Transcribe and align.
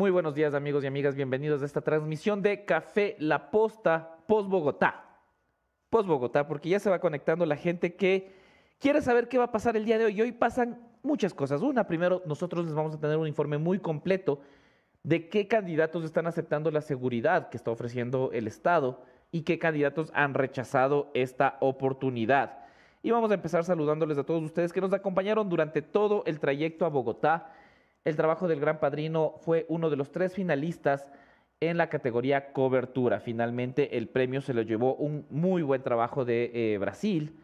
Muy 0.00 0.10
buenos 0.10 0.34
días 0.34 0.54
amigos 0.54 0.82
y 0.82 0.86
amigas, 0.86 1.14
bienvenidos 1.14 1.60
a 1.60 1.66
esta 1.66 1.82
transmisión 1.82 2.40
de 2.40 2.64
Café 2.64 3.16
La 3.18 3.50
Posta 3.50 4.16
Post 4.26 4.48
Bogotá. 4.48 5.04
Post 5.90 6.08
Bogotá, 6.08 6.48
porque 6.48 6.70
ya 6.70 6.80
se 6.80 6.88
va 6.88 7.00
conectando 7.00 7.44
la 7.44 7.56
gente 7.56 7.96
que 7.96 8.32
quiere 8.78 9.02
saber 9.02 9.28
qué 9.28 9.36
va 9.36 9.44
a 9.44 9.52
pasar 9.52 9.76
el 9.76 9.84
día 9.84 9.98
de 9.98 10.06
hoy. 10.06 10.22
Hoy 10.22 10.32
pasan 10.32 10.80
muchas 11.02 11.34
cosas. 11.34 11.60
Una, 11.60 11.86
primero, 11.86 12.22
nosotros 12.24 12.64
les 12.64 12.72
vamos 12.72 12.94
a 12.94 12.98
tener 12.98 13.18
un 13.18 13.28
informe 13.28 13.58
muy 13.58 13.78
completo 13.78 14.40
de 15.02 15.28
qué 15.28 15.46
candidatos 15.46 16.02
están 16.02 16.26
aceptando 16.26 16.70
la 16.70 16.80
seguridad 16.80 17.50
que 17.50 17.58
está 17.58 17.70
ofreciendo 17.70 18.30
el 18.32 18.46
Estado 18.46 19.04
y 19.30 19.42
qué 19.42 19.58
candidatos 19.58 20.12
han 20.14 20.32
rechazado 20.32 21.10
esta 21.12 21.58
oportunidad. 21.60 22.60
Y 23.02 23.10
vamos 23.10 23.32
a 23.32 23.34
empezar 23.34 23.64
saludándoles 23.64 24.16
a 24.16 24.24
todos 24.24 24.42
ustedes 24.42 24.72
que 24.72 24.80
nos 24.80 24.94
acompañaron 24.94 25.50
durante 25.50 25.82
todo 25.82 26.22
el 26.24 26.40
trayecto 26.40 26.86
a 26.86 26.88
Bogotá 26.88 27.52
el 28.04 28.16
trabajo 28.16 28.48
del 28.48 28.60
Gran 28.60 28.80
Padrino 28.80 29.34
fue 29.38 29.66
uno 29.68 29.90
de 29.90 29.96
los 29.96 30.10
tres 30.10 30.34
finalistas 30.34 31.06
en 31.60 31.76
la 31.76 31.88
categoría 31.88 32.52
cobertura. 32.52 33.20
Finalmente 33.20 33.98
el 33.98 34.08
premio 34.08 34.40
se 34.40 34.54
lo 34.54 34.62
llevó 34.62 34.94
un 34.94 35.26
muy 35.30 35.62
buen 35.62 35.82
trabajo 35.82 36.24
de 36.24 36.50
eh, 36.54 36.78
Brasil 36.78 37.36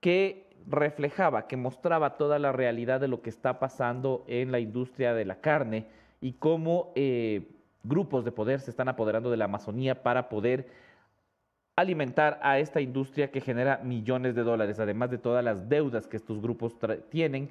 que 0.00 0.48
reflejaba, 0.66 1.46
que 1.46 1.56
mostraba 1.56 2.16
toda 2.16 2.38
la 2.38 2.52
realidad 2.52 3.00
de 3.00 3.08
lo 3.08 3.22
que 3.22 3.30
está 3.30 3.58
pasando 3.60 4.24
en 4.26 4.50
la 4.50 4.58
industria 4.58 5.14
de 5.14 5.24
la 5.24 5.40
carne 5.40 5.86
y 6.20 6.32
cómo 6.32 6.92
eh, 6.96 7.48
grupos 7.84 8.24
de 8.24 8.32
poder 8.32 8.60
se 8.60 8.70
están 8.70 8.88
apoderando 8.88 9.30
de 9.30 9.36
la 9.36 9.44
Amazonía 9.46 10.02
para 10.02 10.28
poder 10.28 10.68
alimentar 11.76 12.38
a 12.42 12.58
esta 12.58 12.80
industria 12.80 13.30
que 13.30 13.40
genera 13.40 13.80
millones 13.82 14.34
de 14.34 14.42
dólares, 14.42 14.80
además 14.80 15.10
de 15.10 15.18
todas 15.18 15.42
las 15.42 15.68
deudas 15.68 16.06
que 16.06 16.16
estos 16.18 16.42
grupos 16.42 16.76
tienen 17.08 17.50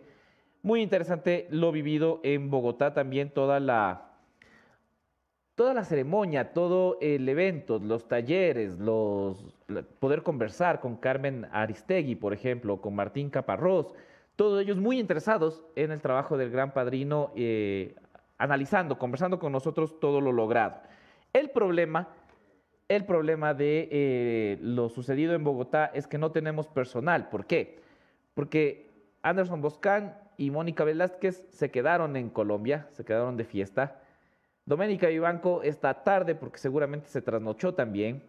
muy 0.61 0.81
interesante 0.81 1.47
lo 1.51 1.71
vivido 1.71 2.19
en 2.23 2.49
Bogotá, 2.49 2.93
también 2.93 3.29
toda 3.29 3.59
la, 3.59 4.09
toda 5.55 5.73
la 5.73 5.83
ceremonia, 5.83 6.53
todo 6.53 6.97
el 7.01 7.27
evento, 7.27 7.79
los 7.79 8.07
talleres, 8.07 8.79
los, 8.79 9.43
poder 9.99 10.23
conversar 10.23 10.79
con 10.79 10.97
Carmen 10.97 11.47
Aristegui, 11.51 12.15
por 12.15 12.33
ejemplo, 12.33 12.81
con 12.81 12.95
Martín 12.95 13.29
Caparrós, 13.29 13.93
todos 14.35 14.61
ellos 14.61 14.77
muy 14.77 14.99
interesados 14.99 15.63
en 15.75 15.91
el 15.91 16.01
trabajo 16.01 16.37
del 16.37 16.49
gran 16.49 16.73
padrino, 16.73 17.31
eh, 17.35 17.95
analizando, 18.37 18.97
conversando 18.97 19.37
con 19.37 19.51
nosotros 19.51 19.99
todo 19.99 20.21
lo 20.21 20.31
logrado. 20.31 20.77
El 21.33 21.49
problema, 21.49 22.07
el 22.87 23.05
problema 23.05 23.53
de 23.53 23.89
eh, 23.91 24.57
lo 24.61 24.87
sucedido 24.87 25.33
en 25.33 25.43
Bogotá 25.43 25.91
es 25.93 26.07
que 26.07 26.17
no 26.17 26.31
tenemos 26.31 26.67
personal. 26.67 27.27
¿Por 27.29 27.45
qué? 27.45 27.81
Porque 28.33 28.89
Anderson 29.21 29.61
Boscan 29.61 30.15
y 30.39 30.51
Mónica 30.51 30.85
Velázquez 30.85 31.45
se 31.49 31.69
quedaron 31.69 32.15
en 32.15 32.29
Colombia, 32.29 32.87
se 32.91 33.03
quedaron 33.03 33.35
de 33.35 33.43
fiesta. 33.43 33.99
Doménica 34.65 35.09
Vivanco 35.09 35.63
esta 35.63 35.93
tarde 36.05 36.33
porque 36.33 36.59
seguramente 36.59 37.09
se 37.09 37.21
trasnochó 37.21 37.73
también. 37.73 38.23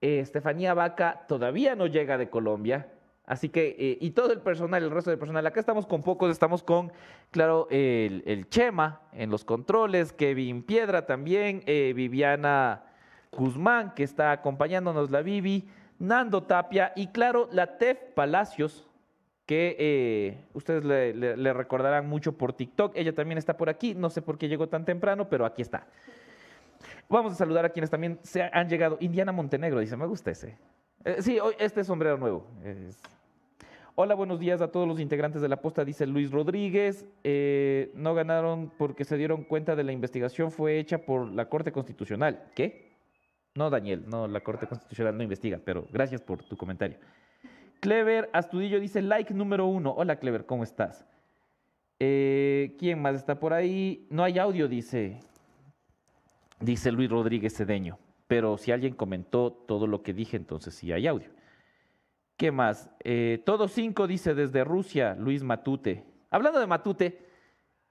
Eh, 0.00 0.18
Estefanía 0.18 0.74
Vaca 0.74 1.24
todavía 1.28 1.76
no 1.76 1.86
llega 1.86 2.18
de 2.18 2.28
Colombia. 2.28 2.88
Así 3.24 3.50
que, 3.50 3.76
eh, 3.78 3.98
y 4.00 4.10
todo 4.10 4.32
el 4.32 4.40
personal, 4.40 4.82
el 4.82 4.90
resto 4.90 5.10
del 5.10 5.18
personal, 5.20 5.46
acá 5.46 5.60
estamos 5.60 5.86
con 5.86 6.02
pocos, 6.02 6.28
estamos 6.28 6.64
con, 6.64 6.90
claro, 7.30 7.68
el, 7.70 8.48
Chema 8.48 9.02
en 9.12 9.30
los 9.30 9.44
controles, 9.44 10.12
Kevin 10.12 10.64
Piedra 10.64 11.06
también, 11.06 11.62
eh, 11.66 11.92
Viviana 11.94 12.82
Guzmán, 13.30 13.94
que 13.94 14.02
está 14.02 14.32
acompañándonos, 14.32 15.12
la 15.12 15.22
Vivi, 15.22 15.68
Nando 16.00 16.42
Tapia 16.42 16.92
y, 16.96 17.06
claro, 17.06 17.48
la 17.52 17.78
Tef 17.78 17.96
Palacios, 18.16 18.88
que 19.46 19.76
eh, 19.78 20.44
ustedes 20.52 20.84
le, 20.84 21.52
recordarán 21.52 22.08
mucho 22.08 22.36
por 22.36 22.52
TikTok. 22.52 22.92
Ella 22.96 23.14
también 23.14 23.38
está 23.38 23.56
por 23.56 23.68
aquí, 23.68 23.94
no 23.94 24.10
sé 24.10 24.22
por 24.22 24.38
qué 24.38 24.48
llegó 24.48 24.68
tan 24.68 24.84
temprano, 24.84 25.28
pero 25.28 25.44
aquí 25.44 25.62
está. 25.62 25.86
Vamos 27.08 27.32
a 27.32 27.36
saludar 27.36 27.64
a 27.64 27.70
quienes 27.70 27.90
también 27.90 28.18
se 28.22 28.42
han 28.42 28.68
llegado. 28.68 28.96
Indiana 29.00 29.32
Montenegro 29.32 29.80
dice, 29.80 29.96
me 29.96 30.06
gusta 30.06 30.30
ese. 30.30 30.56
Eh, 31.04 31.16
sí, 31.20 31.38
hoy 31.40 31.54
este 31.58 31.84
sombrero 31.84 32.16
nuevo. 32.16 32.46
Hola, 33.94 34.14
buenos 34.14 34.40
días 34.40 34.62
a 34.62 34.68
todos 34.68 34.88
los 34.88 34.98
integrantes 35.00 35.42
de 35.42 35.48
la 35.48 35.60
posta, 35.60 35.84
dice 35.84 36.06
Luis 36.06 36.30
Rodríguez. 36.30 37.04
Eh, 37.24 37.90
no 37.94 38.14
ganaron 38.14 38.72
porque 38.78 39.04
se 39.04 39.18
dieron 39.18 39.44
cuenta 39.44 39.76
de 39.76 39.84
la 39.84 39.92
investigación 39.92 40.50
fue 40.50 40.78
hecha 40.78 40.98
por 40.98 41.30
la 41.30 41.50
Corte 41.50 41.72
Constitucional. 41.72 42.44
¿Qué? 42.54 42.92
No, 43.54 43.68
Daniel, 43.68 44.04
no, 44.08 44.26
la 44.28 44.40
Corte 44.40 44.66
Constitucional 44.66 45.14
no 45.14 45.22
investiga, 45.22 45.60
pero 45.62 45.86
gracias 45.92 46.22
por 46.22 46.42
tu 46.42 46.56
comentario. 46.56 46.96
Clever 47.82 48.30
Astudillo 48.32 48.78
dice 48.78 49.02
like 49.02 49.34
número 49.34 49.66
uno. 49.66 49.90
Hola 49.90 50.14
Clever, 50.14 50.46
¿cómo 50.46 50.62
estás? 50.62 51.04
Eh, 51.98 52.76
¿Quién 52.78 53.02
más 53.02 53.16
está 53.16 53.40
por 53.40 53.52
ahí? 53.52 54.06
No 54.08 54.22
hay 54.22 54.38
audio, 54.38 54.68
dice, 54.68 55.18
dice 56.60 56.92
Luis 56.92 57.10
Rodríguez 57.10 57.56
Cedeño. 57.56 57.98
Pero 58.28 58.56
si 58.56 58.70
alguien 58.70 58.94
comentó 58.94 59.50
todo 59.50 59.88
lo 59.88 60.04
que 60.04 60.12
dije, 60.12 60.36
entonces 60.36 60.74
sí 60.74 60.92
hay 60.92 61.08
audio. 61.08 61.28
¿Qué 62.36 62.52
más? 62.52 62.88
Eh, 63.02 63.42
todo 63.44 63.66
cinco 63.66 64.06
dice 64.06 64.32
desde 64.36 64.62
Rusia, 64.62 65.16
Luis 65.18 65.42
Matute. 65.42 66.04
Hablando 66.30 66.60
de 66.60 66.68
Matute, 66.68 67.26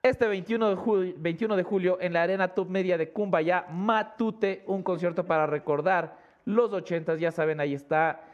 este 0.01 0.25
21 0.25 0.69
de, 0.69 0.75
julio, 0.75 1.13
21 1.17 1.57
de 1.57 1.63
julio 1.63 1.97
en 1.99 2.13
la 2.13 2.23
Arena 2.23 2.47
Top 2.47 2.69
Media 2.69 2.97
de 2.97 3.11
Cumbaya, 3.11 3.65
Matute, 3.69 4.63
un 4.67 4.83
concierto 4.83 5.25
para 5.25 5.47
recordar 5.47 6.17
los 6.45 6.71
ochentas, 6.71 7.19
ya 7.19 7.33
saben, 7.33 7.59
ahí 7.59 7.73
está 7.73 8.30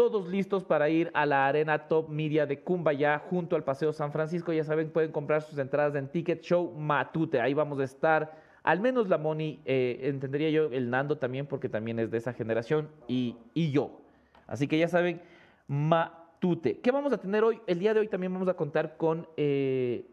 todos 0.00 0.28
listos 0.28 0.64
para 0.64 0.88
ir 0.88 1.10
a 1.12 1.26
la 1.26 1.46
arena 1.46 1.86
Top 1.86 2.08
Media 2.08 2.46
de 2.46 2.62
Cumbaya 2.62 3.18
junto 3.18 3.54
al 3.54 3.64
Paseo 3.64 3.92
San 3.92 4.12
Francisco. 4.12 4.50
Ya 4.50 4.64
saben, 4.64 4.88
pueden 4.88 5.12
comprar 5.12 5.42
sus 5.42 5.58
entradas 5.58 5.94
en 5.94 6.08
Ticket 6.08 6.40
Show 6.40 6.72
Matute. 6.74 7.38
Ahí 7.38 7.52
vamos 7.52 7.78
a 7.80 7.84
estar. 7.84 8.34
Al 8.62 8.80
menos 8.80 9.10
la 9.10 9.18
Moni, 9.18 9.60
eh, 9.66 10.00
entendería 10.04 10.48
yo, 10.48 10.70
el 10.72 10.88
Nando 10.88 11.18
también, 11.18 11.44
porque 11.44 11.68
también 11.68 11.98
es 11.98 12.10
de 12.10 12.16
esa 12.16 12.32
generación, 12.32 12.88
y, 13.08 13.36
yo. 13.54 14.00
Así 14.46 14.66
que 14.66 14.78
ya 14.78 14.88
saben, 14.88 15.20
Matute. 15.68 16.80
¿Qué 16.80 16.90
vamos 16.92 17.12
a 17.12 17.18
tener 17.18 17.44
hoy? 17.44 17.60
El 17.66 17.78
día 17.78 17.92
de 17.92 18.00
hoy 18.00 18.08
también 18.08 18.32
vamos 18.32 18.48
a 18.48 18.54
contar 18.54 18.96
con 18.96 19.28
eh, 19.36 20.06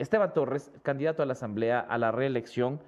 Esteban 0.00 0.34
Torres, 0.34 0.72
candidato 0.82 1.22
a 1.22 1.26
la 1.26 1.34
Asamblea, 1.34 1.78
a 1.78 1.96
la 1.96 2.10
reelección 2.10 2.80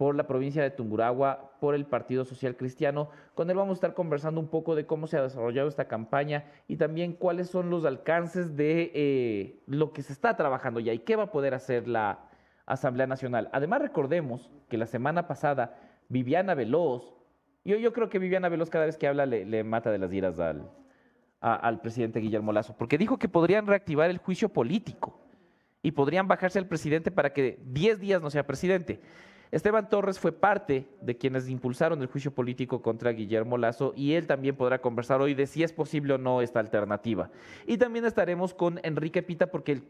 por 0.00 0.16
la 0.16 0.26
provincia 0.26 0.62
de 0.62 0.70
Tunguragua, 0.70 1.52
por 1.60 1.74
el 1.74 1.84
Partido 1.84 2.24
Social 2.24 2.56
Cristiano. 2.56 3.10
Con 3.34 3.50
él 3.50 3.56
vamos 3.58 3.72
a 3.72 3.74
estar 3.74 3.92
conversando 3.92 4.40
un 4.40 4.48
poco 4.48 4.74
de 4.74 4.86
cómo 4.86 5.06
se 5.06 5.18
ha 5.18 5.22
desarrollado 5.22 5.68
esta 5.68 5.88
campaña 5.88 6.46
y 6.68 6.78
también 6.78 7.12
cuáles 7.12 7.50
son 7.50 7.68
los 7.68 7.84
alcances 7.84 8.56
de 8.56 8.92
eh, 8.94 9.62
lo 9.66 9.92
que 9.92 10.00
se 10.00 10.14
está 10.14 10.38
trabajando 10.38 10.80
ya 10.80 10.94
y 10.94 11.00
qué 11.00 11.16
va 11.16 11.24
a 11.24 11.30
poder 11.30 11.52
hacer 11.52 11.86
la 11.86 12.20
Asamblea 12.64 13.06
Nacional. 13.06 13.50
Además, 13.52 13.82
recordemos 13.82 14.50
que 14.70 14.78
la 14.78 14.86
semana 14.86 15.28
pasada 15.28 15.78
Viviana 16.08 16.54
Veloz, 16.54 17.12
yo, 17.66 17.76
yo 17.76 17.92
creo 17.92 18.08
que 18.08 18.18
Viviana 18.18 18.48
Veloz 18.48 18.70
cada 18.70 18.86
vez 18.86 18.96
que 18.96 19.06
habla 19.06 19.26
le, 19.26 19.64
mata 19.64 19.90
de 19.90 19.98
las 19.98 20.10
iras 20.14 20.38
al, 20.38 20.66
al 21.42 21.80
presidente 21.82 22.20
Guillermo 22.20 22.52
Lazo, 22.54 22.74
porque 22.74 22.96
dijo 22.96 23.18
que 23.18 23.28
podrían 23.28 23.66
reactivar 23.66 24.08
el 24.08 24.16
juicio 24.16 24.48
político 24.48 25.20
y 25.82 25.90
podrían 25.90 26.26
bajarse 26.26 26.58
al 26.58 26.68
presidente 26.68 27.10
para 27.10 27.34
que 27.34 27.58
10 27.66 28.00
días 28.00 28.22
no 28.22 28.30
sea 28.30 28.46
presidente. 28.46 29.02
Esteban 29.50 29.88
Torres 29.88 30.20
fue 30.20 30.32
parte 30.32 30.86
de 31.00 31.16
quienes 31.16 31.48
impulsaron 31.48 32.00
el 32.00 32.06
juicio 32.06 32.32
político 32.32 32.82
contra 32.82 33.10
Guillermo 33.10 33.58
Lazo 33.58 33.92
y 33.96 34.14
él 34.14 34.26
también 34.26 34.56
podrá 34.56 34.80
conversar 34.80 35.20
hoy 35.20 35.34
de 35.34 35.46
si 35.46 35.64
es 35.64 35.72
posible 35.72 36.14
o 36.14 36.18
no 36.18 36.40
esta 36.40 36.60
alternativa. 36.60 37.30
Y 37.66 37.78
también 37.78 38.04
estaremos 38.04 38.54
con 38.54 38.78
Enrique 38.84 39.22
Pita 39.22 39.48
porque 39.48 39.72
el 39.72 39.82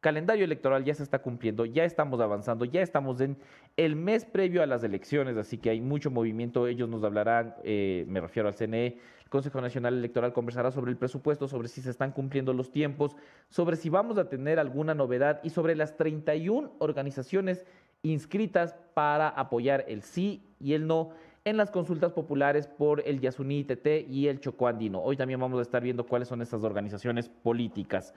calendario 0.00 0.44
electoral 0.44 0.84
ya 0.84 0.94
se 0.94 1.02
está 1.02 1.20
cumpliendo, 1.20 1.64
ya 1.64 1.84
estamos 1.84 2.20
avanzando, 2.20 2.64
ya 2.64 2.82
estamos 2.82 3.20
en 3.20 3.38
el 3.76 3.96
mes 3.96 4.24
previo 4.24 4.62
a 4.62 4.66
las 4.66 4.84
elecciones, 4.84 5.36
así 5.36 5.58
que 5.58 5.70
hay 5.70 5.80
mucho 5.80 6.10
movimiento. 6.10 6.66
Ellos 6.66 6.88
nos 6.88 7.02
hablarán, 7.02 7.56
eh, 7.64 8.04
me 8.06 8.20
refiero 8.20 8.48
al 8.48 8.54
CNE, 8.54 8.98
el 9.24 9.30
Consejo 9.30 9.60
Nacional 9.60 9.94
Electoral 9.94 10.32
conversará 10.32 10.70
sobre 10.70 10.92
el 10.92 10.96
presupuesto, 10.96 11.48
sobre 11.48 11.68
si 11.68 11.80
se 11.80 11.90
están 11.90 12.12
cumpliendo 12.12 12.52
los 12.52 12.70
tiempos, 12.70 13.16
sobre 13.48 13.76
si 13.76 13.88
vamos 13.88 14.18
a 14.18 14.28
tener 14.28 14.60
alguna 14.60 14.94
novedad 14.94 15.40
y 15.42 15.50
sobre 15.50 15.74
las 15.74 15.96
31 15.96 16.74
organizaciones 16.78 17.64
inscritas 18.02 18.76
para 18.94 19.28
apoyar 19.28 19.84
el 19.88 20.02
sí 20.02 20.42
y 20.60 20.74
el 20.74 20.86
no 20.86 21.10
en 21.44 21.56
las 21.56 21.70
consultas 21.70 22.12
populares 22.12 22.66
por 22.66 23.06
el 23.06 23.20
Yasuní 23.20 23.64
TT 23.64 24.08
y 24.08 24.26
el 24.26 24.40
Chocó 24.40 24.66
Andino. 24.66 25.00
Hoy 25.00 25.16
también 25.16 25.38
vamos 25.38 25.60
a 25.60 25.62
estar 25.62 25.82
viendo 25.82 26.04
cuáles 26.04 26.26
son 26.26 26.42
estas 26.42 26.64
organizaciones 26.64 27.28
políticas. 27.28 28.14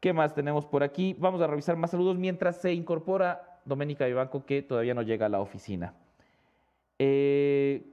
¿Qué 0.00 0.12
más 0.12 0.34
tenemos 0.34 0.66
por 0.66 0.82
aquí? 0.82 1.14
Vamos 1.18 1.40
a 1.40 1.46
revisar 1.46 1.76
más 1.76 1.92
saludos 1.92 2.18
mientras 2.18 2.60
se 2.60 2.74
incorpora 2.74 3.60
Doménica 3.64 4.04
Vivanco, 4.04 4.44
que 4.44 4.60
todavía 4.60 4.94
no 4.94 5.02
llega 5.02 5.26
a 5.26 5.28
la 5.28 5.40
oficina. 5.40 5.94
Eh, 6.98 7.86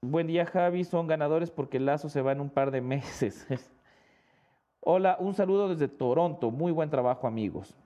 buen 0.00 0.26
día, 0.26 0.46
Javi. 0.46 0.84
Son 0.84 1.06
ganadores 1.06 1.50
porque 1.50 1.76
el 1.76 1.86
Lazo 1.86 2.08
se 2.08 2.22
va 2.22 2.32
en 2.32 2.40
un 2.40 2.50
par 2.50 2.70
de 2.70 2.80
meses. 2.80 3.46
Hola, 4.80 5.16
un 5.20 5.34
saludo 5.34 5.68
desde 5.68 5.88
Toronto. 5.88 6.50
Muy 6.50 6.72
buen 6.72 6.90
trabajo, 6.90 7.26
amigos. 7.26 7.76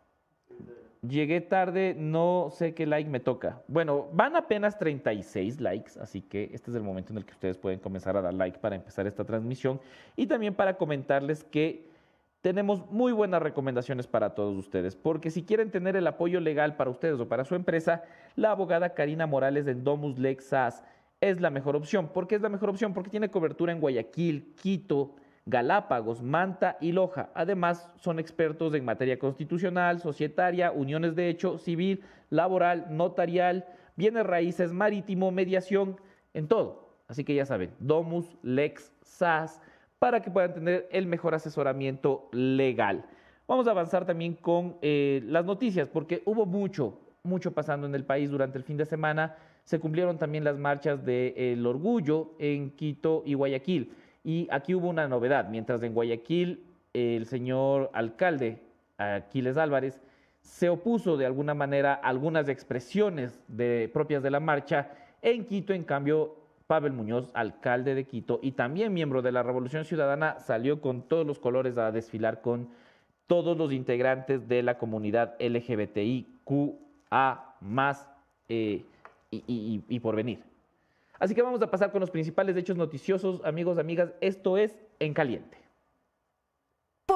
Llegué 1.07 1.41
tarde, 1.41 1.95
no 1.97 2.49
sé 2.51 2.75
qué 2.75 2.85
like 2.85 3.09
me 3.09 3.21
toca. 3.21 3.63
Bueno, 3.69 4.09
van 4.13 4.35
apenas 4.35 4.79
36 4.79 5.61
likes, 5.61 5.93
así 6.01 6.23
que 6.23 6.51
este 6.53 6.73
es 6.73 6.77
el 6.77 6.83
momento 6.83 7.13
en 7.13 7.19
el 7.19 7.25
que 7.25 7.33
ustedes 7.33 7.57
pueden 7.57 7.79
comenzar 7.79 8.17
a 8.17 8.23
dar 8.23 8.35
like 8.35 8.59
para 8.59 8.75
empezar 8.75 9.07
esta 9.07 9.25
transmisión 9.25 9.81
y 10.17 10.27
también 10.27 10.55
para 10.55 10.77
comentarles 10.77 11.45
que 11.45 11.87
tenemos 12.41 12.91
muy 12.91 13.13
buenas 13.13 13.41
recomendaciones 13.43 14.09
para 14.09 14.35
todos 14.35 14.57
ustedes, 14.57 14.97
porque 14.97 15.31
si 15.31 15.45
quieren 15.45 15.71
tener 15.71 15.95
el 15.95 16.07
apoyo 16.07 16.41
legal 16.41 16.75
para 16.77 16.91
ustedes 16.91 17.21
o 17.21 17.29
para 17.29 17.45
su 17.45 17.55
empresa, 17.55 18.03
la 18.35 18.51
abogada 18.51 18.95
Karina 18.95 19.27
Morales 19.27 19.67
de 19.67 19.75
Domus 19.75 20.19
Lex 20.19 20.47
SAS 20.47 20.83
es 21.21 21.41
la 21.41 21.51
mejor 21.51 21.77
opción. 21.77 22.09
¿Por 22.09 22.27
qué 22.27 22.37
es 22.37 22.43
la 22.43 22.49
mejor 22.49 22.71
opción? 22.71 22.93
Porque 22.93 23.11
tiene 23.11 23.31
cobertura 23.31 23.73
en 23.73 23.81
Guayaquil, 23.81 24.55
Quito, 24.61 25.15
Galápagos, 25.49 26.23
Manta 26.23 26.77
y 26.79 26.93
Loja. 26.93 27.31
Además, 27.35 27.91
son 27.97 28.19
expertos 28.19 28.75
en 28.75 28.85
materia 28.85 29.19
constitucional, 29.19 29.99
societaria, 29.99 30.71
uniones 30.73 31.17
de 31.17 31.31
hecho, 31.31 31.57
civil, 31.57 32.05
laboral, 32.29 32.87
notarial, 32.91 33.65
bienes 33.97 34.27
raíces, 34.27 34.73
marítimo, 34.73 35.31
mediación, 35.31 35.97
en 36.35 36.49
todo. 36.49 36.91
Así 37.09 37.25
que 37.25 37.35
ya 37.35 37.47
saben, 37.47 37.71
Domus, 37.79 38.37
Lex, 38.43 38.93
SAS, 39.01 39.63
para 39.99 40.21
que 40.21 40.31
puedan 40.31 40.53
tener 40.53 40.87
el 40.93 41.07
mejor 41.07 41.35
asesoramiento 41.35 42.29
legal. 42.33 43.07
Vamos 43.47 43.67
a 43.67 43.71
avanzar 43.71 44.05
también 44.05 44.35
con 44.35 44.77
eh, 44.83 45.23
las 45.25 45.47
noticias, 45.47 45.89
porque 45.89 46.23
hubo 46.27 46.45
mucho, 46.45 47.01
mucho 47.23 47.53
pasando 47.53 47.87
en 47.87 47.95
el 47.95 48.05
país 48.05 48.31
durante 48.31 48.59
el 48.59 48.65
fin 48.65 48.77
de 48.77 48.85
semana. 48.85 49.37
Se 49.65 49.81
cumplieron 49.81 50.19
también 50.19 50.45
las 50.45 50.59
marchas 50.59 51.03
del 51.03 51.67
orgullo 51.67 52.35
en 52.39 52.73
Quito 52.73 53.23
y 53.25 53.33
Guayaquil. 53.33 53.91
Y 54.29 54.47
aquí 54.51 54.75
hubo 54.75 54.91
una 54.91 55.09
novedad. 55.09 55.49
Mientras 55.49 55.83
en 55.83 55.95
Guayaquil 55.95 56.63
el 56.93 57.25
señor 57.25 57.89
alcalde 57.95 58.59
Aquiles 58.99 59.57
Álvarez 59.57 60.03
se 60.43 60.69
opuso 60.69 61.17
de 61.17 61.25
alguna 61.25 61.55
manera 61.55 61.95
a 61.95 62.09
algunas 62.09 62.51
expresiones 62.51 63.43
de, 63.49 63.91
propias 63.91 64.23
de 64.23 64.31
la 64.31 64.39
marcha, 64.39 64.91
en 65.23 65.47
Quito, 65.47 65.73
en 65.73 65.83
cambio, 65.83 66.37
Pavel 66.67 66.93
Muñoz, 66.93 67.31
alcalde 67.33 67.95
de 67.95 68.05
Quito 68.05 68.39
y 68.43 68.53
también 68.53 68.93
miembro 68.93 69.23
de 69.23 69.33
la 69.33 69.43
Revolución 69.43 69.87
Ciudadana, 69.87 70.39
salió 70.41 70.83
con 70.83 71.09
todos 71.09 71.27
los 71.27 71.39
colores 71.39 71.79
a 71.79 71.91
desfilar 71.91 72.43
con 72.43 72.69
todos 73.29 73.57
los 73.57 73.73
integrantes 73.73 74.47
de 74.47 74.63
la 74.63 74.77
comunidad 74.77 75.37
LGBTIQA 75.41 76.75
más 77.63 78.07
eh, 78.51 78.85
y, 79.31 79.83
y 79.89 80.01
por 80.01 80.17
venir. 80.17 80.43
Así 81.19 81.35
que 81.35 81.43
vamos 81.43 81.61
a 81.63 81.71
pasar 81.71 81.91
con 81.91 82.01
los 82.01 82.11
principales 82.11 82.57
hechos 82.57 82.77
noticiosos, 82.77 83.45
amigos, 83.45 83.79
amigas. 83.79 84.13
Esto 84.21 84.57
es 84.57 84.77
En 85.01 85.15
Caliente. 85.15 85.68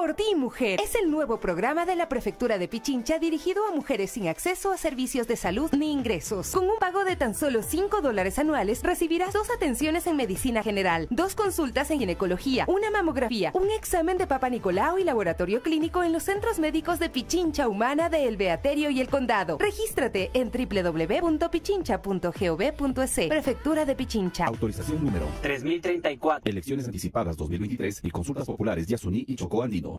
Por 0.03 0.15
ti, 0.15 0.35
mujer, 0.35 0.81
es 0.83 0.95
el 0.95 1.09
nuevo 1.09 1.39
programa 1.39 1.85
de 1.85 1.95
la 1.95 2.09
Prefectura 2.09 2.57
de 2.57 2.67
Pichincha 2.67 3.19
dirigido 3.19 3.65
a 3.65 3.71
mujeres 3.71 4.11
sin 4.11 4.27
acceso 4.27 4.73
a 4.73 4.77
servicios 4.77 5.29
de 5.29 5.37
salud 5.37 5.71
ni 5.71 5.93
ingresos. 5.93 6.51
Con 6.51 6.65
un 6.65 6.77
pago 6.77 7.05
de 7.05 7.15
tan 7.15 7.33
solo 7.33 7.63
5 7.63 8.01
dólares 8.01 8.37
anuales, 8.37 8.83
recibirás 8.83 9.31
dos 9.31 9.49
atenciones 9.49 10.05
en 10.05 10.17
medicina 10.17 10.61
general, 10.61 11.07
dos 11.09 11.35
consultas 11.35 11.89
en 11.89 11.99
ginecología, 11.99 12.65
una 12.67 12.91
mamografía, 12.91 13.51
un 13.53 13.71
examen 13.71 14.17
de 14.17 14.27
Papa 14.27 14.49
Nicolau 14.49 14.97
y 14.97 15.05
laboratorio 15.05 15.63
clínico 15.63 16.03
en 16.03 16.11
los 16.11 16.23
centros 16.23 16.59
médicos 16.59 16.99
de 16.99 17.07
Pichincha 17.07 17.69
Humana 17.69 18.09
de 18.09 18.27
El 18.27 18.35
Beaterio 18.35 18.89
y 18.89 18.99
El 18.99 19.07
Condado. 19.07 19.57
Regístrate 19.57 20.31
en 20.33 20.51
www.pichincha.gov.es. 20.51 23.27
Prefectura 23.29 23.85
de 23.85 23.95
Pichincha. 23.95 24.47
Autorización 24.47 25.01
número 25.01 25.29
3034. 25.41 26.51
Elecciones 26.51 26.87
anticipadas 26.87 27.37
2023 27.37 28.01
y 28.03 28.11
consultas 28.11 28.45
populares 28.45 28.85
Yasuní 28.85 29.23
y 29.29 29.37
Chocó 29.37 29.63
Andino. 29.63 29.92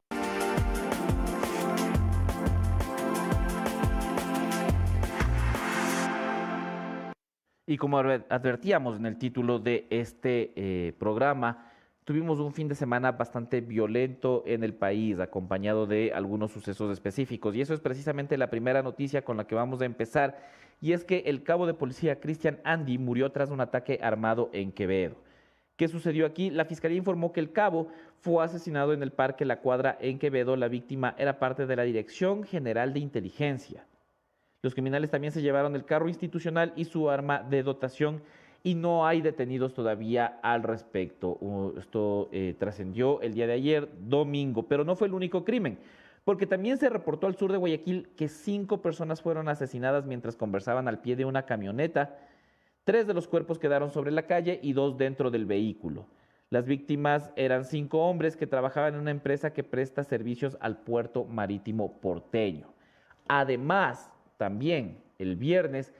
Y 7.66 7.78
como 7.78 7.98
advertíamos 7.98 8.98
en 8.98 9.06
el 9.06 9.16
título 9.16 9.58
de 9.58 9.86
este 9.88 10.52
eh, 10.54 10.92
programa, 10.98 11.72
tuvimos 12.04 12.38
un 12.38 12.52
fin 12.52 12.68
de 12.68 12.74
semana 12.74 13.12
bastante 13.12 13.62
violento 13.62 14.44
en 14.46 14.62
el 14.64 14.74
país, 14.74 15.18
acompañado 15.18 15.86
de 15.86 16.12
algunos 16.14 16.52
sucesos 16.52 16.92
específicos. 16.92 17.54
Y 17.54 17.62
eso 17.62 17.72
es 17.72 17.80
precisamente 17.80 18.36
la 18.36 18.50
primera 18.50 18.82
noticia 18.82 19.24
con 19.24 19.38
la 19.38 19.46
que 19.46 19.54
vamos 19.54 19.80
a 19.80 19.86
empezar. 19.86 20.38
Y 20.80 20.92
es 20.92 21.04
que 21.04 21.24
el 21.26 21.42
cabo 21.42 21.66
de 21.66 21.72
policía 21.72 22.20
Christian 22.20 22.60
Andy 22.64 22.98
murió 22.98 23.32
tras 23.32 23.50
un 23.50 23.60
ataque 23.60 23.98
armado 24.02 24.50
en 24.52 24.70
Quevedo. 24.70 25.16
¿Qué 25.76 25.88
sucedió 25.88 26.26
aquí? 26.26 26.50
La 26.50 26.66
fiscalía 26.66 26.98
informó 26.98 27.32
que 27.32 27.40
el 27.40 27.50
cabo 27.50 27.88
fue 28.24 28.42
asesinado 28.42 28.94
en 28.94 29.02
el 29.02 29.12
parque 29.12 29.44
La 29.44 29.60
Cuadra 29.60 29.98
en 30.00 30.18
Quevedo. 30.18 30.56
La 30.56 30.68
víctima 30.68 31.14
era 31.18 31.38
parte 31.38 31.66
de 31.66 31.76
la 31.76 31.82
Dirección 31.82 32.44
General 32.44 32.94
de 32.94 33.00
Inteligencia. 33.00 33.84
Los 34.62 34.72
criminales 34.72 35.10
también 35.10 35.30
se 35.30 35.42
llevaron 35.42 35.76
el 35.76 35.84
carro 35.84 36.08
institucional 36.08 36.72
y 36.74 36.86
su 36.86 37.10
arma 37.10 37.42
de 37.42 37.62
dotación 37.62 38.22
y 38.62 38.76
no 38.76 39.06
hay 39.06 39.20
detenidos 39.20 39.74
todavía 39.74 40.38
al 40.42 40.62
respecto. 40.62 41.38
Esto 41.76 42.30
eh, 42.32 42.56
trascendió 42.58 43.20
el 43.20 43.34
día 43.34 43.46
de 43.46 43.52
ayer, 43.52 43.90
domingo, 44.00 44.62
pero 44.62 44.84
no 44.84 44.96
fue 44.96 45.08
el 45.08 45.12
único 45.12 45.44
crimen, 45.44 45.76
porque 46.24 46.46
también 46.46 46.78
se 46.78 46.88
reportó 46.88 47.26
al 47.26 47.36
sur 47.36 47.52
de 47.52 47.58
Guayaquil 47.58 48.08
que 48.16 48.28
cinco 48.28 48.80
personas 48.80 49.20
fueron 49.20 49.50
asesinadas 49.50 50.06
mientras 50.06 50.34
conversaban 50.34 50.88
al 50.88 51.00
pie 51.02 51.14
de 51.14 51.26
una 51.26 51.44
camioneta 51.44 52.16
Tres 52.84 53.06
de 53.06 53.14
los 53.14 53.26
cuerpos 53.26 53.58
quedaron 53.58 53.90
sobre 53.90 54.10
la 54.10 54.26
calle 54.26 54.60
y 54.62 54.74
dos 54.74 54.98
dentro 54.98 55.30
del 55.30 55.46
vehículo. 55.46 56.06
Las 56.50 56.66
víctimas 56.66 57.32
eran 57.36 57.64
cinco 57.64 58.06
hombres 58.06 58.36
que 58.36 58.46
trabajaban 58.46 58.94
en 58.94 59.00
una 59.00 59.10
empresa 59.10 59.52
que 59.52 59.64
presta 59.64 60.04
servicios 60.04 60.56
al 60.60 60.78
puerto 60.78 61.24
marítimo 61.24 62.00
porteño. 62.00 62.72
Además, 63.26 64.10
también 64.36 65.02
el 65.18 65.36
viernes 65.36 65.92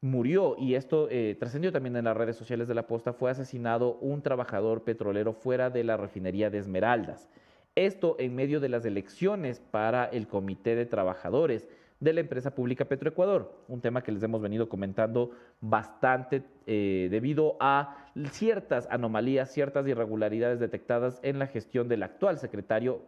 murió, 0.00 0.56
y 0.58 0.74
esto 0.74 1.08
eh, 1.10 1.36
trascendió 1.38 1.72
también 1.72 1.96
en 1.96 2.04
las 2.04 2.16
redes 2.16 2.36
sociales 2.36 2.68
de 2.68 2.74
la 2.74 2.86
posta, 2.86 3.12
fue 3.12 3.30
asesinado 3.30 3.94
un 4.00 4.22
trabajador 4.22 4.84
petrolero 4.84 5.32
fuera 5.32 5.70
de 5.70 5.84
la 5.84 5.96
refinería 5.96 6.50
de 6.50 6.58
Esmeraldas. 6.58 7.28
Esto 7.74 8.16
en 8.18 8.34
medio 8.34 8.60
de 8.60 8.68
las 8.68 8.84
elecciones 8.84 9.60
para 9.60 10.06
el 10.06 10.28
Comité 10.28 10.74
de 10.74 10.86
Trabajadores 10.86 11.68
de 12.00 12.12
la 12.12 12.20
empresa 12.20 12.54
pública 12.54 12.84
Petroecuador, 12.84 13.64
un 13.68 13.80
tema 13.80 14.02
que 14.02 14.12
les 14.12 14.22
hemos 14.22 14.42
venido 14.42 14.68
comentando 14.68 15.30
bastante 15.60 16.42
eh, 16.66 17.08
debido 17.10 17.56
a 17.58 18.06
ciertas 18.30 18.86
anomalías, 18.90 19.50
ciertas 19.50 19.86
irregularidades 19.88 20.60
detectadas 20.60 21.20
en 21.22 21.38
la 21.38 21.46
gestión 21.46 21.88
del 21.88 22.02
actual 22.02 22.38
secretario 22.38 23.02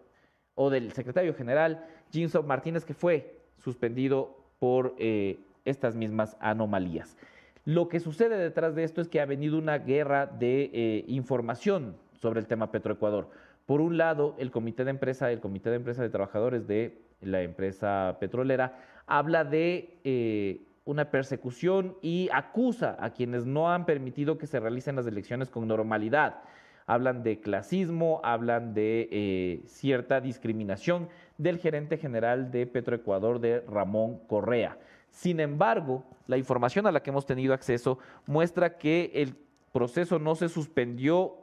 o 0.54 0.70
del 0.70 0.92
secretario 0.92 1.34
general, 1.34 1.86
Jinson 2.10 2.46
Martínez, 2.46 2.84
que 2.84 2.94
fue 2.94 3.40
suspendido 3.58 4.36
por 4.58 4.94
eh, 4.98 5.38
estas 5.64 5.94
mismas 5.94 6.36
anomalías. 6.40 7.16
Lo 7.64 7.88
que 7.88 8.00
sucede 8.00 8.38
detrás 8.38 8.74
de 8.74 8.84
esto 8.84 9.02
es 9.02 9.08
que 9.08 9.20
ha 9.20 9.26
venido 9.26 9.58
una 9.58 9.78
guerra 9.78 10.26
de 10.26 10.70
eh, 10.72 11.04
información 11.06 11.96
sobre 12.14 12.40
el 12.40 12.46
tema 12.46 12.72
Petroecuador. 12.72 13.28
Por 13.66 13.82
un 13.82 13.98
lado, 13.98 14.34
el 14.38 14.50
comité 14.50 14.84
de 14.84 14.90
empresa, 14.90 15.30
el 15.30 15.40
comité 15.40 15.68
de 15.68 15.76
empresa 15.76 16.02
de 16.02 16.08
trabajadores 16.08 16.66
de 16.66 16.98
la 17.20 17.42
empresa 17.42 18.16
petrolera, 18.20 18.78
habla 19.06 19.44
de 19.44 19.98
eh, 20.04 20.60
una 20.84 21.10
persecución 21.10 21.96
y 22.00 22.28
acusa 22.32 22.96
a 22.98 23.10
quienes 23.10 23.46
no 23.46 23.70
han 23.70 23.84
permitido 23.84 24.38
que 24.38 24.46
se 24.46 24.60
realicen 24.60 24.96
las 24.96 25.06
elecciones 25.06 25.50
con 25.50 25.68
normalidad. 25.68 26.42
Hablan 26.86 27.22
de 27.22 27.40
clasismo, 27.40 28.20
hablan 28.24 28.72
de 28.72 29.08
eh, 29.12 29.62
cierta 29.66 30.20
discriminación 30.20 31.08
del 31.36 31.58
gerente 31.58 31.98
general 31.98 32.50
de 32.50 32.66
Petroecuador, 32.66 33.40
de 33.40 33.60
Ramón 33.68 34.20
Correa. 34.26 34.78
Sin 35.10 35.40
embargo, 35.40 36.04
la 36.26 36.38
información 36.38 36.86
a 36.86 36.92
la 36.92 37.02
que 37.02 37.10
hemos 37.10 37.26
tenido 37.26 37.52
acceso 37.52 37.98
muestra 38.26 38.78
que 38.78 39.10
el 39.14 39.34
proceso 39.72 40.18
no 40.18 40.34
se 40.34 40.48
suspendió 40.48 41.36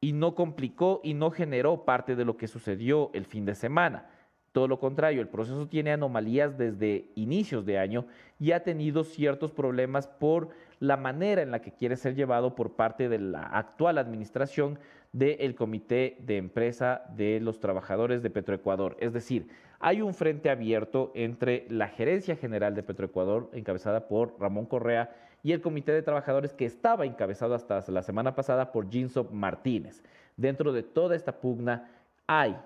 y 0.00 0.12
no 0.12 0.34
complicó 0.34 1.00
y 1.02 1.14
no 1.14 1.30
generó 1.30 1.84
parte 1.84 2.14
de 2.14 2.24
lo 2.24 2.36
que 2.36 2.46
sucedió 2.46 3.10
el 3.14 3.24
fin 3.24 3.44
de 3.44 3.54
semana. 3.54 4.06
Todo 4.54 4.68
lo 4.68 4.78
contrario, 4.78 5.20
el 5.20 5.26
proceso 5.26 5.66
tiene 5.66 5.90
anomalías 5.90 6.56
desde 6.56 7.06
inicios 7.16 7.66
de 7.66 7.80
año 7.80 8.06
y 8.38 8.52
ha 8.52 8.62
tenido 8.62 9.02
ciertos 9.02 9.50
problemas 9.50 10.06
por 10.06 10.50
la 10.78 10.96
manera 10.96 11.42
en 11.42 11.50
la 11.50 11.60
que 11.60 11.72
quiere 11.72 11.96
ser 11.96 12.14
llevado 12.14 12.54
por 12.54 12.76
parte 12.76 13.08
de 13.08 13.18
la 13.18 13.42
actual 13.42 13.98
administración 13.98 14.78
del 15.10 15.56
Comité 15.56 16.18
de 16.20 16.36
Empresa 16.36 17.02
de 17.16 17.40
los 17.40 17.58
Trabajadores 17.58 18.22
de 18.22 18.30
Petroecuador. 18.30 18.96
Es 19.00 19.12
decir, 19.12 19.48
hay 19.80 20.02
un 20.02 20.14
frente 20.14 20.50
abierto 20.50 21.10
entre 21.16 21.66
la 21.68 21.88
Gerencia 21.88 22.36
General 22.36 22.76
de 22.76 22.84
Petroecuador, 22.84 23.50
encabezada 23.54 24.06
por 24.06 24.36
Ramón 24.38 24.66
Correa, 24.66 25.16
y 25.42 25.50
el 25.50 25.62
Comité 25.62 25.90
de 25.90 26.02
Trabajadores 26.02 26.54
que 26.54 26.64
estaba 26.64 27.06
encabezado 27.06 27.56
hasta 27.56 27.82
la 27.88 28.02
semana 28.04 28.36
pasada 28.36 28.70
por 28.70 28.88
Ginso 28.88 29.24
Martínez. 29.32 30.04
Dentro 30.36 30.72
de 30.72 30.84
toda 30.84 31.16
esta 31.16 31.40
pugna 31.40 31.90
hay 32.28 32.56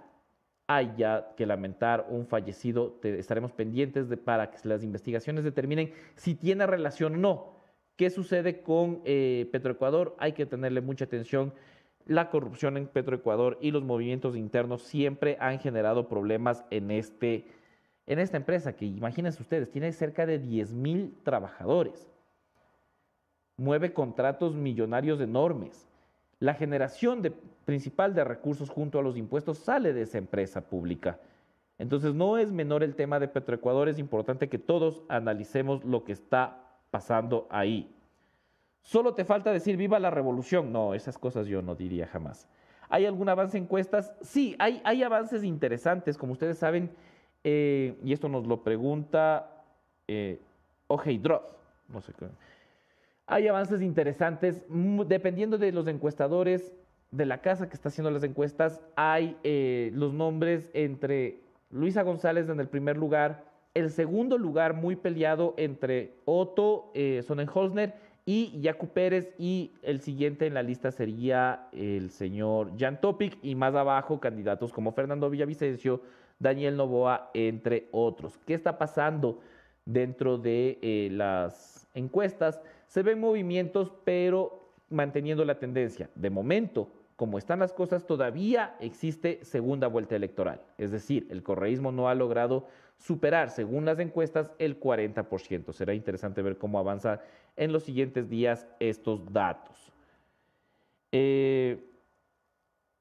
hay 0.68 0.92
ya 0.98 1.32
que 1.34 1.46
lamentar 1.46 2.06
un 2.10 2.26
fallecido, 2.26 3.00
estaremos 3.02 3.52
pendientes 3.52 4.10
de, 4.10 4.18
para 4.18 4.50
que 4.50 4.68
las 4.68 4.84
investigaciones 4.84 5.42
determinen 5.42 5.92
si 6.14 6.34
tiene 6.34 6.66
relación 6.66 7.14
o 7.14 7.16
no. 7.16 7.52
¿Qué 7.96 8.10
sucede 8.10 8.60
con 8.60 9.00
eh, 9.04 9.48
Petroecuador? 9.50 10.14
Hay 10.18 10.32
que 10.32 10.44
tenerle 10.44 10.82
mucha 10.82 11.06
atención. 11.06 11.54
La 12.04 12.28
corrupción 12.28 12.76
en 12.76 12.86
Petroecuador 12.86 13.58
y 13.62 13.70
los 13.70 13.82
movimientos 13.82 14.36
internos 14.36 14.82
siempre 14.82 15.38
han 15.40 15.58
generado 15.58 16.06
problemas 16.06 16.64
en, 16.70 16.90
este, 16.90 17.46
en 18.06 18.18
esta 18.18 18.36
empresa, 18.36 18.76
que 18.76 18.84
imagínense 18.84 19.42
ustedes, 19.42 19.70
tiene 19.70 19.90
cerca 19.92 20.26
de 20.26 20.38
10 20.38 20.74
mil 20.74 21.16
trabajadores, 21.24 22.10
mueve 23.56 23.94
contratos 23.94 24.54
millonarios 24.54 25.18
enormes 25.20 25.87
la 26.40 26.54
generación 26.54 27.22
principal 27.64 28.14
de 28.14 28.24
recursos 28.24 28.70
junto 28.70 28.98
a 28.98 29.02
los 29.02 29.16
impuestos 29.16 29.58
sale 29.58 29.92
de 29.92 30.02
esa 30.02 30.18
empresa 30.18 30.60
pública. 30.60 31.18
Entonces 31.78 32.14
no 32.14 32.38
es 32.38 32.50
menor 32.50 32.82
el 32.82 32.94
tema 32.94 33.20
de 33.20 33.28
Petroecuador, 33.28 33.88
es 33.88 33.98
importante 33.98 34.48
que 34.48 34.58
todos 34.58 35.02
analicemos 35.08 35.84
lo 35.84 36.04
que 36.04 36.12
está 36.12 36.64
pasando 36.90 37.46
ahí. 37.50 37.94
Solo 38.82 39.14
te 39.14 39.24
falta 39.24 39.52
decir 39.52 39.76
viva 39.76 39.98
la 39.98 40.10
revolución. 40.10 40.72
No, 40.72 40.94
esas 40.94 41.18
cosas 41.18 41.46
yo 41.46 41.62
no 41.62 41.74
diría 41.74 42.06
jamás. 42.06 42.48
¿Hay 42.88 43.04
algún 43.04 43.28
avance 43.28 43.58
en 43.58 43.64
encuestas? 43.64 44.14
Sí, 44.22 44.56
hay, 44.58 45.02
avances 45.02 45.44
interesantes, 45.44 46.16
como 46.16 46.32
ustedes 46.32 46.58
saben, 46.58 46.90
eh, 47.44 47.98
y 48.02 48.12
esto 48.12 48.28
nos 48.28 48.46
lo 48.46 48.62
pregunta 48.62 49.62
eh, 50.08 50.40
no 50.88 52.00
sé 52.00 52.12
qué. 52.18 52.26
Hay 53.30 53.46
avances 53.46 53.82
interesantes, 53.82 54.62
dependiendo 55.06 55.58
de 55.58 55.70
los 55.70 55.86
encuestadores, 55.86 56.72
de 57.10 57.26
la 57.26 57.42
casa 57.42 57.68
que 57.68 57.74
está 57.74 57.90
haciendo 57.90 58.10
las 58.10 58.24
encuestas, 58.24 58.80
hay 58.96 59.36
eh, 59.42 59.90
los 59.92 60.14
nombres 60.14 60.70
entre 60.72 61.40
Luisa 61.70 62.02
González 62.02 62.48
en 62.48 62.58
el 62.58 62.68
primer 62.68 62.96
lugar, 62.96 63.44
el 63.74 63.90
segundo 63.90 64.38
lugar 64.38 64.72
muy 64.72 64.96
peleado 64.96 65.52
entre 65.58 66.14
Otto 66.24 66.90
eh, 66.94 67.22
Sonnenholzner 67.22 67.96
y 68.24 68.62
Jacu 68.62 68.88
Pérez 68.88 69.34
y 69.38 69.72
el 69.82 70.00
siguiente 70.00 70.46
en 70.46 70.54
la 70.54 70.62
lista 70.62 70.90
sería 70.90 71.68
el 71.72 72.10
señor 72.10 72.72
Jan 72.78 72.98
Topic 72.98 73.38
y 73.42 73.54
más 73.54 73.74
abajo 73.74 74.20
candidatos 74.20 74.72
como 74.72 74.92
Fernando 74.92 75.28
Villavicencio, 75.28 76.00
Daniel 76.38 76.78
Novoa, 76.78 77.30
entre 77.34 77.88
otros. 77.92 78.38
¿Qué 78.46 78.54
está 78.54 78.78
pasando 78.78 79.40
dentro 79.84 80.38
de 80.38 80.78
eh, 80.80 81.08
las 81.12 81.86
encuestas? 81.92 82.60
Se 82.88 83.02
ven 83.02 83.20
movimientos, 83.20 83.92
pero 84.04 84.72
manteniendo 84.90 85.44
la 85.44 85.58
tendencia. 85.58 86.10
De 86.14 86.30
momento, 86.30 86.90
como 87.16 87.38
están 87.38 87.58
las 87.58 87.72
cosas, 87.72 88.06
todavía 88.06 88.76
existe 88.80 89.44
segunda 89.44 89.88
vuelta 89.88 90.16
electoral. 90.16 90.62
Es 90.78 90.90
decir, 90.90 91.26
el 91.30 91.42
correísmo 91.42 91.92
no 91.92 92.08
ha 92.08 92.14
logrado 92.14 92.66
superar, 92.96 93.50
según 93.50 93.84
las 93.84 93.98
encuestas, 93.98 94.50
el 94.58 94.80
40%. 94.80 95.72
Será 95.72 95.94
interesante 95.94 96.42
ver 96.42 96.58
cómo 96.58 96.78
avanza 96.78 97.20
en 97.56 97.72
los 97.72 97.84
siguientes 97.84 98.28
días 98.28 98.66
estos 98.80 99.32
datos. 99.32 99.92
Eh, 101.12 101.84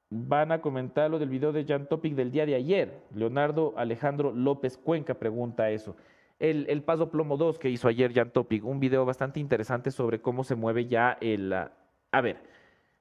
van 0.10 0.52
a 0.52 0.62
comentar 0.62 1.10
lo 1.10 1.20
del 1.20 1.30
video 1.30 1.52
de 1.52 1.66
Jan 1.66 1.88
Topic 1.88 2.14
del 2.14 2.32
día 2.32 2.46
de 2.46 2.56
ayer. 2.56 3.04
Leonardo 3.14 3.74
Alejandro 3.78 4.32
López 4.34 4.78
Cuenca 4.78 5.14
pregunta 5.14 5.70
eso. 5.70 5.96
El, 6.40 6.66
el 6.70 6.84
Paso 6.84 7.10
Plomo 7.10 7.38
2 7.38 7.60
que 7.60 7.70
hizo 7.70 7.88
ayer 7.88 8.14
Jan 8.14 8.32
Topic, 8.32 8.64
un 8.66 8.80
video 8.80 9.06
bastante 9.06 9.40
interesante 9.40 9.92
sobre 9.92 10.22
cómo 10.22 10.44
se 10.44 10.56
mueve 10.56 10.86
ya 10.86 11.18
el... 11.22 11.54
A 11.54 12.22
ver, 12.22 12.44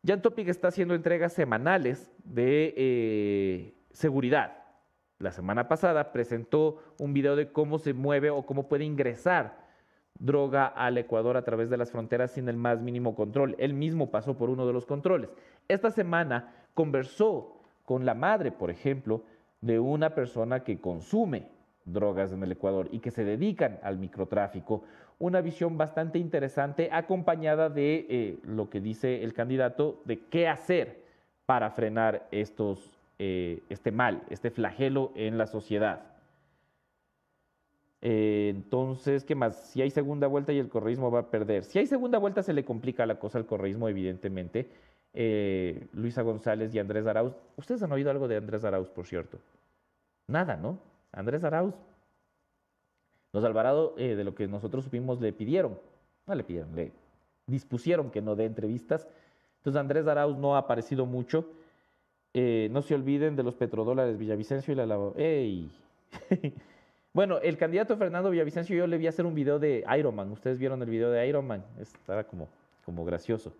Jan 0.07 0.23
Topic 0.23 0.49
está 0.49 0.69
haciendo 0.69 0.95
entregas 0.95 1.33
semanales 1.33 2.11
de 2.25 2.75
eh, 2.77 3.75
seguridad 3.93 4.67
la 5.19 5.33
semana 5.33 5.67
pasada 5.67 6.13
presentó 6.13 6.83
un 6.99 7.15
video 7.15 7.37
de 7.37 7.51
cómo 7.51 7.79
se 7.79 7.95
mueve 7.95 8.29
o 8.29 8.45
cómo 8.45 8.69
puede 8.69 8.85
ingresar 8.85 9.65
droga 10.19 10.67
al 10.67 10.99
Ecuador 10.99 11.39
a 11.39 11.45
través 11.45 11.71
de 11.71 11.79
las 11.79 11.91
fronteras 11.91 12.33
sin 12.33 12.49
el 12.51 12.57
más 12.57 12.83
mínimo 12.83 13.15
control. 13.15 13.55
Él 13.59 13.73
mismo 13.73 14.11
pasó 14.11 14.37
por 14.37 14.51
uno 14.51 14.67
de 14.67 14.75
los 14.75 14.85
controles. 14.85 15.31
Esta 15.69 15.91
semana 15.91 16.55
conversó 16.75 17.63
con 17.85 18.05
la 18.05 18.15
madre, 18.15 18.53
por 18.53 18.71
ejemplo, 18.71 19.23
de 19.63 19.79
una 19.79 20.15
persona 20.15 20.65
que 20.65 20.81
consume 20.81 21.49
drogas 21.87 22.33
en 22.33 22.43
el 22.43 22.53
Ecuador 22.53 22.89
y 22.91 22.99
que 22.99 23.11
se 23.11 23.25
dedican 23.25 23.79
al 23.83 23.97
microtráfico. 23.97 24.83
Una 25.19 25.41
visión 25.41 25.79
bastante 25.79 26.19
interesante 26.19 26.91
acompañada 26.93 27.71
de 27.71 28.07
eh, 28.11 28.39
lo 28.45 28.69
que 28.69 28.81
dice 28.81 29.23
el 29.25 29.33
candidato 29.33 30.03
de 30.05 30.19
qué 30.27 30.49
hacer 30.49 31.01
para 31.47 31.71
frenar 31.71 32.27
estos 32.33 32.93
eh, 33.19 33.63
este 33.71 33.93
mal, 33.93 34.25
este 34.29 34.51
flagelo 34.51 35.13
en 35.15 35.39
la 35.39 35.47
sociedad. 35.47 36.03
Eh, 38.03 38.53
entonces, 38.55 39.25
¿qué 39.25 39.35
más? 39.35 39.71
Si 39.71 39.81
hay 39.81 39.91
segunda 39.91 40.27
vuelta 40.27 40.53
y 40.53 40.59
el 40.59 40.69
correísmo 40.69 41.11
va 41.11 41.21
a 41.21 41.31
perder. 41.31 41.65
Si 41.65 41.79
hay 41.79 41.87
segunda 41.87 42.19
vuelta 42.19 42.43
se 42.43 42.53
le 42.53 42.65
complica 42.65 43.07
la 43.07 43.19
cosa 43.19 43.39
al 43.39 43.47
correísmo, 43.47 43.89
evidentemente. 43.89 44.69
Luisa 45.95 46.21
González 46.21 46.75
y 46.75 46.79
Andrés 46.79 47.07
Arauz. 47.07 47.35
¿Ustedes 47.57 47.83
han 47.83 47.91
oído 47.91 48.11
algo 48.11 48.29
de 48.29 48.37
Andrés 48.37 48.65
Arauz, 48.65 48.91
por 48.91 49.07
cierto? 49.07 49.39
Nada, 50.29 50.57
¿no? 50.57 50.79
Andrés 51.17 51.43
Arauz. 51.43 51.75
Los 53.33 53.43
Alvarado, 53.45 53.95
de 53.97 54.23
lo 54.23 54.35
que 54.35 54.47
nosotros 54.47 54.85
supimos, 54.85 55.21
le 55.21 55.33
pidieron, 55.33 55.79
no 56.27 56.35
le 56.35 56.45
pidieron, 56.45 56.75
le 56.75 56.93
dispusieron 57.47 58.11
que 58.11 58.23
no 58.23 58.37
dé 58.37 58.45
entrevistas. 58.45 59.09
Entonces 59.59 59.81
Andrés 59.81 60.07
Arauz 60.07 60.39
no 60.39 60.55
ha 60.55 60.61
aparecido 60.61 61.07
mucho. 61.07 61.51
Eh, 62.33 62.69
no 62.71 62.83
se 62.83 62.95
olviden 62.95 63.35
de 63.35 63.43
los 63.43 63.55
petrodólares 63.55 64.19
Villavicencio 64.19 64.73
y 64.73 64.77
la 64.77 64.87
lava. 64.87 65.13
¡Ey! 65.17 65.71
bueno, 67.13 67.39
el 67.39 67.57
candidato 67.57 67.97
Fernando 67.97 68.31
Villavicencio, 68.31 68.77
yo 68.77 68.87
le 68.87 68.99
vi 68.99 69.07
hacer 69.07 69.27
un 69.27 69.35
video 69.35 69.59
de 69.59 69.85
Ironman. 69.99 70.31
Ustedes 70.33 70.59
vieron 70.59 70.83
el 70.83 70.91
video 70.91 71.11
de 71.11 71.27
Ironman. 71.27 71.65
Estaba 71.81 72.25
como, 72.25 72.49
como 72.85 73.05
gracioso. 73.05 73.53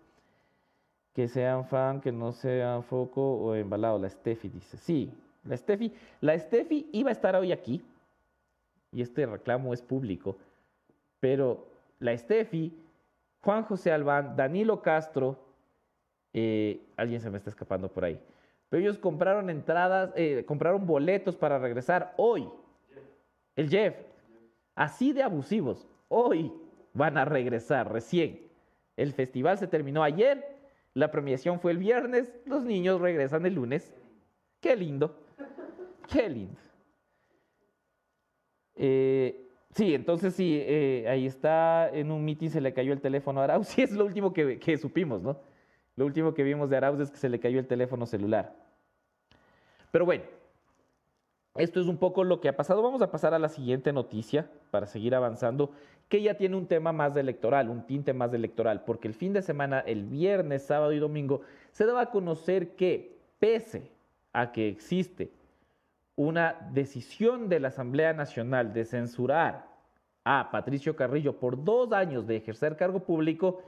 Que 1.13 1.27
sean 1.27 1.65
fan, 1.65 2.01
que 2.01 2.11
no 2.11 2.31
sean 2.31 2.83
foco 2.83 3.21
o 3.21 3.55
embalado. 3.55 3.97
La 3.97 4.09
Steffi 4.09 4.47
dice. 4.47 4.77
Sí, 4.77 5.11
la 5.47 5.57
Steffi. 5.57 5.93
La 6.21 6.37
Steffi 6.37 6.89
iba 6.91 7.09
a 7.09 7.13
estar 7.13 7.35
hoy 7.35 7.51
aquí. 7.51 7.83
Y 8.91 9.01
este 9.01 9.25
reclamo 9.25 9.73
es 9.73 9.81
público. 9.81 10.37
Pero 11.19 11.67
la 11.99 12.17
Steffi, 12.17 12.73
Juan 13.41 13.63
José 13.63 13.91
Albán, 13.91 14.35
Danilo 14.35 14.81
Castro. 14.81 15.37
Eh, 16.33 16.81
alguien 16.95 17.21
se 17.21 17.29
me 17.29 17.37
está 17.37 17.49
escapando 17.49 17.89
por 17.89 18.05
ahí. 18.05 18.19
Pero 18.69 18.81
ellos 18.81 18.97
compraron 18.97 19.49
entradas, 19.49 20.11
eh, 20.15 20.43
compraron 20.45 20.85
boletos 20.85 21.35
para 21.35 21.57
regresar 21.57 22.13
hoy. 22.17 22.47
El 23.55 23.69
Jeff. 23.69 23.95
Así 24.75 25.13
de 25.13 25.23
abusivos. 25.23 25.87
Hoy 26.09 26.53
van 26.93 27.17
a 27.17 27.25
regresar 27.25 27.91
recién. 27.91 28.47
El 28.95 29.13
festival 29.13 29.57
se 29.57 29.67
terminó 29.67 30.03
ayer. 30.03 30.57
La 30.93 31.11
premiación 31.11 31.59
fue 31.59 31.71
el 31.71 31.77
viernes. 31.77 32.33
Los 32.45 32.63
niños 32.63 32.99
regresan 32.99 33.45
el 33.45 33.55
lunes. 33.55 33.93
Qué 34.59 34.75
lindo. 34.75 35.15
Lindo. 36.13 36.59
Eh, 38.75 39.49
sí, 39.71 39.93
entonces 39.93 40.35
sí, 40.35 40.59
eh, 40.61 41.05
ahí 41.09 41.25
está 41.25 41.89
en 41.89 42.11
un 42.11 42.23
meeting 42.23 42.49
se 42.49 42.61
le 42.61 42.73
cayó 42.73 42.93
el 42.93 43.01
teléfono 43.01 43.41
a 43.41 43.45
Arauz. 43.45 43.67
Sí, 43.69 43.81
es 43.81 43.91
lo 43.91 44.05
último 44.05 44.33
que, 44.33 44.59
que 44.59 44.77
supimos, 44.77 45.21
¿no? 45.21 45.39
Lo 45.95 46.05
último 46.05 46.33
que 46.33 46.43
vimos 46.43 46.69
de 46.69 46.77
Arauz 46.77 46.99
es 46.99 47.11
que 47.11 47.17
se 47.17 47.29
le 47.29 47.39
cayó 47.39 47.59
el 47.59 47.67
teléfono 47.67 48.05
celular. 48.05 48.55
Pero 49.91 50.05
bueno, 50.05 50.23
esto 51.55 51.79
es 51.79 51.87
un 51.87 51.97
poco 51.97 52.23
lo 52.23 52.39
que 52.39 52.49
ha 52.49 52.55
pasado. 52.55 52.83
Vamos 52.83 53.01
a 53.01 53.09
pasar 53.09 53.33
a 53.33 53.39
la 53.39 53.49
siguiente 53.49 53.91
noticia 53.91 54.49
para 54.69 54.85
seguir 54.85 55.15
avanzando, 55.15 55.71
que 56.07 56.21
ya 56.21 56.35
tiene 56.35 56.55
un 56.55 56.67
tema 56.67 56.91
más 56.91 57.15
electoral, 57.17 57.69
un 57.69 57.85
tinte 57.85 58.13
más 58.13 58.31
electoral, 58.33 58.83
porque 58.85 59.07
el 59.07 59.15
fin 59.15 59.33
de 59.33 59.41
semana, 59.41 59.79
el 59.79 60.03
viernes, 60.03 60.63
sábado 60.63 60.93
y 60.93 60.99
domingo, 60.99 61.41
se 61.71 61.85
daba 61.85 62.01
a 62.01 62.11
conocer 62.11 62.75
que, 62.75 63.17
pese 63.39 63.91
a 64.33 64.51
que 64.51 64.67
existe 64.67 65.31
una 66.17 66.57
decisión 66.71 67.47
de 67.47 67.61
la 67.61 67.69
Asamblea 67.69 68.11
Nacional 68.11 68.73
de 68.73 68.83
censurar 68.83 69.67
a 70.25 70.49
Patricio 70.51 70.95
Carrillo 70.95 71.39
por 71.39 71.63
dos 71.63 71.93
años 71.93 72.27
de 72.27 72.35
ejercer 72.35 72.75
cargo 72.75 72.99
público, 72.99 73.61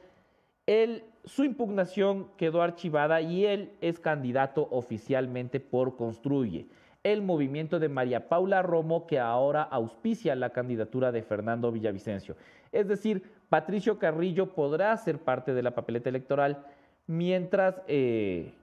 su 1.23 1.43
impugnación 1.43 2.31
quedó 2.37 2.61
archivada 2.61 3.21
y 3.21 3.45
él 3.45 3.71
es 3.81 3.99
candidato 3.99 4.67
oficialmente 4.71 5.59
por 5.59 5.95
Construye, 5.95 6.67
el 7.03 7.21
movimiento 7.21 7.79
de 7.79 7.87
María 7.87 8.27
Paula 8.27 8.61
Romo 8.61 9.07
que 9.07 9.19
ahora 9.19 9.61
auspicia 9.61 10.35
la 10.35 10.49
candidatura 10.49 11.11
de 11.11 11.23
Fernando 11.23 11.71
Villavicencio. 11.71 12.35
Es 12.71 12.87
decir, 12.87 13.23
Patricio 13.47 13.99
Carrillo 13.99 14.53
podrá 14.53 14.95
ser 14.97 15.19
parte 15.19 15.53
de 15.53 15.63
la 15.63 15.75
papeleta 15.75 16.09
electoral 16.09 16.65
mientras 17.07 17.81
eh, 17.87 18.53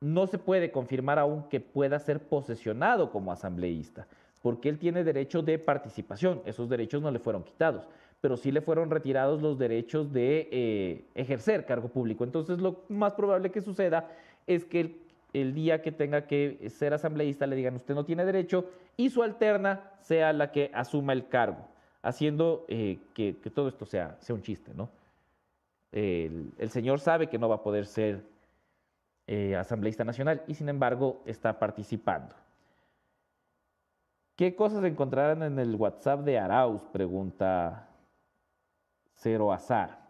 no 0.00 0.26
se 0.26 0.38
puede 0.38 0.70
confirmar 0.70 1.18
aún 1.18 1.44
que 1.48 1.60
pueda 1.60 1.98
ser 1.98 2.20
posesionado 2.20 3.10
como 3.10 3.32
asambleísta, 3.32 4.06
porque 4.42 4.68
él 4.68 4.78
tiene 4.78 5.04
derecho 5.04 5.42
de 5.42 5.58
participación, 5.58 6.42
esos 6.44 6.68
derechos 6.68 7.02
no 7.02 7.10
le 7.10 7.18
fueron 7.18 7.44
quitados 7.44 7.86
pero 8.20 8.36
sí 8.36 8.52
le 8.52 8.60
fueron 8.60 8.90
retirados 8.90 9.40
los 9.40 9.58
derechos 9.58 10.12
de 10.12 10.48
eh, 10.50 11.04
ejercer 11.14 11.64
cargo 11.64 11.88
público. 11.88 12.24
Entonces 12.24 12.58
lo 12.58 12.84
más 12.88 13.14
probable 13.14 13.50
que 13.50 13.60
suceda 13.60 14.10
es 14.46 14.64
que 14.64 15.00
el, 15.32 15.54
día 15.54 15.80
que 15.80 15.92
tenga 15.92 16.26
que 16.26 16.68
ser 16.70 16.92
asambleísta 16.92 17.46
le 17.46 17.56
digan 17.56 17.76
usted 17.76 17.94
no 17.94 18.04
tiene 18.04 18.24
derecho 18.24 18.66
y 18.96 19.10
su 19.10 19.22
alterna 19.22 19.92
sea 20.00 20.32
la 20.32 20.50
que 20.52 20.70
asuma 20.74 21.12
el 21.12 21.28
cargo, 21.28 21.66
haciendo 22.02 22.64
eh, 22.68 22.98
que, 23.14 23.32
todo 23.54 23.68
esto 23.68 23.86
sea, 23.86 24.16
sea 24.20 24.34
un 24.34 24.42
chiste, 24.42 24.72
¿no? 24.74 24.90
El, 25.92 26.52
señor 26.68 27.00
sabe 27.00 27.28
que 27.28 27.38
no 27.38 27.48
va 27.48 27.56
a 27.56 27.62
poder 27.62 27.86
ser 27.86 28.22
eh, 29.32 29.54
asambleísta 29.54 30.02
nacional 30.02 30.42
y 30.48 30.54
sin 30.54 30.68
embargo 30.68 31.22
está 31.24 31.56
participando. 31.56 32.34
¿Qué 34.34 34.56
cosas 34.56 34.82
encontrarán 34.82 35.44
en 35.44 35.56
el 35.60 35.76
WhatsApp 35.76 36.24
de 36.24 36.36
Arauz? 36.36 36.82
Pregunta 36.90 37.86
Cero 39.12 39.52
Azar. 39.52 40.00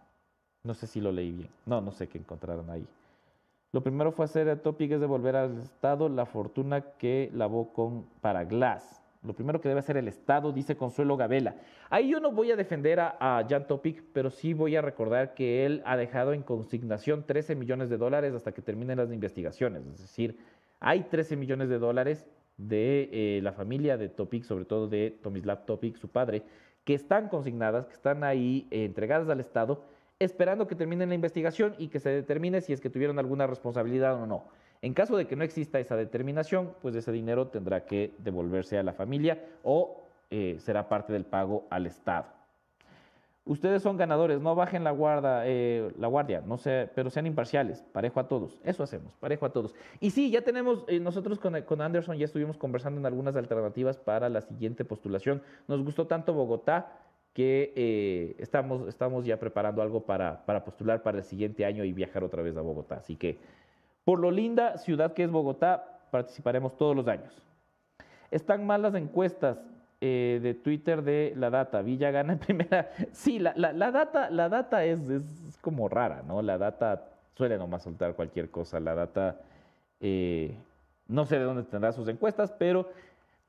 No 0.62 0.72
sé 0.72 0.86
si 0.86 1.02
lo 1.02 1.12
leí 1.12 1.32
bien. 1.32 1.50
No, 1.66 1.82
no 1.82 1.92
sé 1.92 2.08
qué 2.08 2.16
encontraron 2.16 2.70
ahí. 2.70 2.88
Lo 3.72 3.82
primero 3.82 4.10
fue 4.10 4.24
hacer 4.24 4.48
a 4.48 4.62
Topic 4.62 4.92
es 4.92 5.00
devolver 5.00 5.36
al 5.36 5.58
Estado 5.60 6.08
la 6.08 6.24
fortuna 6.24 6.80
que 6.96 7.30
lavó 7.34 7.74
con 7.74 8.06
Paraglass. 8.22 8.99
Lo 9.22 9.34
primero 9.34 9.60
que 9.60 9.68
debe 9.68 9.80
hacer 9.80 9.98
el 9.98 10.08
Estado, 10.08 10.50
dice 10.50 10.76
Consuelo 10.76 11.16
Gabela. 11.16 11.56
Ahí 11.90 12.08
yo 12.08 12.20
no 12.20 12.32
voy 12.32 12.52
a 12.52 12.56
defender 12.56 13.00
a, 13.00 13.44
Jan 13.46 13.66
Topic, 13.66 14.02
pero 14.14 14.30
sí 14.30 14.54
voy 14.54 14.76
a 14.76 14.82
recordar 14.82 15.34
que 15.34 15.66
él 15.66 15.82
ha 15.84 15.98
dejado 15.98 16.32
en 16.32 16.42
consignación 16.42 17.26
13 17.26 17.54
millones 17.54 17.90
de 17.90 17.98
dólares 17.98 18.32
hasta 18.32 18.52
que 18.52 18.62
terminen 18.62 18.96
las 18.96 19.12
investigaciones. 19.12 19.86
Es 19.86 20.00
decir, 20.00 20.38
hay 20.80 21.02
13 21.02 21.36
millones 21.36 21.68
de 21.68 21.78
dólares 21.78 22.26
de 22.56 23.10
eh, 23.12 23.40
la 23.42 23.52
familia 23.52 23.98
de 23.98 24.08
Topic, 24.08 24.44
sobre 24.44 24.64
todo 24.64 24.88
de 24.88 25.10
Tomislav 25.22 25.66
Topic, 25.66 25.96
su 25.96 26.08
padre, 26.08 26.42
que 26.84 26.94
están 26.94 27.28
consignadas, 27.28 27.86
que 27.86 27.94
están 27.94 28.24
ahí 28.24 28.66
eh, 28.70 28.84
entregadas 28.84 29.28
al 29.28 29.40
Estado, 29.40 29.84
esperando 30.18 30.66
que 30.66 30.74
termine 30.74 31.06
la 31.06 31.14
investigación 31.14 31.74
y 31.76 31.88
que 31.88 32.00
se 32.00 32.08
determine 32.08 32.62
si 32.62 32.72
es 32.72 32.80
que 32.80 32.88
tuvieron 32.88 33.18
alguna 33.18 33.46
responsabilidad 33.46 34.14
o 34.14 34.26
no. 34.26 34.44
En 34.82 34.94
caso 34.94 35.16
de 35.16 35.26
que 35.26 35.36
no 35.36 35.44
exista 35.44 35.78
esa 35.78 35.96
determinación, 35.96 36.74
pues 36.80 36.94
ese 36.94 37.12
dinero 37.12 37.48
tendrá 37.48 37.84
que 37.84 38.14
devolverse 38.18 38.78
a 38.78 38.82
la 38.82 38.92
familia 38.92 39.44
o 39.62 40.04
eh, 40.30 40.56
será 40.58 40.88
parte 40.88 41.12
del 41.12 41.24
pago 41.24 41.66
al 41.70 41.86
Estado. 41.86 42.26
Ustedes 43.44 43.82
son 43.82 43.96
ganadores, 43.96 44.40
no 44.40 44.54
bajen 44.54 44.84
la, 44.84 44.90
guarda, 44.90 45.42
eh, 45.46 45.90
la 45.98 46.06
guardia, 46.08 46.42
no 46.46 46.56
sé, 46.56 46.88
pero 46.94 47.10
sean 47.10 47.26
imparciales, 47.26 47.82
parejo 47.92 48.20
a 48.20 48.28
todos. 48.28 48.60
Eso 48.62 48.82
hacemos, 48.82 49.16
parejo 49.16 49.46
a 49.46 49.52
todos. 49.52 49.74
Y 49.98 50.10
sí, 50.10 50.30
ya 50.30 50.42
tenemos, 50.42 50.84
eh, 50.88 51.00
nosotros 51.00 51.38
con, 51.38 51.60
con, 51.62 51.80
Anderson 51.80 52.16
ya 52.16 52.26
estuvimos 52.26 52.58
conversando 52.58 53.00
en 53.00 53.06
algunas 53.06 53.34
alternativas 53.36 53.96
para 53.96 54.28
la 54.28 54.42
siguiente 54.42 54.84
postulación. 54.84 55.42
Nos 55.68 55.82
gustó 55.82 56.06
tanto 56.06 56.34
Bogotá 56.34 56.92
que 57.32 57.72
eh, 57.76 58.36
estamos, 58.38 58.86
estamos 58.88 59.24
ya 59.24 59.38
preparando 59.38 59.82
algo 59.82 60.04
para, 60.04 60.44
para 60.44 60.62
postular 60.62 61.02
para 61.02 61.18
el 61.18 61.24
siguiente 61.24 61.64
año 61.64 61.84
y 61.84 61.92
viajar 61.92 62.22
otra 62.22 62.42
vez 62.42 62.56
a 62.56 62.60
Bogotá. 62.60 62.96
Así 62.96 63.16
que, 63.16 63.38
por 64.10 64.18
lo 64.18 64.32
linda 64.32 64.76
ciudad 64.76 65.12
que 65.12 65.22
es 65.22 65.30
Bogotá, 65.30 66.00
participaremos 66.10 66.76
todos 66.76 66.96
los 66.96 67.06
años. 67.06 67.32
Están 68.32 68.66
mal 68.66 68.82
las 68.82 68.96
encuestas 68.96 69.62
eh, 70.00 70.40
de 70.42 70.52
Twitter 70.54 71.02
de 71.02 71.32
la 71.36 71.48
data. 71.48 71.80
Villa 71.80 72.10
gana 72.10 72.32
en 72.32 72.40
primera. 72.40 72.90
Sí, 73.12 73.38
la, 73.38 73.52
la, 73.54 73.72
la 73.72 73.92
data, 73.92 74.28
la 74.28 74.48
data 74.48 74.84
es, 74.84 75.08
es, 75.08 75.56
como 75.60 75.88
rara, 75.88 76.24
¿no? 76.26 76.42
La 76.42 76.58
data 76.58 77.06
suele 77.36 77.56
nomás 77.56 77.84
soltar 77.84 78.16
cualquier 78.16 78.50
cosa. 78.50 78.80
La 78.80 78.96
data, 78.96 79.42
eh, 80.00 80.56
no 81.06 81.24
sé 81.24 81.38
de 81.38 81.44
dónde 81.44 81.62
tendrá 81.62 81.92
sus 81.92 82.08
encuestas, 82.08 82.50
pero 82.50 82.90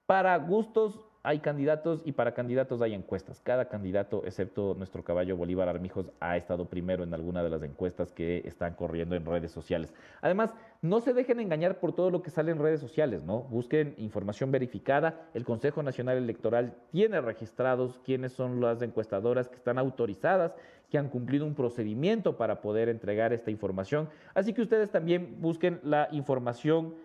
para 0.06 0.38
gustos 0.38 0.94
hay 1.24 1.40
candidatos 1.40 2.02
y 2.06 2.14
para 2.14 2.34
candidatos 2.34 2.82
hay 2.82 2.94
encuestas. 2.94 3.42
Cada 3.42 3.66
candidato, 3.70 4.24
excepto 4.26 4.74
nuestro 4.76 5.04
caballo 5.04 5.38
Bolívar 5.38 5.70
Armijos, 5.70 6.12
ha 6.20 6.38
estado 6.38 6.66
primero 6.66 7.04
en 7.04 7.14
alguna 7.14 7.44
de 7.44 7.50
las 7.50 7.62
encuestas 7.64 8.12
que 8.12 8.42
están 8.46 8.74
corriendo 8.74 9.16
en 9.16 9.26
redes 9.26 9.52
sociales. 9.52 9.94
Además, 10.22 10.54
no 10.82 11.00
se 11.00 11.14
dejen 11.14 11.40
engañar 11.40 11.80
por 11.80 11.94
todo 11.94 12.10
lo 12.10 12.24
que 12.24 12.32
sale 12.32 12.52
en 12.52 12.60
redes 12.60 12.80
sociales, 12.80 13.24
¿no? 13.24 13.42
Busquen 13.44 13.94
información 13.98 14.52
verificada. 14.52 15.28
El 15.34 15.46
Consejo 15.46 15.84
Nacional 15.84 16.18
Electoral 16.18 16.76
tiene 16.92 17.22
registrados 17.22 18.00
quiénes 18.04 18.32
son 18.34 18.60
las 18.60 18.82
encuestadoras 18.82 19.48
que 19.48 19.56
están 19.56 19.78
autorizadas, 19.78 20.56
que 20.90 20.98
han 20.98 21.10
cumplido 21.10 21.46
un 21.46 21.56
procedimiento 21.56 22.36
para 22.36 22.62
poder 22.62 22.90
entregar 22.90 23.32
esta 23.32 23.52
información. 23.52 24.10
Así 24.34 24.54
que 24.54 24.64
ustedes 24.64 24.90
también 24.90 25.38
busquen 25.40 25.80
la 25.84 26.08
información 26.12 26.96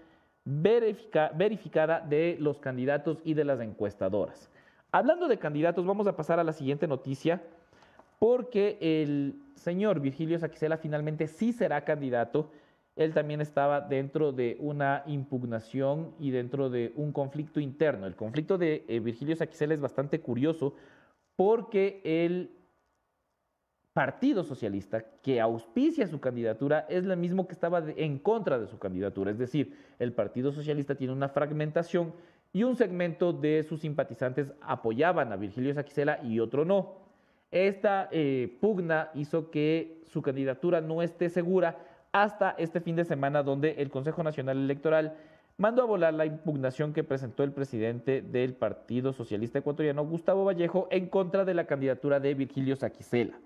verifica, 0.46 1.32
verificada 1.34 2.00
de 2.00 2.36
los 2.40 2.60
candidatos 2.60 3.18
y 3.24 3.34
de 3.34 3.44
las 3.44 3.60
encuestadoras. 3.60 4.48
Hablando 4.92 5.28
de 5.28 5.38
candidatos, 5.38 5.84
vamos 5.84 6.06
a 6.06 6.16
pasar 6.16 6.38
a 6.38 6.44
la 6.44 6.52
siguiente 6.52 6.86
noticia, 6.86 7.42
porque 8.18 8.78
el 8.80 9.34
señor 9.56 10.00
Virgilio 10.00 10.38
Saquicela 10.38 10.78
finalmente 10.78 11.26
sí 11.26 11.52
será 11.52 11.84
candidato. 11.84 12.50
Él 12.94 13.12
también 13.12 13.40
estaba 13.40 13.80
dentro 13.80 14.32
de 14.32 14.56
una 14.60 15.02
impugnación 15.06 16.14
y 16.18 16.30
dentro 16.30 16.70
de 16.70 16.92
un 16.94 17.12
conflicto 17.12 17.60
interno. 17.60 18.06
El 18.06 18.14
conflicto 18.14 18.56
de 18.56 18.84
eh, 18.88 19.00
Virgilio 19.00 19.36
Saquicela 19.36 19.74
es 19.74 19.80
bastante 19.80 20.20
curioso 20.20 20.74
porque 21.34 22.00
él 22.04 22.52
Partido 23.96 24.44
Socialista 24.44 25.06
que 25.22 25.40
auspicia 25.40 26.06
su 26.06 26.20
candidatura 26.20 26.84
es 26.90 27.06
el 27.06 27.16
mismo 27.16 27.46
que 27.46 27.54
estaba 27.54 27.82
en 27.96 28.18
contra 28.18 28.58
de 28.58 28.66
su 28.66 28.78
candidatura. 28.78 29.30
Es 29.30 29.38
decir, 29.38 29.74
el 29.98 30.12
Partido 30.12 30.52
Socialista 30.52 30.96
tiene 30.96 31.14
una 31.14 31.30
fragmentación 31.30 32.12
y 32.52 32.64
un 32.64 32.76
segmento 32.76 33.32
de 33.32 33.62
sus 33.62 33.80
simpatizantes 33.80 34.52
apoyaban 34.60 35.32
a 35.32 35.36
Virgilio 35.36 35.72
Saquicela 35.72 36.22
y 36.22 36.40
otro 36.40 36.66
no. 36.66 36.92
Esta 37.50 38.10
eh, 38.12 38.58
pugna 38.60 39.08
hizo 39.14 39.50
que 39.50 40.02
su 40.04 40.20
candidatura 40.20 40.82
no 40.82 41.00
esté 41.00 41.30
segura 41.30 41.78
hasta 42.12 42.50
este 42.58 42.82
fin 42.82 42.96
de 42.96 43.06
semana 43.06 43.42
donde 43.42 43.76
el 43.78 43.88
Consejo 43.88 44.22
Nacional 44.22 44.58
Electoral 44.58 45.16
mandó 45.56 45.80
a 45.80 45.86
volar 45.86 46.12
la 46.12 46.26
impugnación 46.26 46.92
que 46.92 47.02
presentó 47.02 47.44
el 47.44 47.52
presidente 47.52 48.20
del 48.20 48.52
Partido 48.52 49.14
Socialista 49.14 49.60
Ecuatoriano, 49.60 50.04
Gustavo 50.04 50.44
Vallejo, 50.44 50.86
en 50.90 51.08
contra 51.08 51.46
de 51.46 51.54
la 51.54 51.66
candidatura 51.66 52.20
de 52.20 52.34
Virgilio 52.34 52.76
Saquicela. 52.76 53.38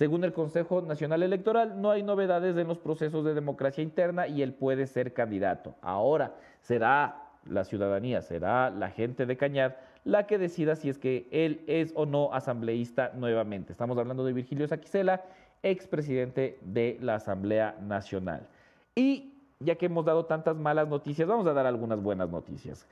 Según 0.00 0.24
el 0.24 0.32
Consejo 0.32 0.80
Nacional 0.80 1.22
Electoral, 1.22 1.82
no 1.82 1.90
hay 1.90 2.02
novedades 2.02 2.56
en 2.56 2.66
los 2.68 2.78
procesos 2.78 3.22
de 3.22 3.34
democracia 3.34 3.82
interna 3.82 4.26
y 4.26 4.40
él 4.40 4.54
puede 4.54 4.86
ser 4.86 5.12
candidato. 5.12 5.74
Ahora 5.82 6.36
será 6.62 7.24
la 7.44 7.64
ciudadanía, 7.64 8.22
será 8.22 8.70
la 8.70 8.88
gente 8.88 9.26
de 9.26 9.36
Cañar 9.36 9.78
la 10.04 10.26
que 10.26 10.38
decida 10.38 10.74
si 10.74 10.88
es 10.88 10.96
que 10.96 11.28
él 11.30 11.62
es 11.66 11.92
o 11.94 12.06
no 12.06 12.32
asambleísta 12.32 13.12
nuevamente. 13.14 13.72
Estamos 13.72 13.98
hablando 13.98 14.24
de 14.24 14.32
Virgilio 14.32 14.66
Saquicela, 14.66 15.22
expresidente 15.62 16.58
de 16.62 16.96
la 17.02 17.16
Asamblea 17.16 17.76
Nacional. 17.82 18.48
Y 18.94 19.34
ya 19.58 19.74
que 19.74 19.84
hemos 19.84 20.06
dado 20.06 20.24
tantas 20.24 20.56
malas 20.56 20.88
noticias, 20.88 21.28
vamos 21.28 21.46
a 21.46 21.52
dar 21.52 21.66
algunas 21.66 22.02
buenas 22.02 22.30
noticias. 22.30 22.88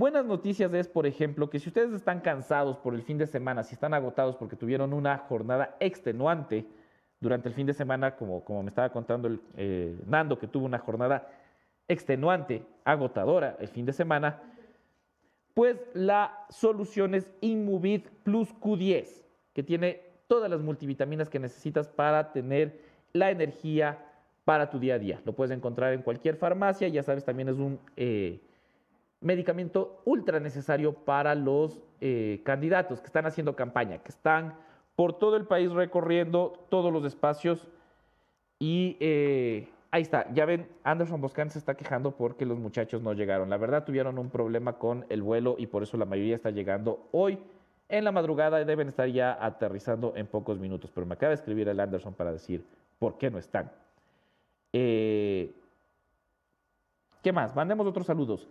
Buenas 0.00 0.24
noticias 0.24 0.72
es, 0.72 0.88
por 0.88 1.06
ejemplo, 1.06 1.50
que 1.50 1.58
si 1.58 1.68
ustedes 1.68 1.92
están 1.92 2.20
cansados 2.20 2.78
por 2.78 2.94
el 2.94 3.02
fin 3.02 3.18
de 3.18 3.26
semana, 3.26 3.62
si 3.62 3.74
están 3.74 3.92
agotados 3.92 4.34
porque 4.34 4.56
tuvieron 4.56 4.94
una 4.94 5.18
jornada 5.18 5.76
extenuante 5.78 6.66
durante 7.20 7.50
el 7.50 7.54
fin 7.54 7.66
de 7.66 7.74
semana, 7.74 8.16
como, 8.16 8.42
como 8.42 8.62
me 8.62 8.70
estaba 8.70 8.88
contando 8.88 9.28
eh, 9.58 9.94
Nando, 10.06 10.38
que 10.38 10.46
tuvo 10.46 10.64
una 10.64 10.78
jornada 10.78 11.28
extenuante, 11.86 12.64
agotadora 12.82 13.58
el 13.60 13.68
fin 13.68 13.84
de 13.84 13.92
semana, 13.92 14.40
pues 15.52 15.76
la 15.92 16.46
solución 16.48 17.14
es 17.14 17.30
Inmovid 17.42 18.06
Plus 18.22 18.54
Q10, 18.58 19.06
que 19.52 19.62
tiene 19.62 20.00
todas 20.28 20.50
las 20.50 20.62
multivitaminas 20.62 21.28
que 21.28 21.38
necesitas 21.38 21.88
para 21.88 22.32
tener 22.32 22.80
la 23.12 23.30
energía 23.30 23.98
para 24.46 24.70
tu 24.70 24.78
día 24.78 24.94
a 24.94 24.98
día. 24.98 25.20
Lo 25.26 25.34
puedes 25.34 25.54
encontrar 25.54 25.92
en 25.92 26.00
cualquier 26.00 26.36
farmacia, 26.36 26.88
ya 26.88 27.02
sabes, 27.02 27.22
también 27.22 27.50
es 27.50 27.56
un... 27.56 27.78
Eh, 27.98 28.40
medicamento 29.20 30.02
ultra 30.04 30.40
necesario 30.40 30.92
para 30.94 31.34
los 31.34 31.80
eh, 32.00 32.40
candidatos 32.44 33.00
que 33.00 33.06
están 33.06 33.26
haciendo 33.26 33.54
campaña, 33.54 33.98
que 33.98 34.08
están 34.08 34.54
por 34.96 35.18
todo 35.18 35.36
el 35.36 35.46
país 35.46 35.70
recorriendo 35.72 36.66
todos 36.68 36.92
los 36.92 37.04
espacios 37.04 37.68
y 38.58 38.96
eh, 39.00 39.68
ahí 39.90 40.02
está, 40.02 40.30
ya 40.32 40.44
ven, 40.44 40.68
Anderson 40.84 41.20
Boscan 41.20 41.50
se 41.50 41.58
está 41.58 41.74
quejando 41.74 42.12
porque 42.12 42.44
los 42.44 42.58
muchachos 42.58 43.02
no 43.02 43.12
llegaron. 43.12 43.50
La 43.50 43.56
verdad 43.56 43.84
tuvieron 43.84 44.18
un 44.18 44.30
problema 44.30 44.74
con 44.74 45.06
el 45.08 45.22
vuelo 45.22 45.56
y 45.58 45.66
por 45.66 45.82
eso 45.82 45.96
la 45.96 46.04
mayoría 46.04 46.36
está 46.36 46.50
llegando 46.50 47.08
hoy 47.12 47.38
en 47.88 48.04
la 48.04 48.12
madrugada 48.12 48.60
y 48.60 48.64
deben 48.64 48.88
estar 48.88 49.08
ya 49.08 49.36
aterrizando 49.40 50.12
en 50.16 50.26
pocos 50.26 50.58
minutos. 50.58 50.90
Pero 50.94 51.06
me 51.06 51.14
acaba 51.14 51.30
de 51.30 51.36
escribir 51.36 51.68
el 51.68 51.80
Anderson 51.80 52.14
para 52.14 52.32
decir 52.32 52.64
por 52.98 53.18
qué 53.18 53.30
no 53.30 53.38
están. 53.38 53.72
Eh, 54.72 55.52
¿Qué 57.22 57.32
más? 57.32 57.54
Mandemos 57.56 57.86
otros 57.86 58.06
saludos. 58.06 58.46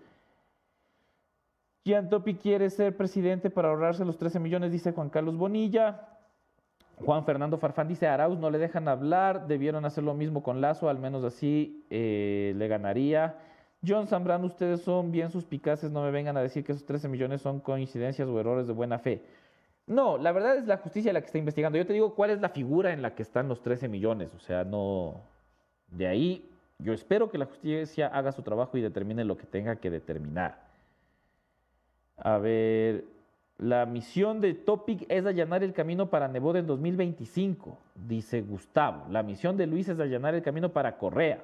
Gian 1.85 2.09
Topi 2.09 2.35
quiere 2.35 2.69
ser 2.69 2.95
presidente 2.95 3.49
para 3.49 3.69
ahorrarse 3.69 4.05
los 4.05 4.17
13 4.17 4.39
millones, 4.39 4.71
dice 4.71 4.91
Juan 4.91 5.09
Carlos 5.09 5.37
Bonilla. 5.37 6.07
Juan 6.97 7.23
Fernando 7.25 7.57
Farfán 7.57 7.87
dice, 7.87 8.07
Arauz 8.07 8.37
no 8.37 8.49
le 8.49 8.57
dejan 8.57 8.87
hablar, 8.87 9.47
debieron 9.47 9.85
hacer 9.85 10.03
lo 10.03 10.13
mismo 10.13 10.43
con 10.43 10.59
Lazo, 10.59 10.89
al 10.89 10.99
menos 10.99 11.23
así 11.23 11.85
eh, 11.89 12.53
le 12.57 12.67
ganaría. 12.67 13.37
John 13.87 14.07
Zambrano, 14.07 14.45
ustedes 14.45 14.81
son 14.81 15.11
bien 15.11 15.31
suspicaces, 15.31 15.91
no 15.91 16.03
me 16.03 16.11
vengan 16.11 16.35
a 16.35 16.41
decir 16.41 16.65
que 16.65 16.73
esos 16.73 16.85
13 16.85 17.07
millones 17.07 17.41
son 17.41 17.61
coincidencias 17.61 18.27
o 18.27 18.39
errores 18.39 18.67
de 18.67 18.73
buena 18.73 18.99
fe. 18.99 19.23
No, 19.87 20.17
la 20.17 20.33
verdad 20.33 20.57
es 20.57 20.67
la 20.67 20.77
justicia 20.77 21.13
la 21.13 21.21
que 21.21 21.27
está 21.27 21.37
investigando. 21.37 21.77
Yo 21.77 21.87
te 21.87 21.93
digo 21.93 22.13
cuál 22.13 22.29
es 22.29 22.41
la 22.41 22.49
figura 22.49 22.91
en 22.91 23.01
la 23.01 23.15
que 23.15 23.23
están 23.23 23.47
los 23.47 23.61
13 23.61 23.87
millones. 23.87 24.33
O 24.35 24.39
sea, 24.39 24.63
no... 24.63 25.21
De 25.87 26.05
ahí, 26.05 26.47
yo 26.77 26.93
espero 26.93 27.31
que 27.31 27.39
la 27.39 27.45
justicia 27.45 28.07
haga 28.07 28.31
su 28.31 28.43
trabajo 28.43 28.77
y 28.77 28.81
determine 28.81 29.23
lo 29.25 29.37
que 29.37 29.47
tenga 29.47 29.77
que 29.77 29.89
determinar. 29.89 30.68
A 32.23 32.37
ver, 32.37 33.05
la 33.57 33.85
misión 33.85 34.39
de 34.39 34.53
Topic 34.53 35.05
es 35.09 35.25
allanar 35.25 35.63
el 35.63 35.73
camino 35.73 36.09
para 36.09 36.27
Nebot 36.27 36.55
en 36.55 36.67
2025, 36.67 37.77
dice 38.07 38.41
Gustavo. 38.41 39.05
La 39.09 39.23
misión 39.23 39.57
de 39.57 39.67
Luis 39.67 39.89
es 39.89 39.99
allanar 39.99 40.33
el 40.35 40.41
camino 40.41 40.69
para 40.69 40.97
Correa. 40.97 41.43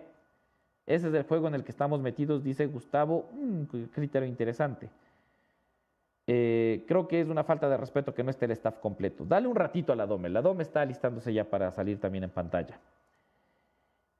Ese 0.86 1.08
es 1.10 1.14
el 1.14 1.24
juego 1.24 1.48
en 1.48 1.56
el 1.56 1.64
que 1.64 1.72
estamos 1.72 2.00
metidos, 2.00 2.44
dice 2.44 2.68
Gustavo. 2.68 3.30
Un 3.34 3.64
mm, 3.64 3.86
criterio 3.94 4.28
interesante. 4.28 4.90
Eh, 6.28 6.84
creo 6.88 7.08
que 7.08 7.22
es 7.22 7.28
una 7.28 7.44
falta 7.44 7.70
de 7.70 7.78
respeto 7.78 8.14
que 8.14 8.24
no 8.24 8.32
esté 8.32 8.46
el 8.46 8.52
staff 8.52 8.80
completo. 8.80 9.26
Dale 9.26 9.48
un 9.48 9.56
ratito 9.56 9.94
a 9.94 9.96
la 9.96 10.08
Dome. 10.08 10.30
La 10.30 10.42
Dome 10.42 10.64
está 10.64 10.82
alistándose 10.82 11.34
ya 11.34 11.44
para 11.44 11.72
salir 11.72 12.00
también 12.00 12.24
en 12.24 12.30
pantalla. 12.30 12.80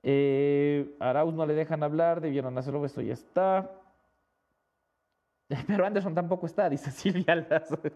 Eh, 0.04 0.96
Arauz 1.00 1.34
no 1.34 1.46
le 1.46 1.56
dejan 1.56 1.82
hablar, 1.82 2.22
debieron 2.22 2.58
hacerlo, 2.58 2.86
esto 2.86 3.02
ya 3.02 3.14
está. 3.14 3.72
Pero 5.68 5.86
Anderson 5.86 6.16
tampoco 6.16 6.46
está, 6.46 6.70
dice 6.70 6.92
Silvia 6.92 7.36
Lazo. 7.36 7.80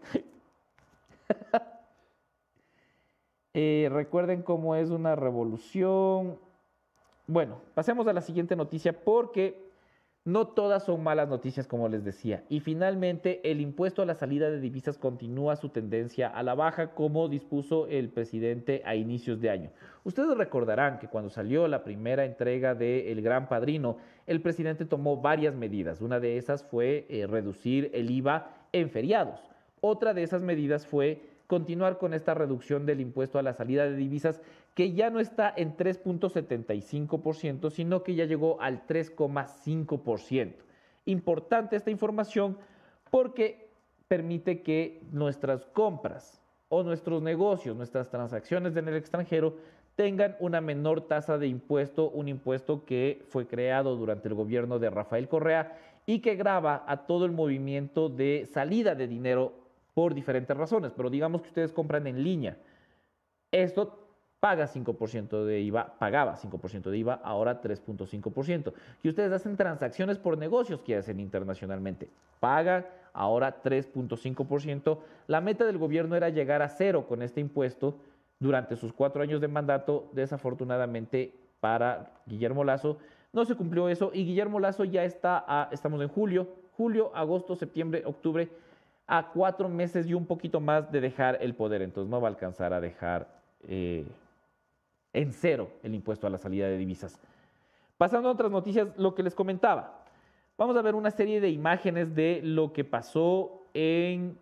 Eh, 3.52 3.88
recuerden 3.90 4.42
cómo 4.42 4.76
es 4.76 4.90
una 4.90 5.16
revolución. 5.16 6.38
Bueno, 7.26 7.60
pasemos 7.74 8.06
a 8.06 8.12
la 8.12 8.20
siguiente 8.20 8.54
noticia 8.54 8.92
porque 8.92 9.69
no 10.24 10.48
todas 10.48 10.84
son 10.84 11.02
malas 11.02 11.28
noticias, 11.28 11.66
como 11.66 11.88
les 11.88 12.04
decía. 12.04 12.44
Y 12.50 12.60
finalmente, 12.60 13.40
el 13.50 13.60
impuesto 13.60 14.02
a 14.02 14.06
la 14.06 14.14
salida 14.14 14.50
de 14.50 14.60
divisas 14.60 14.98
continúa 14.98 15.56
su 15.56 15.70
tendencia 15.70 16.28
a 16.28 16.42
la 16.42 16.54
baja, 16.54 16.94
como 16.94 17.28
dispuso 17.28 17.86
el 17.86 18.10
presidente 18.10 18.82
a 18.84 18.94
inicios 18.96 19.40
de 19.40 19.48
año. 19.48 19.70
Ustedes 20.04 20.36
recordarán 20.36 20.98
que 20.98 21.08
cuando 21.08 21.30
salió 21.30 21.66
la 21.68 21.84
primera 21.84 22.26
entrega 22.26 22.74
de 22.74 23.10
El 23.12 23.22
Gran 23.22 23.48
Padrino, 23.48 23.96
el 24.26 24.42
presidente 24.42 24.84
tomó 24.84 25.16
varias 25.16 25.54
medidas. 25.54 26.02
Una 26.02 26.20
de 26.20 26.36
esas 26.36 26.64
fue 26.64 27.06
eh, 27.08 27.26
reducir 27.26 27.90
el 27.94 28.10
IVA 28.10 28.66
en 28.72 28.90
feriados. 28.90 29.40
Otra 29.80 30.12
de 30.12 30.22
esas 30.22 30.42
medidas 30.42 30.86
fue 30.86 31.22
continuar 31.50 31.98
con 31.98 32.14
esta 32.14 32.32
reducción 32.32 32.86
del 32.86 33.00
impuesto 33.00 33.36
a 33.36 33.42
la 33.42 33.54
salida 33.54 33.82
de 33.84 33.96
divisas 33.96 34.40
que 34.76 34.92
ya 34.92 35.10
no 35.10 35.18
está 35.18 35.52
en 35.56 35.76
3.75%, 35.76 37.70
sino 37.70 38.04
que 38.04 38.14
ya 38.14 38.24
llegó 38.24 38.60
al 38.60 38.86
3,5%. 38.86 40.54
Importante 41.06 41.74
esta 41.74 41.90
información 41.90 42.56
porque 43.10 43.68
permite 44.06 44.62
que 44.62 45.02
nuestras 45.10 45.66
compras 45.66 46.40
o 46.68 46.84
nuestros 46.84 47.20
negocios, 47.20 47.76
nuestras 47.76 48.10
transacciones 48.10 48.76
en 48.76 48.86
el 48.86 48.94
extranjero 48.94 49.56
tengan 49.96 50.36
una 50.38 50.60
menor 50.60 51.00
tasa 51.08 51.36
de 51.36 51.48
impuesto, 51.48 52.10
un 52.10 52.28
impuesto 52.28 52.84
que 52.84 53.24
fue 53.28 53.48
creado 53.48 53.96
durante 53.96 54.28
el 54.28 54.34
gobierno 54.34 54.78
de 54.78 54.90
Rafael 54.90 55.26
Correa 55.26 55.76
y 56.06 56.20
que 56.20 56.36
grava 56.36 56.84
a 56.86 57.06
todo 57.06 57.24
el 57.24 57.32
movimiento 57.32 58.08
de 58.08 58.48
salida 58.52 58.94
de 58.94 59.08
dinero 59.08 59.59
por 59.94 60.14
diferentes 60.14 60.56
razones, 60.56 60.92
pero 60.96 61.10
digamos 61.10 61.42
que 61.42 61.48
ustedes 61.48 61.72
compran 61.72 62.06
en 62.06 62.22
línea. 62.22 62.56
Esto 63.50 63.98
paga 64.40 64.66
5% 64.66 65.44
de 65.44 65.60
IVA, 65.60 65.98
pagaba 65.98 66.36
5% 66.36 66.90
de 66.90 66.98
IVA, 66.98 67.20
ahora 67.22 67.60
3.5%. 67.60 68.72
Y 69.02 69.08
ustedes 69.10 69.32
hacen 69.32 69.56
transacciones 69.56 70.18
por 70.18 70.38
negocios 70.38 70.80
que 70.80 70.96
hacen 70.96 71.20
internacionalmente, 71.20 72.08
paga 72.40 72.86
ahora 73.12 73.62
3.5%. 73.62 74.98
La 75.26 75.40
meta 75.40 75.66
del 75.66 75.78
gobierno 75.78 76.16
era 76.16 76.30
llegar 76.30 76.62
a 76.62 76.68
cero 76.68 77.06
con 77.06 77.22
este 77.22 77.40
impuesto 77.40 77.96
durante 78.38 78.76
sus 78.76 78.92
cuatro 78.92 79.22
años 79.22 79.40
de 79.40 79.48
mandato. 79.48 80.08
Desafortunadamente 80.12 81.34
para 81.60 82.10
Guillermo 82.26 82.64
Lazo 82.64 82.96
no 83.32 83.44
se 83.44 83.54
cumplió 83.54 83.88
eso 83.88 84.10
y 84.14 84.24
Guillermo 84.24 84.58
Lazo 84.58 84.84
ya 84.84 85.04
está, 85.04 85.44
a, 85.46 85.68
estamos 85.70 86.00
en 86.00 86.08
julio, 86.08 86.48
julio, 86.76 87.14
agosto, 87.14 87.54
septiembre, 87.54 88.02
octubre 88.06 88.48
a 89.12 89.26
cuatro 89.32 89.68
meses 89.68 90.06
y 90.06 90.14
un 90.14 90.24
poquito 90.24 90.60
más 90.60 90.92
de 90.92 91.00
dejar 91.00 91.36
el 91.40 91.54
poder. 91.54 91.82
Entonces 91.82 92.08
no 92.08 92.20
va 92.20 92.28
a 92.28 92.30
alcanzar 92.30 92.72
a 92.72 92.80
dejar 92.80 93.26
eh, 93.66 94.06
en 95.12 95.32
cero 95.32 95.68
el 95.82 95.96
impuesto 95.96 96.28
a 96.28 96.30
la 96.30 96.38
salida 96.38 96.68
de 96.68 96.78
divisas. 96.78 97.18
Pasando 97.98 98.28
a 98.28 98.32
otras 98.32 98.52
noticias, 98.52 98.96
lo 98.96 99.16
que 99.16 99.24
les 99.24 99.34
comentaba. 99.34 100.04
Vamos 100.56 100.76
a 100.76 100.82
ver 100.82 100.94
una 100.94 101.10
serie 101.10 101.40
de 101.40 101.50
imágenes 101.50 102.14
de 102.14 102.40
lo 102.44 102.72
que 102.72 102.84
pasó 102.84 103.64
en 103.74 104.38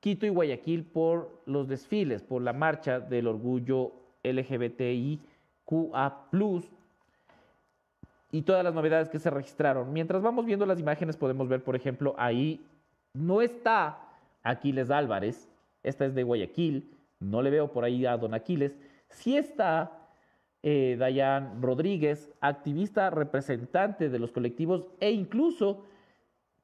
Quito 0.00 0.26
y 0.26 0.30
Guayaquil 0.30 0.82
por 0.82 1.40
los 1.46 1.68
desfiles, 1.68 2.20
por 2.20 2.42
la 2.42 2.52
marcha 2.52 2.98
del 2.98 3.28
orgullo 3.28 3.92
LGBTIQA 4.24 5.20
y 8.32 8.42
todas 8.42 8.64
las 8.64 8.74
novedades 8.74 9.08
que 9.08 9.20
se 9.20 9.30
registraron. 9.30 9.92
Mientras 9.92 10.20
vamos 10.20 10.46
viendo 10.46 10.66
las 10.66 10.80
imágenes 10.80 11.16
podemos 11.16 11.48
ver, 11.48 11.62
por 11.62 11.76
ejemplo, 11.76 12.16
ahí 12.18 12.60
no 13.18 13.42
está 13.42 13.98
Aquiles 14.42 14.90
Álvarez, 14.90 15.48
esta 15.82 16.06
es 16.06 16.14
de 16.14 16.22
Guayaquil, 16.22 16.90
no 17.20 17.42
le 17.42 17.50
veo 17.50 17.72
por 17.72 17.84
ahí 17.84 18.06
a 18.06 18.16
don 18.16 18.34
Aquiles. 18.34 18.78
Sí 19.08 19.36
está 19.36 19.92
eh, 20.62 20.96
Dayan 20.98 21.60
Rodríguez, 21.60 22.30
activista 22.40 23.10
representante 23.10 24.08
de 24.08 24.18
los 24.18 24.32
colectivos 24.32 24.86
e 25.00 25.10
incluso 25.10 25.84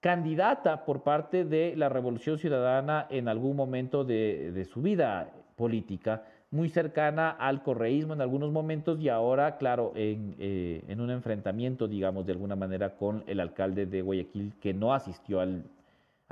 candidata 0.00 0.84
por 0.84 1.02
parte 1.02 1.44
de 1.44 1.74
la 1.76 1.88
Revolución 1.88 2.38
Ciudadana 2.38 3.06
en 3.10 3.28
algún 3.28 3.56
momento 3.56 4.04
de, 4.04 4.66
su 4.70 4.82
vida 4.82 5.32
política, 5.56 6.24
muy 6.50 6.68
cercana 6.68 7.30
al 7.30 7.62
correísmo 7.62 8.12
en 8.12 8.20
algunos 8.20 8.52
momentos 8.52 9.00
y 9.00 9.08
ahora, 9.08 9.56
claro, 9.56 9.92
eh, 9.96 10.84
en 10.86 11.00
un 11.00 11.10
enfrentamiento, 11.10 11.88
digamos, 11.88 12.26
de 12.26 12.32
alguna 12.32 12.54
manera 12.54 12.96
con 12.96 13.24
el 13.26 13.40
alcalde 13.40 13.86
de 13.86 14.02
Guayaquil 14.02 14.52
que 14.60 14.74
no 14.74 14.92
asistió 14.92 15.40
al 15.40 15.64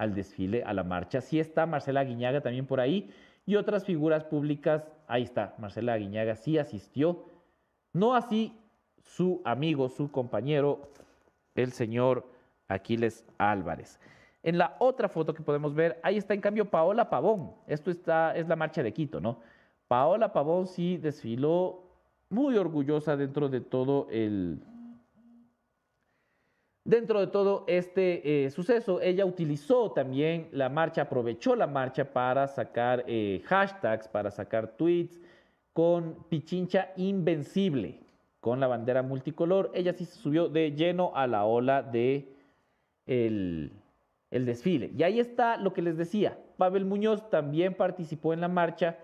al 0.03 0.15
desfile, 0.15 0.65
a 0.65 0.73
la 0.73 0.83
marcha. 0.83 1.21
Sí 1.21 1.39
está 1.39 1.65
Marcela 1.65 2.03
Guiñaga 2.05 2.41
también 2.41 2.67
por 2.67 2.81
ahí 2.81 3.11
y 3.47 3.55
otras 3.55 3.85
figuras 3.85 4.25
públicas. 4.25 4.91
Ahí 5.07 5.23
está, 5.23 5.55
Marcela 5.59 5.97
Guiñaga 5.97 6.35
sí 6.35 6.59
asistió. 6.59 7.25
No 7.93 8.15
así 8.15 8.59
su 9.03 9.41
amigo, 9.45 9.89
su 9.89 10.11
compañero, 10.11 10.91
el 11.55 11.73
señor 11.73 12.27
Aquiles 12.69 13.25
Álvarez. 13.39 14.01
En 14.43 14.59
la 14.59 14.77
otra 14.81 15.09
foto 15.09 15.35
que 15.35 15.43
podemos 15.43 15.75
ver, 15.75 16.01
ahí 16.03 16.17
está 16.17 16.35
en 16.35 16.41
cambio 16.41 16.69
Paola 16.69 17.09
Pavón. 17.09 17.53
Esto 17.67 17.91
está, 17.91 18.35
es 18.37 18.49
la 18.49 18.57
marcha 18.57 18.83
de 18.83 18.93
Quito, 18.93 19.21
¿no? 19.21 19.39
Paola 19.87 20.33
Pavón 20.33 20.67
sí 20.67 20.97
desfiló 20.97 21.85
muy 22.29 22.57
orgullosa 22.57 23.17
dentro 23.17 23.49
de 23.49 23.61
todo 23.61 24.09
el, 24.11 24.65
Dentro 26.85 27.21
de 27.21 27.29
todo 27.29 27.65
este 27.69 28.45
eh, 28.45 28.51
suceso, 28.51 29.01
ella 29.01 29.25
utilizó 29.25 29.93
también 29.93 30.49
la 30.51 30.69
marcha, 30.69 31.03
aprovechó 31.03 31.55
la 31.55 31.69
marcha 31.69 32.13
para 32.13 32.49
sacar 32.49 33.05
eh, 33.07 33.41
hashtags, 33.45 34.09
para 34.09 34.33
sacar 34.33 34.77
tweets 34.77 35.21
con 35.73 36.25
Pichincha 36.29 36.93
Invencible, 36.97 38.01
con 38.41 38.59
la 38.59 38.67
bandera 38.67 39.05
multicolor. 39.05 39.71
Ella 39.75 39.93
sí 39.93 40.05
se 40.05 40.19
subió 40.19 40.49
de 40.49 40.73
lleno 40.73 41.13
a 41.15 41.29
la 41.29 41.45
ola 41.45 41.85
de 41.85 42.35
el, 43.07 43.73
desfile. 44.31 44.91
Y 44.97 45.05
ahí 45.05 45.21
está 45.21 45.59
lo 45.59 45.73
que 45.73 45.83
les 45.83 45.97
decía. 45.97 46.37
Pavel 46.57 46.85
Muñoz 46.85 47.31
también 47.31 47.75
participó 47.75 48.33
en 48.33 48.41
la 48.41 48.49
marcha. 48.49 48.99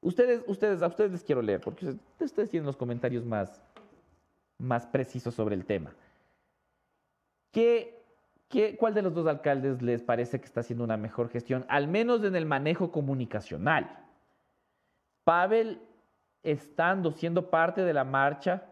Ustedes, 0.00 0.42
ustedes, 0.48 0.82
a 0.82 0.88
ustedes 0.88 1.12
les 1.12 1.22
quiero 1.22 1.40
leer, 1.40 1.60
porque 1.60 1.94
ustedes 2.18 2.50
tienen 2.50 2.66
los 2.66 2.76
comentarios 2.76 3.24
más, 3.24 3.62
más 4.58 4.86
precisos 4.86 5.34
sobre 5.34 5.54
el 5.54 5.64
tema. 5.64 5.94
¿Qué, 7.52 8.02
cuál 8.78 8.94
de 8.94 9.02
los 9.02 9.14
dos 9.14 9.26
alcaldes 9.26 9.80
les 9.82 10.02
parece 10.02 10.40
que 10.40 10.46
está 10.46 10.60
haciendo 10.60 10.84
una 10.84 10.96
mejor 10.96 11.28
gestión, 11.28 11.64
al 11.68 11.86
menos 11.86 12.24
en 12.24 12.34
el 12.34 12.46
manejo 12.46 12.90
comunicacional? 12.90 13.98
Pavel 15.24 15.80
estando, 16.42 17.12
siendo 17.12 17.50
parte 17.50 17.82
de 17.82 17.92
la 17.92 18.04
marcha, 18.04 18.64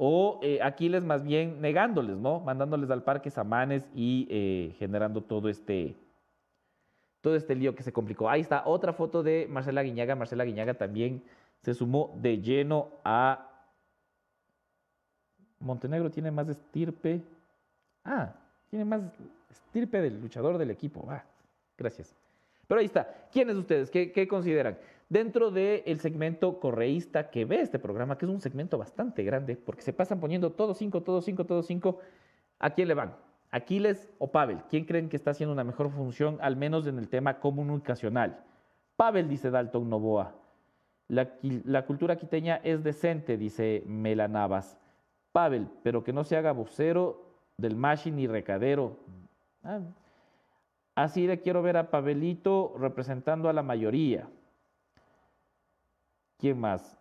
o 0.00 0.38
eh, 0.44 0.60
Aquiles 0.62 1.02
más 1.02 1.24
bien 1.24 1.60
negándoles, 1.60 2.16
¿no? 2.16 2.38
Mandándoles 2.38 2.88
al 2.90 3.02
parque 3.02 3.30
Samanes 3.30 3.90
y 3.92 4.28
eh, 4.30 4.76
generando 4.78 5.24
todo 5.24 5.48
este, 5.48 5.96
todo 7.20 7.34
este 7.34 7.56
lío 7.56 7.74
que 7.74 7.82
se 7.82 7.92
complicó. 7.92 8.30
Ahí 8.30 8.40
está 8.40 8.62
otra 8.64 8.92
foto 8.92 9.24
de 9.24 9.48
Marcela 9.50 9.82
Guiñaga. 9.82 10.14
Marcela 10.14 10.44
Guiñaga 10.44 10.74
también 10.74 11.24
se 11.62 11.74
sumó 11.74 12.16
de 12.20 12.40
lleno 12.40 12.90
a... 13.04 13.44
Montenegro 15.58 16.12
tiene 16.12 16.30
más 16.30 16.48
estirpe. 16.48 17.20
Ah, 18.08 18.32
tiene 18.70 18.86
más 18.86 19.02
estirpe 19.50 20.00
del 20.00 20.18
luchador 20.18 20.56
del 20.56 20.70
equipo. 20.70 21.06
Gracias. 21.76 22.14
Pero 22.66 22.80
ahí 22.80 22.86
está. 22.86 23.28
¿Quiénes 23.30 23.56
ustedes? 23.56 23.90
¿Qué, 23.90 24.26
consideran? 24.28 24.78
Dentro 25.10 25.50
del 25.50 26.00
segmento 26.00 26.58
correísta 26.58 27.30
que 27.30 27.44
ve 27.44 27.60
este 27.60 27.78
programa, 27.78 28.16
que 28.16 28.24
es 28.24 28.30
un 28.30 28.40
segmento 28.40 28.78
bastante 28.78 29.24
grande, 29.24 29.56
porque 29.56 29.82
se 29.82 29.92
pasan 29.92 30.20
poniendo 30.20 30.52
todo 30.52 30.74
cinco, 30.74 31.02
todo 31.02 31.20
cinco, 31.20 31.44
todo 31.44 31.62
cinco, 31.62 31.98
¿a 32.58 32.70
quién 32.70 32.88
le 32.88 32.94
van? 32.94 33.14
¿Aquiles 33.50 34.08
o 34.18 34.30
Pavel? 34.30 34.62
¿Quién 34.70 34.84
creen 34.84 35.08
que 35.08 35.16
está 35.16 35.30
haciendo 35.30 35.52
una 35.52 35.64
mejor 35.64 35.90
función, 35.90 36.38
al 36.40 36.56
menos 36.56 36.86
en 36.86 36.98
el 36.98 37.08
tema 37.08 37.40
comunicacional? 37.40 38.44
Pavel, 38.96 39.28
dice 39.28 39.50
Dalton 39.50 39.88
Novoa. 39.88 40.34
La, 41.08 41.30
la 41.42 41.86
cultura 41.86 42.16
quiteña 42.16 42.60
es 42.62 42.82
decente, 42.82 43.36
dice 43.38 43.82
Mela 43.86 44.28
Navas. 44.28 44.78
Pavel, 45.32 45.68
pero 45.82 46.04
que 46.04 46.12
no 46.12 46.24
se 46.24 46.36
haga 46.36 46.52
vocero 46.52 47.27
del 47.58 47.74
Machine 47.76 48.22
y 48.22 48.26
Recadero. 48.26 48.96
Ah, 49.64 49.80
así 50.94 51.26
le 51.26 51.40
quiero 51.40 51.60
ver 51.60 51.76
a 51.76 51.90
Pavelito 51.90 52.74
representando 52.78 53.48
a 53.48 53.52
la 53.52 53.62
mayoría. 53.62 54.28
¿Quién 56.38 56.58
más? 56.58 56.96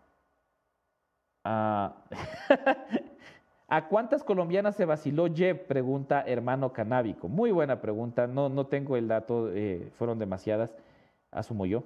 Ah, 1.43 1.95
¿A 3.69 3.87
cuántas 3.87 4.23
colombianas 4.23 4.75
se 4.75 4.85
vaciló 4.85 5.27
Jeb? 5.27 5.67
Pregunta 5.67 6.23
hermano 6.25 6.73
canábico. 6.73 7.27
Muy 7.27 7.51
buena 7.51 7.79
pregunta. 7.79 8.25
No, 8.25 8.49
no 8.49 8.65
tengo 8.65 8.97
el 8.97 9.07
dato. 9.07 9.51
Eh, 9.53 9.91
fueron 9.93 10.17
demasiadas. 10.17 10.73
Asumo 11.31 11.65
yo. 11.65 11.83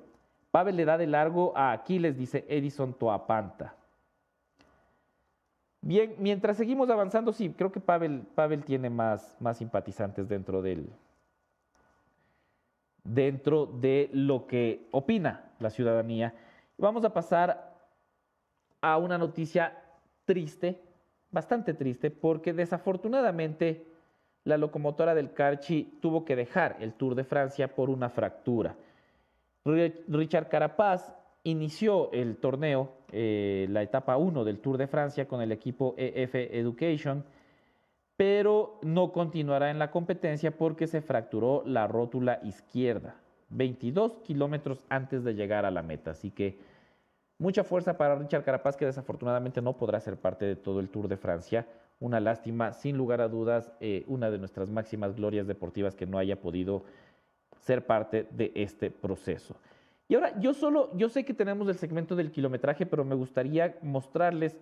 Pavel 0.52 0.78
le 0.78 0.86
da 0.86 0.98
de 0.98 1.08
largo 1.08 1.58
a 1.58 1.72
Aquiles, 1.72 2.18
dice 2.18 2.46
Edison 2.48 2.94
Toapanta. 2.94 3.76
Bien, 5.82 6.16
mientras 6.20 6.58
seguimos 6.58 6.90
avanzando, 6.90 7.34
sí, 7.34 7.50
creo 7.58 7.72
que 7.72 7.80
Pavel, 7.80 8.22
Pavel 8.36 8.64
tiene 8.64 8.90
más, 8.90 9.36
más 9.40 9.58
simpatizantes 9.58 10.30
dentro 10.30 10.62
del, 10.62 10.88
dentro 13.04 13.66
de 13.66 14.10
lo 14.14 14.46
que 14.46 14.88
opina 14.92 15.52
la 15.60 15.72
ciudadanía. 15.72 16.36
Vamos 16.78 17.04
a 17.04 17.14
pasar 17.14 17.76
a 18.80 18.98
una 18.98 19.18
noticia 19.18 19.76
triste, 20.26 20.80
bastante 21.32 21.74
triste, 21.74 22.12
porque 22.12 22.54
desafortunadamente 22.54 23.88
la 24.44 24.58
locomotora 24.58 25.16
del 25.16 25.34
Carchi 25.34 25.98
tuvo 26.00 26.26
que 26.26 26.36
dejar 26.36 26.78
el 26.80 26.94
Tour 26.94 27.16
de 27.16 27.24
Francia 27.24 27.76
por 27.76 27.90
una 27.90 28.10
fractura. 28.10 28.76
Richard 29.64 30.50
Carapaz 30.50 31.14
inició 31.44 32.12
el 32.12 32.38
torneo, 32.38 32.92
eh, 33.12 33.68
la 33.70 33.82
etapa 33.82 34.18
1 34.18 34.44
del 34.44 34.60
Tour 34.60 34.78
de 34.78 34.88
Francia 34.88 35.28
con 35.28 35.42
el 35.42 35.52
equipo 35.52 35.96
EF 35.98 36.36
Education, 36.36 37.24
pero 38.16 38.80
no 38.84 39.12
continuará 39.12 39.72
en 39.72 39.80
la 39.80 39.90
competencia 39.90 40.56
porque 40.56 40.88
se 40.88 41.02
fracturó 41.02 41.64
la 41.66 41.88
rótula 41.88 42.40
izquierda, 42.44 43.16
22 43.50 44.20
kilómetros 44.20 44.84
antes 44.90 45.24
de 45.24 45.34
llegar 45.34 45.66
a 45.66 45.72
la 45.72 45.82
meta. 45.82 46.12
Así 46.12 46.30
que 46.30 46.60
mucha 47.40 47.64
fuerza 47.64 47.98
para 47.98 48.16
Richard 48.16 48.44
Carapaz, 48.44 48.78
que 48.78 48.86
desafortunadamente 48.86 49.62
no 49.62 49.78
podrá 49.78 50.00
ser 50.00 50.18
parte 50.18 50.46
de 50.46 50.56
todo 50.56 50.80
el 50.80 50.90
Tour 50.90 51.08
de 51.08 51.18
Francia. 51.18 51.68
Una 52.00 52.20
lástima, 52.20 52.74
sin 52.74 52.98
lugar 52.98 53.22
a 53.22 53.28
dudas, 53.28 53.74
eh, 53.80 54.04
una 54.08 54.30
de 54.30 54.38
nuestras 54.38 54.70
máximas 54.70 55.16
glorias 55.16 55.48
deportivas 55.48 55.96
que 55.96 56.06
no 56.06 56.20
haya 56.20 56.40
podido 56.40 56.84
ser 57.60 57.86
parte 57.86 58.28
de 58.32 58.52
este 58.56 58.92
proceso. 58.92 59.56
Y 60.12 60.16
ahora, 60.16 60.38
yo 60.42 60.54
solo, 60.54 60.90
yo 60.98 61.08
sé 61.08 61.24
que 61.24 61.34
tenemos 61.34 61.70
el 61.70 61.76
segmento 61.76 62.18
del 62.18 62.32
kilometraje, 62.32 62.86
pero 62.86 63.06
me 63.06 63.16
gustaría 63.16 63.78
mostrarles 63.82 64.58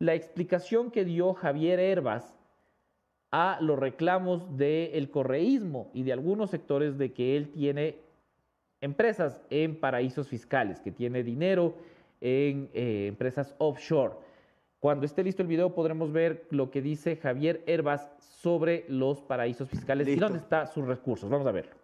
la 0.00 0.14
explicación 0.14 0.90
que 0.90 1.04
dio 1.04 1.34
Javier 1.34 1.78
Herbas 1.78 2.36
a 3.30 3.58
los 3.60 3.78
reclamos 3.78 4.56
del 4.56 5.08
correísmo 5.08 5.88
y 5.94 6.02
de 6.02 6.12
algunos 6.12 6.50
sectores 6.50 6.98
de 6.98 7.12
que 7.12 7.36
él 7.36 7.52
tiene 7.52 8.00
empresas 8.80 9.40
en 9.50 9.78
paraísos 9.78 10.26
fiscales, 10.26 10.80
que 10.80 10.90
tiene 10.90 11.22
dinero 11.22 11.76
en 12.20 12.68
eh, 12.74 13.06
empresas 13.06 13.54
offshore. 13.58 14.14
Cuando 14.80 15.06
esté 15.06 15.22
listo 15.22 15.42
el 15.42 15.48
video 15.48 15.76
podremos 15.76 16.10
ver 16.10 16.48
lo 16.50 16.72
que 16.72 16.82
dice 16.82 17.14
Javier 17.14 17.62
Herbas 17.68 18.10
sobre 18.18 18.84
los 18.88 19.20
paraísos 19.20 19.70
fiscales 19.70 20.08
y 20.08 20.16
dónde 20.16 20.40
están 20.40 20.66
sus 20.66 20.84
recursos. 20.84 21.30
Vamos 21.30 21.46
a 21.46 21.52
verlo. 21.52 21.76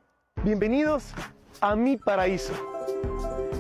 Bienvenidos 0.43 1.15
a 1.61 1.77
mi 1.77 1.97
paraíso. 1.97 2.53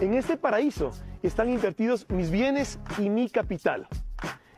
En 0.00 0.14
este 0.14 0.36
paraíso 0.36 0.92
están 1.22 1.48
invertidos 1.48 2.06
mis 2.10 2.30
bienes 2.30 2.78
y 2.98 3.08
mi 3.08 3.28
capital. 3.30 3.86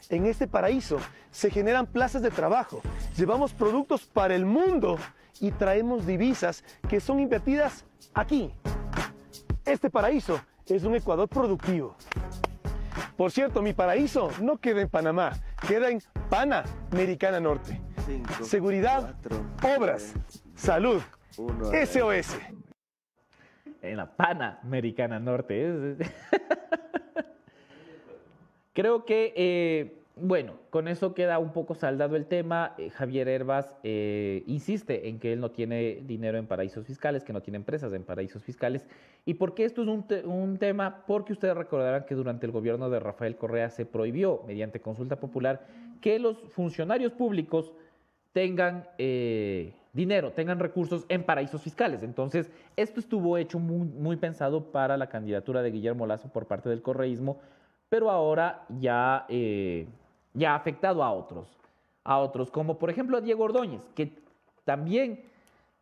En 0.08 0.26
este 0.26 0.46
paraíso 0.46 0.98
se 1.30 1.50
generan 1.50 1.86
plazas 1.86 2.22
de 2.22 2.30
trabajo, 2.30 2.80
llevamos 3.16 3.52
productos 3.52 4.06
para 4.06 4.34
el 4.34 4.46
mundo 4.46 4.98
y 5.40 5.50
traemos 5.50 6.06
divisas 6.06 6.64
que 6.88 7.00
son 7.00 7.20
invertidas 7.20 7.84
aquí. 8.14 8.52
Este 9.64 9.90
paraíso 9.90 10.40
es 10.66 10.84
un 10.84 10.94
Ecuador 10.94 11.28
productivo. 11.28 11.96
Por 13.16 13.32
cierto, 13.32 13.62
mi 13.62 13.72
paraíso 13.72 14.30
no 14.40 14.58
queda 14.58 14.80
en 14.80 14.88
Panamá, 14.88 15.32
queda 15.66 15.88
en 15.88 16.02
Panamericana 16.28 17.40
Norte. 17.40 17.80
Seguridad, 18.42 19.14
obras, 19.62 20.12
salud, 20.54 21.00
SOS. 21.32 22.36
En 23.90 23.98
la 23.98 24.16
Panamericana 24.16 25.18
Norte. 25.18 25.96
Creo 28.72 29.04
que 29.04 29.32
eh, 29.36 29.96
bueno, 30.18 30.54
con 30.70 30.88
eso 30.88 31.12
queda 31.12 31.38
un 31.38 31.52
poco 31.52 31.74
saldado 31.74 32.16
el 32.16 32.24
tema. 32.24 32.74
Eh, 32.78 32.88
Javier 32.88 33.28
Herbas 33.28 33.76
eh, 33.82 34.44
insiste 34.46 35.10
en 35.10 35.18
que 35.18 35.34
él 35.34 35.40
no 35.40 35.50
tiene 35.50 36.00
dinero 36.06 36.38
en 36.38 36.46
paraísos 36.46 36.86
fiscales, 36.86 37.22
que 37.22 37.34
no 37.34 37.42
tiene 37.42 37.58
empresas 37.58 37.92
en 37.92 38.02
paraísos 38.02 38.42
fiscales. 38.42 38.86
¿Y 39.26 39.34
por 39.34 39.54
qué 39.54 39.66
esto 39.66 39.82
es 39.82 39.88
un, 39.88 40.56
tema? 40.58 41.04
Porque 41.06 41.34
ustedes 41.34 41.54
recordarán 41.54 42.06
que 42.06 42.14
durante 42.14 42.46
el 42.46 42.52
gobierno 42.52 42.88
de 42.88 42.98
Rafael 42.98 43.36
Correa 43.36 43.68
se 43.68 43.84
prohibió, 43.84 44.42
mediante 44.46 44.80
consulta 44.80 45.16
popular, 45.16 45.66
que 46.00 46.18
los 46.18 46.38
funcionarios 46.48 47.12
públicos 47.12 47.74
tengan 48.32 48.88
dinero, 49.96 50.30
tengan 50.30 50.60
recursos 50.60 51.04
en 51.08 51.24
paraísos 51.24 51.62
fiscales. 51.62 52.04
Entonces, 52.04 52.50
esto 52.76 53.00
estuvo 53.00 53.36
hecho 53.38 53.58
muy, 53.58 54.16
pensado 54.16 54.70
para 54.70 54.96
la 54.96 55.08
candidatura 55.08 55.62
de 55.62 55.72
Guillermo 55.72 56.06
Lazo 56.06 56.28
por 56.28 56.46
parte 56.46 56.68
del 56.68 56.82
correísmo, 56.82 57.40
pero 57.88 58.10
ahora 58.10 58.64
ya 58.78 59.26
ya 60.36 60.52
ha 60.52 60.56
afectado 60.56 61.02
a 61.02 61.10
otros, 61.12 61.58
a 62.04 62.18
otros, 62.18 62.50
como 62.50 62.78
por 62.78 62.90
ejemplo 62.90 63.16
a 63.16 63.20
Diego 63.20 63.44
Ordóñez, 63.44 63.80
que 63.94 64.12
también 64.64 65.24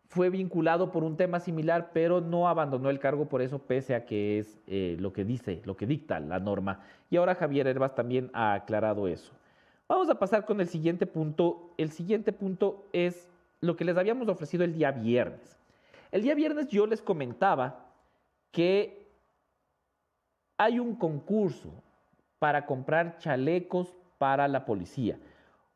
fue 0.09 0.31
vinculado 0.31 0.93
por 0.93 1.03
un 1.03 1.17
tema 1.17 1.41
similar, 1.41 1.91
pero 1.93 2.21
no 2.21 2.49
abandonó 2.49 2.89
el 2.89 3.01
cargo 3.01 3.29
por 3.29 3.43
eso, 3.43 3.59
pese 3.59 3.95
a 3.95 4.07
que 4.07 4.39
es 4.39 4.61
eh, 4.69 4.97
lo 5.01 5.13
que 5.13 5.25
dice, 5.25 5.61
lo 5.65 5.77
que 5.77 5.87
dicta 5.87 6.21
la 6.21 6.39
norma. 6.39 6.81
Y 7.11 7.17
ahora 7.17 7.35
Javier 7.35 7.67
Herbas 7.67 7.95
también 7.95 8.31
ha 8.33 8.55
aclarado 8.55 9.09
eso. 9.09 9.33
Vamos 9.89 10.09
a 10.09 10.19
pasar 10.19 10.45
con 10.45 10.61
el 10.61 10.69
siguiente 10.69 11.07
punto. 11.07 11.75
El 11.77 11.91
siguiente 11.91 12.33
punto 12.33 12.87
es 12.93 13.29
lo 13.65 13.77
que 13.77 13.85
les 13.85 13.97
habíamos 13.97 14.29
ofrecido 14.29 14.65
el 14.65 14.75
día 14.75 14.91
viernes. 14.93 15.59
El 16.13 16.23
día 16.23 16.35
viernes 16.35 16.69
yo 16.69 16.87
les 16.87 17.01
comentaba 17.01 17.87
que 18.53 19.09
hay 20.59 20.79
un 20.79 20.95
concurso 20.95 21.71
para 22.39 22.67
comprar 22.67 23.19
chalecos 23.19 23.97
para 24.19 24.47
la 24.49 24.65
policía. 24.65 25.19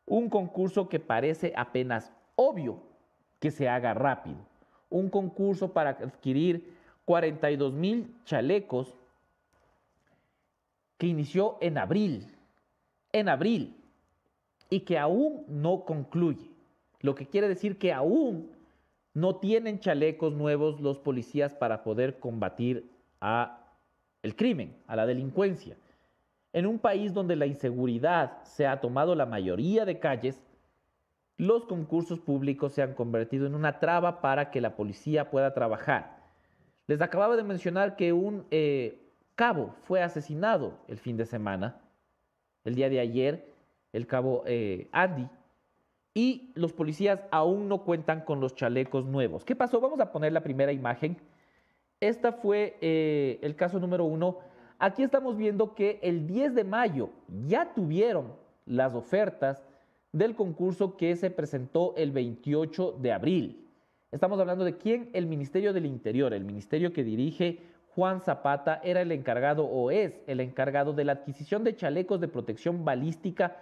Un 0.07 0.29
concurso 0.29 0.89
que 0.89 1.01
parece 1.01 1.53
apenas 1.57 2.13
obvio 2.37 2.83
que 3.41 3.51
se 3.51 3.69
haga 3.69 3.95
rápido. 3.95 4.39
Un 4.91 5.09
concurso 5.09 5.73
para 5.73 5.91
adquirir 5.91 6.77
42 7.05 7.73
mil 7.73 8.15
chalecos 8.25 8.95
que 10.99 11.07
inició 11.07 11.57
en 11.61 11.79
abril. 11.79 12.37
En 13.13 13.29
abril. 13.29 13.77
Y 14.71 14.81
que 14.81 14.99
aún 14.99 15.45
no 15.49 15.85
concluye. 15.85 16.58
Lo 17.01 17.15
que 17.15 17.27
quiere 17.27 17.49
decir 17.49 17.79
que 17.79 17.93
aún 17.93 18.51
no 19.15 19.37
tienen 19.37 19.81
chalecos 19.81 20.35
nuevos 20.35 20.81
los 20.81 20.99
policías 20.99 21.55
para 21.55 21.83
poder 21.83 22.19
combatir 22.19 22.91
a 23.21 23.59
el 24.23 24.37
crimen, 24.37 24.77
a 24.87 24.97
la 24.97 25.07
delincuencia. 25.07 25.77
En 26.53 26.67
un 26.67 26.79
país 26.79 27.13
donde 27.13 27.37
la 27.37 27.47
inseguridad 27.47 28.43
se 28.45 28.67
ha 28.67 28.81
tomado 28.81 29.15
la 29.15 29.27
mayoría 29.27 29.85
de 29.85 29.99
calles, 29.99 30.43
los 31.37 31.67
concursos 31.67 32.19
públicos 32.19 32.73
se 32.73 32.83
han 32.83 32.95
convertido 32.95 33.47
en 33.47 33.55
una 33.55 33.79
traba 33.79 34.21
para 34.21 34.51
que 34.51 34.61
la 34.61 34.75
policía 34.75 35.31
pueda 35.31 35.55
trabajar. 35.55 36.19
Les 36.87 37.01
acababa 37.01 37.37
de 37.37 37.45
mencionar 37.45 37.97
que 37.97 38.13
un 38.13 38.45
eh, 38.51 38.99
cabo 39.37 39.75
fue 39.85 40.03
asesinado 40.03 40.79
el 40.89 40.99
fin 40.99 41.17
de 41.17 41.27
semana, 41.27 41.81
el 42.65 42.75
día 42.75 42.89
de 42.89 42.99
ayer, 42.99 43.53
el 43.93 44.07
cabo 44.07 44.43
eh, 44.47 44.89
Andy, 44.91 45.29
y 46.15 46.53
los 46.55 46.73
policías 46.73 47.21
aún 47.31 47.69
no 47.69 47.85
cuentan 47.85 48.23
con 48.23 48.41
los 48.41 48.55
chalecos 48.55 49.07
nuevos. 49.07 49.45
¿Qué 49.45 49.55
pasó? 49.55 49.81
Vamos 49.81 50.01
a 50.01 50.13
poner 50.13 50.33
la 50.33 50.43
primera 50.43 50.73
imagen. 50.73 51.17
Esta 52.01 52.33
fue 52.33 52.77
eh, 52.81 53.39
el 53.43 53.57
caso 53.57 53.79
número 53.79 54.05
uno 54.05 54.39
Aquí 54.81 55.03
estamos 55.03 55.37
viendo 55.37 55.75
que 55.75 55.99
el 56.03 56.29
10 56.29 56.55
de 56.55 56.63
mayo 56.63 57.11
ya 57.49 57.75
tuvieron 57.75 58.35
las 58.65 58.95
ofertas 58.95 59.65
del 60.13 60.37
concurso 60.37 60.97
que 60.97 61.17
se 61.17 61.33
presentó 61.33 61.95
el 61.97 62.13
28 62.13 62.97
de 63.01 63.13
abril. 63.13 63.69
Estamos 64.13 64.39
hablando 64.39 64.65
de 64.65 64.77
quién, 64.77 65.11
el 65.15 65.27
Ministerio 65.27 65.73
del 65.73 65.85
Interior, 65.85 66.33
el 66.33 66.45
ministerio 66.45 66.93
que 66.93 67.03
dirige 67.03 67.61
Juan 67.89 68.21
Zapata, 68.21 68.81
era 68.85 69.01
el 69.01 69.11
encargado 69.11 69.65
o 69.65 69.91
es 69.91 70.21
el 70.29 70.39
encargado 70.39 70.93
de 70.93 71.05
la 71.05 71.13
adquisición 71.13 71.65
de 71.65 71.75
chalecos 71.75 72.21
de 72.21 72.29
protección 72.29 72.85
balística 72.85 73.57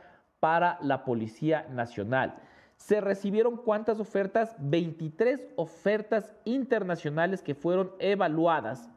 para 0.47 0.79
la 0.81 1.05
Policía 1.05 1.67
Nacional. 1.73 2.37
Se 2.77 3.01
recibieron 3.01 3.57
cuántas 3.57 3.99
ofertas? 3.99 4.55
23 4.61 5.41
ofertas 5.57 6.33
internacionales 6.45 7.43
que 7.43 7.57
fueron 7.57 7.91
evaluadas 7.99 8.89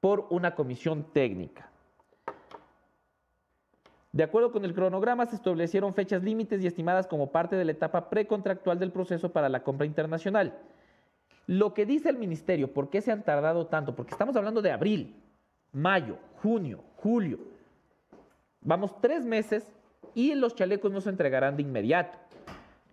por 0.00 0.26
una 0.30 0.54
comisión 0.54 1.12
técnica. 1.12 1.68
De 4.10 4.22
acuerdo 4.22 4.52
con 4.52 4.64
el 4.64 4.72
cronograma, 4.72 5.26
se 5.26 5.36
establecieron 5.36 5.92
fechas 5.92 6.22
límites 6.22 6.62
y 6.62 6.66
estimadas 6.66 7.06
como 7.06 7.30
parte 7.30 7.54
de 7.54 7.66
la 7.66 7.72
etapa 7.72 8.08
precontractual 8.08 8.78
del 8.78 8.92
proceso 8.92 9.30
para 9.32 9.50
la 9.50 9.62
compra 9.62 9.84
internacional. 9.84 10.58
Lo 11.46 11.74
que 11.74 11.84
dice 11.84 12.08
el 12.08 12.16
ministerio, 12.16 12.72
¿por 12.72 12.88
qué 12.88 13.02
se 13.02 13.12
han 13.12 13.22
tardado 13.22 13.66
tanto? 13.66 13.94
Porque 13.94 14.12
estamos 14.12 14.34
hablando 14.34 14.62
de 14.62 14.72
abril, 14.72 15.22
mayo, 15.72 16.16
junio, 16.40 16.82
julio. 16.96 17.38
Vamos 18.62 18.98
tres 19.02 19.22
meses 19.26 19.75
y 20.16 20.34
los 20.34 20.54
chalecos 20.54 20.90
no 20.90 21.02
se 21.02 21.10
entregarán 21.10 21.56
de 21.56 21.62
inmediato. 21.62 22.18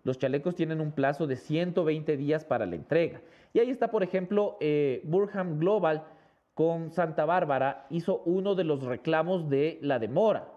Los 0.03 0.19
chalecos 0.19 0.55
tienen 0.55 0.81
un 0.81 0.91
plazo 0.91 1.25
de 1.25 1.37
120 1.37 2.17
días 2.17 2.43
para 2.43 2.65
la 2.65 2.75
entrega. 2.75 3.21
Y 3.53 3.59
ahí 3.59 3.69
está, 3.69 3.89
por 3.89 4.03
ejemplo, 4.03 4.57
eh, 4.59 4.99
Burham 5.05 5.57
Global, 5.57 6.03
con 6.53 6.91
Santa 6.91 7.23
Bárbara 7.23 7.87
hizo 7.89 8.21
uno 8.25 8.55
de 8.55 8.65
los 8.65 8.83
reclamos 8.83 9.49
de 9.49 9.79
la 9.81 9.99
demora. 9.99 10.49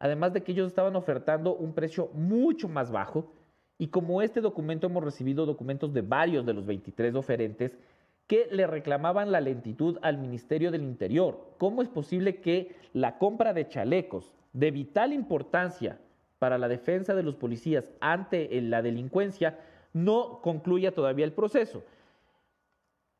además 0.00 0.32
de 0.32 0.42
que 0.42 0.50
ellos 0.50 0.66
estaban 0.66 0.96
ofertando 0.96 1.54
un 1.54 1.72
precio 1.72 2.10
mucho 2.14 2.68
más 2.68 2.90
bajo. 2.90 3.32
Y 3.78 3.86
como 3.86 4.22
este 4.22 4.40
documento 4.40 4.88
hemos 4.88 5.04
recibido 5.04 5.46
documentos 5.46 5.94
de 5.94 6.02
varios 6.02 6.44
de 6.44 6.52
los 6.52 6.66
23 6.66 7.14
oferentes 7.14 7.78
que 8.26 8.48
le 8.50 8.66
reclamaban 8.66 9.30
la 9.30 9.40
lentitud 9.40 9.98
al 10.02 10.18
Ministerio 10.18 10.72
del 10.72 10.82
Interior. 10.82 11.54
¿Cómo 11.58 11.80
es 11.80 11.88
posible 11.88 12.40
que 12.40 12.74
la 12.92 13.18
compra 13.18 13.52
de 13.52 13.68
chalecos 13.68 14.34
de 14.52 14.70
vital 14.70 15.12
importancia 15.12 15.98
para 16.38 16.58
la 16.58 16.68
defensa 16.68 17.14
de 17.14 17.22
los 17.22 17.36
policías 17.36 17.90
ante 18.00 18.60
la 18.62 18.82
delincuencia 18.82 19.58
no 19.92 20.40
concluya 20.42 20.92
todavía 20.92 21.24
el 21.24 21.32
proceso? 21.32 21.82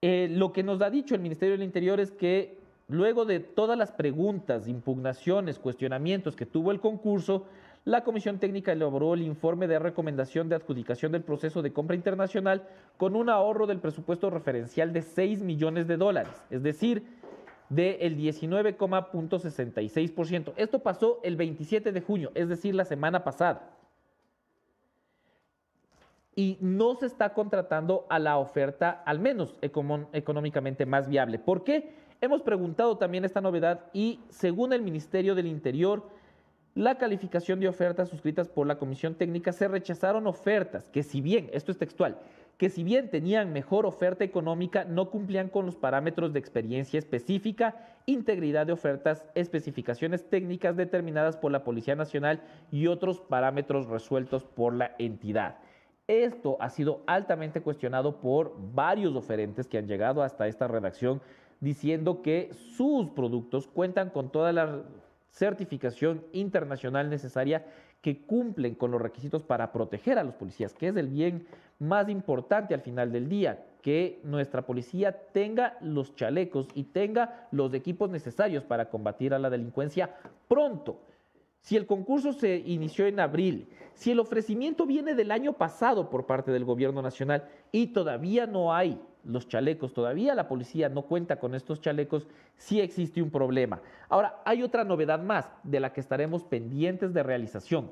Eh, 0.01 0.29
lo 0.31 0.53
que 0.53 0.62
nos 0.62 0.83
ha 0.83 0.90
dicho 0.90 1.14
el 1.14 1.21
Ministerio 1.21 1.53
del 1.53 1.62
Interior 1.62 2.01
es 2.01 2.11
que 2.11 2.59
luego 2.88 3.25
de 3.25 3.40
todas 3.40 3.79
las 3.79 3.92
preguntas, 3.92 4.66
impugnaciones, 4.66 5.59
cuestionamientos 5.59 6.35
que 6.35 6.47
tuvo 6.47 6.73
el 6.73 6.81
concurso, 6.81 7.47
la 7.85 8.05
Comisión 8.05 8.38
Técnica 8.38 8.73
elaboró 8.73 9.14
el 9.14 9.23
informe 9.23 9.66
de 9.66 9.79
recomendación 9.79 10.49
de 10.49 10.57
adjudicación 10.57 11.12
del 11.12 11.23
proceso 11.23 11.62
de 11.62 11.73
compra 11.73 11.97
internacional 11.97 12.62
con 12.97 13.16
un 13.16 13.29
ahorro 13.29 13.66
del 13.66 13.81
presupuesto 13.81 14.31
referencial 14.31 14.92
de 14.92 15.03
6 15.03 15.42
millones 15.42 15.88
de 15.88 15.97
dólares, 15.97 16.33
es 16.51 16.62
decir, 16.62 17.03
del 17.74 18.16
19,66%. 18.16 20.54
Esto 20.56 20.78
pasó 20.80 21.20
el 21.22 21.37
27 21.37 21.92
de 21.92 22.00
junio, 22.00 22.32
es 22.35 22.48
decir, 22.48 22.74
la 22.74 22.85
semana 22.85 23.22
pasada 23.24 23.78
y 26.35 26.56
no 26.61 26.94
se 26.94 27.06
está 27.06 27.35
contratando 27.35 28.06
a 28.08 28.18
la 28.18 28.38
oferta 28.38 29.02
al 29.04 29.18
menos 29.18 29.56
económicamente 29.61 30.87
más 30.87 31.08
viable. 31.08 31.38
¿Por 31.38 31.64
qué? 31.64 31.94
Hemos 32.20 32.42
preguntado 32.42 32.96
también 32.96 33.24
esta 33.24 33.40
novedad 33.40 33.87
y 33.92 34.20
según 34.30 34.72
el 34.72 34.82
Ministerio 34.82 35.35
del 35.35 35.46
Interior, 35.46 36.08
la 36.74 36.96
calificación 36.96 37.61
de 37.61 37.68
ofertas 37.68 38.08
suscritas 38.08 38.48
por 38.48 38.66
la 38.66 38.78
Comisión 38.78 39.14
Técnica 39.14 39.52
se 39.52 39.68
rechazaron 39.68 40.26
ofertas 40.26 40.88
que 40.88 41.02
si 41.02 41.20
bien, 41.20 41.50
esto 41.52 41.70
es 41.70 41.78
textual, 41.78 42.18
que 42.59 42.71
si 42.71 42.85
bien 42.85 43.11
tenían 43.11 43.53
mejor 43.53 43.87
oferta 43.87 44.25
económica, 44.25 44.85
no 44.85 45.11
cumplían 45.11 45.49
con 45.49 45.67
los 45.67 45.77
parámetros 45.77 46.33
de 46.33 46.38
experiencia 46.38 46.99
específica, 46.99 47.97
integridad 48.07 48.67
de 48.67 48.73
ofertas, 48.73 49.25
especificaciones 49.35 50.29
técnicas 50.29 50.77
determinadas 50.77 51.37
por 51.37 51.51
la 51.53 51.65
Policía 51.65 51.97
Nacional 51.97 52.43
y 52.71 52.87
otros 52.87 53.21
parámetros 53.21 53.88
resueltos 53.88 54.45
por 54.45 54.75
la 54.75 54.95
entidad. 54.99 55.59
Esto 56.07 56.57
ha 56.61 56.69
sido 56.69 57.03
altamente 57.07 57.62
cuestionado 57.62 58.21
por 58.21 58.55
varios 58.75 59.15
oferentes 59.17 59.67
que 59.67 59.79
han 59.79 59.87
llegado 59.87 60.23
hasta 60.23 60.47
esta 60.47 60.69
redacción 60.69 61.21
diciendo 61.61 62.23
que 62.23 62.51
sus 62.77 63.11
productos 63.11 63.69
cuentan 63.69 64.11
con 64.11 64.31
toda 64.31 64.53
la 64.53 64.83
certificación 65.31 66.25
internacional 66.33 67.09
necesaria 67.09 67.65
que 68.03 68.21
cumplen 68.27 68.75
con 68.75 68.91
los 68.91 69.01
requisitos 69.01 69.43
para 69.43 69.73
proteger 69.73 70.19
a 70.19 70.25
los 70.25 70.35
policías, 70.35 70.75
que 70.75 70.88
es 70.88 70.97
el 70.97 71.09
bien 71.09 71.47
más 71.79 72.09
importante 72.09 72.75
al 72.75 72.83
final 72.83 73.12
del 73.12 73.29
día, 73.29 73.65
que 73.81 74.21
nuestra 74.25 74.62
policía 74.67 75.12
tenga 75.33 75.79
los 75.81 76.15
chalecos 76.15 76.69
y 76.75 76.85
tenga 76.85 77.49
los 77.53 77.73
equipos 77.75 78.11
necesarios 78.11 78.65
para 78.65 78.91
combatir 78.91 79.33
a 79.33 79.38
la 79.38 79.51
delincuencia 79.51 80.15
pronto. 80.49 81.01
Si 81.61 81.77
el 81.77 81.87
concurso 81.87 82.33
se 82.33 82.57
inició 82.57 83.07
en 83.07 83.21
abril, 83.21 83.69
si 83.95 84.11
el 84.11 84.19
ofrecimiento 84.19 84.85
viene 84.85 85.15
del 85.15 85.31
año 85.31 85.53
pasado 85.53 86.11
por 86.11 86.27
parte 86.27 86.51
del 86.51 86.65
gobierno 86.65 87.03
nacional 87.03 87.49
y 87.71 87.88
todavía 87.88 88.47
no 88.47 88.75
hay 88.75 89.01
los 89.24 89.48
chalecos, 89.48 89.94
todavía 89.94 90.35
la 90.35 90.48
policía 90.48 90.88
no 90.88 91.02
cuenta 91.02 91.37
con 91.38 91.54
estos 91.54 91.80
chalecos, 91.80 92.26
sí 92.56 92.80
existe 92.80 93.22
un 93.22 93.30
problema. 93.30 93.80
Ahora, 94.08 94.40
hay 94.44 94.62
otra 94.62 94.85
novedad 94.85 95.20
más 95.20 95.48
de 95.62 95.80
la 95.80 95.92
que 95.92 96.00
estaremos 96.00 96.44
pendientes 96.44 97.12
de 97.12 97.22
realización. 97.22 97.90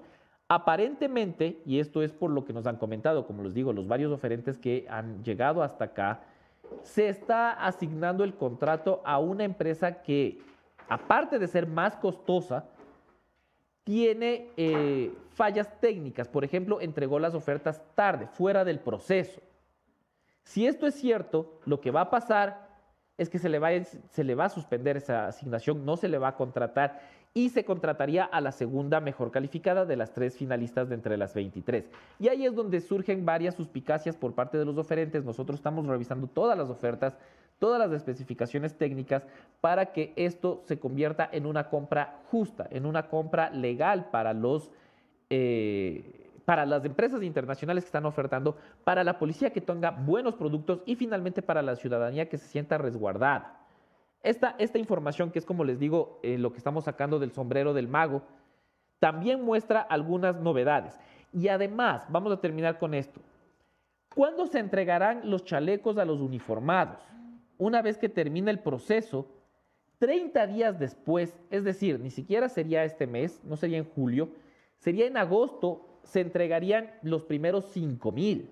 Aparentemente, 0.48 1.62
y 1.64 1.78
esto 1.78 2.02
es 2.02 2.12
por 2.12 2.30
lo 2.30 2.44
que 2.44 2.52
nos 2.52 2.66
han 2.66 2.76
comentado, 2.76 3.26
como 3.26 3.44
les 3.44 3.54
digo, 3.54 3.72
los 3.72 3.86
varios 3.86 4.12
oferentes 4.12 4.58
que 4.58 4.86
han 4.90 5.22
llegado 5.22 5.62
hasta 5.62 5.84
acá, 5.84 6.22
se 6.82 7.08
está 7.08 7.52
asignando 7.52 8.24
el 8.24 8.34
contrato 8.34 9.00
a 9.04 9.18
una 9.18 9.44
empresa 9.44 10.02
que, 10.02 10.38
aparte 10.88 11.38
de 11.38 11.46
ser 11.46 11.66
más 11.66 11.96
costosa, 11.96 12.64
tiene 13.84 14.48
eh, 14.56 15.12
fallas 15.30 15.80
técnicas. 15.80 16.28
Por 16.28 16.44
ejemplo, 16.44 16.80
entregó 16.80 17.18
las 17.18 17.34
ofertas 17.34 17.82
tarde, 17.94 18.26
fuera 18.26 18.64
del 18.64 18.78
proceso. 18.80 19.40
Si 20.44 20.66
esto 20.66 20.86
es 20.86 20.94
cierto, 20.94 21.60
lo 21.64 21.80
que 21.80 21.90
va 21.90 22.02
a 22.02 22.10
pasar 22.10 22.68
es 23.18 23.28
que 23.28 23.38
se 23.38 23.48
le, 23.48 23.58
va, 23.58 23.68
a 24.44 24.48
suspender 24.48 24.96
esa 24.96 25.26
asignación, 25.26 25.84
no 25.84 25.96
se 25.96 26.08
le 26.08 26.18
va 26.18 26.28
a 26.28 26.36
contratar 26.36 27.00
y 27.34 27.50
se 27.50 27.64
contrataría 27.64 28.24
a 28.24 28.40
la 28.40 28.50
segunda 28.50 28.98
mejor 29.00 29.30
calificada 29.30 29.84
de 29.84 29.96
las 29.96 30.12
tres 30.12 30.36
finalistas 30.36 30.88
de 30.88 30.94
entre 30.94 31.16
las 31.16 31.34
23. 31.34 31.84
Y 32.18 32.28
ahí 32.28 32.46
es 32.46 32.54
donde 32.54 32.80
surgen 32.80 33.24
varias 33.24 33.54
suspicacias 33.54 34.16
por 34.16 34.34
parte 34.34 34.58
de 34.58 34.64
los 34.64 34.78
oferentes. 34.78 35.24
Nosotros 35.24 35.60
estamos 35.60 35.86
revisando 35.86 36.26
todas 36.26 36.56
las 36.58 36.70
ofertas 36.70 37.16
todas 37.60 37.78
las 37.78 37.92
especificaciones 37.92 38.76
técnicas 38.76 39.22
para 39.60 39.92
que 39.92 40.12
esto 40.16 40.62
se 40.64 40.80
convierta 40.80 41.28
en 41.30 41.46
una 41.46 41.68
compra 41.68 42.22
justa, 42.30 42.66
en 42.70 42.86
una 42.86 43.08
compra 43.08 43.50
legal 43.50 44.08
para 44.10 44.34
los... 44.34 44.72
Eh, 45.28 46.19
para 46.50 46.66
las 46.66 46.84
empresas 46.84 47.22
internacionales 47.22 47.84
que 47.84 47.88
están 47.90 48.06
ofertando, 48.06 48.56
para 48.82 49.04
la 49.04 49.20
policía 49.20 49.52
que 49.52 49.60
tenga 49.60 49.92
buenos 49.92 50.34
productos 50.34 50.82
y 50.84 50.96
finalmente 50.96 51.42
para 51.42 51.62
la 51.62 51.76
ciudadanía 51.76 52.28
que 52.28 52.38
se 52.38 52.48
sienta 52.48 52.76
resguardada. 52.76 53.60
Esta, 54.20 54.56
esta 54.58 54.76
información, 54.76 55.30
que 55.30 55.38
es 55.38 55.46
como 55.46 55.62
les 55.62 55.78
digo, 55.78 56.18
eh, 56.24 56.38
lo 56.38 56.50
que 56.50 56.58
estamos 56.58 56.86
sacando 56.86 57.20
del 57.20 57.30
sombrero 57.30 57.72
del 57.72 57.86
mago, 57.86 58.22
también 58.98 59.44
muestra 59.44 59.80
algunas 59.80 60.40
novedades. 60.40 60.98
Y 61.32 61.46
además, 61.46 62.04
vamos 62.08 62.32
a 62.32 62.40
terminar 62.40 62.80
con 62.80 62.94
esto. 62.94 63.20
¿Cuándo 64.12 64.48
se 64.48 64.58
entregarán 64.58 65.30
los 65.30 65.44
chalecos 65.44 65.98
a 65.98 66.04
los 66.04 66.18
uniformados? 66.18 66.98
una 67.60 67.80
vez 67.80 67.96
que 67.96 68.08
termine 68.08 68.50
el 68.50 68.58
proceso, 68.58 69.28
30 69.98 70.46
días 70.48 70.78
después, 70.80 71.38
es 71.50 71.62
decir, 71.62 72.00
ni 72.00 72.10
siquiera 72.10 72.48
sería 72.48 72.82
este 72.84 73.06
mes, 73.06 73.40
no 73.44 73.54
sería 73.54 73.78
en 73.78 73.84
julio, 73.84 74.30
sería 74.78 75.06
en 75.06 75.18
agosto, 75.18 75.89
se 76.02 76.20
entregarían 76.20 76.90
los 77.02 77.24
primeros 77.24 77.66
5 77.72 78.12
mil. 78.12 78.50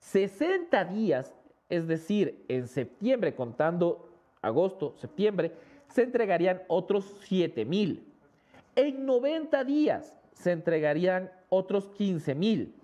60 0.00 0.84
días, 0.86 1.34
es 1.68 1.86
decir, 1.86 2.44
en 2.48 2.66
septiembre, 2.66 3.34
contando 3.34 4.08
agosto, 4.40 4.94
septiembre, 4.98 5.52
se 5.88 6.02
entregarían 6.02 6.62
otros 6.68 7.12
7 7.24 7.64
mil. 7.64 8.04
En 8.74 9.06
90 9.06 9.64
días 9.64 10.14
se 10.32 10.52
entregarían 10.52 11.30
otros 11.50 11.88
15 11.90 12.34
mil 12.34 12.74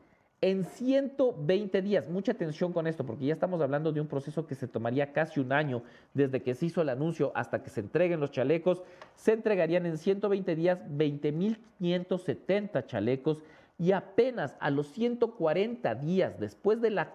en 0.40 0.64
120 0.64 1.82
días. 1.82 2.08
Mucha 2.08 2.32
atención 2.32 2.72
con 2.72 2.86
esto, 2.86 3.04
porque 3.04 3.26
ya 3.26 3.32
estamos 3.32 3.60
hablando 3.60 3.92
de 3.92 4.00
un 4.00 4.06
proceso 4.06 4.46
que 4.46 4.54
se 4.54 4.68
tomaría 4.68 5.12
casi 5.12 5.40
un 5.40 5.52
año 5.52 5.82
desde 6.14 6.42
que 6.42 6.54
se 6.54 6.66
hizo 6.66 6.82
el 6.82 6.90
anuncio 6.90 7.32
hasta 7.34 7.62
que 7.62 7.70
se 7.70 7.80
entreguen 7.80 8.20
los 8.20 8.30
chalecos. 8.30 8.82
Se 9.16 9.32
entregarían 9.32 9.86
en 9.86 9.98
120 9.98 10.54
días 10.54 10.78
20.570 10.90 12.86
chalecos 12.86 13.42
y 13.78 13.92
apenas 13.92 14.56
a 14.60 14.70
los 14.70 14.88
140 14.88 15.94
días 15.94 16.38
después 16.38 16.80
de 16.80 16.90
la 16.90 17.14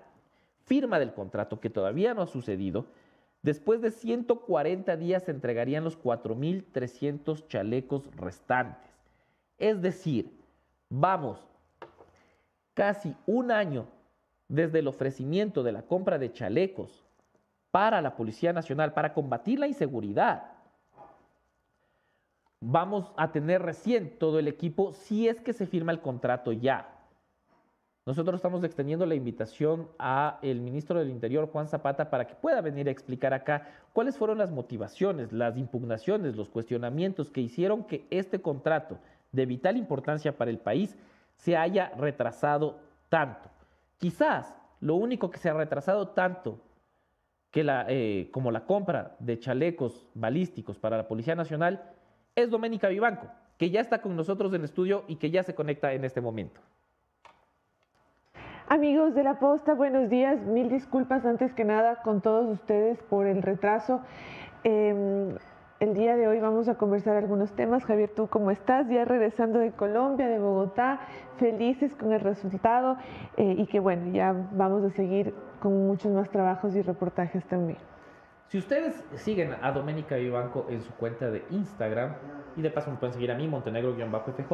firma 0.66 0.98
del 0.98 1.14
contrato, 1.14 1.60
que 1.60 1.70
todavía 1.70 2.14
no 2.14 2.22
ha 2.22 2.28
sucedido, 2.28 2.86
después 3.42 3.82
de 3.82 3.92
140 3.92 4.96
días 4.96 5.24
se 5.24 5.32
entregarían 5.32 5.84
los 5.84 6.02
4.300 6.02 7.48
chalecos 7.48 8.10
restantes. 8.16 8.90
Es 9.58 9.82
decir, 9.82 10.32
vamos 10.90 11.46
casi 12.74 13.16
un 13.26 13.52
año 13.52 13.86
desde 14.48 14.80
el 14.80 14.88
ofrecimiento 14.88 15.64
de 15.64 15.74
la 15.74 15.84
compra 15.84 16.18
de 16.18 16.32
chalecos 16.32 17.04
para 17.72 18.02
la 18.02 18.16
Policía 18.16 18.54
Nacional 18.54 18.94
para 18.94 19.14
combatir 19.14 19.60
la 19.60 19.68
inseguridad. 19.68 20.53
Vamos 22.66 23.12
a 23.18 23.34
tener 23.34 23.62
recién 23.62 24.18
todo 24.18 24.40
el 24.40 24.48
equipo 24.48 24.94
si 24.94 25.28
es 25.28 25.42
que 25.42 25.52
se 25.52 25.68
firma 25.68 25.92
el 25.92 26.00
contrato 26.00 26.54
ya. 26.54 26.88
Nosotros 28.06 28.38
estamos 28.38 28.64
extendiendo 28.64 29.06
la 29.06 29.16
invitación 29.16 29.90
a 30.00 30.40
el 30.42 30.62
ministro 30.62 30.98
del 30.98 31.10
Interior, 31.10 31.50
Juan 31.52 31.68
Zapata, 31.68 32.10
para 32.10 32.26
que 32.26 32.36
pueda 32.36 32.62
venir 32.62 32.88
a 32.88 32.92
explicar 32.92 33.34
acá 33.34 33.68
cuáles 33.92 34.18
fueron 34.18 34.38
las 34.38 34.50
motivaciones, 34.50 35.34
las 35.34 35.58
impugnaciones, 35.58 36.38
los 36.38 36.50
cuestionamientos 36.50 37.30
que 37.30 37.42
hicieron 37.42 37.84
que 37.84 38.08
este 38.10 38.42
contrato 38.42 38.98
de 39.34 39.46
vital 39.46 39.76
importancia 39.76 40.38
para 40.38 40.50
el 40.50 40.60
país 40.60 40.96
se 41.36 41.58
haya 41.58 41.90
retrasado 41.98 42.80
tanto. 43.10 43.50
Quizás 43.98 44.56
lo 44.80 44.96
único 44.96 45.30
que 45.30 45.38
se 45.38 45.50
ha 45.50 45.54
retrasado 45.54 46.08
tanto 46.08 46.62
que 47.52 47.66
la, 47.66 47.86
eh, 47.90 48.30
como 48.32 48.52
la 48.52 48.66
compra 48.66 49.18
de 49.20 49.38
chalecos 49.38 50.08
balísticos 50.14 50.80
para 50.80 50.96
la 50.96 51.10
Policía 51.10 51.36
Nacional 51.36 51.93
es 52.36 52.50
Doménica 52.50 52.88
Vivanco, 52.88 53.28
que 53.58 53.70
ya 53.70 53.82
está 53.82 54.02
con 54.02 54.16
nosotros 54.16 54.54
en 54.54 54.64
estudio 54.64 55.04
y 55.08 55.18
que 55.18 55.32
ya 55.32 55.44
se 55.44 55.56
conecta 55.56 55.94
en 55.94 56.04
este 56.04 56.22
momento. 56.22 56.60
Amigos 58.68 59.14
de 59.14 59.24
la 59.24 59.40
Posta, 59.40 59.74
buenos 59.74 60.10
días. 60.10 60.40
Mil 60.42 60.70
disculpas 60.70 61.26
antes 61.26 61.54
que 61.54 61.64
nada 61.64 62.02
con 62.02 62.22
todos 62.22 62.50
ustedes 62.50 62.98
por 63.04 63.28
el 63.28 63.42
retraso. 63.42 64.02
Em, 64.64 65.36
el 65.80 65.94
día 65.94 66.16
de 66.16 66.28
hoy 66.28 66.40
vamos 66.40 66.70
a 66.70 66.76
conversar 66.76 67.18
algunos 67.18 67.52
temas. 67.52 67.84
Javier, 67.84 68.10
¿tú 68.16 68.28
cómo 68.28 68.52
estás? 68.52 68.88
Ya 68.90 69.06
regresando 69.06 69.60
de 69.60 69.72
Colombia, 69.72 70.28
de 70.28 70.40
Bogotá, 70.40 71.02
felices 71.38 71.94
con 71.96 72.14
el 72.14 72.22
resultado 72.22 72.98
eh, 73.38 73.56
y 73.58 73.68
que 73.68 73.80
bueno, 73.80 74.12
ya 74.12 74.34
vamos 74.54 74.84
a 74.84 74.90
seguir 74.92 75.36
con 75.60 75.86
muchos 75.86 76.12
más 76.12 76.30
trabajos 76.30 76.76
y 76.76 76.82
reportajes 76.82 77.46
también. 77.46 77.78
Si 78.48 78.58
ustedes 78.58 79.04
siguen 79.16 79.56
a 79.62 79.72
Doménica 79.72 80.16
Vivanco 80.16 80.68
en 80.70 80.82
su 80.82 80.92
cuenta 80.94 81.32
de 81.32 81.44
Instagram, 81.50 82.16
y 82.56 82.62
de 82.62 82.70
paso 82.70 82.92
me 82.92 82.98
pueden 82.98 83.14
seguir 83.14 83.32
a 83.32 83.36
mí, 83.36 83.48
Montenegro-FJ, 83.48 84.54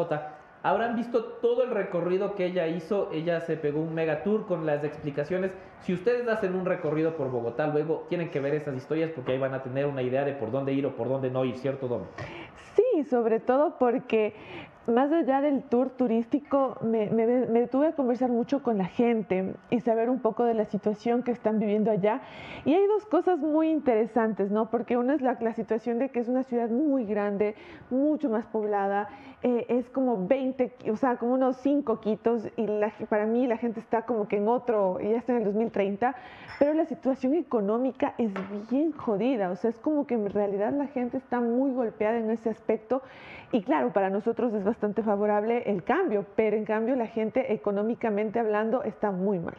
habrán 0.64 0.96
visto 0.96 1.24
todo 1.24 1.64
el 1.64 1.72
recorrido 1.72 2.36
que 2.36 2.46
ella 2.46 2.68
hizo. 2.68 3.10
Ella 3.12 3.42
se 3.42 3.58
pegó 3.58 3.82
un 3.82 3.94
mega 3.94 4.24
tour 4.24 4.46
con 4.46 4.66
las 4.66 4.84
explicaciones. 4.84 5.52
Si 5.82 5.94
ustedes 5.94 6.28
hacen 6.28 6.56
un 6.56 6.66
recorrido 6.66 7.16
por 7.16 7.30
Bogotá, 7.30 7.68
luego 7.68 8.06
tienen 8.10 8.30
que 8.32 8.40
ver 8.40 8.54
esas 8.56 8.76
historias 8.76 9.12
porque 9.12 9.34
ahí 9.34 9.38
van 9.38 9.54
a 9.54 9.64
tener 9.64 9.86
una 9.86 10.02
idea 10.02 10.24
de 10.24 10.34
por 10.34 10.52
dónde 10.52 10.74
ir 10.74 10.86
o 10.86 10.96
por 10.96 11.10
dónde 11.10 11.30
no 11.30 11.46
ir, 11.46 11.58
¿cierto, 11.58 11.88
Dom? 11.88 12.04
Sí, 12.76 13.04
sobre 13.04 13.40
todo 13.40 13.78
porque 13.78 14.34
más 14.90 15.12
allá 15.12 15.42
del 15.42 15.64
tour 15.64 15.90
turístico, 15.90 16.78
me, 16.82 17.10
me, 17.10 17.26
detuve 17.28 17.88
a 17.88 17.92
conversar 17.94 18.30
mucho 18.30 18.64
con 18.64 18.78
la 18.78 18.86
gente 18.86 19.56
y 19.70 19.80
saber 19.80 20.10
un 20.10 20.20
poco 20.20 20.44
de 20.44 20.54
la 20.54 20.66
situación 20.66 21.24
que 21.24 21.32
están 21.32 21.60
viviendo 21.60 21.92
allá. 21.92 22.22
Y 22.66 22.74
hay 22.74 22.86
dos 22.88 23.06
cosas 23.06 23.40
muy 23.40 23.70
interesantes, 23.70 24.52
¿no? 24.52 24.70
Porque 24.70 24.98
una 24.98 25.16
es 25.16 25.22
la, 25.22 25.38
la 25.40 25.54
situación 25.54 26.00
de 26.00 26.10
que 26.10 26.20
es 26.20 26.28
una 26.28 26.44
ciudad 26.44 26.70
muy 26.70 27.06
grande, 27.06 27.56
mucho 27.90 28.30
más 28.30 28.46
poblada, 28.48 29.10
eh, 29.42 29.66
es 29.70 29.90
como 29.90 30.28
20, 30.28 30.74
o 30.92 30.98
sea, 30.98 31.16
como 31.16 31.34
unos 31.34 31.56
5 31.58 32.02
quitos 32.02 32.46
y 32.58 32.68
la, 32.68 32.92
para 33.08 33.26
mí 33.26 33.48
la 33.48 33.56
gente 33.56 33.80
está 33.80 34.02
como 34.02 34.28
que 34.28 34.36
en 34.36 34.50
otro, 34.50 35.00
ya 35.00 35.18
está 35.18 35.32
en 35.32 35.40
el 35.40 35.46
2030, 35.46 36.14
pero 36.60 36.74
la 36.74 36.86
situación 36.86 37.36
económica 37.36 38.16
es 38.18 38.32
bien 38.70 38.92
jodida, 38.92 39.50
o 39.50 39.56
sea, 39.56 39.70
es 39.70 39.80
como 39.80 40.06
que 40.06 40.16
en 40.16 40.30
realidad 40.30 40.74
la 40.74 40.88
gente 40.88 41.16
está 41.16 41.40
muy 41.40 41.72
golpeada 41.72 42.18
en 42.18 42.30
ese 42.32 42.50
aspecto 42.50 43.02
y 43.54 43.64
claro, 43.64 43.94
para 43.94 44.10
nosotros 44.10 44.54
es 44.54 44.64
bastante 44.66 45.04
favorable 45.04 45.64
el 45.68 45.84
cambio, 45.84 46.26
pero 46.36 46.58
en 46.58 46.66
cambio 46.66 46.98
la 46.98 47.08
gente 47.08 47.54
económicamente 47.54 48.40
hablando 48.40 48.84
está 48.84 49.12
muy 49.12 49.40
mal. 49.40 49.56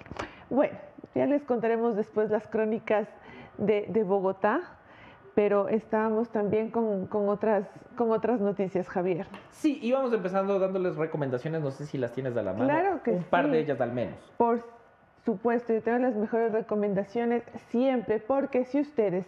Bueno, 0.51 0.77
ya 1.15 1.25
les 1.25 1.43
contaremos 1.43 1.97
después 1.97 2.31
las 2.31 2.47
crónicas 2.47 3.09
de, 3.57 3.87
de 3.89 4.05
Bogotá, 4.05 4.61
pero 5.35 5.69
estábamos 5.69 6.31
también 6.31 6.71
con, 6.71 7.07
con, 7.07 7.29
otras, 7.29 7.67
con 7.97 8.11
otras 8.11 8.41
noticias, 8.41 8.89
Javier. 8.89 9.27
Sí, 9.51 9.79
íbamos 9.83 10.13
empezando 10.13 10.59
dándoles 10.59 10.97
recomendaciones, 10.97 11.63
no 11.63 11.71
sé 11.71 11.87
si 11.87 11.99
las 11.99 12.13
tienes 12.13 12.37
a 12.37 12.43
la 12.43 12.53
mano. 12.53 12.67
Claro 12.67 13.03
que 13.03 13.13
Un 13.13 13.25
par 13.25 13.51
de 13.51 13.61
ellas 13.61 13.81
al 13.81 13.93
menos. 13.93 14.17
Por 14.37 14.65
supuesto, 15.25 15.73
yo 15.73 15.83
tengo 15.83 15.99
las 15.99 16.17
mejores 16.17 16.53
recomendaciones 16.53 17.43
siempre, 17.69 18.19
porque 18.19 18.65
si 18.65 18.81
ustedes 18.81 19.27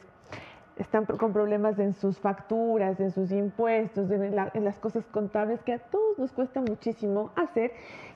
están 0.76 1.04
con 1.04 1.32
problemas 1.32 1.78
en 1.78 1.94
sus 1.94 2.18
facturas, 2.18 2.98
en 2.98 3.10
sus 3.10 3.30
impuestos, 3.30 4.10
en, 4.10 4.34
la, 4.34 4.50
en, 4.54 4.64
las 4.64 4.78
cosas 4.78 5.04
contables 5.06 5.60
que 5.62 5.74
a 5.74 5.78
todos 5.78 6.18
nos 6.18 6.32
cuesta 6.32 6.60
muchísimo 6.60 7.30
hacer. 7.36 7.72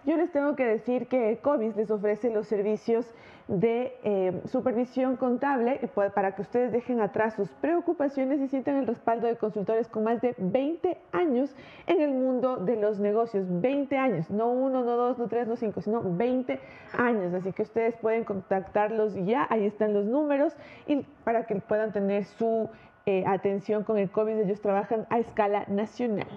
Yo 0.07 0.17
les 0.17 0.31
tengo 0.31 0.55
que 0.55 0.65
decir 0.65 1.09
que 1.09 1.39
COVID 1.43 1.75
les 1.75 1.91
ofrece 1.91 2.31
los 2.31 2.47
servicios 2.47 3.13
de 3.49 3.97
eh, 4.05 4.41
supervisión 4.47 5.17
contable 5.17 5.81
y 5.83 5.87
para 6.11 6.37
que 6.37 6.43
ustedes 6.43 6.71
dejen 6.71 7.01
atrás 7.01 7.35
sus 7.35 7.49
preocupaciones 7.49 8.41
y 8.41 8.47
sientan 8.47 8.77
el 8.77 8.87
respaldo 8.87 9.27
de 9.27 9.37
consultores 9.37 9.89
con 9.89 10.05
más 10.05 10.21
de 10.21 10.37
20 10.39 10.97
años 11.11 11.57
en 11.89 12.01
el 12.01 12.13
mundo 12.13 12.57
de 12.59 12.77
los 12.77 13.01
negocios. 13.01 13.47
20 13.49 13.97
años, 13.99 14.31
no 14.31 14.53
uno, 14.53 14.85
no 14.85 14.97
dos, 14.97 15.19
no 15.19 15.27
tres, 15.27 15.49
no 15.49 15.57
cinco, 15.57 15.81
sino 15.81 16.01
20 16.05 16.61
años. 16.97 17.35
Así 17.35 17.53
que 17.53 17.63
ustedes 17.63 17.97
pueden 17.97 18.23
contactarlos 18.23 19.13
ya, 19.27 19.49
ahí 19.51 19.67
están 19.67 19.93
los 19.93 20.05
números 20.05 20.57
y 20.87 21.05
para 21.25 21.47
que 21.47 21.57
puedan 21.57 21.93
tener 21.93 22.27
su 22.27 22.71
eh, 23.07 23.25
atención 23.27 23.83
con 23.83 23.99
el 23.99 24.09
COVID, 24.09 24.39
ellos 24.39 24.61
trabajan 24.61 25.05
a 25.11 25.19
escala 25.19 25.65
nacional. 25.67 26.29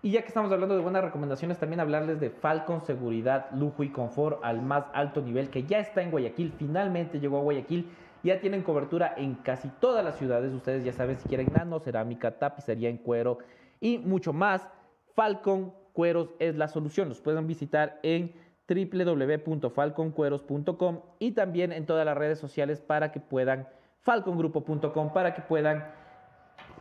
Y 0.00 0.12
ya 0.12 0.22
que 0.22 0.28
estamos 0.28 0.52
hablando 0.52 0.76
de 0.76 0.82
buenas 0.82 1.02
recomendaciones, 1.02 1.58
también 1.58 1.80
hablarles 1.80 2.20
de 2.20 2.30
Falcon 2.30 2.80
Seguridad, 2.82 3.50
Lujo 3.52 3.82
y 3.82 3.90
Confort 3.90 4.38
al 4.44 4.62
más 4.62 4.84
alto 4.92 5.20
nivel, 5.20 5.50
que 5.50 5.64
ya 5.64 5.80
está 5.80 6.02
en 6.02 6.12
Guayaquil, 6.12 6.54
finalmente 6.56 7.18
llegó 7.18 7.38
a 7.38 7.42
Guayaquil. 7.42 7.90
Ya 8.22 8.40
tienen 8.40 8.62
cobertura 8.62 9.14
en 9.16 9.34
casi 9.34 9.68
todas 9.80 10.04
las 10.04 10.16
ciudades. 10.16 10.52
Ustedes 10.52 10.84
ya 10.84 10.92
saben 10.92 11.18
si 11.18 11.28
quieren 11.28 11.52
nano, 11.52 11.78
cerámica, 11.78 12.38
tapicería 12.38 12.88
en 12.88 12.98
cuero 12.98 13.38
y 13.80 13.98
mucho 13.98 14.32
más. 14.32 14.68
Falcon 15.14 15.72
Cueros 15.92 16.30
es 16.38 16.56
la 16.56 16.68
solución. 16.68 17.08
Los 17.08 17.20
pueden 17.20 17.46
visitar 17.46 18.00
en 18.02 18.32
www.falconcueros.com 18.68 21.00
y 21.18 21.32
también 21.32 21.72
en 21.72 21.86
todas 21.86 22.04
las 22.04 22.16
redes 22.16 22.38
sociales 22.38 22.80
para 22.80 23.10
que 23.10 23.20
puedan, 23.20 23.66
falcongrupo.com, 24.00 25.12
para 25.12 25.34
que 25.34 25.42
puedan 25.42 25.84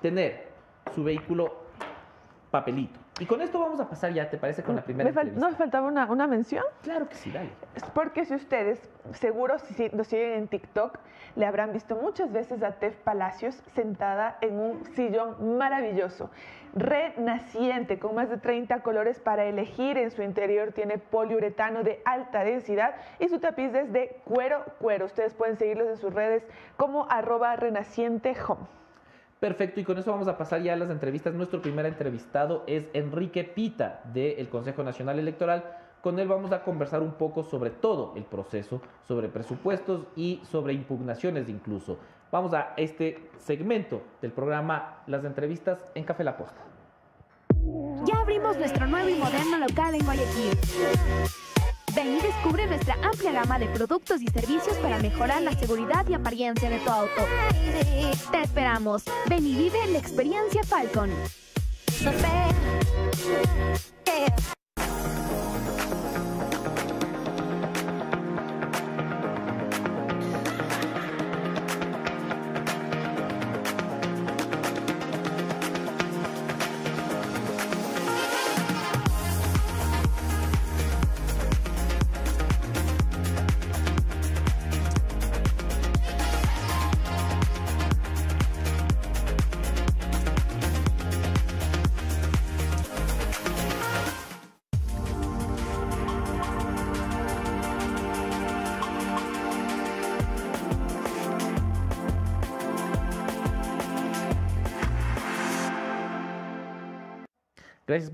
tener 0.02 0.50
su 0.94 1.04
vehículo 1.04 1.56
papelito. 2.52 3.07
Y 3.20 3.26
con 3.26 3.42
esto 3.42 3.60
vamos 3.60 3.80
a 3.80 3.90
pasar 3.90 4.14
ya, 4.14 4.30
¿te 4.30 4.38
parece? 4.38 4.62
Con 4.62 4.76
la 4.76 4.84
primera 4.84 5.12
me 5.12 5.32
¿No 5.32 5.50
me 5.50 5.56
faltaba 5.56 5.88
una, 5.88 6.06
una, 6.06 6.28
mención? 6.28 6.64
Claro 6.84 7.10
que 7.10 7.16
sí, 7.16 7.32
dale. 7.32 7.50
Porque 7.94 8.26
si 8.26 8.36
ustedes, 8.36 8.80
seguro 9.14 9.58
si 9.58 9.90
nos 9.90 10.08
siguen 10.08 10.34
en 10.34 10.48
TikTok, 10.48 11.00
le 11.36 11.46
habrán 11.46 11.74
visto 11.74 11.96
muchas 11.96 12.32
veces 12.32 12.62
a 12.62 12.74
Tef 12.74 12.96
Palacios 12.98 13.56
sentada 13.74 14.38
en 14.42 14.60
un 14.60 14.86
sillón 14.94 15.58
maravilloso, 15.58 16.30
renaciente, 16.76 17.98
con 17.98 18.14
más 18.14 18.30
de 18.30 18.38
30 18.38 18.82
colores 18.82 19.20
para 19.20 19.46
elegir. 19.46 19.98
En 19.98 20.12
su 20.12 20.22
interior 20.22 20.72
tiene 20.74 21.00
poliuretano 21.00 21.84
de 21.84 22.02
alta 22.06 22.44
densidad 22.44 22.96
y 23.20 23.30
su 23.30 23.40
tapiz 23.40 23.74
es 23.74 23.92
de 23.92 24.22
cuero 24.26 24.64
cuero. 24.80 25.06
Ustedes 25.06 25.34
pueden 25.34 25.58
seguirlos 25.58 25.88
en 25.88 25.98
sus 25.98 26.14
redes 26.14 26.48
como 26.76 27.10
arroba 27.10 27.56
renaciente 27.56 28.36
home. 28.48 28.68
Perfecto, 29.40 29.80
y 29.80 29.84
con 29.84 29.98
eso 30.00 30.12
vamos 30.12 30.28
a 30.28 30.38
pasar 30.38 30.64
ya 30.64 30.74
a 30.74 30.76
las 30.76 30.90
entrevistas. 30.90 31.34
Nuestro 31.34 31.62
primer 31.62 31.86
entrevistado 31.86 32.64
es 32.66 32.86
Enrique 32.94 33.44
Pita 33.44 34.02
del 34.12 34.50
Consejo 34.50 34.84
Nacional 34.84 35.20
Electoral. 35.20 35.64
Con 36.02 36.18
él 36.18 36.28
vamos 36.28 36.52
a 36.52 36.64
conversar 36.64 37.04
un 37.04 37.12
poco 37.14 37.44
sobre 37.44 37.70
todo 37.70 38.14
el 38.16 38.24
proceso, 38.24 38.82
sobre 39.08 39.30
presupuestos 39.30 40.08
y 40.16 40.42
sobre 40.44 40.74
impugnaciones 40.74 41.50
incluso. 41.50 42.00
Vamos 42.32 42.54
a 42.54 42.74
este 42.78 43.30
segmento 43.38 44.02
del 44.22 44.32
programa 44.32 45.04
Las 45.06 45.24
entrevistas 45.24 45.86
en 45.94 46.04
Café 46.04 46.24
La 46.24 46.36
Posta. 46.36 46.62
Ya 48.06 48.20
abrimos 48.20 48.58
nuestro 48.58 48.88
nuevo 48.88 49.10
y 49.10 49.16
moderno 49.16 49.60
local 49.60 49.94
en 49.96 50.04
Guayaquil. 50.04 50.58
Ven 51.98 52.16
y 52.16 52.22
descubre 52.22 52.68
nuestra 52.68 52.94
amplia 53.02 53.32
gama 53.32 53.58
de 53.58 53.66
productos 53.70 54.22
y 54.22 54.28
servicios 54.28 54.78
para 54.84 55.00
mejorar 55.00 55.42
la 55.42 55.52
seguridad 55.54 56.06
y 56.08 56.14
apariencia 56.14 56.70
de 56.70 56.78
tu 56.78 56.92
auto. 56.92 57.26
Te 58.32 58.42
esperamos. 58.44 59.04
Ven 59.28 59.48
y 59.48 59.56
vive 59.56 59.80
la 59.88 59.98
experiencia 59.98 60.62
Falcon. 60.64 61.10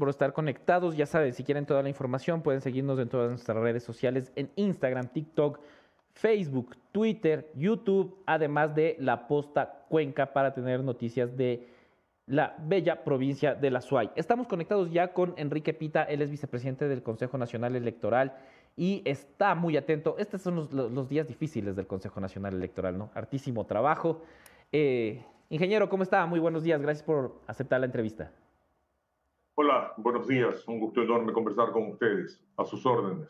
Por 0.03 0.09
estar 0.09 0.33
conectados. 0.33 0.97
Ya 0.97 1.05
saben, 1.05 1.31
si 1.31 1.45
quieren 1.45 1.65
toda 1.65 1.81
la 1.81 1.87
información, 1.87 2.41
pueden 2.41 2.59
seguirnos 2.59 2.99
en 2.99 3.07
todas 3.07 3.29
nuestras 3.29 3.55
redes 3.55 3.83
sociales, 3.83 4.33
en 4.35 4.51
Instagram, 4.57 5.07
TikTok, 5.07 5.61
Facebook, 6.11 6.75
Twitter, 6.91 7.49
YouTube, 7.55 8.21
además 8.25 8.75
de 8.75 8.97
La 8.99 9.29
Posta 9.29 9.85
Cuenca 9.87 10.33
para 10.33 10.53
tener 10.53 10.83
noticias 10.83 11.37
de 11.37 11.69
la 12.27 12.53
bella 12.59 13.05
provincia 13.05 13.55
de 13.55 13.71
La 13.71 13.79
Suay. 13.79 14.09
Estamos 14.17 14.49
conectados 14.49 14.91
ya 14.91 15.13
con 15.13 15.35
Enrique 15.37 15.73
Pita, 15.73 16.03
él 16.03 16.21
es 16.21 16.29
vicepresidente 16.29 16.89
del 16.89 17.01
Consejo 17.01 17.37
Nacional 17.37 17.73
Electoral 17.77 18.35
y 18.75 19.03
está 19.05 19.55
muy 19.55 19.77
atento. 19.77 20.17
Estos 20.17 20.41
son 20.41 20.67
los, 20.69 21.07
días 21.07 21.29
difíciles 21.29 21.77
del 21.77 21.87
Consejo 21.87 22.19
Nacional 22.19 22.55
Electoral, 22.55 22.97
¿no? 22.97 23.09
Hartísimo 23.13 23.65
trabajo. 23.65 24.21
Eh, 24.69 25.23
ingeniero, 25.49 25.87
¿cómo 25.87 26.03
está? 26.03 26.25
Muy 26.25 26.41
buenos 26.41 26.63
días, 26.63 26.81
gracias 26.81 27.05
por 27.05 27.39
aceptar 27.47 27.79
la 27.79 27.85
entrevista. 27.85 28.33
Hola, 29.55 29.93
buenos 29.97 30.27
días. 30.27 30.67
Un 30.67 30.79
gusto 30.79 31.03
enorme 31.03 31.31
conversar 31.31 31.71
con 31.71 31.91
ustedes. 31.91 32.43
A 32.57 32.65
sus 32.65 32.85
órdenes. 32.85 33.29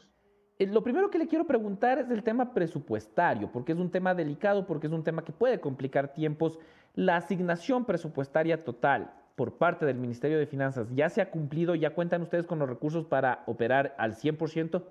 Eh, 0.58 0.68
lo 0.68 0.82
primero 0.82 1.10
que 1.10 1.18
le 1.18 1.28
quiero 1.28 1.46
preguntar 1.46 2.00
es 2.00 2.10
el 2.12 2.24
tema 2.24 2.54
presupuestario, 2.54 3.52
porque 3.52 3.74
es 3.74 3.78
un 3.78 3.92
tema 3.92 4.14
delicado, 4.16 4.66
porque 4.66 4.88
es 4.88 4.94
un 4.94 5.04
tema 5.04 5.26
que 5.26 5.34
puede 5.34 5.60
complicar 5.60 6.14
tiempos 6.14 6.60
La 6.96 7.18
asignación 7.18 7.86
presupuestaria 7.86 8.64
total 8.64 9.14
por 9.36 9.58
parte 9.58 9.86
del 9.86 9.98
Ministerio 9.98 10.38
de 10.38 10.46
Finanzas 10.46 10.88
ya 10.94 11.10
se 11.10 11.22
ha 11.22 11.32
cumplido, 11.32 11.76
ya 11.76 11.94
cuentan 11.96 12.22
ustedes 12.22 12.46
con 12.46 12.60
los 12.60 12.70
recursos 12.70 13.06
para 13.06 13.44
operar 13.48 13.96
al 13.98 14.14
100%? 14.14 14.84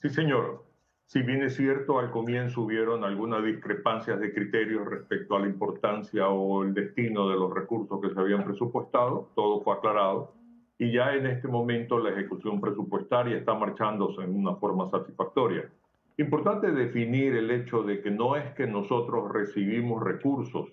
Sí, 0.00 0.08
señor. 0.08 0.64
Si 1.06 1.22
bien 1.22 1.42
es 1.44 1.54
cierto, 1.54 2.00
al 2.00 2.10
comienzo 2.10 2.62
hubieron 2.62 3.04
algunas 3.04 3.44
discrepancias 3.44 4.18
de 4.18 4.34
criterios 4.34 4.84
respecto 4.86 5.36
a 5.36 5.40
la 5.40 5.46
importancia 5.46 6.28
o 6.28 6.64
el 6.64 6.74
destino 6.74 7.28
de 7.28 7.36
los 7.36 7.54
recursos 7.54 8.00
que 8.00 8.10
se 8.10 8.18
habían 8.18 8.44
presupuestado, 8.44 9.30
todo 9.36 9.62
fue 9.62 9.74
aclarado 9.74 10.34
y 10.78 10.92
ya 10.92 11.14
en 11.14 11.26
este 11.26 11.46
momento 11.46 11.98
la 11.98 12.10
ejecución 12.10 12.60
presupuestaria 12.60 13.36
está 13.36 13.54
marchándose 13.54 14.22
en 14.22 14.34
una 14.34 14.56
forma 14.56 14.90
satisfactoria. 14.90 15.70
Importante 16.18 16.72
definir 16.72 17.36
el 17.36 17.50
hecho 17.50 17.82
de 17.82 18.02
que 18.02 18.10
no 18.10 18.36
es 18.36 18.52
que 18.54 18.66
nosotros 18.66 19.32
recibimos 19.32 20.02
recursos, 20.02 20.68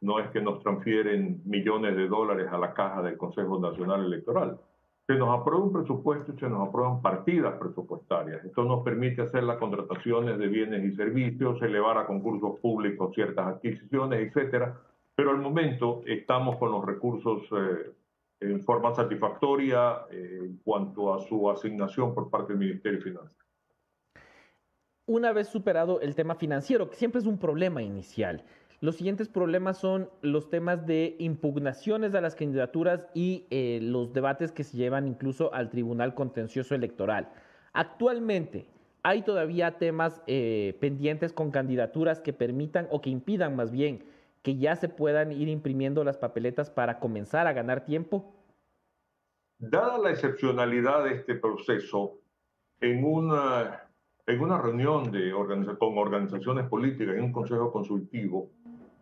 no 0.00 0.20
es 0.20 0.28
que 0.30 0.40
nos 0.40 0.60
transfieren 0.62 1.40
millones 1.44 1.96
de 1.96 2.08
dólares 2.08 2.48
a 2.52 2.58
la 2.58 2.74
caja 2.74 3.02
del 3.02 3.16
Consejo 3.16 3.58
Nacional 3.58 4.04
Electoral. 4.04 4.60
Se 5.08 5.14
nos 5.14 5.40
aprueba 5.40 5.64
un 5.64 5.72
presupuesto 5.72 6.34
y 6.34 6.38
se 6.38 6.50
nos 6.50 6.68
aprueban 6.68 7.00
partidas 7.00 7.54
presupuestarias. 7.58 8.44
Esto 8.44 8.64
nos 8.64 8.84
permite 8.84 9.22
hacer 9.22 9.42
las 9.42 9.56
contrataciones 9.56 10.38
de 10.38 10.48
bienes 10.48 10.84
y 10.84 10.94
servicios, 10.94 11.62
elevar 11.62 11.96
a 11.96 12.06
concursos 12.06 12.60
públicos 12.60 13.14
ciertas 13.14 13.46
adquisiciones, 13.46 14.20
etcétera. 14.20 14.78
Pero 15.14 15.30
al 15.30 15.38
momento 15.38 16.02
estamos 16.04 16.58
con 16.58 16.72
los 16.72 16.84
recursos 16.84 17.40
eh, 17.52 17.90
en 18.40 18.60
forma 18.60 18.94
satisfactoria 18.94 20.02
eh, 20.10 20.40
en 20.42 20.58
cuanto 20.58 21.14
a 21.14 21.20
su 21.20 21.48
asignación 21.48 22.14
por 22.14 22.28
parte 22.28 22.52
del 22.52 22.60
Ministerio 22.60 22.98
de 22.98 23.04
Finanzas. 23.04 23.46
Una 25.06 25.32
vez 25.32 25.48
superado 25.48 26.02
el 26.02 26.14
tema 26.14 26.34
financiero, 26.34 26.90
que 26.90 26.96
siempre 26.96 27.22
es 27.22 27.26
un 27.26 27.38
problema 27.38 27.80
inicial, 27.80 28.44
los 28.80 28.96
siguientes 28.96 29.28
problemas 29.28 29.78
son 29.78 30.08
los 30.22 30.50
temas 30.50 30.86
de 30.86 31.16
impugnaciones 31.18 32.14
a 32.14 32.20
las 32.20 32.36
candidaturas 32.36 33.06
y 33.12 33.46
eh, 33.50 33.80
los 33.82 34.12
debates 34.12 34.52
que 34.52 34.62
se 34.62 34.76
llevan 34.76 35.08
incluso 35.08 35.52
al 35.52 35.68
Tribunal 35.68 36.14
Contencioso 36.14 36.74
Electoral. 36.74 37.28
Actualmente, 37.72 38.66
¿hay 39.02 39.22
todavía 39.22 39.78
temas 39.78 40.22
eh, 40.26 40.76
pendientes 40.80 41.32
con 41.32 41.50
candidaturas 41.50 42.20
que 42.20 42.32
permitan 42.32 42.86
o 42.90 43.00
que 43.00 43.10
impidan 43.10 43.56
más 43.56 43.72
bien 43.72 44.04
que 44.42 44.56
ya 44.56 44.76
se 44.76 44.88
puedan 44.88 45.32
ir 45.32 45.48
imprimiendo 45.48 46.04
las 46.04 46.16
papeletas 46.16 46.70
para 46.70 47.00
comenzar 47.00 47.46
a 47.46 47.52
ganar 47.52 47.84
tiempo? 47.84 48.32
Dada 49.58 49.98
la 49.98 50.10
excepcionalidad 50.10 51.04
de 51.04 51.14
este 51.14 51.34
proceso, 51.34 52.20
en 52.80 53.04
una, 53.04 53.88
en 54.26 54.40
una 54.40 54.58
reunión 54.58 55.10
de 55.10 55.32
con 55.78 55.98
organizaciones 55.98 56.68
políticas, 56.68 57.16
en 57.16 57.24
un 57.24 57.32
consejo 57.32 57.72
consultivo, 57.72 58.50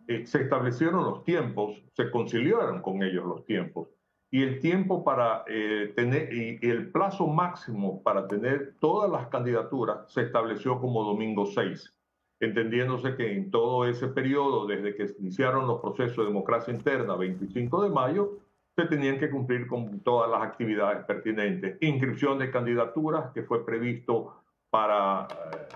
eh, 0.07 0.25
se 0.25 0.41
establecieron 0.43 1.03
los 1.03 1.23
tiempos, 1.23 1.81
se 1.93 2.09
conciliaron 2.11 2.81
con 2.81 3.03
ellos 3.03 3.25
los 3.25 3.45
tiempos. 3.45 3.89
Y 4.29 4.43
el 4.43 4.59
tiempo 4.59 5.03
para 5.03 5.45
eh, 5.47 5.93
tener, 5.95 6.33
y 6.33 6.59
el 6.61 6.91
plazo 6.91 7.27
máximo 7.27 8.03
para 8.03 8.27
tener 8.27 8.75
todas 8.79 9.09
las 9.09 9.27
candidaturas 9.27 10.11
se 10.11 10.21
estableció 10.21 10.79
como 10.81 11.03
domingo 11.03 11.45
6 11.45 11.93
entendiéndose 12.39 13.15
que 13.15 13.33
en 13.33 13.51
todo 13.51 13.85
ese 13.87 14.07
periodo, 14.07 14.67
desde 14.67 14.95
que 14.95 15.07
iniciaron 15.19 15.67
los 15.67 15.81
procesos 15.81 16.17
de 16.17 16.25
democracia 16.25 16.73
interna, 16.73 17.15
25 17.15 17.83
de 17.83 17.89
mayo, 17.89 18.39
se 18.75 18.85
tenían 18.85 19.17
que 19.17 19.29
cumplir 19.29 19.65
con 19.67 20.01
todas 20.01 20.29
las 20.29 20.43
actividades 20.43 21.03
pertinentes. 21.05 21.77
Inscripción 21.81 22.37
de 22.37 22.51
candidaturas, 22.51 23.31
que 23.33 23.41
fue 23.41 23.65
previsto 23.65 24.35
para, 24.69 25.27
eh, 25.51 25.75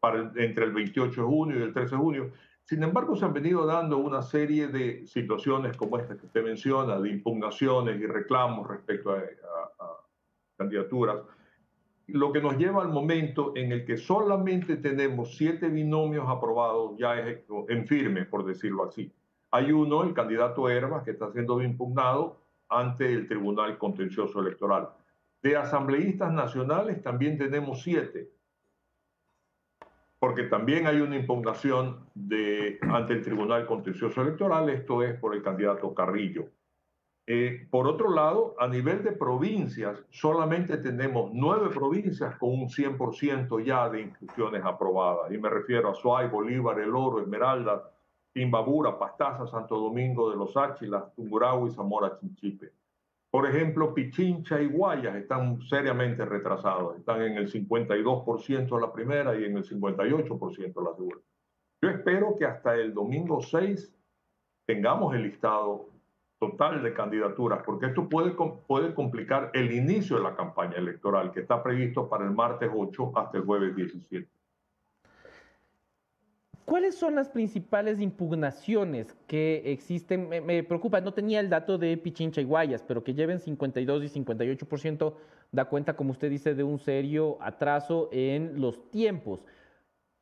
para 0.00 0.32
entre 0.36 0.64
el 0.64 0.72
28 0.72 1.20
de 1.20 1.26
junio 1.26 1.58
y 1.58 1.62
el 1.62 1.74
13 1.74 1.90
de 1.90 2.00
junio. 2.00 2.30
Sin 2.70 2.84
embargo, 2.84 3.16
se 3.16 3.24
han 3.24 3.32
venido 3.32 3.66
dando 3.66 3.98
una 3.98 4.22
serie 4.22 4.68
de 4.68 5.04
situaciones 5.04 5.76
como 5.76 5.98
esta 5.98 6.16
que 6.16 6.26
usted 6.26 6.44
menciona, 6.44 7.00
de 7.00 7.10
impugnaciones 7.10 8.00
y 8.00 8.06
reclamos 8.06 8.68
respecto 8.68 9.10
a, 9.10 9.16
a 9.16 9.96
candidaturas 10.56 11.18
lo 12.06 12.32
que 12.32 12.40
nos 12.40 12.56
lleva 12.56 12.82
al 12.82 12.90
momento 12.90 13.54
en 13.56 13.72
el 13.72 13.84
que 13.84 13.96
solamente 13.96 14.76
tenemos 14.76 15.36
siete 15.36 15.68
binomios 15.68 16.28
aprobados 16.28 16.96
ya 16.96 17.18
en 17.18 17.88
firme, 17.88 18.24
por 18.24 18.46
decirlo 18.46 18.84
así. 18.84 19.12
Hay 19.50 19.72
uno, 19.72 20.04
el 20.04 20.14
candidato 20.14 20.68
Herbas, 20.68 21.02
que 21.02 21.10
está 21.10 21.32
siendo 21.32 21.60
impugnado 21.60 22.40
ante 22.68 23.12
el 23.12 23.26
Tribunal 23.26 23.78
Contencioso 23.78 24.38
Electoral. 24.38 24.90
De 25.42 25.56
asambleístas 25.56 26.32
nacionales 26.32 27.02
también 27.02 27.36
tenemos 27.36 27.82
siete, 27.82 28.30
porque 30.20 30.44
también 30.44 30.86
hay 30.86 31.00
una 31.00 31.16
impugnación 31.16 32.06
ante 32.82 33.14
el 33.14 33.22
Tribunal 33.22 33.66
Contencioso 33.66 34.20
Electoral, 34.20 34.68
esto 34.68 35.02
es 35.02 35.18
por 35.18 35.34
el 35.34 35.42
candidato 35.42 35.94
Carrillo. 35.94 36.44
Eh, 37.26 37.66
por 37.70 37.86
otro 37.86 38.12
lado, 38.12 38.54
a 38.58 38.68
nivel 38.68 39.02
de 39.02 39.12
provincias, 39.12 39.98
solamente 40.10 40.76
tenemos 40.76 41.30
nueve 41.32 41.70
provincias 41.70 42.36
con 42.36 42.50
un 42.50 42.68
100% 42.68 43.64
ya 43.64 43.88
de 43.88 44.02
inscripciones 44.02 44.62
aprobadas. 44.62 45.32
Y 45.32 45.38
me 45.38 45.48
refiero 45.48 45.90
a 45.90 45.94
Suay, 45.94 46.28
Bolívar, 46.28 46.78
El 46.80 46.94
Oro, 46.94 47.20
Esmeralda, 47.22 47.90
Imbabura, 48.34 48.98
Pastaza, 48.98 49.46
Santo 49.46 49.78
Domingo 49.78 50.28
de 50.30 50.36
los 50.36 50.54
Áchilas, 50.56 51.14
Tungurahua 51.14 51.68
y 51.68 51.72
Zamora 51.72 52.18
Chinchipe. 52.18 52.72
Por 53.30 53.46
ejemplo, 53.46 53.94
Pichincha 53.94 54.60
y 54.60 54.66
Guayas 54.66 55.14
están 55.14 55.62
seriamente 55.62 56.24
retrasados. 56.24 56.98
Están 56.98 57.22
en 57.22 57.36
el 57.36 57.50
52% 57.50 58.80
la 58.80 58.92
primera 58.92 59.38
y 59.38 59.44
en 59.44 59.56
el 59.56 59.64
58% 59.64 60.82
la 60.82 60.94
segunda. 60.96 61.22
Yo 61.82 61.88
espero 61.90 62.36
que 62.36 62.44
hasta 62.44 62.74
el 62.74 62.92
domingo 62.92 63.40
6 63.40 63.94
tengamos 64.66 65.14
el 65.14 65.22
listado 65.22 65.88
total 66.40 66.82
de 66.82 66.92
candidaturas, 66.92 67.62
porque 67.64 67.86
esto 67.86 68.08
puede, 68.08 68.34
puede 68.66 68.94
complicar 68.94 69.50
el 69.54 69.70
inicio 69.72 70.16
de 70.16 70.22
la 70.22 70.34
campaña 70.34 70.76
electoral, 70.76 71.30
que 71.30 71.40
está 71.40 71.62
previsto 71.62 72.08
para 72.08 72.24
el 72.24 72.32
martes 72.32 72.70
8 72.74 73.12
hasta 73.14 73.38
el 73.38 73.44
jueves 73.44 73.76
17. 73.76 74.28
¿Cuáles 76.70 76.94
son 76.94 77.16
las 77.16 77.28
principales 77.28 78.00
impugnaciones 78.00 79.12
que 79.26 79.72
existen? 79.72 80.28
Me, 80.28 80.62
preocupa, 80.62 81.00
no 81.00 81.12
tenía 81.12 81.40
el 81.40 81.50
dato 81.50 81.78
de 81.78 81.96
Pichincha 81.96 82.40
y 82.40 82.44
Guayas, 82.44 82.84
pero 82.86 83.02
que 83.02 83.12
lleven 83.12 83.40
52 83.40 84.04
y 84.04 84.20
58% 84.20 85.14
da 85.50 85.64
cuenta, 85.64 85.96
como 85.96 86.12
usted 86.12 86.30
dice, 86.30 86.54
de 86.54 86.62
un 86.62 86.78
serio 86.78 87.38
atraso 87.40 88.08
en 88.12 88.60
los 88.60 88.88
tiempos. 88.92 89.44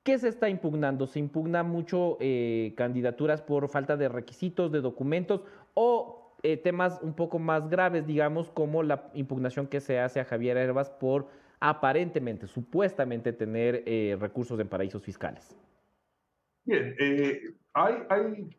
¿Qué 0.03 0.19
se 0.19 0.29
está 0.29 0.49
impugnando? 0.49 1.07
¿Se 1.07 1.19
impugna 1.19 1.63
mucho 1.65 2.17
eh, 2.19 2.73
candidaturas 2.79 3.43
por 3.43 3.69
falta 3.69 3.99
de 3.99 4.09
requisitos, 4.09 4.73
de 4.73 4.81
documentos 4.81 5.43
o 5.75 6.33
eh, 6.43 6.57
temas 6.57 6.99
un 7.03 7.13
poco 7.13 7.39
más 7.39 7.69
graves, 7.69 8.07
digamos, 8.07 8.49
como 8.49 8.83
la 8.83 9.11
impugnación 9.13 9.67
que 9.67 9.81
se 9.81 10.01
hace 10.01 10.19
a 10.19 10.25
Javier 10.25 10.57
Herbas 10.57 10.89
por 10.89 11.29
aparentemente, 11.61 12.47
supuestamente 12.47 13.35
tener 13.35 13.83
eh, 13.85 14.17
recursos 14.19 14.59
en 14.59 14.69
paraísos 14.69 15.03
fiscales? 15.03 15.55
Bien, 16.69 16.95
hay, 17.73 17.95
hay, 18.09 18.51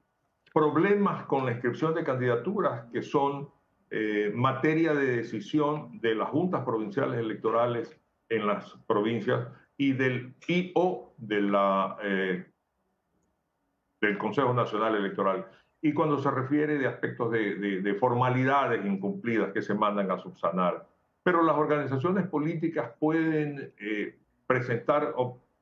problemas 0.51 1.25
con 1.27 1.45
la 1.45 1.51
inscripción 1.51 1.93
de 1.93 2.03
candidaturas 2.03 2.85
que 2.91 3.03
son 3.03 3.49
materia 4.33 4.93
de 4.93 5.17
decisión 5.17 5.99
de 6.01 6.15
las 6.15 6.29
juntas 6.29 6.63
provinciales 6.65 7.19
electorales 7.19 7.99
en 8.29 8.47
las 8.47 8.75
provincias 8.87 9.47
y 9.79 9.93
del 9.93 10.35
IO 10.47 11.13
eh, 12.03 12.45
del 14.01 14.17
Consejo 14.17 14.53
Nacional 14.53 14.95
Electoral. 14.95 15.45
Y 15.81 15.93
cuando 15.93 16.19
se 16.19 16.29
refiere 16.29 16.77
de 16.77 16.87
aspectos 16.87 17.31
de, 17.31 17.81
de, 17.81 17.93
formalidades 17.95 18.85
incumplidas 18.85 19.53
que 19.53 19.61
se 19.61 19.73
mandan 19.73 20.11
a 20.11 20.17
subsanar. 20.17 20.85
Pero 21.23 21.43
las 21.43 21.55
organizaciones 21.55 22.27
políticas 22.27 22.91
pueden 22.99 23.73
eh, 23.79 24.17
presentar 24.45 25.13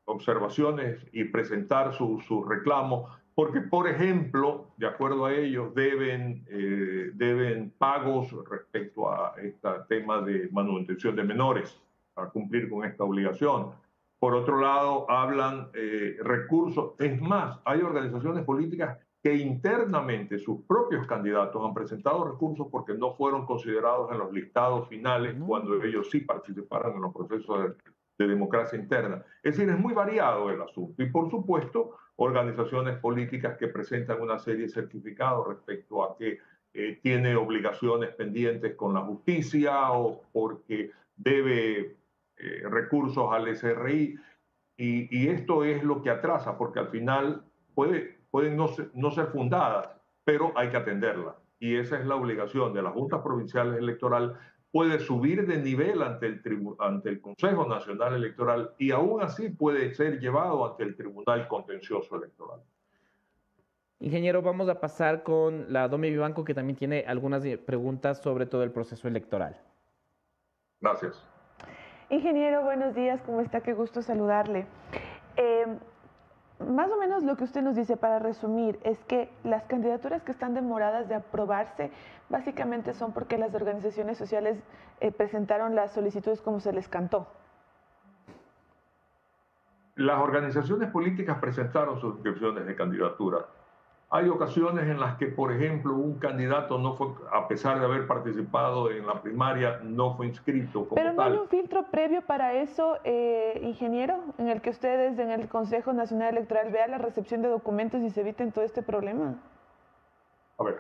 observaciones 0.08 1.06
y 1.12 1.26
presentar 1.26 1.94
sus 1.94 2.26
su 2.26 2.44
reclamos 2.44 3.10
porque, 3.36 3.62
por 3.62 3.88
ejemplo, 3.88 4.72
de 4.78 4.88
acuerdo 4.88 5.26
a 5.26 5.34
ellos, 5.34 5.74
deben, 5.76 6.44
eh, 6.50 7.12
deben 7.14 7.72
pagos 7.78 8.34
respecto 8.50 9.12
a 9.12 9.36
este 9.40 9.70
tema 9.88 10.22
de 10.22 10.50
manutención 10.52 11.16
de 11.16 11.24
menores, 11.24 11.80
a 12.16 12.26
cumplir 12.30 12.68
con 12.68 12.84
esta 12.84 13.04
obligación 13.04 13.74
por 14.20 14.34
otro 14.34 14.60
lado, 14.60 15.10
hablan 15.10 15.70
eh, 15.74 16.18
recursos. 16.22 16.94
Es 16.98 17.22
más, 17.22 17.60
hay 17.66 17.82
organizaciones 17.82 18.44
políticas 18.46 18.98
que 19.22 19.36
internamente 19.36 20.40
sus 20.40 20.64
propios 20.64 21.06
candidatos 21.06 21.64
han 21.64 21.74
presentado 21.74 22.24
recursos 22.24 22.68
porque 22.72 22.94
no 22.94 23.14
fueron 23.14 23.46
considerados 23.46 24.12
en 24.12 24.20
los 24.20 24.32
listados 24.32 24.88
finales 24.88 25.36
cuando 25.46 25.82
ellos 25.84 26.10
sí 26.10 26.22
participaron 26.22 26.96
en 26.96 27.02
los 27.02 27.14
procesos 27.14 27.64
de, 27.64 27.76
democracia 28.26 28.80
interna. 28.80 29.24
Es 29.44 29.58
decir, 29.58 29.70
es 29.70 29.80
muy 29.80 29.94
variado 29.94 30.50
el 30.50 30.62
asunto. 30.62 31.04
Y 31.04 31.08
por 31.08 31.30
supuesto, 31.30 31.98
organizaciones 32.16 32.98
políticas 32.98 33.58
que 33.58 33.68
presentan 33.68 34.22
una 34.22 34.40
serie 34.40 34.64
de 34.64 34.70
certificados 34.70 35.48
respecto 35.48 36.04
a 36.04 36.18
que 36.18 36.40
eh, 36.74 37.00
tiene 37.02 37.36
obligaciones 37.36 38.12
pendientes 38.12 38.76
con 38.76 38.94
la 38.94 39.02
justicia 39.02 39.92
o 39.92 40.24
porque 40.32 40.92
debe 41.16 41.98
eh, 42.38 42.64
recursos 42.70 43.28
al 43.32 43.56
SRI 43.56 44.20
y, 44.80 45.28
esto 45.28 45.64
es 45.64 45.84
lo 45.84 46.04
que 46.04 46.12
atrasa, 46.12 46.56
porque 46.56 46.78
al 46.80 46.90
final 46.90 47.44
puede, 47.74 48.20
pueden 48.30 48.56
no 48.56 48.68
ser, 48.68 48.92
no 48.94 49.10
ser 49.10 49.28
fundadas, 49.28 49.90
pero 50.24 50.54
hay 50.56 50.70
que 50.70 50.78
atenderlas. 50.78 51.36
Y 51.60 51.78
esa 51.78 51.98
es 51.98 52.06
la 52.06 52.16
obligación 52.16 52.74
de 52.74 52.84
las 52.84 52.94
juntas 52.94 53.22
provinciales 53.24 53.80
electorales 53.80 54.38
puede 54.78 55.00
subir 55.00 55.48
de 55.48 55.58
nivel 55.58 56.04
ante 56.04 56.28
el, 56.28 56.40
ante 56.78 57.10
el 57.10 57.20
Consejo 57.20 57.68
Nacional 57.68 58.14
Electoral 58.14 58.76
y 58.78 58.92
aún 58.92 59.24
así 59.24 59.50
puede 59.50 59.92
ser 59.96 60.20
llevado 60.20 60.70
ante 60.70 60.84
el 60.84 60.96
Tribunal 60.96 61.48
Contencioso 61.48 62.16
Electoral. 62.16 62.60
Ingeniero, 64.00 64.44
vamos 64.44 64.70
a 64.70 64.80
pasar 64.80 65.24
con 65.24 65.74
la 65.74 65.88
Domi 65.88 66.12
Vivanco, 66.12 66.44
que 66.44 66.54
también 66.54 66.78
tiene 66.78 67.04
algunas 67.08 67.44
preguntas 67.66 68.22
sobre 68.22 68.46
todo 68.46 68.62
el 68.62 68.70
proceso 68.70 69.08
electoral. 69.08 69.60
Gracias. 70.80 71.28
Ingeniero, 72.12 72.62
buenos 72.62 72.94
días, 72.94 73.20
¿cómo 73.26 73.42
está? 73.42 73.62
Qué 73.62 73.74
gusto 73.74 74.04
saludarle. 74.04 74.68
Eh, 75.38 75.66
más 76.60 76.90
o 76.92 76.98
menos 76.98 77.24
lo 77.24 77.36
que 77.38 77.44
usted 77.44 77.62
nos 77.62 77.76
dice 77.76 77.98
para 77.98 78.20
resumir 78.20 78.80
es 78.84 78.98
que 79.06 79.30
las 79.44 79.64
candidaturas 79.64 80.24
que 80.24 80.32
están 80.32 80.54
demoradas 80.54 81.08
de 81.08 81.16
aprobarse 81.16 81.92
básicamente 82.30 82.94
son 82.94 83.14
porque 83.14 83.38
las 83.38 83.54
organizaciones 83.54 84.18
sociales 84.18 84.58
eh, 85.00 85.12
presentaron 85.12 85.76
las 85.76 85.92
solicitudes 85.92 86.42
como 86.42 86.60
se 86.60 86.74
les 86.74 86.88
cantó. 86.88 87.28
Las 89.96 90.20
organizaciones 90.20 90.92
políticas 90.92 91.38
presentaron 91.40 92.00
sus 92.00 92.16
inscripciones 92.16 92.66
de 92.66 92.76
candidatura 92.76 93.46
hay 94.10 94.30
ocasiones 94.30 94.86
en 94.86 95.00
las 95.00 95.18
que, 95.18 95.28
por 95.28 95.52
ejemplo, 95.52 95.94
un 95.94 96.18
candidato 96.18 96.78
no 96.78 96.94
fue, 96.94 97.10
a 97.34 97.48
pesar 97.48 97.80
de 97.80 97.86
haber 97.86 98.08
participado 98.08 98.90
en 98.90 99.06
la 99.06 99.22
primaria, 99.22 99.82
no 99.84 100.16
fue 100.16 100.28
inscrito 100.28 100.86
como 100.86 100.96
Pero 100.96 101.12
no 101.12 101.24
hay 101.24 101.34
un 101.34 101.50
filtro 101.50 101.88
previo 101.92 102.22
para 102.22 102.54
eso, 102.54 103.00
eh, 103.04 103.60
ingeniero, 103.64 104.18
en 104.38 104.48
el 104.48 104.62
que 104.62 104.70
ustedes 104.70 105.20
en 105.20 105.32
el 105.32 105.50
Consejo 105.50 105.92
Nacional 105.92 106.38
Electoral 106.38 106.72
vean 106.72 106.92
la 106.92 107.00
recepción 107.00 107.42
de 107.42 107.50
documentos 107.50 108.02
y 108.02 108.10
se 108.10 108.22
eviten 108.22 108.54
todo 108.54 108.64
este 108.64 108.82
problema. 108.82 109.36
A 110.58 110.64
ver, 110.64 110.78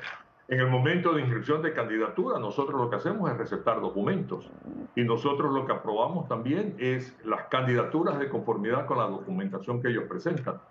en 0.47 0.61
el 0.61 0.67
momento 0.67 1.11
de 1.11 1.19
inscripción 1.19 1.61
de 1.61 1.73
candidatura, 1.73 2.39
nosotros 2.39 2.79
lo 2.79 2.89
que 2.89 2.95
hacemos 2.95 3.29
es 3.29 3.37
receptar 3.37 3.81
documentos 3.81 4.49
y 4.95 5.03
nosotros 5.03 5.51
lo 5.51 5.65
que 5.65 5.73
aprobamos 5.73 6.29
también 6.29 6.75
es 6.79 7.13
las 7.25 7.47
candidaturas 7.47 8.17
de 8.19 8.29
conformidad 8.29 8.85
con 8.85 8.97
la 8.97 9.07
documentación 9.07 9.81
que 9.81 9.89
ellos 9.89 10.05
presentan. 10.07 10.61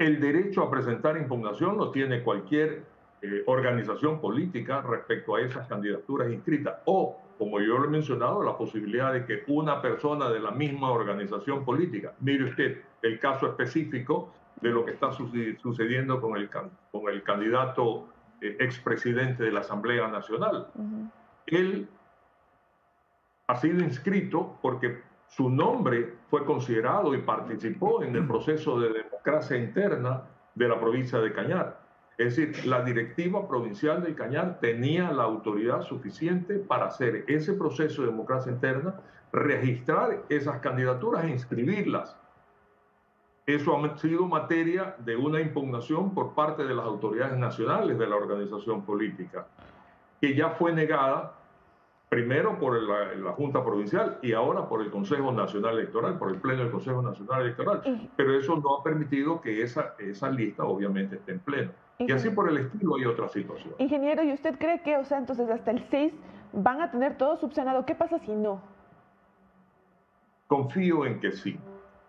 El 0.00 0.18
derecho 0.18 0.62
a 0.62 0.70
presentar 0.70 1.18
impugnación 1.18 1.76
lo 1.76 1.90
tiene 1.90 2.22
cualquier 2.22 2.84
eh, 3.20 3.42
organización 3.44 4.18
política 4.18 4.80
respecto 4.80 5.36
a 5.36 5.42
esas 5.42 5.68
candidaturas 5.68 6.32
inscritas. 6.32 6.78
O, 6.86 7.20
como 7.36 7.60
yo 7.60 7.76
lo 7.76 7.84
he 7.84 7.88
mencionado, 7.88 8.42
la 8.42 8.56
posibilidad 8.56 9.12
de 9.12 9.26
que 9.26 9.44
una 9.48 9.82
persona 9.82 10.30
de 10.30 10.40
la 10.40 10.52
misma 10.52 10.90
organización 10.90 11.66
política, 11.66 12.14
mire 12.20 12.44
usted 12.44 12.80
el 13.02 13.20
caso 13.20 13.46
específico 13.48 14.32
de 14.62 14.70
lo 14.70 14.86
que 14.86 14.92
está 14.92 15.12
sucediendo 15.12 16.18
con 16.18 16.34
el, 16.38 16.48
con 16.48 17.10
el 17.10 17.22
candidato 17.22 18.08
eh, 18.40 18.56
expresidente 18.58 19.42
de 19.42 19.52
la 19.52 19.60
Asamblea 19.60 20.08
Nacional. 20.08 20.68
Él 21.44 21.86
ha 23.48 23.56
sido 23.56 23.84
inscrito 23.84 24.58
porque 24.62 25.02
su 25.30 25.48
nombre 25.48 26.14
fue 26.28 26.44
considerado 26.44 27.14
y 27.14 27.18
participó 27.18 28.02
en 28.02 28.16
el 28.16 28.26
proceso 28.26 28.80
de 28.80 28.92
democracia 28.92 29.56
interna 29.56 30.24
de 30.56 30.68
la 30.68 30.80
provincia 30.80 31.20
de 31.20 31.32
Cañar. 31.32 31.80
Es 32.18 32.36
decir, 32.36 32.66
la 32.66 32.82
directiva 32.82 33.46
provincial 33.46 34.02
de 34.02 34.14
Cañar 34.16 34.58
tenía 34.60 35.12
la 35.12 35.22
autoridad 35.22 35.82
suficiente 35.82 36.58
para 36.58 36.86
hacer 36.86 37.24
ese 37.28 37.52
proceso 37.52 38.02
de 38.02 38.08
democracia 38.08 38.50
interna, 38.50 38.94
registrar 39.32 40.24
esas 40.28 40.58
candidaturas 40.58 41.24
e 41.24 41.30
inscribirlas. 41.30 42.16
Eso 43.46 43.76
ha 43.76 43.98
sido 43.98 44.26
materia 44.26 44.96
de 44.98 45.16
una 45.16 45.40
impugnación 45.40 46.12
por 46.12 46.34
parte 46.34 46.64
de 46.64 46.74
las 46.74 46.84
autoridades 46.84 47.38
nacionales 47.38 47.96
de 47.98 48.06
la 48.06 48.16
organización 48.16 48.84
política, 48.84 49.46
que 50.20 50.34
ya 50.34 50.50
fue 50.50 50.72
negada 50.72 51.39
primero 52.10 52.58
por 52.58 52.76
la, 52.82 53.32
Junta 53.32 53.64
Provincial 53.64 54.18
y 54.20 54.32
ahora 54.32 54.68
por 54.68 54.82
el 54.82 54.90
Consejo 54.90 55.30
Nacional 55.30 55.78
Electoral, 55.78 56.18
por 56.18 56.30
el 56.30 56.40
Pleno 56.40 56.64
del 56.64 56.72
Consejo 56.72 57.00
Nacional 57.00 57.42
Electoral. 57.42 58.10
Pero 58.16 58.36
eso 58.36 58.56
no 58.56 58.76
ha 58.76 58.82
permitido 58.82 59.40
que 59.40 59.62
esa, 59.62 59.94
esa 59.98 60.28
lista 60.28 60.64
obviamente 60.64 61.16
esté 61.16 61.32
en 61.32 61.38
pleno. 61.38 61.70
Y 61.98 62.10
así 62.10 62.30
por 62.30 62.48
el 62.48 62.58
estilo 62.58 62.96
hay 62.96 63.04
otra 63.04 63.28
situación. 63.28 63.74
Ingeniero, 63.78 64.24
¿y 64.24 64.32
usted 64.32 64.58
cree 64.58 64.82
que, 64.82 64.96
o 64.96 65.04
sea, 65.04 65.18
entonces 65.18 65.48
hasta 65.48 65.70
el 65.70 65.86
6 65.88 66.12
van 66.52 66.82
a 66.82 66.90
tener 66.90 67.16
todo 67.16 67.36
subsanado? 67.36 67.86
¿Qué 67.86 67.94
pasa 67.94 68.18
si 68.18 68.32
no? 68.32 68.60
Confío 70.48 71.06
en 71.06 71.20
que 71.20 71.30
sí. 71.30 71.56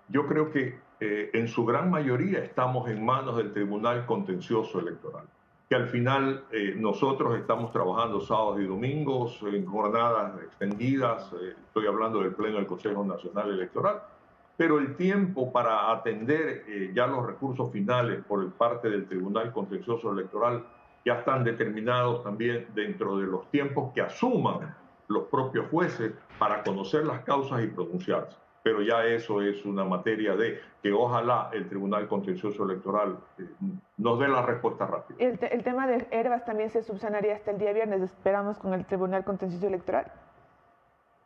Yo 0.10 0.26
creo 0.26 0.52
que 0.52 0.80
eh, 1.00 1.30
en 1.34 1.48
su 1.48 1.64
gran 1.64 1.92
mayoría 1.92 2.40
estamos 2.40 2.90
en 2.90 3.06
manos 3.06 3.38
del 3.38 3.54
Tribunal 3.54 4.08
Contencioso 4.08 4.80
Electoral 4.80 5.26
que 5.72 5.76
al 5.78 5.88
final 5.88 6.44
eh, 6.52 6.76
nosotros 6.78 7.40
estamos 7.40 7.72
trabajando 7.72 8.20
sábados 8.20 8.60
y 8.60 8.66
domingos 8.66 9.40
en 9.44 9.66
jornadas 9.66 10.34
extendidas, 10.44 11.32
eh, 11.32 11.56
estoy 11.66 11.88
hablando 11.88 12.20
del 12.20 12.36
Pleno 12.36 12.58
del 12.58 12.66
Consejo 12.66 13.06
Nacional 13.06 13.52
Electoral, 13.52 14.02
pero 14.58 14.80
el 14.80 14.98
tiempo 14.98 15.50
para 15.50 15.90
atender 15.94 16.66
eh, 16.68 16.92
ya 16.94 17.08
los 17.08 17.26
recursos 17.26 17.72
finales 17.72 18.22
por 18.28 18.52
parte 18.52 18.90
del 18.90 19.08
Tribunal 19.08 19.54
Contencioso 19.54 20.12
Electoral 20.12 20.66
ya 21.06 21.20
están 21.20 21.46
determinados 21.46 22.22
también 22.22 22.68
dentro 22.76 23.18
de 23.18 23.28
los 23.28 23.50
tiempos 23.50 23.94
que 23.94 24.02
asuman 24.02 24.76
los 25.08 25.24
propios 25.30 25.68
jueces 25.72 26.12
para 26.38 26.64
conocer 26.64 27.06
las 27.08 27.22
causas 27.24 27.64
y 27.64 27.68
pronunciarse 27.68 28.36
pero 28.64 28.82
ya 28.82 29.04
eso 29.06 29.42
es 29.42 29.66
una 29.66 29.84
materia 29.84 30.36
de 30.36 30.60
que 30.82 30.92
ojalá 30.92 31.50
el 31.54 31.68
Tribunal 31.68 32.08
Contencioso 32.08 32.64
Electoral 32.64 33.18
eh, 33.38 33.46
nos 33.98 34.20
dé 34.20 34.28
la 34.28 34.42
respuesta 34.42 34.86
rápida. 34.86 35.18
El, 35.20 35.40
el, 35.42 35.64
tema 35.64 35.88
de 35.88 36.08
Herbas 36.12 36.46
también 36.46 36.70
se 36.70 36.84
subsanaría 36.84 37.36
hasta 37.36 37.52
el 37.52 37.58
día 37.58 37.74
viernes, 37.74 38.02
esperamos 38.02 38.58
con 38.58 38.74
el 38.74 38.86
Tribunal 38.86 39.24
Contencioso 39.24 39.68
Electoral. 39.68 40.12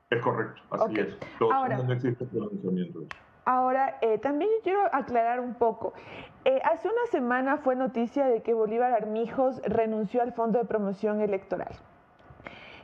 Es 0.10 0.22
correcto, 0.22 0.62
así 0.70 1.00
es. 1.00 1.18
ahora, 1.52 1.78
no 1.78 1.94
existe 1.94 2.26
pronunciamiento 2.26 3.00
de 3.00 3.06
eso. 3.06 3.16
Ahora, 3.46 3.98
eh, 4.02 4.18
también 4.18 4.50
quiero 4.64 4.82
aclarar 4.92 5.40
un 5.40 5.54
poco. 5.54 5.94
Eh, 6.46 6.60
hace 6.64 6.88
una 6.88 7.06
semana 7.12 7.58
fue 7.58 7.76
noticia 7.76 8.26
de 8.26 8.42
que 8.42 8.56
Bolívar 8.56 8.92
Armijos 8.92 9.62
renunció 9.64 10.24
al 10.24 10.34
Fondo 10.34 10.58
de 10.58 10.66
Promoción 10.66 11.22
Electoral. 11.22 11.76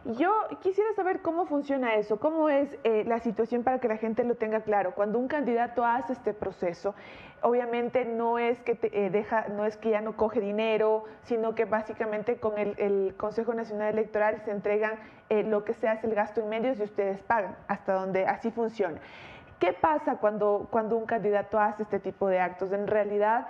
Yo 0.03 0.31
quisiera 0.61 0.91
saber 0.93 1.21
cómo 1.21 1.45
funciona 1.45 1.93
eso, 1.93 2.19
cómo 2.19 2.49
es 2.49 2.75
eh, 2.83 3.03
la 3.05 3.19
situación 3.19 3.63
para 3.63 3.79
que 3.79 3.87
la 3.87 3.97
gente 3.97 4.23
lo 4.23 4.33
tenga 4.33 4.61
claro. 4.61 4.95
Cuando 4.95 5.19
un 5.19 5.27
candidato 5.27 5.85
hace 5.85 6.13
este 6.13 6.33
proceso, 6.33 6.95
obviamente 7.43 8.05
no 8.05 8.39
es 8.39 8.59
que 8.61 8.79
eh, 8.81 9.11
deja, 9.11 9.49
no 9.49 9.63
es 9.63 9.77
que 9.77 9.91
ya 9.91 10.01
no 10.01 10.17
coge 10.17 10.39
dinero, 10.39 11.03
sino 11.21 11.53
que 11.53 11.65
básicamente 11.65 12.37
con 12.37 12.57
el, 12.57 13.13
Consejo 13.15 13.53
Nacional 13.53 13.89
Electoral 13.89 14.41
se 14.43 14.49
entregan 14.49 14.97
eh, 15.29 15.43
lo 15.43 15.63
que 15.65 15.73
se 15.73 15.87
hace 15.87 16.07
el 16.07 16.15
gasto 16.15 16.41
en 16.41 16.49
medios 16.49 16.79
y 16.79 16.83
ustedes 16.83 17.21
pagan, 17.21 17.55
hasta 17.67 17.93
donde 17.93 18.25
así 18.25 18.49
funciona. 18.49 18.99
¿Qué 19.59 19.71
pasa 19.71 20.17
cuando, 20.17 20.67
cuando 20.71 20.97
un 20.97 21.05
candidato 21.05 21.59
hace 21.59 21.83
este 21.83 21.99
tipo 21.99 22.27
de 22.27 22.39
actos? 22.39 22.71
En 22.71 22.87
realidad, 22.87 23.49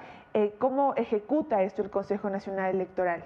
¿cómo 0.59 0.93
ejecuta 0.95 1.63
esto 1.63 1.81
el 1.81 1.89
Consejo 1.89 2.29
Nacional 2.29 2.75
Electoral? 2.75 3.23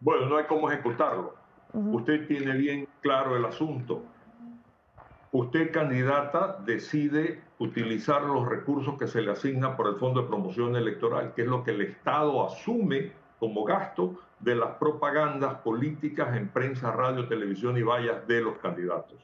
Bueno, 0.00 0.26
no 0.26 0.38
hay 0.38 0.46
cómo 0.46 0.68
ejecutarlo 0.68 1.39
Usted 1.72 2.26
tiene 2.26 2.56
bien 2.56 2.88
claro 3.00 3.36
el 3.36 3.44
asunto. 3.44 4.02
Usted, 5.32 5.70
candidata, 5.70 6.58
decide 6.64 7.40
utilizar 7.58 8.22
los 8.22 8.48
recursos 8.48 8.98
que 8.98 9.06
se 9.06 9.22
le 9.22 9.30
asignan 9.30 9.76
por 9.76 9.86
el 9.86 9.96
Fondo 9.96 10.22
de 10.22 10.28
Promoción 10.28 10.74
Electoral, 10.74 11.34
que 11.34 11.42
es 11.42 11.48
lo 11.48 11.62
que 11.62 11.70
el 11.70 11.82
Estado 11.82 12.44
asume 12.44 13.12
como 13.38 13.64
gasto 13.64 14.18
de 14.40 14.56
las 14.56 14.70
propagandas 14.76 15.54
políticas 15.60 16.36
en 16.36 16.48
prensa, 16.48 16.90
radio, 16.90 17.28
televisión 17.28 17.76
y 17.76 17.82
vallas 17.82 18.26
de 18.26 18.40
los 18.40 18.58
candidatos. 18.58 19.18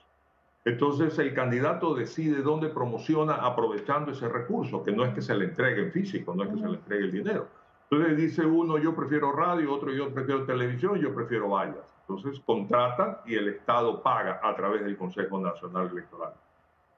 Entonces 0.64 1.18
el 1.18 1.32
candidato 1.32 1.94
decide 1.94 2.42
dónde 2.42 2.68
promociona 2.68 3.34
aprovechando 3.34 4.12
ese 4.12 4.28
recurso, 4.28 4.82
que 4.82 4.92
no 4.92 5.04
es 5.04 5.14
que 5.14 5.22
se 5.22 5.34
le 5.34 5.46
entregue 5.46 5.82
en 5.82 5.92
físico, 5.92 6.34
no 6.34 6.44
es 6.44 6.50
que 6.50 6.58
se 6.58 6.68
le 6.68 6.74
entregue 6.76 7.04
el 7.04 7.12
dinero. 7.12 7.48
Entonces 7.88 8.16
dice 8.16 8.44
uno, 8.44 8.76
yo 8.78 8.94
prefiero 8.94 9.32
radio, 9.32 9.72
otro, 9.72 9.92
yo 9.92 10.12
prefiero 10.12 10.44
televisión, 10.44 10.98
yo 10.98 11.14
prefiero 11.14 11.50
vallas. 11.50 11.95
Entonces 12.08 12.40
contratan 12.46 13.18
y 13.26 13.34
el 13.34 13.48
Estado 13.48 14.00
paga 14.00 14.40
a 14.42 14.54
través 14.54 14.84
del 14.84 14.96
Consejo 14.96 15.40
Nacional 15.40 15.90
Electoral. 15.90 16.34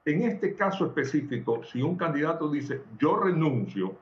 En 0.05 0.21
este 0.21 0.55
caso 0.55 0.85
específico, 0.85 1.63
si 1.63 1.81
un 1.81 1.97
candidato 1.97 2.47
dice 2.49 2.83
yo 2.99 3.17
renuncio 3.17 3.95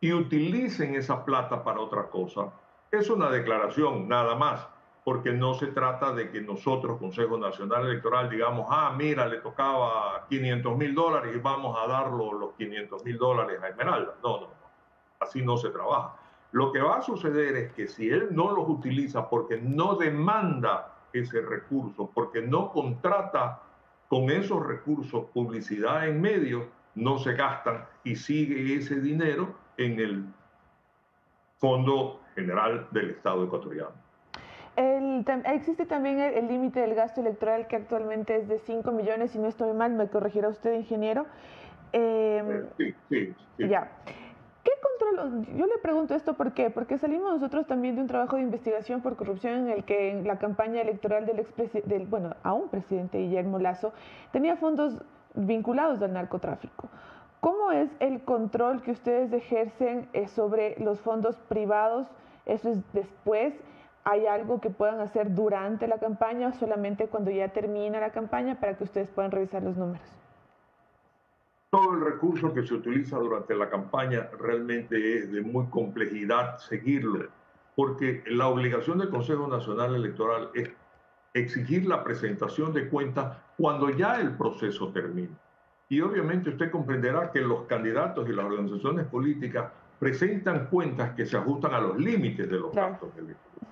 y 0.00 0.12
utilicen 0.12 0.94
esa 0.94 1.24
plata 1.24 1.62
para 1.62 1.80
otra 1.80 2.08
cosa, 2.08 2.50
es 2.90 3.10
una 3.10 3.30
declaración 3.30 4.08
nada 4.08 4.34
más, 4.34 4.66
porque 5.04 5.32
no 5.32 5.54
se 5.54 5.66
trata 5.68 6.12
de 6.12 6.30
que 6.30 6.40
nosotros, 6.40 6.98
Consejo 6.98 7.36
Nacional 7.36 7.86
Electoral, 7.86 8.30
digamos, 8.30 8.66
ah, 8.70 8.94
mira, 8.96 9.26
le 9.26 9.38
tocaba 9.38 10.26
500 10.28 10.76
mil 10.76 10.94
dólares 10.94 11.34
y 11.36 11.38
vamos 11.38 11.76
a 11.78 11.86
darlo 11.86 12.32
los 12.32 12.54
500 12.54 13.04
mil 13.04 13.18
dólares 13.18 13.62
a 13.62 13.68
Esmeralda. 13.68 14.14
No, 14.22 14.40
no, 14.40 14.46
no, 14.46 14.70
así 15.20 15.42
no 15.42 15.56
se 15.56 15.70
trabaja. 15.70 16.16
Lo 16.52 16.70
que 16.70 16.80
va 16.80 16.98
a 16.98 17.02
suceder 17.02 17.56
es 17.56 17.72
que 17.72 17.88
si 17.88 18.10
él 18.10 18.28
no 18.30 18.50
los 18.52 18.68
utiliza 18.68 19.28
porque 19.28 19.58
no 19.60 19.96
demanda 19.96 20.94
ese 21.12 21.40
recurso, 21.40 22.10
porque 22.14 22.42
no 22.42 22.70
contrata 22.70 23.60
con 24.08 24.30
esos 24.30 24.64
recursos 24.64 25.24
publicidad 25.32 26.06
en 26.06 26.20
medios, 26.20 26.64
no 26.94 27.18
se 27.18 27.32
gastan 27.32 27.84
y 28.04 28.16
sigue 28.16 28.76
ese 28.76 29.00
dinero 29.00 29.54
en 29.78 29.98
el 29.98 30.26
Fondo 31.56 32.20
General 32.34 32.86
del 32.90 33.10
Estado 33.10 33.44
ecuatoriano. 33.44 33.92
existe 35.46 35.86
también 35.86 36.18
el 36.18 36.48
límite 36.48 36.80
del 36.80 36.94
gasto 36.94 37.22
electoral 37.22 37.66
que 37.66 37.76
actualmente 37.76 38.36
es 38.36 38.48
de 38.48 38.58
5 38.58 38.92
millones, 38.92 39.30
si 39.30 39.38
no 39.38 39.48
estoy 39.48 39.72
mal, 39.72 39.94
me 39.94 40.08
corregirá 40.08 40.48
usted, 40.48 40.74
ingeniero. 40.74 41.24
Em, 41.92 42.66
sí, 42.76 42.94
sí, 43.08 43.34
sí. 43.56 43.68
Ya. 43.68 43.90
Yo 45.56 45.66
le 45.66 45.78
pregunto 45.82 46.14
esto 46.14 46.34
¿por 46.34 46.52
qué? 46.52 46.70
porque 46.70 46.98
salimos 46.98 47.32
nosotros 47.32 47.66
también 47.66 47.94
de 47.94 48.00
un 48.00 48.08
trabajo 48.08 48.36
de 48.36 48.42
investigación 48.42 49.02
por 49.02 49.16
corrupción 49.16 49.54
en 49.54 49.68
el 49.68 49.84
que 49.84 50.10
en 50.10 50.26
la 50.26 50.38
campaña 50.38 50.80
electoral 50.80 51.26
del, 51.26 51.46
del 51.84 52.06
bueno, 52.06 52.34
a 52.42 52.52
un 52.54 52.68
presidente 52.68 53.18
Guillermo 53.18 53.58
Lazo 53.58 53.92
tenía 54.32 54.56
fondos 54.56 55.02
vinculados 55.34 56.02
al 56.02 56.12
narcotráfico. 56.12 56.88
¿Cómo 57.40 57.72
es 57.72 57.90
el 58.00 58.22
control 58.22 58.82
que 58.82 58.92
ustedes 58.92 59.32
ejercen 59.32 60.08
eh, 60.12 60.28
sobre 60.28 60.76
los 60.78 61.00
fondos 61.00 61.36
privados? 61.48 62.06
¿Eso 62.46 62.70
es 62.70 62.80
después? 62.92 63.54
¿Hay 64.04 64.26
algo 64.26 64.60
que 64.60 64.70
puedan 64.70 65.00
hacer 65.00 65.34
durante 65.34 65.86
la 65.86 65.98
campaña 65.98 66.48
o 66.48 66.52
solamente 66.52 67.08
cuando 67.08 67.30
ya 67.30 67.48
termina 67.48 68.00
la 68.00 68.10
campaña 68.10 68.58
para 68.58 68.76
que 68.76 68.84
ustedes 68.84 69.10
puedan 69.10 69.30
revisar 69.30 69.62
los 69.62 69.76
números? 69.76 70.21
Todo 71.72 71.94
el 71.94 72.02
recurso 72.02 72.52
que 72.52 72.66
se 72.66 72.74
utiliza 72.74 73.16
durante 73.16 73.54
la 73.54 73.70
campaña 73.70 74.28
realmente 74.38 75.16
es 75.16 75.32
de 75.32 75.40
muy 75.40 75.64
complejidad 75.68 76.58
seguirlo, 76.58 77.28
porque 77.74 78.22
la 78.26 78.48
obligación 78.48 78.98
del 78.98 79.08
Consejo 79.08 79.48
Nacional 79.48 79.94
Electoral 79.94 80.50
es 80.52 80.70
exigir 81.32 81.86
la 81.86 82.04
presentación 82.04 82.74
de 82.74 82.90
cuentas 82.90 83.38
cuando 83.56 83.88
ya 83.88 84.20
el 84.20 84.36
proceso 84.36 84.92
termine. 84.92 85.30
Y 85.88 86.02
obviamente 86.02 86.50
usted 86.50 86.70
comprenderá 86.70 87.30
que 87.32 87.40
los 87.40 87.62
candidatos 87.62 88.28
y 88.28 88.34
las 88.34 88.44
organizaciones 88.44 89.06
políticas 89.06 89.72
presentan 89.98 90.66
cuentas 90.66 91.14
que 91.14 91.24
se 91.24 91.38
ajustan 91.38 91.72
a 91.72 91.80
los 91.80 91.96
límites 91.96 92.50
de 92.50 92.58
los 92.58 92.74
gastos 92.74 93.08
electorales. 93.16 93.71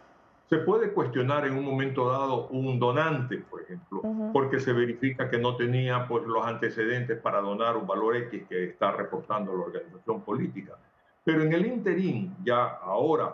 Se 0.51 0.59
puede 0.59 0.93
cuestionar 0.93 1.47
en 1.47 1.57
un 1.57 1.65
momento 1.65 2.11
dado 2.11 2.49
un 2.49 2.81
donante, 2.81 3.39
por 3.39 3.63
ejemplo, 3.63 4.03
porque 4.33 4.59
se 4.59 4.73
verifica 4.73 5.31
que 5.31 5.39
no 5.39 5.55
tenía 5.55 6.09
pues, 6.09 6.27
los 6.27 6.45
antecedentes 6.45 7.21
para 7.21 7.41
donar 7.41 7.77
un 7.77 7.87
valor 7.87 8.17
X 8.17 8.49
que 8.49 8.65
está 8.65 8.91
reportando 8.91 9.57
la 9.57 9.63
organización 9.67 10.23
política. 10.23 10.73
Pero 11.23 11.43
en 11.45 11.53
el 11.53 11.67
interín, 11.67 12.35
ya 12.43 12.65
ahora, 12.65 13.33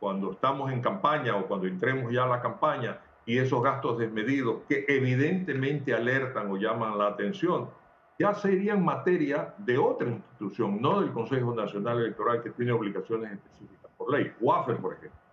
cuando 0.00 0.32
estamos 0.32 0.72
en 0.72 0.80
campaña 0.80 1.36
o 1.36 1.46
cuando 1.46 1.66
entremos 1.66 2.10
ya 2.10 2.24
a 2.24 2.28
la 2.28 2.40
campaña 2.40 2.98
y 3.26 3.36
esos 3.36 3.62
gastos 3.62 3.98
desmedidos 3.98 4.62
que 4.66 4.86
evidentemente 4.88 5.92
alertan 5.92 6.50
o 6.50 6.56
llaman 6.56 6.96
la 6.96 7.08
atención, 7.08 7.68
ya 8.18 8.32
serían 8.32 8.82
materia 8.82 9.52
de 9.58 9.76
otra 9.76 10.08
institución, 10.08 10.80
no 10.80 11.02
del 11.02 11.12
Consejo 11.12 11.54
Nacional 11.54 11.98
Electoral 11.98 12.42
que 12.42 12.48
tiene 12.52 12.72
obligaciones 12.72 13.32
específicas 13.32 13.90
por 13.98 14.10
ley, 14.10 14.32
WAFER, 14.40 14.78
por 14.78 14.94
ejemplo 14.94 15.23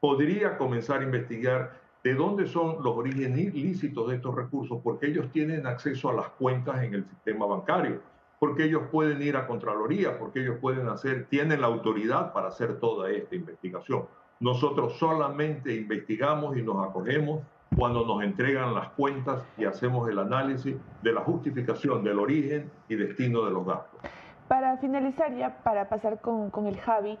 podría 0.00 0.56
comenzar 0.56 1.00
a 1.00 1.04
investigar 1.04 1.72
de 2.04 2.14
dónde 2.14 2.46
son 2.46 2.76
los 2.82 2.96
orígenes 2.96 3.38
ilícitos 3.38 4.08
de 4.08 4.16
estos 4.16 4.34
recursos, 4.34 4.80
porque 4.82 5.08
ellos 5.08 5.30
tienen 5.32 5.66
acceso 5.66 6.10
a 6.10 6.14
las 6.14 6.28
cuentas 6.30 6.82
en 6.82 6.94
el 6.94 7.04
sistema 7.04 7.46
bancario, 7.46 8.00
porque 8.38 8.64
ellos 8.64 8.82
pueden 8.92 9.20
ir 9.20 9.36
a 9.36 9.46
Contraloría, 9.46 10.18
porque 10.18 10.40
ellos 10.40 10.58
pueden 10.60 10.88
hacer, 10.88 11.26
tienen 11.28 11.60
la 11.60 11.66
autoridad 11.66 12.32
para 12.32 12.48
hacer 12.48 12.78
toda 12.78 13.10
esta 13.10 13.34
investigación. 13.34 14.06
Nosotros 14.40 14.96
solamente 14.98 15.74
investigamos 15.74 16.56
y 16.56 16.62
nos 16.62 16.88
acogemos 16.88 17.42
cuando 17.76 18.06
nos 18.06 18.22
entregan 18.22 18.74
las 18.74 18.88
cuentas 18.90 19.44
y 19.56 19.64
hacemos 19.64 20.08
el 20.08 20.18
análisis 20.18 20.76
de 21.02 21.12
la 21.12 21.20
justificación 21.22 22.04
del 22.04 22.18
origen 22.20 22.70
y 22.88 22.94
destino 22.94 23.44
de 23.44 23.50
los 23.50 23.66
gastos. 23.66 24.00
Para 24.46 24.78
finalizar 24.78 25.36
ya, 25.36 25.58
para 25.62 25.88
pasar 25.88 26.20
con, 26.20 26.50
con 26.50 26.66
el 26.66 26.78
Javi, 26.78 27.18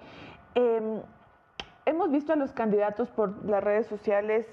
eh, 0.54 1.02
hemos 1.88 2.10
visto 2.10 2.32
a 2.32 2.36
los 2.36 2.52
candidatos 2.52 3.10
por 3.10 3.44
las 3.44 3.62
redes 3.62 3.86
sociales 3.86 4.46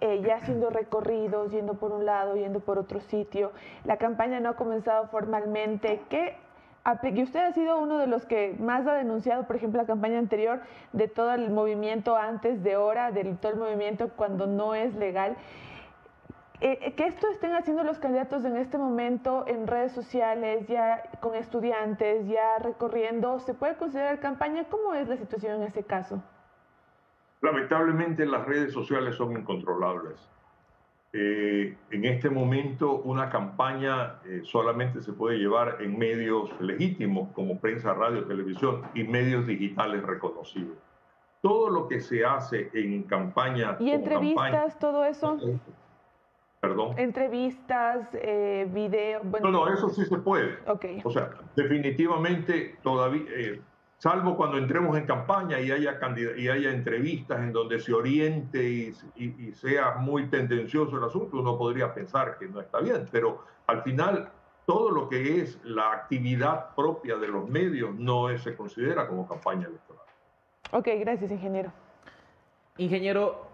eh, 0.00 0.22
ya 0.24 0.36
haciendo 0.42 0.70
recorridos, 0.70 1.52
yendo 1.52 1.74
por 1.74 1.92
un 1.92 2.06
lado, 2.06 2.36
yendo 2.36 2.60
por 2.60 2.78
otro 2.78 3.00
sitio. 3.00 3.52
La 3.84 3.96
campaña 3.98 4.40
no 4.40 4.50
ha 4.50 4.56
comenzado 4.56 5.08
formalmente. 5.08 6.02
¿Qué 6.08 6.36
y 7.02 7.22
usted 7.22 7.40
ha 7.40 7.52
sido 7.52 7.78
uno 7.78 7.98
de 7.98 8.06
los 8.06 8.24
que 8.24 8.56
más 8.58 8.86
ha 8.86 8.94
denunciado, 8.94 9.46
por 9.46 9.56
ejemplo, 9.56 9.78
la 9.78 9.86
campaña 9.86 10.18
anterior 10.18 10.62
de 10.94 11.06
todo 11.06 11.34
el 11.34 11.50
movimiento 11.50 12.16
antes 12.16 12.62
de 12.62 12.76
hora, 12.76 13.10
de 13.12 13.24
todo 13.34 13.52
el 13.52 13.58
movimiento 13.58 14.08
cuando 14.16 14.46
no 14.46 14.74
es 14.74 14.94
legal. 14.94 15.36
Eh, 16.60 16.78
eh, 16.80 16.94
que 16.94 17.06
esto 17.06 17.28
estén 17.30 17.52
haciendo 17.52 17.84
los 17.84 17.98
candidatos 17.98 18.42
en 18.46 18.56
este 18.56 18.78
momento 18.78 19.44
en 19.46 19.66
redes 19.66 19.92
sociales, 19.92 20.66
ya 20.66 21.02
con 21.20 21.34
estudiantes, 21.34 22.26
ya 22.26 22.58
recorriendo, 22.58 23.38
¿se 23.40 23.52
puede 23.52 23.76
considerar 23.76 24.18
campaña? 24.18 24.64
¿Cómo 24.70 24.94
es 24.94 25.08
la 25.08 25.18
situación 25.18 25.60
en 25.60 25.68
ese 25.68 25.84
caso? 25.84 26.22
Lamentablemente 27.40 28.26
las 28.26 28.46
redes 28.46 28.72
sociales 28.72 29.14
son 29.14 29.32
incontrolables. 29.32 30.28
Eh, 31.12 31.74
en 31.90 32.04
este 32.04 32.28
momento 32.28 32.96
una 32.96 33.30
campaña 33.30 34.20
eh, 34.26 34.42
solamente 34.44 35.00
se 35.00 35.14
puede 35.14 35.38
llevar 35.38 35.78
en 35.80 35.96
medios 35.96 36.50
legítimos 36.60 37.30
como 37.32 37.58
prensa, 37.58 37.94
radio, 37.94 38.24
televisión 38.24 38.82
y 38.94 39.04
medios 39.04 39.46
digitales 39.46 40.02
reconocidos. 40.02 40.76
Todo 41.40 41.70
lo 41.70 41.88
que 41.88 42.00
se 42.00 42.26
hace 42.26 42.70
en 42.74 43.04
campaña... 43.04 43.76
¿Y 43.78 43.90
entrevistas, 43.90 44.78
todo 44.78 45.04
eso? 45.04 45.38
Perdón. 46.60 46.98
Entrevistas, 46.98 48.08
eh, 48.14 48.68
videos. 48.70 49.22
no, 49.24 49.50
no, 49.50 49.68
eso 49.68 49.88
sí 49.90 50.04
se 50.04 50.18
puede. 50.18 50.58
Okay. 50.66 51.00
O 51.04 51.10
sea, 51.10 51.30
definitivamente 51.54 52.76
todavía 52.82 53.22
eh, 53.30 53.60
salvo 53.98 54.36
cuando 54.36 54.58
entremos 54.58 54.96
en 54.96 55.06
campaña 55.06 55.60
y 55.60 55.70
haya, 55.70 55.98
y 56.36 56.48
haya 56.48 56.70
entrevistas 56.70 57.40
en 57.40 57.52
donde 57.52 57.80
se 57.80 57.92
oriente 57.92 58.62
y, 59.16 59.52
sea 59.52 59.96
muy 59.96 60.28
tendencioso 60.28 60.96
el 60.96 61.04
asunto, 61.04 61.38
uno 61.38 61.58
podría 61.58 61.92
pensar 61.92 62.38
que 62.38 62.46
no 62.46 62.60
está 62.60 62.80
bien, 62.80 63.08
pero 63.10 63.44
al 63.66 63.82
final 63.82 64.30
todo 64.64 64.90
lo 64.90 65.08
que 65.08 65.40
es 65.40 65.58
la 65.64 65.92
actividad 65.92 66.74
propia 66.74 67.16
de 67.16 67.28
los 67.28 67.48
medios 67.48 67.94
no 67.94 68.36
se 68.38 68.54
considera 68.54 69.08
como 69.08 69.26
campaña 69.26 69.66
electoral. 69.66 70.04
Ok, 70.72 70.88
gracias, 71.00 71.30
ingeniero. 71.30 71.72
Ingeniero, 72.76 73.46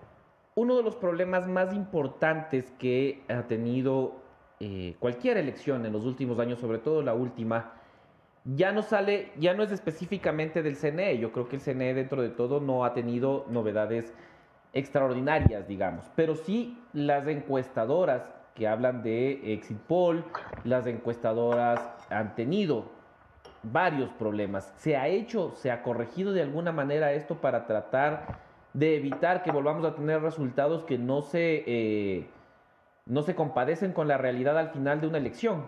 uno 0.57 0.77
de 0.77 0.83
los 0.83 0.97
problemas 0.97 1.47
más 1.49 1.73
importantes 1.73 2.71
que 2.79 3.23
ha 3.29 3.43
tenido 3.43 4.17
eh, 4.61 4.97
cualquier 4.99 5.37
elección 5.37 5.87
en 5.87 5.93
los 5.93 6.05
últimos 6.05 6.39
años, 6.39 6.59
sobre 6.59 6.79
todo 6.79 7.01
la 7.03 7.15
última, 7.15 7.73
ya 8.45 8.73
no 8.73 8.83
sale, 8.83 9.33
ya 9.39 9.55
no 9.55 9.63
es 9.63 9.73
específicamente 9.73 10.63
del 10.63 10.77
CNE. 10.77 11.19
Yo 11.19 11.33
creo 11.33 11.49
que 11.49 11.57
el 11.57 11.63
CNE 11.63 11.95
dentro 11.95 12.23
de 12.23 12.31
todo 12.31 12.61
no 12.61 12.85
ha 12.85 12.93
tenido 12.93 13.47
novedades 13.49 14.13
extraordinarias, 14.73 15.67
digamos, 15.69 16.05
pero 16.17 16.35
sí 16.35 16.79
las 16.93 17.27
encuestadoras 17.29 18.23
que 18.55 18.69
hablan 18.69 19.03
de 19.03 19.55
exit 19.55 19.79
poll, 19.79 20.25
las 20.65 20.87
encuestadoras 20.87 21.81
han 22.11 22.35
tenido 22.35 22.87
varios 23.63 24.11
problemas. 24.11 24.73
¿Se 24.77 24.97
ha 24.97 25.09
hecho, 25.09 25.53
se 25.57 25.71
ha 25.71 25.83
corregido 25.83 26.33
de 26.33 26.43
alguna 26.43 26.73
manera 26.73 27.13
esto 27.13 27.37
para 27.37 27.67
tratar 27.67 28.39
de 28.73 28.97
evitar 28.97 29.43
que 29.43 29.53
volvamos 29.53 29.85
a 29.85 29.95
tener 29.95 30.21
resultados 30.21 30.85
que 30.85 30.99
no 30.99 31.23
se, 31.23 31.65
eh, 31.67 32.27
no 33.07 33.23
se 33.23 33.35
compadecen 33.35 33.93
con 33.93 34.09
la 34.09 34.19
realidad 34.19 34.59
al 34.59 34.71
final 34.71 35.01
de 35.01 35.07
una 35.07 35.19
elección? 35.19 35.67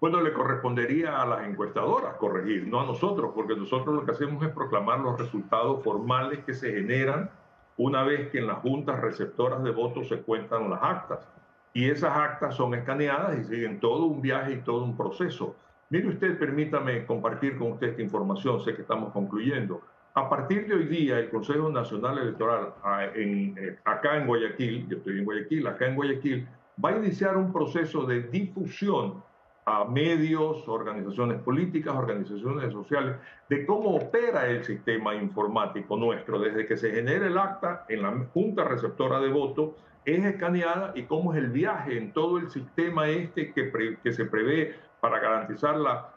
Bueno, 0.00 0.20
le 0.20 0.32
correspondería 0.32 1.22
a 1.22 1.26
las 1.26 1.46
encuestadoras 1.46 2.16
corregir, 2.16 2.66
no 2.66 2.80
a 2.80 2.86
nosotros, 2.86 3.32
porque 3.34 3.56
nosotros 3.56 3.94
lo 3.94 4.04
que 4.04 4.12
hacemos 4.12 4.44
es 4.44 4.52
proclamar 4.52 5.00
los 5.00 5.18
resultados 5.18 5.82
formales 5.82 6.44
que 6.44 6.52
se 6.52 6.72
generan 6.72 7.30
una 7.76 8.02
vez 8.04 8.30
que 8.30 8.38
en 8.38 8.46
las 8.46 8.58
juntas 8.58 9.00
receptoras 9.00 9.62
de 9.62 9.70
votos 9.70 10.08
se 10.08 10.18
cuentan 10.18 10.70
las 10.70 10.82
actas. 10.82 11.28
Y 11.72 11.88
esas 11.90 12.16
actas 12.16 12.54
son 12.54 12.74
escaneadas 12.74 13.38
y 13.38 13.44
siguen 13.44 13.80
todo 13.80 14.04
un 14.04 14.20
viaje 14.20 14.52
y 14.52 14.56
todo 14.58 14.84
un 14.84 14.96
proceso. 14.96 15.56
Mire 15.90 16.08
usted, 16.08 16.38
permítame 16.38 17.04
compartir 17.04 17.58
con 17.58 17.72
usted 17.72 17.88
esta 17.88 18.02
información, 18.02 18.60
sé 18.60 18.74
que 18.74 18.82
estamos 18.82 19.12
concluyendo. 19.12 19.80
A 20.14 20.28
partir 20.28 20.68
de 20.68 20.74
hoy 20.74 20.84
día, 20.86 21.18
el 21.18 21.28
Consejo 21.28 21.68
Nacional 21.70 22.18
Electoral 22.18 22.74
eh, 23.16 23.78
acá 23.84 24.16
en 24.16 24.28
Guayaquil, 24.28 24.86
yo 24.88 24.98
estoy 24.98 25.18
en 25.18 25.24
Guayaquil, 25.24 25.66
acá 25.66 25.86
en 25.86 25.96
Guayaquil, 25.96 26.48
va 26.82 26.90
a 26.90 26.96
iniciar 26.98 27.36
un 27.36 27.52
proceso 27.52 28.06
de 28.06 28.22
difusión 28.22 29.22
a 29.66 29.84
medios, 29.84 30.68
organizaciones 30.68 31.40
políticas, 31.40 31.94
organizaciones 31.94 32.72
sociales, 32.72 33.16
de 33.48 33.64
cómo 33.64 33.96
opera 33.96 34.46
el 34.48 34.62
sistema 34.64 35.14
informático 35.14 35.96
nuestro, 35.96 36.38
desde 36.38 36.66
que 36.66 36.76
se 36.76 36.92
genera 36.92 37.26
el 37.26 37.38
acta 37.38 37.86
en 37.88 38.02
la 38.02 38.12
junta 38.32 38.64
receptora 38.64 39.20
de 39.20 39.28
voto, 39.28 39.76
es 40.04 40.22
escaneada 40.22 40.92
y 40.94 41.04
cómo 41.04 41.32
es 41.32 41.38
el 41.38 41.48
viaje 41.48 41.96
en 41.96 42.12
todo 42.12 42.38
el 42.38 42.50
sistema 42.50 43.08
este 43.08 43.52
que, 43.52 43.96
que 44.02 44.12
se 44.12 44.26
prevé 44.26 44.74
para 45.00 45.18
garantizar 45.18 45.76
la 45.76 46.10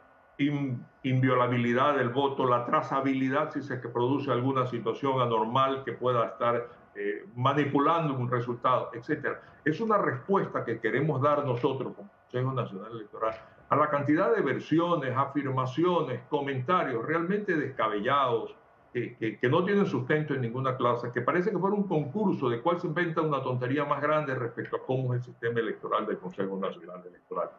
inviolabilidad 1.04 1.95
del 1.95 2.10
voto, 2.10 2.45
la 2.45 2.66
trazabilidad 2.66 3.52
si 3.52 3.62
se 3.62 3.78
produce 3.78 4.32
alguna 4.32 4.68
situación 4.68 5.20
anormal 5.22 5.84
que 5.84 5.93
pueda 5.93 6.26
estar 6.26 6.68
eh, 6.95 7.26
manipulando 7.36 8.14
un 8.14 8.30
resultado, 8.30 8.91
etc. 8.93 9.38
Es 9.66 9.80
una 9.80 9.98
respuesta 9.98 10.64
que 10.64 10.80
queremos 10.80 11.22
dar 11.22 11.45
nosotros 11.45 11.93
como 11.95 12.10
Consejo 12.28 12.51
Nacional 12.51 12.91
Electoral, 12.91 13.36
a 13.69 13.75
la 13.78 13.89
cantidad 13.89 14.36
de 14.36 14.41
versiones, 14.41 15.15
afirmaciones, 15.15 16.21
comentarios 16.30 17.05
realmente 17.05 17.55
descabellados, 17.55 18.53
que, 18.91 19.15
que, 19.15 19.39
que, 19.39 19.49
no 19.49 19.63
tienen 19.63 19.86
sustento 19.86 20.34
en 20.34 20.41
ninguna 20.41 20.75
clase, 20.75 21.09
que 21.13 21.21
parece 21.21 21.51
que 21.51 21.57
fuera 21.57 21.75
un 21.75 21.88
concurso 21.88 22.49
de 22.49 22.61
cuál 22.61 22.82
se 22.82 22.88
inventa 22.88 23.21
una 23.21 23.41
tontería 23.41 23.86
más 23.86 24.01
grande 24.01 24.36
respecto 24.36 24.75
a 24.75 24.86
cómo 24.86 25.13
es 25.13 25.21
el 25.21 25.25
sistema 25.25 25.59
electoral 25.59 26.05
del 26.05 26.17
Consejo 26.17 26.57
Nacional 26.57 27.01
Electoral. 27.07 27.49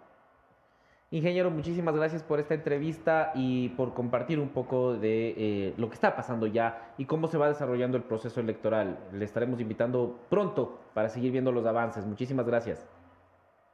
Ingeniero, 1.10 1.50
muchísimas 1.50 1.96
gracias 1.96 2.22
por 2.22 2.38
esta 2.38 2.52
entrevista 2.52 3.32
y 3.34 3.70
por 3.70 3.94
compartir 3.94 4.38
un 4.38 4.50
poco 4.50 4.92
de 4.94 5.34
eh, 5.38 5.74
lo 5.78 5.88
que 5.88 5.94
está 5.94 6.14
pasando 6.14 6.46
ya 6.46 6.92
y 6.98 7.06
cómo 7.06 7.28
se 7.28 7.38
va 7.38 7.48
desarrollando 7.48 7.96
el 7.96 8.02
proceso 8.02 8.40
electoral. 8.40 8.98
Le 9.12 9.24
estaremos 9.24 9.58
invitando 9.60 10.18
pronto 10.28 10.78
para 10.92 11.08
seguir 11.08 11.32
viendo 11.32 11.50
los 11.52 11.64
avances. 11.64 12.04
Muchísimas 12.04 12.44
gracias. 12.46 12.86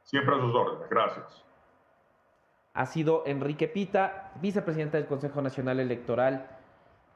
Siempre 0.05 0.35
a 0.35 0.39
sus 0.39 0.55
órdenes. 0.55 0.89
Gracias. 0.89 1.43
Ha 2.73 2.85
sido 2.85 3.23
Enrique 3.25 3.67
Pita, 3.67 4.31
vicepresidente 4.41 4.97
del 4.97 5.07
Consejo 5.07 5.41
Nacional 5.41 5.79
Electoral, 5.79 6.54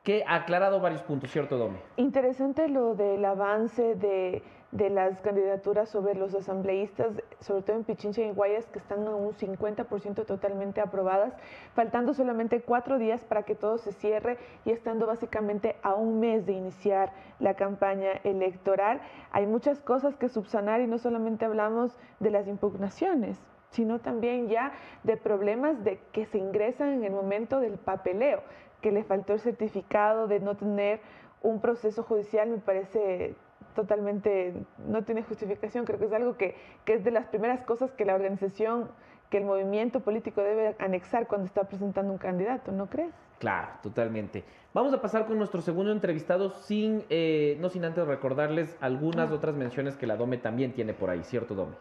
que 0.04 0.24
ha 0.28 0.36
aclarado 0.36 0.80
varios 0.80 1.02
puntos, 1.04 1.32
¿cierto, 1.32 1.58
Dome? 1.58 1.80
Interesante 1.98 2.68
lo 2.68 2.96
del 2.96 3.24
avance 3.26 3.96
de 3.96 4.42
de 4.72 4.90
las 4.90 5.20
candidaturas 5.22 5.90
sobre 5.90 6.14
los 6.14 6.36
asambleístas, 6.36 7.14
sobre 7.40 7.64
todo 7.64 7.76
en 7.76 7.84
Pichincha 7.84 8.22
y 8.22 8.32
Guayas, 8.32 8.68
que 8.68 8.78
están 8.78 9.08
a 9.08 9.16
un 9.16 9.34
50% 9.34 10.26
totalmente 10.26 10.80
aprobadas, 10.80 11.34
faltando 11.74 12.14
solamente 12.14 12.62
cuatro 12.62 13.00
días 13.00 13.24
para 13.24 13.44
que 13.44 13.56
todo 13.56 13.78
se 13.80 13.94
cierre 13.94 14.38
y 14.66 14.72
estando 14.72 15.08
básicamente 15.08 15.78
a 15.82 15.96
un 15.96 16.20
mes 16.20 16.46
de 16.46 16.54
iniciar 16.54 17.12
la 17.40 17.56
campaña 17.56 18.12
electoral. 18.24 19.02
Hay 19.32 19.48
muchas 19.48 19.80
cosas 19.80 20.16
que 20.16 20.30
subsanar 20.30 20.82
y 20.82 20.88
no 20.88 21.00
solamente 21.00 21.46
hablamos 21.46 21.98
de 22.20 22.30
las 22.30 22.48
impugnaciones, 22.48 23.40
sino 23.72 24.00
también 24.00 24.50
ya 24.50 24.72
de 25.04 25.18
problemas 25.18 25.84
de 25.84 26.00
que 26.12 26.26
se 26.26 26.38
ingresan 26.38 26.90
en 26.90 27.04
el 27.04 27.12
momento 27.12 27.60
del 27.60 27.78
papeleo, 27.78 28.44
que 28.82 28.92
le 28.92 29.04
faltó 29.04 29.34
el 29.34 29.40
certificado 29.40 30.28
de 30.28 30.40
no 30.40 30.56
tener 30.56 31.00
un 31.42 31.62
proceso 31.62 32.04
judicial, 32.04 32.50
me 32.50 32.58
parece 32.58 33.36
totalmente, 33.76 34.54
no 34.88 35.04
tiene 35.04 35.24
justificación, 35.24 35.86
creo 35.86 36.00
que 36.00 36.06
es 36.06 36.14
algo 36.14 36.38
que, 36.38 36.56
que 36.86 36.94
es 36.94 37.04
de 37.04 37.12
las 37.12 37.28
primeras 37.28 37.62
cosas 37.62 37.92
que 37.92 38.06
la 38.06 38.16
organización, 38.16 38.90
que 39.30 39.38
el 39.38 39.46
movimiento 39.46 40.00
político 40.02 40.42
debe 40.42 40.76
anexar 40.80 41.28
cuando 41.28 41.46
está 41.46 41.64
presentando 41.64 42.12
un 42.12 42.18
candidato, 42.18 42.72
¿no 42.72 42.88
crees? 42.88 43.14
Claro, 43.40 43.70
totalmente. 43.82 44.44
Vamos 44.74 44.94
a 44.94 45.02
pasar 45.02 45.26
con 45.26 45.38
nuestro 45.38 45.62
segundo 45.62 45.92
entrevistado, 45.92 46.52
sin, 46.52 47.06
eh, 47.10 47.58
no 47.62 47.70
sin 47.70 47.86
antes 47.86 48.06
recordarles 48.06 48.76
algunas 48.82 49.32
otras 49.32 49.56
menciones 49.56 49.96
que 49.96 50.08
la 50.08 50.18
Dome 50.18 50.38
también 50.38 50.74
tiene 50.74 50.94
por 50.94 51.10
ahí, 51.10 51.24
¿cierto, 51.24 51.56
Dome? 51.56 51.76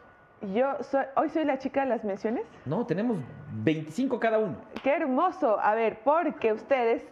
Yo 0.55 0.77
soy, 0.83 1.05
hoy 1.17 1.31
soy 1.31 1.45
la 1.45 1.59
chica 1.59 1.81
de 1.81 1.87
las 1.87 2.05
menciones. 2.05 2.45
No, 2.65 2.87
tenemos 2.87 3.19
25 3.65 4.21
cada 4.21 4.39
uno. 4.39 4.57
Qué 4.83 4.91
hermoso. 4.91 5.59
A 5.61 5.75
ver, 5.75 5.99
porque 6.05 6.53
ustedes, 6.53 7.03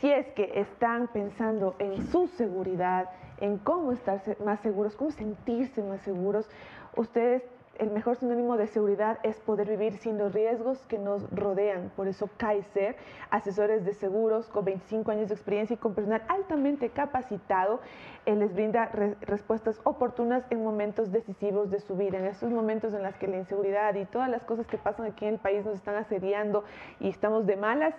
si 0.00 0.10
es 0.10 0.26
que 0.28 0.50
están 0.58 1.06
pensando 1.08 1.76
en 1.78 2.06
su 2.08 2.26
seguridad, 2.26 3.08
en 3.38 3.58
cómo 3.58 3.92
estar 3.92 4.20
más 4.44 4.60
seguros, 4.60 4.96
cómo 4.96 5.10
sentirse 5.10 5.82
más 5.82 6.00
seguros. 6.00 6.48
Ustedes, 6.96 7.42
el 7.78 7.90
mejor 7.90 8.16
sinónimo 8.16 8.56
de 8.56 8.66
seguridad 8.66 9.18
es 9.22 9.36
poder 9.40 9.68
vivir 9.68 9.98
sin 9.98 10.18
los 10.18 10.32
riesgos 10.32 10.78
que 10.86 10.98
nos 10.98 11.28
rodean. 11.30 11.90
Por 11.96 12.08
eso 12.08 12.28
Kaiser, 12.36 12.96
asesores 13.30 13.84
de 13.84 13.94
seguros 13.94 14.46
con 14.48 14.64
25 14.64 15.10
años 15.10 15.28
de 15.28 15.34
experiencia 15.34 15.74
y 15.74 15.76
con 15.76 15.94
personal 15.94 16.22
altamente 16.28 16.90
capacitado, 16.90 17.80
eh, 18.24 18.34
les 18.34 18.54
brinda 18.54 18.86
respuestas 19.20 19.80
oportunas 19.84 20.44
en 20.50 20.62
momentos 20.62 21.12
decisivos 21.12 21.70
de 21.70 21.80
su 21.80 21.96
vida, 21.96 22.18
en 22.18 22.26
esos 22.26 22.50
momentos 22.50 22.94
en 22.94 23.02
los 23.02 23.14
que 23.16 23.28
la 23.28 23.36
inseguridad 23.36 23.94
y 23.94 24.04
todas 24.04 24.30
las 24.30 24.44
cosas 24.44 24.66
que 24.66 24.78
pasan 24.78 25.06
aquí 25.06 25.24
en 25.24 25.34
el 25.34 25.40
país 25.40 25.64
nos 25.64 25.76
están 25.76 25.96
asediando 25.96 26.64
y 27.00 27.08
estamos 27.08 27.46
de 27.46 27.56
malas. 27.56 27.94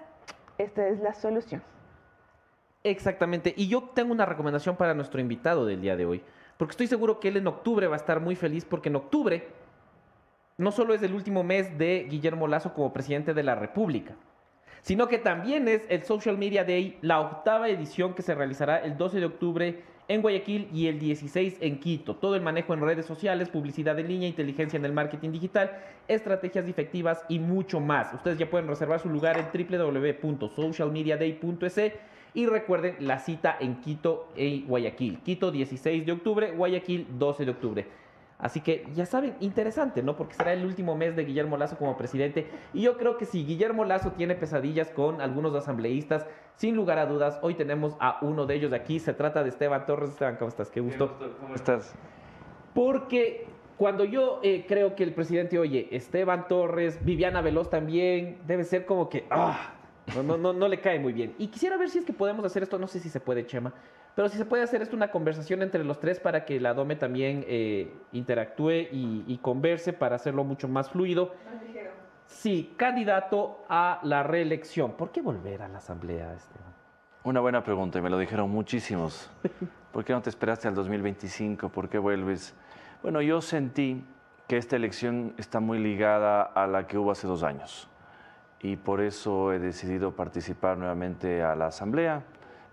Esta 0.58 0.88
es 0.88 1.00
la 1.00 1.14
solución. 1.14 1.62
Exactamente. 2.84 3.54
Y 3.56 3.68
yo 3.68 3.84
tengo 3.94 4.12
una 4.12 4.26
recomendación 4.26 4.76
para 4.76 4.94
nuestro 4.94 5.20
invitado 5.20 5.66
del 5.66 5.82
día 5.82 5.96
de 5.96 6.06
hoy. 6.06 6.24
Porque 6.58 6.72
estoy 6.72 6.88
seguro 6.88 7.20
que 7.20 7.28
él 7.28 7.38
en 7.38 7.48
octubre 7.48 7.88
va 7.88 7.96
a 7.96 7.98
estar 7.98 8.20
muy 8.20 8.36
feliz 8.36 8.66
porque 8.66 8.90
en 8.90 8.96
octubre 8.96 9.48
no 10.58 10.72
solo 10.72 10.96
es 10.96 11.04
el 11.04 11.14
último 11.14 11.44
mes 11.44 11.78
de 11.78 12.08
Guillermo 12.10 12.48
Lazo 12.48 12.74
como 12.74 12.92
presidente 12.92 13.36
de 13.36 13.44
la 13.44 13.56
República, 13.56 14.16
sino 14.82 15.08
que 15.08 15.20
también 15.20 15.68
es 15.68 15.84
el 15.90 16.04
Social 16.04 16.38
Media 16.38 16.64
Day, 16.64 16.98
la 17.02 17.20
octava 17.20 17.70
edición 17.70 18.16
que 18.16 18.24
se 18.24 18.34
realizará 18.34 18.80
el 18.80 18.98
12 18.98 19.20
de 19.20 19.26
octubre 19.26 19.84
en 20.08 20.22
Guayaquil 20.22 20.70
y 20.74 20.88
el 20.88 20.98
16 21.00 21.58
en 21.60 21.80
Quito. 21.80 22.16
Todo 22.16 22.36
el 22.36 22.42
manejo 22.42 22.74
en 22.74 22.82
redes 22.82 23.06
sociales, 23.06 23.50
publicidad 23.50 24.00
en 24.00 24.08
línea, 24.08 24.30
inteligencia 24.30 24.78
en 24.78 24.86
el 24.86 24.94
marketing 24.94 25.32
digital, 25.32 25.78
estrategias 26.08 26.68
efectivas 26.68 27.24
y 27.28 27.38
mucho 27.40 27.80
más. 27.80 28.12
Ustedes 28.14 28.40
ya 28.40 28.50
pueden 28.50 28.68
reservar 28.68 29.00
su 29.00 29.10
lugar 29.10 29.38
en 29.38 29.48
www.socialmediaday.es 29.54 31.94
y 32.34 32.46
recuerden 32.46 32.96
la 33.00 33.20
cita 33.20 33.58
en 33.60 33.82
Quito 33.82 34.30
y 34.36 34.64
Guayaquil. 34.64 35.20
Quito 35.20 35.52
16 35.52 36.04
de 36.06 36.12
octubre, 36.14 36.52
Guayaquil 36.52 37.08
12 37.20 37.46
de 37.46 37.52
octubre. 37.52 37.86
Así 38.40 38.62
que 38.62 38.88
ya 38.94 39.06
saben, 39.06 39.36
interesante, 39.40 40.04
¿no? 40.04 40.16
Porque 40.16 40.36
será 40.36 40.54
el 40.54 40.64
último 40.64 40.96
mes 40.96 41.16
de 41.16 41.26
Guillermo 41.26 41.58
Lazo 41.58 41.78
como 41.78 41.98
presidente. 41.98 42.48
Y 42.74 42.84
yo 42.84 42.98
creo 42.98 43.18
que 43.18 43.26
si 43.26 43.44
Guillermo 43.44 43.84
Lazo 43.84 44.12
tiene 44.12 44.36
pesadillas 44.36 44.90
con 44.90 45.22
algunos 45.22 45.56
asambleístas, 45.56 46.26
sin 46.56 46.76
lugar 46.76 47.00
a 47.00 47.08
dudas, 47.08 47.40
hoy 47.42 47.56
tenemos 47.56 47.96
a 48.00 48.20
uno 48.22 48.46
de 48.46 48.56
ellos 48.56 48.74
aquí. 48.74 49.00
Se 49.00 49.14
trata 49.14 49.44
de 49.44 49.50
Esteban 49.50 49.86
Torres. 49.88 50.12
Esteban, 50.12 50.36
¿cómo 50.38 50.50
estás? 50.50 50.70
Qué 50.70 50.82
gusto. 50.82 51.18
¿Cómo 51.42 51.56
estás? 51.56 51.96
Porque 52.76 53.48
cuando 53.78 54.06
yo 54.06 54.40
eh, 54.44 54.66
creo 54.68 54.96
que 54.96 55.04
el 55.04 55.14
presidente, 55.14 55.58
oye, 55.60 55.88
Esteban 55.92 56.48
Torres, 56.48 57.04
Viviana 57.06 57.42
Veloz 57.42 57.70
también, 57.70 58.40
debe 58.46 58.64
ser 58.64 58.86
como 58.86 59.08
que, 59.08 59.26
ah, 59.30 59.74
no, 60.16 60.38
no, 60.38 60.54
no, 60.54 60.68
le 60.68 60.80
cae 60.80 61.00
muy 61.00 61.14
bien. 61.14 61.36
Y 61.38 61.48
quisiera 61.48 61.78
ver 61.78 61.90
si 61.90 62.00
es 62.00 62.06
que 62.06 62.14
podemos 62.14 62.44
hacer 62.46 62.64
esto, 62.64 62.80
no 62.80 62.88
sé 62.88 63.00
si 63.00 63.10
se 63.10 63.20
puede, 63.20 63.46
Chema, 63.46 63.74
pero 64.18 64.30
si 64.30 64.38
se 64.40 64.46
puede 64.46 64.64
hacer 64.64 64.82
esto 64.82 64.96
una 64.96 65.12
conversación 65.12 65.62
entre 65.62 65.84
los 65.84 66.00
tres 66.00 66.20
para 66.20 66.44
que 66.44 66.60
la 66.60 66.74
Dome 66.74 66.96
también 66.96 67.46
eh, 67.48 67.94
interactúe 68.14 68.88
y, 68.92 69.40
converse 69.44 69.94
para 69.94 70.16
hacerlo 70.16 70.44
mucho 70.44 70.68
más 70.68 70.90
fluido. 70.90 71.36
Sí, 72.26 72.74
candidato 72.78 73.64
a 73.70 74.00
la 74.02 74.24
reelección. 74.24 74.94
¿Por 74.94 75.12
qué 75.12 75.22
volver 75.22 75.62
a 75.62 75.68
la 75.68 75.78
Asamblea, 75.78 76.34
Esteban? 76.34 76.74
Una 77.26 77.42
buena 77.42 77.64
pregunta 77.64 78.00
y 78.00 78.02
me 78.02 78.10
lo 78.10 78.18
dijeron 78.18 78.50
muchísimos. 78.50 79.30
¿Por 79.94 80.04
qué 80.04 80.14
no 80.14 80.22
te 80.24 80.32
esperaste 80.32 80.68
al 80.68 80.74
2025? 80.74 81.70
¿Por 81.70 81.88
qué 81.88 82.00
vuelves? 82.00 82.56
Bueno, 83.04 83.22
yo 83.22 83.40
sentí 83.40 84.04
que 84.48 84.58
esta 84.58 84.78
elección 84.78 85.36
está 85.38 85.60
muy 85.60 85.78
ligada 85.78 86.42
a 86.42 86.66
la 86.66 86.88
que 86.88 86.98
hubo 86.98 87.12
hace 87.12 87.28
dos 87.28 87.44
años 87.44 87.88
y 88.62 88.78
por 88.78 89.00
eso 89.00 89.54
he 89.54 89.60
decidido 89.60 90.16
participar 90.16 90.76
nuevamente 90.76 91.44
a 91.44 91.54
la 91.54 91.68
Asamblea. 91.68 92.24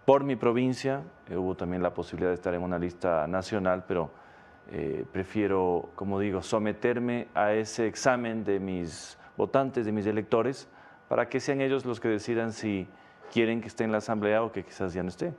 Por 0.05 0.23
mi 0.23 0.37
provincia, 0.37 1.03
eh, 1.31 1.37
hubo 1.37 1.55
también 1.55 1.83
la 1.83 1.95
posibilidad 1.95 2.31
de 2.31 2.35
estar 2.35 2.53
en 2.53 2.63
una 2.63 2.79
lista 2.79 3.27
nacional, 3.27 3.85
pero 3.89 4.11
eh, 4.71 5.05
prefiero, 5.11 5.89
como 5.95 6.21
digo, 6.21 6.43
someterme 6.43 7.29
a 7.35 7.55
ese 7.55 7.87
examen 7.87 8.45
de 8.45 8.61
mis 8.61 9.19
votantes, 9.37 9.87
de 9.87 9.93
mis 9.93 10.07
electores, 10.07 10.69
para 11.09 11.29
que 11.29 11.41
sean 11.41 11.63
ellos 11.63 11.87
los 11.87 12.01
que 12.01 12.09
decidan 12.09 12.53
si 12.53 12.87
quieren 13.33 13.63
que 13.63 13.69
esté 13.69 13.85
en 13.85 13.93
la 13.93 13.99
Asamblea 13.99 14.43
o 14.43 14.53
que 14.53 14.63
quizás 14.63 14.93
ya 14.93 15.03
no 15.03 15.09
esté. 15.09 15.33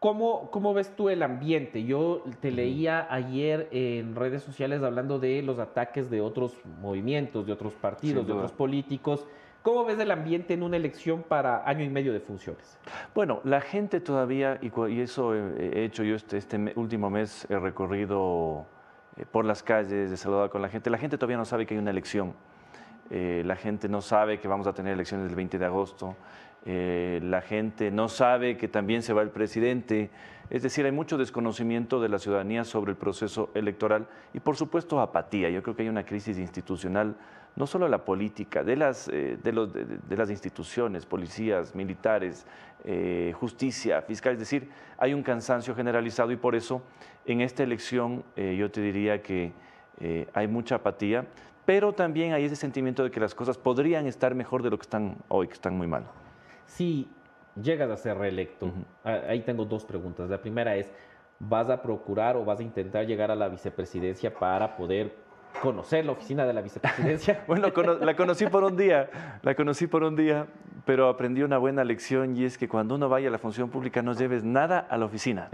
¿Cómo, 0.00 0.50
¿Cómo, 0.50 0.74
ves 0.74 0.94
tú 0.94 1.08
el 1.08 1.22
ambiente? 1.22 1.84
Yo 1.84 2.22
te 2.40 2.52
leía 2.52 3.06
ayer 3.12 3.68
en 3.72 4.14
redes 4.14 4.44
sociales 4.44 4.82
hablando 4.82 5.18
de 5.18 5.42
los 5.42 5.58
ataques 5.58 6.08
de 6.08 6.20
otros 6.20 6.56
movimientos, 6.80 7.46
de 7.46 7.52
otros 7.52 7.74
partidos, 7.74 8.26
de 8.26 8.32
otros 8.32 8.52
políticos. 8.52 9.26
¿Cómo 9.68 9.84
ves 9.84 9.98
el 9.98 10.10
ambiente 10.10 10.54
en 10.54 10.62
una 10.62 10.78
elección 10.78 11.22
para 11.22 11.68
año 11.68 11.84
y 11.84 11.90
medio 11.90 12.14
de 12.14 12.20
funciones? 12.20 12.78
Bueno, 13.14 13.42
la 13.44 13.60
gente 13.60 14.00
todavía, 14.00 14.58
y, 14.62 15.00
eso 15.02 15.34
he 15.34 15.84
hecho 15.84 16.04
yo 16.04 16.14
este, 16.14 16.38
este 16.38 16.72
último 16.74 17.10
mes, 17.10 17.46
he 17.50 17.58
recorrido 17.58 18.64
eh, 19.18 19.26
por 19.30 19.44
las 19.44 19.62
calles, 19.62 20.10
he 20.10 20.16
saludado 20.16 20.48
con 20.48 20.62
la 20.62 20.70
gente. 20.70 20.88
La 20.88 20.96
gente 20.96 21.18
todavía 21.18 21.36
no 21.36 21.44
sabe 21.44 21.66
que 21.66 21.74
hay 21.74 21.80
una 21.80 21.90
elección. 21.90 22.32
Eh, 23.10 23.42
la 23.44 23.56
gente 23.56 23.90
no 23.90 24.00
sabe 24.00 24.40
que 24.40 24.48
vamos 24.48 24.66
a 24.66 24.72
tener 24.72 24.94
elecciones 24.94 25.28
el 25.28 25.36
20 25.36 25.58
de 25.58 25.66
agosto. 25.66 26.16
Eh, 26.70 27.20
la 27.22 27.40
gente 27.40 27.90
no 27.90 28.10
sabe 28.10 28.58
que 28.58 28.68
también 28.68 29.02
se 29.02 29.14
va 29.14 29.22
el 29.22 29.30
presidente. 29.30 30.10
Es 30.50 30.62
decir, 30.62 30.84
hay 30.84 30.92
mucho 30.92 31.16
desconocimiento 31.16 31.98
de 31.98 32.10
la 32.10 32.18
ciudadanía 32.18 32.62
sobre 32.64 32.90
el 32.90 32.98
proceso 32.98 33.48
electoral 33.54 34.06
y 34.34 34.40
por 34.40 34.54
supuesto 34.54 35.00
apatía. 35.00 35.48
Yo 35.48 35.62
creo 35.62 35.74
que 35.74 35.84
hay 35.84 35.88
una 35.88 36.04
crisis 36.04 36.36
institucional, 36.36 37.16
no 37.56 37.66
solo 37.66 37.86
de 37.86 37.90
la 37.90 38.04
política, 38.04 38.64
de 38.64 38.76
las, 38.76 39.08
eh, 39.08 39.38
de, 39.42 40.16
las 40.16 40.28
instituciones, 40.28 41.06
policías, 41.06 41.74
militares, 41.74 42.46
eh, 42.84 43.32
justicia, 43.40 44.02
fiscal. 44.02 44.34
Es 44.34 44.40
decir, 44.40 44.68
hay 44.98 45.14
un 45.14 45.22
cansancio 45.22 45.74
generalizado 45.74 46.32
y 46.32 46.36
por 46.36 46.54
eso 46.54 46.82
en 47.24 47.40
esta 47.40 47.62
elección 47.62 48.24
yo 48.36 48.70
te 48.70 48.80
diría 48.82 49.22
que 49.22 49.52
hay 50.32 50.48
mucha 50.48 50.76
apatía, 50.76 51.26
pero 51.66 51.92
también 51.92 52.32
hay 52.32 52.44
ese 52.44 52.56
sentimiento 52.56 53.04
de 53.04 53.10
que 53.10 53.20
las 53.20 53.34
cosas 53.34 53.58
podrían 53.58 54.06
estar 54.06 54.34
mejor 54.34 54.62
de 54.62 54.70
lo 54.70 54.78
que 54.78 54.84
están 54.84 55.16
hoy, 55.28 55.48
que 55.48 55.54
están 55.54 55.76
muy 55.76 55.86
mal. 55.86 56.04
Si 56.68 57.08
llegas 57.60 57.90
a 57.90 57.96
ser 57.96 58.16
reelecto, 58.16 58.70
ahí 59.02 59.40
tengo 59.40 59.64
dos 59.64 59.84
preguntas. 59.84 60.28
La 60.28 60.40
primera 60.40 60.76
es, 60.76 60.90
¿vas 61.38 61.70
a 61.70 61.82
procurar 61.82 62.36
o 62.36 62.44
vas 62.44 62.60
a 62.60 62.62
intentar 62.62 63.06
llegar 63.06 63.30
a 63.30 63.34
la 63.34 63.48
vicepresidencia 63.48 64.32
para 64.32 64.76
poder 64.76 65.12
conocer 65.62 66.04
la 66.04 66.12
oficina 66.12 66.46
de 66.46 66.52
la 66.52 66.60
vicepresidencia? 66.60 67.42
bueno, 67.48 67.68
la 68.00 68.14
conocí 68.14 68.46
por 68.46 68.64
un 68.64 68.76
día, 68.76 69.10
la 69.42 69.54
conocí 69.54 69.86
por 69.86 70.04
un 70.04 70.14
día, 70.14 70.46
pero 70.84 71.08
aprendí 71.08 71.42
una 71.42 71.58
buena 71.58 71.84
lección 71.84 72.36
y 72.36 72.44
es 72.44 72.58
que 72.58 72.68
cuando 72.68 72.94
uno 72.94 73.08
vaya 73.08 73.28
a 73.28 73.32
la 73.32 73.38
función 73.38 73.70
pública 73.70 74.02
no 74.02 74.12
lleves 74.12 74.44
nada 74.44 74.78
a 74.78 74.98
la 74.98 75.06
oficina. 75.06 75.48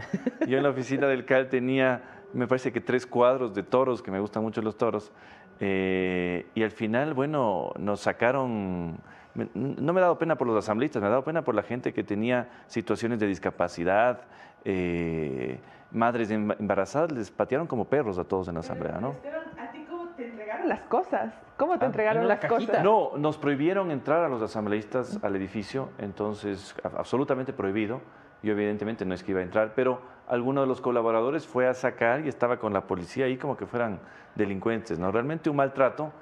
Yo 0.46 0.58
en 0.58 0.64
la 0.64 0.70
oficina 0.70 1.06
del 1.06 1.24
CAL 1.24 1.48
tenía, 1.48 2.02
me 2.32 2.46
parece 2.46 2.72
que 2.72 2.80
tres 2.80 3.06
cuadros 3.06 3.54
de 3.54 3.62
toros, 3.62 4.02
que 4.02 4.10
me 4.10 4.20
gustan 4.20 4.42
mucho 4.42 4.60
los 4.62 4.76
toros, 4.76 5.12
eh, 5.60 6.46
y 6.54 6.64
al 6.64 6.72
final, 6.72 7.14
bueno, 7.14 7.72
nos 7.78 8.00
sacaron 8.00 8.98
no 9.34 9.92
me 9.92 10.00
ha 10.00 10.02
dado 10.02 10.18
pena 10.18 10.36
por 10.36 10.46
los 10.46 10.56
asambleístas, 10.56 11.02
me 11.02 11.08
ha 11.08 11.10
dado 11.10 11.24
pena 11.24 11.42
por 11.42 11.54
la 11.54 11.62
gente 11.62 11.92
que 11.92 12.04
tenía 12.04 12.48
situaciones 12.66 13.18
de 13.18 13.26
discapacidad, 13.26 14.20
eh, 14.64 15.58
madres 15.90 16.30
embarazadas, 16.30 17.12
les 17.12 17.30
patearon 17.30 17.66
como 17.66 17.84
perros 17.84 18.18
a 18.18 18.24
todos 18.24 18.48
en 18.48 18.54
la 18.54 18.60
asamblea, 18.60 18.98
¿no? 19.00 19.14
¿a 19.58 19.70
ti 19.72 19.86
cómo 19.88 20.08
te 20.10 20.26
entregaron 20.26 20.68
las 20.68 20.80
cosas? 20.82 21.34
¿Cómo 21.56 21.78
te 21.78 21.84
ah, 21.84 21.88
entregaron 21.88 22.28
las 22.28 22.44
cosas? 22.44 22.82
No, 22.82 23.12
nos 23.16 23.38
prohibieron 23.38 23.90
entrar 23.90 24.24
a 24.24 24.28
los 24.28 24.42
asambleístas 24.42 25.18
al 25.22 25.36
edificio, 25.36 25.90
entonces 25.98 26.74
absolutamente 26.82 27.52
prohibido. 27.52 28.00
Yo 28.42 28.52
evidentemente 28.52 29.04
no 29.06 29.14
es 29.14 29.22
que 29.22 29.30
iba 29.30 29.40
a 29.40 29.44
entrar, 29.44 29.72
pero 29.74 30.02
alguno 30.28 30.60
de 30.60 30.66
los 30.66 30.80
colaboradores 30.80 31.46
fue 31.46 31.66
a 31.66 31.74
sacar 31.74 32.24
y 32.24 32.28
estaba 32.28 32.58
con 32.58 32.72
la 32.72 32.86
policía 32.86 33.24
ahí 33.24 33.38
como 33.38 33.56
que 33.56 33.66
fueran 33.66 34.00
delincuentes, 34.34 34.98
¿no? 34.98 35.10
Realmente 35.10 35.48
un 35.48 35.56
maltrato. 35.56 36.12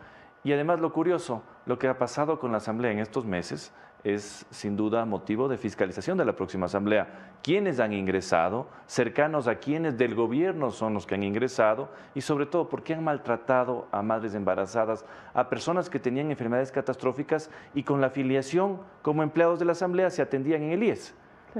Y 0.44 0.52
además 0.52 0.80
lo 0.80 0.92
curioso, 0.92 1.42
lo 1.66 1.78
que 1.78 1.88
ha 1.88 1.98
pasado 1.98 2.38
con 2.38 2.52
la 2.52 2.58
Asamblea 2.58 2.92
en 2.92 2.98
estos 2.98 3.24
meses 3.24 3.72
es 4.04 4.46
sin 4.50 4.76
duda 4.76 5.04
motivo 5.04 5.48
de 5.48 5.56
fiscalización 5.56 6.18
de 6.18 6.24
la 6.24 6.34
próxima 6.34 6.66
Asamblea. 6.66 7.36
¿Quiénes 7.42 7.78
han 7.78 7.92
ingresado? 7.92 8.66
Cercanos 8.86 9.46
a 9.46 9.56
quienes 9.56 9.96
del 9.96 10.14
gobierno 10.14 10.70
son 10.70 10.94
los 10.94 11.06
que 11.06 11.14
han 11.14 11.22
ingresado 11.22 11.88
y 12.14 12.20
sobre 12.20 12.46
todo 12.46 12.68
por 12.68 12.82
qué 12.82 12.94
han 12.94 13.04
maltratado 13.04 13.86
a 13.92 14.02
madres 14.02 14.34
embarazadas, 14.34 15.04
a 15.34 15.48
personas 15.48 15.88
que 15.88 16.00
tenían 16.00 16.30
enfermedades 16.30 16.72
catastróficas 16.72 17.50
y 17.74 17.84
con 17.84 18.00
la 18.00 18.08
afiliación 18.08 18.80
como 19.02 19.22
empleados 19.22 19.58
de 19.58 19.66
la 19.66 19.72
Asamblea 19.72 20.10
se 20.10 20.22
atendían 20.22 20.62
en 20.62 20.72
el 20.72 20.82
IES. 20.82 21.14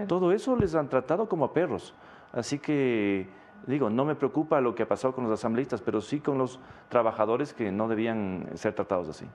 Todo 0.09 0.33
eso 0.33 0.57
les 0.57 0.75
han 0.75 0.89
tratado 0.89 1.29
como 1.29 1.45
a 1.45 1.53
perros. 1.53 1.95
Así 2.33 2.59
que 2.59 3.29
digo, 3.67 3.91
no 3.91 4.05
me 4.05 4.15
preocupa 4.15 4.61
lo 4.61 4.75
que 4.75 4.83
ha 4.83 4.89
pasado 4.89 5.15
con 5.15 5.25
los 5.25 5.33
asambleístas, 5.33 5.81
pero 5.81 6.01
sí 6.01 6.21
con 6.21 6.39
los 6.39 6.59
trabajadores 6.89 7.53
que 7.53 7.71
no 7.71 7.89
debían 7.89 8.49
ser 8.55 8.75
tratados 8.75 9.09
así. 9.09 9.27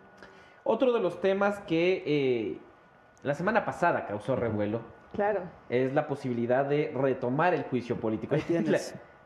Otro 0.68 0.92
de 0.92 1.00
los 1.00 1.22
temas 1.22 1.60
que 1.60 2.04
eh, 2.06 2.58
la 3.24 3.34
semana 3.34 3.64
pasada 3.64 4.06
causó 4.06 4.36
revuelo 4.36 4.82
claro. 5.14 5.42
es 5.70 5.94
la 5.94 6.08
posibilidad 6.08 6.66
de 6.66 6.92
retomar 6.94 7.54
el 7.54 7.64
juicio 7.64 7.98
político. 7.98 8.36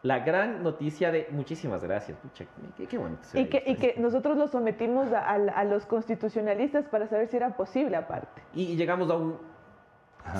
La, 0.03 0.17
gran 0.17 0.63
noticia 0.63 1.11
de 1.11 1.27
muchísimas 1.29 1.83
gracias, 1.83 2.17
Pucha, 2.17 2.45
qué, 2.89 2.97
bueno 2.97 3.19
y, 3.35 3.45
que, 3.45 3.63
y 3.67 3.75
que 3.75 3.93
nosotros 3.99 4.35
lo 4.35 4.47
sometimos 4.47 5.09
a, 5.13 5.63
los 5.63 5.85
constitucionalistas 5.85 6.87
para 6.87 7.05
saber 7.05 7.27
si 7.27 7.37
era 7.37 7.55
posible 7.55 7.95
aparte. 7.97 8.41
Y, 8.55 8.75
llegamos 8.75 9.11
a 9.11 9.15
un 9.15 9.37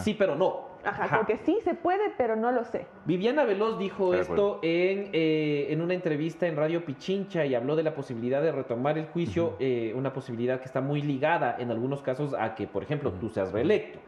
sí, 0.01 0.15
pero 0.15 0.35
no. 0.35 0.70
Ajá, 0.83 1.17
porque 1.17 1.37
sí 1.37 1.59
se 1.63 1.73
puede, 1.75 2.11
pero 2.17 2.35
no 2.35 2.51
lo 2.51 2.63
sé. 2.63 2.87
Viviana 3.05 3.43
Veloz 3.43 3.77
dijo 3.77 4.13
esto 4.13 4.59
en, 4.61 5.09
eh, 5.13 5.67
en, 5.69 5.81
una 5.81 5.93
entrevista 5.93 6.47
en 6.47 6.55
Radio 6.55 6.83
Pichincha 6.85 7.45
y 7.45 7.55
habló 7.55 7.75
de 7.75 7.83
la 7.83 7.93
posibilidad 7.93 8.41
de 8.41 8.51
retomar 8.51 8.97
el 8.97 9.05
juicio, 9.07 9.55
eh, 9.59 9.93
una 9.95 10.13
posibilidad 10.13 10.59
que 10.59 10.65
está 10.65 10.81
muy 10.81 11.01
ligada 11.01 11.55
en 11.59 11.71
algunos 11.71 12.01
casos 12.01 12.33
a 12.33 12.55
que, 12.55 12.67
por 12.67 12.83
ejemplo, 12.83 13.11
tú 13.13 13.29
seas 13.29 13.51
reelecto. 13.51 13.99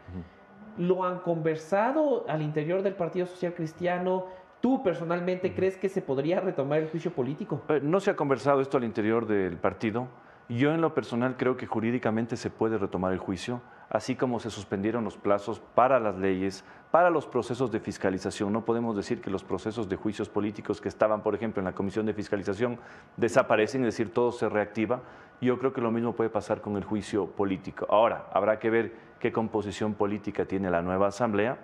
¿Lo 0.76 1.04
han 1.04 1.20
conversado 1.20 2.24
al 2.28 2.42
interior 2.42 2.82
del 2.82 2.94
Partido 2.94 3.26
Social 3.26 3.54
Cristiano? 3.54 4.26
¿Tú 4.60 4.82
personalmente 4.82 5.54
crees 5.54 5.76
que 5.76 5.88
se 5.88 6.02
podría 6.02 6.40
retomar 6.40 6.80
el 6.80 6.88
juicio 6.88 7.12
político? 7.12 7.62
Eh, 7.68 7.80
no 7.82 8.00
se 8.00 8.10
ha 8.10 8.16
conversado 8.16 8.60
esto 8.60 8.78
al 8.78 8.84
interior 8.84 9.26
del 9.26 9.56
partido. 9.56 10.08
Yo 10.48 10.72
en 10.72 10.80
lo 10.80 10.94
personal 10.94 11.36
creo 11.36 11.56
que 11.56 11.66
jurídicamente 11.66 12.36
se 12.36 12.50
puede 12.50 12.76
retomar 12.76 13.12
el 13.12 13.18
juicio 13.18 13.60
así 13.94 14.16
como 14.16 14.40
se 14.40 14.50
suspendieron 14.50 15.04
los 15.04 15.16
plazos 15.16 15.60
para 15.60 16.00
las 16.00 16.18
leyes, 16.18 16.64
para 16.90 17.10
los 17.10 17.28
procesos 17.28 17.70
de 17.70 17.78
fiscalización. 17.78 18.52
No 18.52 18.64
podemos 18.64 18.96
decir 18.96 19.20
que 19.20 19.30
los 19.30 19.44
procesos 19.44 19.88
de 19.88 19.94
juicios 19.94 20.28
políticos 20.28 20.80
que 20.80 20.88
estaban, 20.88 21.22
por 21.22 21.36
ejemplo, 21.36 21.60
en 21.60 21.66
la 21.66 21.76
Comisión 21.76 22.04
de 22.04 22.12
Fiscalización 22.12 22.80
desaparecen, 23.16 23.82
es 23.82 23.94
decir, 23.94 24.12
todo 24.12 24.32
se 24.32 24.48
reactiva. 24.48 25.00
Yo 25.40 25.60
creo 25.60 25.72
que 25.72 25.80
lo 25.80 25.92
mismo 25.92 26.12
puede 26.12 26.28
pasar 26.28 26.60
con 26.60 26.76
el 26.76 26.82
juicio 26.82 27.26
político. 27.26 27.86
Ahora, 27.88 28.26
habrá 28.32 28.58
que 28.58 28.68
ver 28.68 28.92
qué 29.20 29.30
composición 29.30 29.94
política 29.94 30.44
tiene 30.44 30.72
la 30.72 30.82
nueva 30.82 31.06
Asamblea 31.06 31.56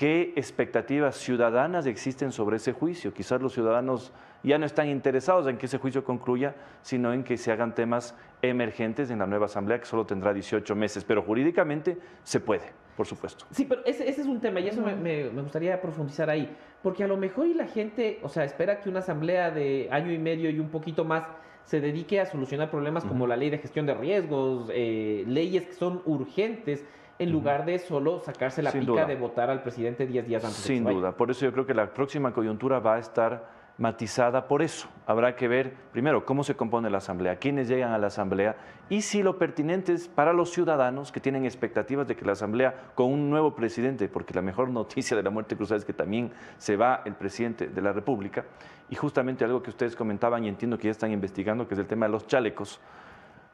qué 0.00 0.32
expectativas 0.34 1.16
ciudadanas 1.16 1.84
existen 1.84 2.32
sobre 2.32 2.56
ese 2.56 2.72
juicio. 2.72 3.12
Quizás 3.12 3.42
los 3.42 3.52
ciudadanos 3.52 4.14
ya 4.42 4.56
no 4.56 4.64
están 4.64 4.88
interesados 4.88 5.46
en 5.46 5.58
que 5.58 5.66
ese 5.66 5.76
juicio 5.76 6.04
concluya, 6.04 6.54
sino 6.80 7.12
en 7.12 7.22
que 7.22 7.36
se 7.36 7.52
hagan 7.52 7.74
temas 7.74 8.16
emergentes 8.40 9.10
en 9.10 9.18
la 9.18 9.26
nueva 9.26 9.44
asamblea 9.44 9.78
que 9.78 9.84
solo 9.84 10.06
tendrá 10.06 10.32
18 10.32 10.74
meses, 10.74 11.04
pero 11.04 11.20
jurídicamente 11.20 11.98
se 12.22 12.40
puede, 12.40 12.72
por 12.96 13.04
supuesto. 13.04 13.44
Sí, 13.50 13.66
pero 13.68 13.84
ese, 13.84 14.08
es 14.08 14.20
un 14.20 14.40
tema 14.40 14.60
y 14.60 14.68
eso 14.68 14.80
me, 14.80 15.28
gustaría 15.28 15.78
profundizar 15.82 16.30
ahí, 16.30 16.50
porque 16.82 17.04
a 17.04 17.06
lo 17.06 17.18
mejor 17.18 17.48
y 17.48 17.52
la 17.52 17.66
gente, 17.66 18.20
o 18.22 18.30
sea, 18.30 18.44
espera 18.44 18.80
que 18.80 18.88
una 18.88 19.00
asamblea 19.00 19.50
de 19.50 19.90
año 19.92 20.10
y 20.12 20.18
medio 20.18 20.48
y 20.48 20.60
un 20.60 20.70
poquito 20.70 21.04
más 21.04 21.24
se 21.64 21.78
dedique 21.78 22.20
a 22.20 22.24
solucionar 22.24 22.70
problemas 22.70 23.04
como 23.04 23.26
la 23.26 23.36
ley 23.36 23.50
de 23.50 23.58
gestión 23.58 23.84
de 23.84 23.92
riesgos, 23.92 24.70
eh, 24.72 25.24
leyes 25.26 25.66
que 25.66 25.74
son 25.74 26.00
urgentes 26.06 26.86
en 27.20 27.30
lugar 27.30 27.66
de 27.66 27.78
solo 27.78 28.18
sacarse 28.20 28.62
la 28.62 28.72
pica 28.72 29.04
de 29.04 29.14
votar 29.14 29.50
al 29.50 29.62
presidente 29.62 30.06
10 30.06 30.26
días 30.26 30.42
antes. 30.42 30.58
Sin 30.58 30.84
duda, 30.84 31.12
por 31.12 31.30
eso 31.30 31.44
yo 31.44 31.52
creo 31.52 31.66
que 31.66 31.74
la 31.74 31.92
próxima 31.92 32.32
coyuntura 32.32 32.80
va 32.80 32.94
a 32.94 32.98
estar 32.98 33.60
matizada 33.76 34.48
por 34.48 34.62
eso. 34.62 34.88
Habrá 35.06 35.36
que 35.36 35.46
ver 35.46 35.74
primero 35.92 36.24
cómo 36.24 36.44
se 36.44 36.56
compone 36.56 36.88
la 36.88 36.98
Asamblea, 36.98 37.36
quiénes 37.36 37.68
llegan 37.68 37.92
a 37.92 37.98
la 37.98 38.06
Asamblea 38.06 38.56
y 38.88 39.02
si 39.02 39.22
lo 39.22 39.38
pertinente 39.38 39.92
es 39.92 40.08
para 40.08 40.32
los 40.32 40.50
ciudadanos 40.50 41.12
que 41.12 41.20
tienen 41.20 41.44
expectativas 41.44 42.08
de 42.08 42.16
que 42.16 42.24
la 42.24 42.32
Asamblea 42.32 42.92
con 42.94 43.12
un 43.12 43.28
nuevo 43.28 43.54
presidente, 43.54 44.08
porque 44.08 44.32
la 44.32 44.42
mejor 44.42 44.70
noticia 44.70 45.14
de 45.14 45.22
la 45.22 45.30
muerte 45.30 45.56
cruzada 45.56 45.78
es 45.78 45.84
que 45.84 45.92
también 45.92 46.30
se 46.56 46.76
va 46.76 47.02
el 47.04 47.14
presidente 47.14 47.68
de 47.68 47.82
la 47.82 47.92
República, 47.92 48.46
y 48.88 48.96
justamente 48.96 49.44
algo 49.44 49.62
que 49.62 49.70
ustedes 49.70 49.94
comentaban 49.94 50.44
y 50.44 50.48
entiendo 50.48 50.78
que 50.78 50.84
ya 50.84 50.90
están 50.90 51.12
investigando, 51.12 51.68
que 51.68 51.74
es 51.74 51.80
el 51.80 51.86
tema 51.86 52.06
de 52.06 52.12
los 52.12 52.26
chalecos. 52.26 52.80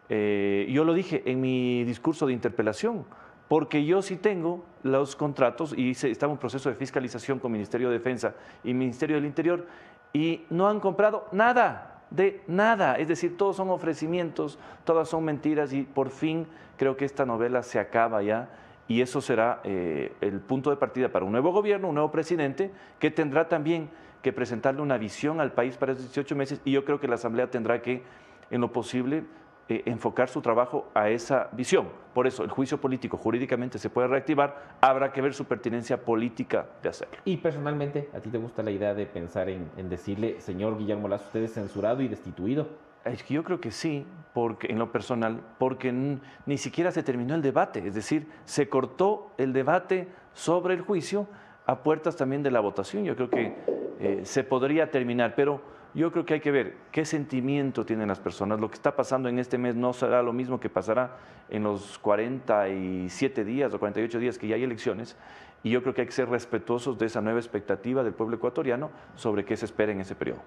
Eh, 0.09 0.67
yo 0.71 0.85
lo 0.85 0.95
dije 0.95 1.23
en 1.27 1.41
mi 1.41 1.85
discurso 1.85 2.27
de 2.27 2.33
interpelación 2.33 3.05
porque 3.49 3.84
yo 3.84 4.03
sí 4.03 4.16
tengo 4.16 4.64
los 4.82 5.14
contratos 5.14 5.74
y 5.76 5.90
estaba 5.90 6.32
en 6.32 6.38
proceso 6.38 6.68
de 6.68 6.74
fiscalización 6.74 7.38
con 7.38 7.53
Ministerio 7.53 7.88
de 7.88 7.99
Defensa 7.99 8.34
y 8.64 8.74
Ministerio 8.74 9.16
del 9.16 9.24
Interior 9.24 9.66
y 10.12 10.44
no 10.51 10.68
han 10.68 10.80
comprado 10.80 11.26
nada, 11.32 12.03
de 12.11 12.42
nada. 12.47 12.97
Es 12.97 13.09
decir, 13.09 13.36
todos 13.36 13.57
son 13.57 13.70
ofrecimientos, 13.70 14.59
todas 14.84 15.09
son 15.09 15.24
mentiras 15.24 15.72
y 15.72 15.82
por 15.82 16.11
fin 16.11 16.47
creo 16.76 16.97
que 16.97 17.05
esta 17.05 17.24
novela 17.24 17.62
se 17.62 17.78
acaba 17.78 18.22
ya 18.22 18.49
y 18.88 19.01
eso 19.01 19.20
será 19.20 19.61
eh, 19.64 20.12
el 20.20 20.40
punto 20.40 20.70
de 20.70 20.76
partida 20.76 21.09
para 21.09 21.24
un 21.24 21.32
nuevo 21.32 21.53
gobierno, 21.53 21.88
un 21.88 21.94
nuevo 21.94 22.11
presidente 22.11 22.70
que 22.99 23.11
tendrá 23.11 23.49
también 23.49 23.90
que 24.22 24.32
presentarle 24.32 24.80
una 24.80 24.99
visión 24.99 25.40
al 25.40 25.53
país 25.53 25.76
para 25.76 25.92
esos 25.92 26.07
18 26.07 26.34
meses 26.36 26.61
y 26.64 26.72
yo 26.72 26.84
creo 26.84 26.99
que 26.99 27.09
la 27.09 27.14
Asamblea 27.16 27.51
tendrá 27.51 27.82
que, 27.82 28.03
en 28.51 28.61
lo 28.61 28.72
posible, 28.72 29.24
eh, 29.69 29.83
enfocar 29.87 30.29
su 30.29 30.41
trabajo 30.41 30.89
a 30.95 31.09
esa 31.09 31.49
visión. 31.51 31.89
Por 32.14 32.29
eso, 32.29 32.45
el 32.45 32.51
juicio 32.51 32.81
político 32.81 33.17
jurídicamente 33.17 33.79
se 33.81 33.91
puede 33.91 34.07
reactivar, 34.07 34.77
habrá 34.81 35.12
que 35.12 35.21
ver 35.21 35.35
su 35.35 35.45
pertinencia 35.45 36.05
política 36.05 36.67
de 36.85 36.89
hacerlo. 36.89 37.17
Y 37.25 37.39
personalmente, 37.39 38.09
¿a 38.14 38.21
ti 38.21 38.31
te 38.31 38.39
gusta 38.39 38.62
la 38.62 38.71
idea 38.71 38.95
de 38.95 39.07
pensar 39.07 39.49
en, 39.49 39.69
decirle, 39.89 40.41
señor 40.41 40.79
Guillermo 40.79 41.09
Lazo, 41.09 41.25
usted 41.27 41.43
es 41.43 41.55
censurado 41.55 42.01
y 42.01 42.07
destituido? 42.07 42.69
Es 43.05 43.25
que 43.25 43.35
yo 43.35 43.43
creo 43.43 43.61
que 43.61 43.73
sí, 43.73 44.07
porque 44.35 44.69
en 44.69 44.79
lo 44.79 44.93
personal, 44.93 45.41
porque 45.59 45.93
ni 45.93 46.59
siquiera 46.59 46.93
se 46.93 47.03
terminó 47.03 47.35
el 47.35 47.43
debate, 47.43 47.87
es 47.87 47.95
decir, 47.95 48.29
se 48.45 48.69
cortó 48.69 49.33
el 49.37 49.53
debate 49.53 50.07
sobre 50.33 50.75
el 50.75 50.81
juicio 50.81 51.27
a 51.67 51.83
puertas 51.83 52.14
también 52.14 52.45
de 52.45 52.53
la 52.53 52.61
votación. 52.61 53.05
Yo 53.05 53.17
creo 53.17 53.31
que 53.31 53.57
eh, 53.99 54.21
se 54.25 54.45
podría 54.45 54.93
terminar, 54.93 55.35
pero 55.35 55.61
yo 55.97 56.12
creo 56.12 56.26
que 56.26 56.34
hay 56.34 56.40
que 56.40 56.51
ver 56.51 56.74
qué 56.92 57.07
sentimiento 57.07 57.86
tienen 57.86 58.09
las 58.09 58.20
personas. 58.20 58.61
Lo 58.61 58.68
que 58.68 58.74
está 58.74 58.94
pasando 58.94 59.30
en 59.30 59.38
este 59.38 59.57
mes 59.57 59.74
no 59.74 59.94
será 59.94 60.22
lo 60.22 60.34
mismo 60.34 60.61
que 60.61 60.68
pasará 60.68 61.16
en 61.49 61.62
los 61.62 61.99
47 61.99 63.44
días 63.44 63.72
o 63.72 63.78
48 63.78 64.18
días 64.18 64.36
que 64.36 64.47
ya 64.47 64.57
hay 64.57 64.62
elecciones. 64.62 65.16
Y 65.62 65.70
yo 65.70 65.82
creo 65.82 65.94
que 65.94 66.03
hay 66.03 66.07
que 66.07 66.12
ser 66.12 66.28
respetuosos 66.28 66.99
de 66.99 67.07
esa 67.07 67.22
nueva 67.22 67.38
expectativa 67.38 68.05
del 68.05 68.12
pueblo 68.12 68.36
ecuatoriano 68.36 68.90
sobre 69.14 69.47
qué 69.47 69.57
se 69.57 69.64
espera 69.64 69.90
en 69.90 70.01
ese 70.03 70.14
periodo. 70.14 70.42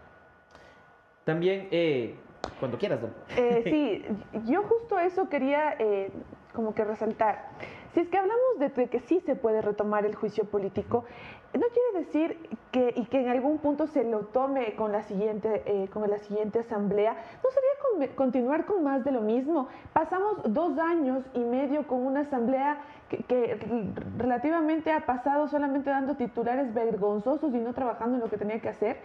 También, 1.23 1.67
eh, 1.71 2.15
cuando 2.59 2.77
quieras, 2.77 3.01
don. 3.01 3.11
Eh, 3.35 3.61
sí, 3.65 4.05
yo 4.45 4.61
justo 4.61 4.99
eso 4.99 5.29
quería 5.29 5.75
eh, 5.79 6.11
como 6.53 6.75
que 6.75 6.85
resaltar. 6.85 7.49
Si 7.93 8.01
es 8.01 8.07
que 8.07 8.19
hablamos 8.19 8.59
de 8.59 8.87
que 8.87 8.99
sí 8.99 9.19
se 9.25 9.35
puede 9.35 9.63
retomar 9.63 10.05
el 10.05 10.13
juicio 10.13 10.45
político, 10.45 11.05
no 11.53 11.65
quiere 11.73 12.05
decir 12.05 12.37
que, 12.71 12.93
y 12.95 13.05
que 13.05 13.21
en 13.21 13.29
algún 13.29 13.57
punto 13.57 13.87
se 13.87 14.03
lo 14.03 14.19
tome 14.27 14.75
con 14.75 14.91
la 14.91 15.01
siguiente, 15.03 15.63
eh, 15.65 15.87
con 15.91 16.07
la 16.09 16.19
siguiente 16.19 16.59
asamblea, 16.59 17.13
no 17.13 17.49
sería 17.49 18.15
continuar 18.15 18.65
con 18.65 18.83
más 18.83 19.03
de 19.03 19.11
lo 19.11 19.21
mismo. 19.21 19.67
Pasamos 19.91 20.41
dos 20.45 20.77
años 20.77 21.23
y 21.33 21.39
medio 21.39 21.87
con 21.87 22.05
una 22.05 22.21
asamblea 22.21 22.81
que, 23.09 23.97
relativamente 24.17 24.91
ha 24.91 25.05
pasado 25.05 25.47
solamente 25.47 25.89
dando 25.89 26.15
titulares 26.15 26.73
vergonzosos 26.73 27.53
y 27.53 27.57
no 27.57 27.73
trabajando 27.73 28.15
en 28.15 28.21
lo 28.21 28.29
que 28.29 28.37
tenía 28.37 28.59
que 28.59 28.69
hacer. 28.69 28.97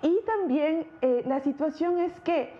Y 0.00 0.20
también 0.24 0.86
eh, 1.02 1.22
la 1.26 1.40
situación 1.40 1.98
es 1.98 2.18
que 2.20 2.52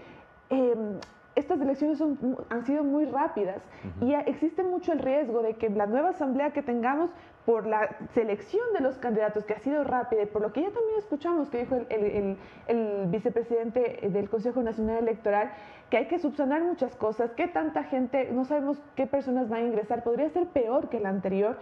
em, 0.50 0.98
estas 1.44 1.60
elecciones 1.60 1.98
son, 1.98 2.36
han 2.48 2.64
sido 2.64 2.82
muy 2.82 3.04
rápidas 3.04 3.62
y 4.00 4.14
existe 4.14 4.62
mucho 4.62 4.92
el 4.92 4.98
riesgo 4.98 5.42
de 5.42 5.54
que 5.54 5.68
la 5.68 5.86
nueva 5.86 6.10
asamblea 6.10 6.52
que 6.52 6.62
tengamos 6.62 7.10
por 7.44 7.66
la 7.66 7.96
selección 8.14 8.64
de 8.72 8.80
los 8.80 8.96
candidatos 8.96 9.44
que 9.44 9.52
ha 9.52 9.58
sido 9.58 9.84
rápida 9.84 10.22
y 10.22 10.26
por 10.26 10.40
lo 10.40 10.52
que 10.52 10.62
ya 10.62 10.70
también 10.70 10.98
escuchamos 10.98 11.50
que 11.50 11.58
dijo 11.58 11.76
el, 11.90 12.38
el, 12.68 13.06
vicepresidente 13.08 14.08
del 14.10 14.30
Consejo 14.30 14.62
Nacional 14.62 14.98
Electoral, 14.98 15.52
que 15.90 15.98
hay 15.98 16.08
que 16.08 16.18
subsanar 16.18 16.62
muchas 16.62 16.96
cosas, 16.96 17.32
que 17.32 17.46
tanta 17.46 17.84
gente, 17.84 18.30
no 18.32 18.46
sabemos 18.46 18.82
qué 18.96 19.06
personas 19.06 19.50
van 19.50 19.60
a 19.60 19.66
ingresar, 19.66 20.02
podría 20.02 20.30
ser 20.30 20.46
peor 20.48 20.88
que 20.88 21.00
la 21.00 21.10
anterior. 21.10 21.58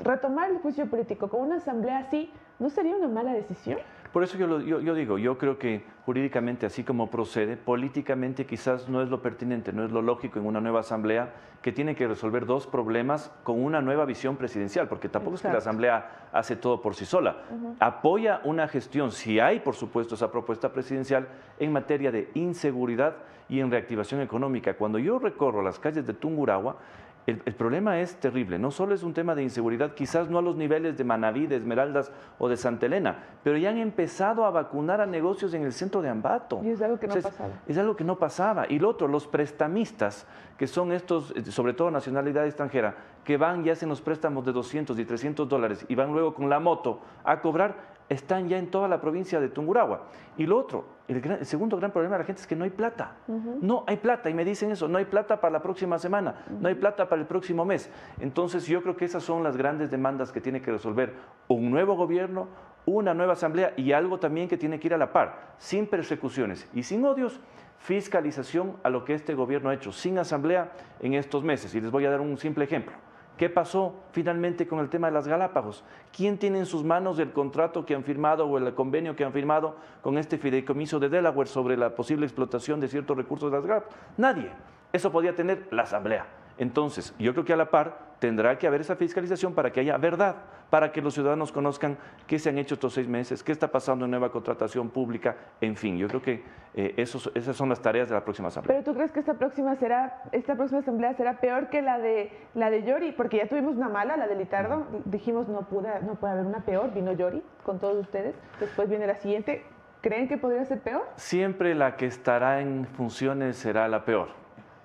Retomar 0.00 0.50
el 0.50 0.58
juicio 0.58 0.88
político 0.90 1.28
con 1.28 1.42
una 1.42 1.56
asamblea 1.56 1.98
así, 1.98 2.32
¿no 2.58 2.70
sería 2.70 2.96
una 2.96 3.08
mala 3.08 3.32
decisión? 3.32 3.78
Por 4.12 4.24
eso 4.24 4.36
yo, 4.36 4.60
yo, 4.60 4.94
digo, 4.94 5.18
yo 5.18 5.38
creo 5.38 5.58
que 5.58 5.84
jurídicamente, 6.04 6.66
así 6.66 6.82
como 6.82 7.10
procede, 7.10 7.56
políticamente 7.56 8.44
quizás 8.44 8.88
no 8.88 9.02
es 9.02 9.08
lo 9.08 9.22
pertinente, 9.22 9.72
no 9.72 9.84
es 9.84 9.92
lo 9.92 10.02
lógico 10.02 10.40
en 10.40 10.46
una 10.46 10.60
nueva 10.60 10.80
asamblea 10.80 11.32
que 11.62 11.70
tiene 11.70 11.94
que 11.94 12.08
resolver 12.08 12.44
dos 12.44 12.66
problemas 12.66 13.30
con 13.44 13.62
una 13.62 13.80
nueva 13.80 14.06
visión 14.06 14.36
presidencial, 14.36 14.88
porque 14.88 15.08
tampoco 15.08 15.36
es 15.36 15.42
que 15.42 15.48
la 15.48 15.58
asamblea 15.58 16.28
hace 16.32 16.56
todo 16.56 16.82
por 16.82 16.96
sí 16.96 17.04
sola. 17.04 17.36
Apoya 17.78 18.40
una 18.44 18.66
gestión, 18.66 19.12
si 19.12 19.38
hay, 19.38 19.60
por 19.60 19.76
supuesto, 19.76 20.16
esa 20.16 20.32
propuesta 20.32 20.72
presidencial 20.72 21.28
en 21.58 21.72
materia 21.72 22.10
de 22.10 22.30
inseguridad 22.34 23.16
y 23.48 23.60
en 23.60 23.70
reactivación 23.70 24.22
económica. 24.22 24.74
Cuando 24.74 24.98
yo 24.98 25.18
recorro 25.18 25.62
las 25.62 25.78
calles 25.78 26.06
de 26.06 26.14
Tungurahua, 26.14 26.76
el, 27.30 27.54
problema 27.54 28.00
es 28.00 28.16
terrible. 28.16 28.58
No 28.58 28.70
solo 28.70 28.94
es 28.94 29.02
un 29.02 29.14
tema 29.14 29.34
de 29.34 29.42
inseguridad, 29.42 29.94
quizás 29.94 30.28
no 30.28 30.38
a 30.38 30.42
los 30.42 30.56
niveles 30.56 30.96
de 30.96 31.04
Manaví, 31.04 31.46
de 31.46 31.56
Esmeraldas 31.56 32.12
o 32.38 32.48
de 32.48 32.56
Santa 32.56 32.86
Elena, 32.86 33.16
pero 33.42 33.56
ya 33.56 33.70
han 33.70 33.78
empezado 33.78 34.44
a 34.44 34.50
vacunar 34.50 35.00
a 35.00 35.06
negocios 35.06 35.54
en 35.54 35.62
el 35.62 35.72
centro 35.72 36.02
de 36.02 36.08
Ambato. 36.08 36.60
Y 36.62 36.70
es 36.70 36.82
algo 36.82 36.98
que 36.98 37.06
no 37.06 37.14
pasaba. 37.14 37.50
Es 37.66 37.78
algo 37.78 37.96
que 37.96 38.04
no 38.04 38.18
pasaba. 38.18 38.66
Y 38.68 38.78
lo 38.78 38.88
otro, 38.88 39.08
los 39.08 39.26
prestamistas, 39.26 40.26
que 40.58 40.66
son 40.66 40.92
estos, 40.92 41.32
eh, 41.36 41.50
sobre 41.50 41.72
todo 41.72 41.90
nacionalidad 41.90 42.46
extranjera, 42.46 42.94
que 43.24 43.36
van 43.36 43.64
y 43.64 43.70
hacen 43.70 43.88
los 43.88 44.00
préstamos 44.00 44.44
de 44.44 44.52
200 44.52 44.98
y 44.98 45.04
300 45.04 45.48
dólares 45.48 45.84
y 45.88 45.94
van 45.94 46.12
luego 46.12 46.34
con 46.34 46.48
la 46.48 46.60
moto 46.60 47.00
a 47.24 47.40
cobrar, 47.40 47.99
están 48.10 48.48
ya 48.48 48.58
en 48.58 48.70
toda 48.70 48.88
la 48.88 49.00
provincia 49.00 49.40
de 49.40 49.48
Tungurahua. 49.48 50.08
Y 50.36 50.44
lo 50.44 50.58
otro, 50.58 50.84
el, 51.06 51.46
segundo 51.46 51.76
gran 51.76 51.92
problema 51.92 52.16
de 52.16 52.18
la 52.18 52.24
gente 52.26 52.42
es 52.42 52.46
que 52.46 52.56
no 52.56 52.64
hay 52.64 52.70
plata. 52.70 53.16
No 53.62 53.84
hay 53.86 53.96
plata, 53.98 54.28
y 54.28 54.34
me 54.34 54.44
dicen 54.44 54.72
eso, 54.72 54.88
no 54.88 54.98
hay 54.98 55.04
plata 55.04 55.40
para 55.40 55.52
la 55.52 55.62
próxima 55.62 55.96
semana, 55.98 56.44
no 56.48 56.68
hay 56.68 56.74
plata 56.74 57.08
para 57.08 57.22
el 57.22 57.28
próximo 57.28 57.64
mes. 57.64 57.88
Entonces 58.18 58.66
yo 58.66 58.82
creo 58.82 58.96
que 58.96 59.04
esas 59.04 59.22
son 59.22 59.44
las 59.44 59.56
grandes 59.56 59.92
demandas 59.92 60.32
que 60.32 60.40
tiene 60.40 60.60
que 60.60 60.72
resolver 60.72 61.14
un 61.46 61.70
nuevo 61.70 61.94
gobierno, 61.94 62.48
una 62.84 63.14
nueva 63.14 63.34
asamblea 63.34 63.74
y 63.76 63.92
algo 63.92 64.18
también 64.18 64.48
que 64.48 64.56
tiene 64.56 64.80
que 64.80 64.88
ir 64.88 64.94
a 64.94 64.98
la 64.98 65.12
par, 65.12 65.54
sin 65.58 65.86
persecuciones 65.86 66.68
y 66.74 66.82
sin 66.82 67.04
odios, 67.04 67.40
fiscalización 67.78 68.76
a 68.82 68.90
lo 68.90 69.04
que 69.04 69.14
este 69.14 69.34
gobierno 69.34 69.70
ha 69.70 69.74
hecho 69.74 69.92
sin 69.92 70.18
asamblea 70.18 70.72
en 70.98 71.14
estos 71.14 71.44
meses. 71.44 71.72
Y 71.76 71.80
les 71.80 71.92
voy 71.92 72.06
a 72.06 72.10
dar 72.10 72.20
un 72.20 72.36
simple 72.36 72.64
ejemplo. 72.64 72.94
¿Qué 73.40 73.48
pasó 73.48 73.94
finalmente 74.12 74.68
con 74.68 74.80
el 74.80 74.90
tema 74.90 75.06
de 75.06 75.14
las 75.14 75.26
Galápagos? 75.26 75.82
¿Quién 76.14 76.36
tiene 76.36 76.58
en 76.58 76.66
sus 76.66 76.84
manos 76.84 77.18
el 77.18 77.32
contrato 77.32 77.86
que 77.86 77.94
han 77.94 78.04
firmado 78.04 78.46
o 78.46 78.58
el 78.58 78.74
convenio 78.74 79.16
que 79.16 79.24
han 79.24 79.32
firmado 79.32 79.76
con 80.02 80.18
este 80.18 80.36
fideicomiso 80.36 81.00
de 81.00 81.08
Delaware 81.08 81.48
sobre 81.48 81.78
la 81.78 81.94
posible 81.94 82.26
explotación 82.26 82.80
de 82.80 82.88
ciertos 82.88 83.16
recursos 83.16 83.50
de 83.50 83.56
las 83.56 83.66
Galápagos? 83.66 83.96
Nadie. 84.18 84.50
Eso 84.92 85.10
podía 85.10 85.34
tener 85.34 85.68
la 85.70 85.84
Asamblea. 85.84 86.26
Entonces, 86.58 87.14
yo 87.18 87.32
creo 87.32 87.46
que 87.46 87.54
a 87.54 87.56
la 87.56 87.70
par 87.70 88.10
tendrá 88.18 88.58
que 88.58 88.66
haber 88.66 88.82
esa 88.82 88.94
fiscalización 88.96 89.54
para 89.54 89.72
que 89.72 89.80
haya 89.80 89.96
verdad, 89.96 90.36
para 90.70 90.92
que 90.92 91.02
los 91.02 91.14
ciudadanos 91.14 91.52
conozcan 91.52 91.98
qué 92.26 92.38
se 92.38 92.48
han 92.48 92.58
hecho 92.58 92.74
estos 92.74 92.94
seis 92.94 93.08
meses, 93.08 93.42
qué 93.42 93.52
está 93.52 93.68
pasando 93.68 94.04
en 94.04 94.10
nueva 94.10 94.30
contratación 94.30 94.88
pública, 94.88 95.36
en 95.60 95.76
fin, 95.76 95.98
yo 95.98 96.08
creo 96.08 96.22
que 96.22 96.42
eh, 96.74 96.94
esas 96.96 97.56
son 97.56 97.68
las 97.68 97.82
tareas 97.82 98.08
de 98.08 98.14
la 98.14 98.24
próxima 98.24 98.48
asamblea. 98.48 98.78
Pero 98.78 98.84
tú 98.84 98.94
crees 98.96 99.10
que 99.12 99.20
esta 99.20 99.34
próxima 99.34 99.74
será, 99.76 100.22
esta 100.32 100.54
próxima 100.54 100.80
asamblea 100.80 101.14
será 101.14 101.40
peor 101.40 101.68
que 101.68 101.82
la 101.82 101.98
de 101.98 102.32
la 102.54 102.70
de 102.70 102.84
Yori, 102.84 103.12
porque 103.12 103.38
ya 103.38 103.48
tuvimos 103.48 103.76
una 103.76 103.88
mala, 103.88 104.16
la 104.16 104.28
de 104.28 104.36
Litardo, 104.36 104.86
dijimos 105.04 105.48
no 105.48 105.62
puede, 105.62 106.00
no 106.02 106.14
puede 106.14 106.34
haber 106.34 106.46
una 106.46 106.64
peor, 106.64 106.94
vino 106.94 107.12
Yori 107.12 107.42
con 107.64 107.78
todos 107.78 107.98
ustedes, 107.98 108.34
después 108.60 108.88
viene 108.88 109.06
la 109.06 109.16
siguiente. 109.16 109.64
¿Creen 110.00 110.28
que 110.28 110.38
podría 110.38 110.64
ser 110.64 110.80
peor? 110.80 111.06
Siempre 111.16 111.74
la 111.74 111.96
que 111.96 112.06
estará 112.06 112.62
en 112.62 112.86
funciones 112.86 113.56
será 113.56 113.86
la 113.86 114.06
peor 114.06 114.28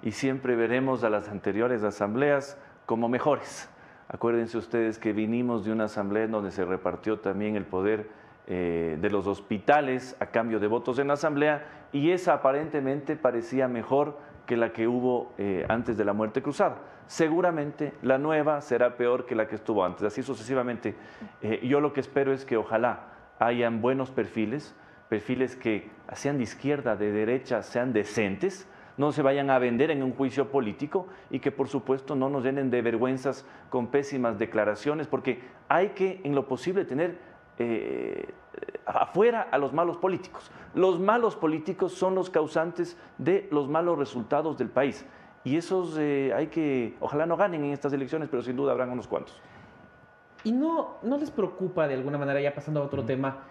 y 0.02 0.12
siempre 0.12 0.56
veremos 0.56 1.04
a 1.06 1.10
las 1.10 1.30
anteriores 1.30 1.84
asambleas 1.84 2.58
como 2.86 3.08
mejores. 3.08 3.70
Acuérdense 4.08 4.58
ustedes 4.58 5.00
que 5.00 5.14
vinimos 5.14 5.66
de 5.66 5.72
una 5.72 5.86
asamblea 5.86 6.28
donde 6.28 6.52
se 6.52 6.64
repartió 6.64 7.20
también 7.20 7.56
el 7.56 7.66
poder 7.66 8.10
eh, 8.48 8.98
de 9.02 9.10
los 9.10 9.26
hospitales 9.26 10.16
a 10.20 10.28
cambio 10.28 10.60
de 10.60 10.68
votos 10.68 11.00
en 11.00 11.08
la 11.08 11.14
asamblea 11.14 11.88
y 11.92 12.12
esa 12.12 12.34
aparentemente 12.34 13.16
parecía 13.16 13.68
mejor 13.68 14.20
que 14.46 14.56
la 14.58 14.72
que 14.72 14.88
hubo 14.88 15.34
eh, 15.40 15.66
antes 15.70 15.98
de 15.98 16.06
la 16.06 16.14
muerte 16.14 16.44
cruzada. 16.44 16.78
Seguramente 17.08 17.94
la 18.04 18.20
nueva 18.20 18.62
será 18.62 18.98
peor 18.98 19.26
que 19.26 19.34
la 19.34 19.48
que 19.48 19.56
estuvo 19.56 19.84
antes, 19.84 20.04
así 20.04 20.22
sucesivamente. 20.22 20.96
Eh, 21.42 21.66
yo 21.68 21.80
lo 21.80 21.92
que 21.92 22.02
espero 22.02 22.32
es 22.32 22.46
que 22.46 22.58
ojalá 22.58 23.08
hayan 23.40 23.82
buenos 23.82 24.12
perfiles, 24.12 24.76
perfiles 25.10 25.56
que 25.56 25.90
sean 26.14 26.38
de 26.38 26.44
izquierda, 26.44 26.96
de 26.96 27.12
derecha, 27.12 27.64
sean 27.64 27.94
decentes, 27.94 28.70
no 28.98 29.12
se 29.12 29.22
vayan 29.22 29.50
a 29.50 29.60
vender 29.60 29.92
en 29.92 30.04
un 30.04 30.14
juicio 30.14 30.50
político 30.50 31.08
y 31.30 31.40
que 31.40 31.52
por 31.52 31.68
supuesto 31.68 32.16
no 32.16 32.30
nos 32.30 32.44
llenen 32.44 32.70
de 32.70 32.82
vergüenzas 32.82 33.46
con 33.70 33.88
pésimas 33.88 34.40
declaraciones, 34.40 35.08
porque 35.08 35.42
hay 35.68 35.90
que 35.90 36.22
en 36.24 36.36
lo 36.36 36.48
posible 36.48 36.86
tener 36.86 37.18
eh, 37.58 38.34
afuera 38.86 39.48
a 39.52 39.58
los 39.58 39.74
malos 39.74 39.98
políticos. 39.98 40.52
Los 40.74 41.00
malos 41.00 41.36
políticos 41.36 41.94
son 41.94 42.16
los 42.16 42.30
causantes 42.30 42.98
de 43.18 43.48
los 43.52 43.70
malos 43.70 43.98
resultados 43.98 44.58
del 44.58 44.70
país. 44.70 45.06
Y 45.44 45.58
esos 45.58 45.98
eh, 45.98 46.34
hay 46.36 46.48
que, 46.48 46.96
ojalá 47.00 47.26
no 47.26 47.38
ganen 47.38 47.64
en 47.64 47.72
estas 47.72 47.94
elecciones, 47.94 48.30
pero 48.30 48.42
sin 48.42 48.56
duda 48.56 48.72
habrán 48.72 48.90
unos 48.92 49.08
cuantos. 49.08 49.40
¿Y 50.44 50.52
no, 50.52 50.98
no 51.02 51.18
les 51.18 51.32
preocupa 51.32 51.88
de 51.88 51.96
alguna 51.96 52.18
manera, 52.18 52.42
ya 52.42 52.54
pasando 52.54 52.82
a 52.82 52.84
otro 52.84 53.04
tema, 53.04 53.44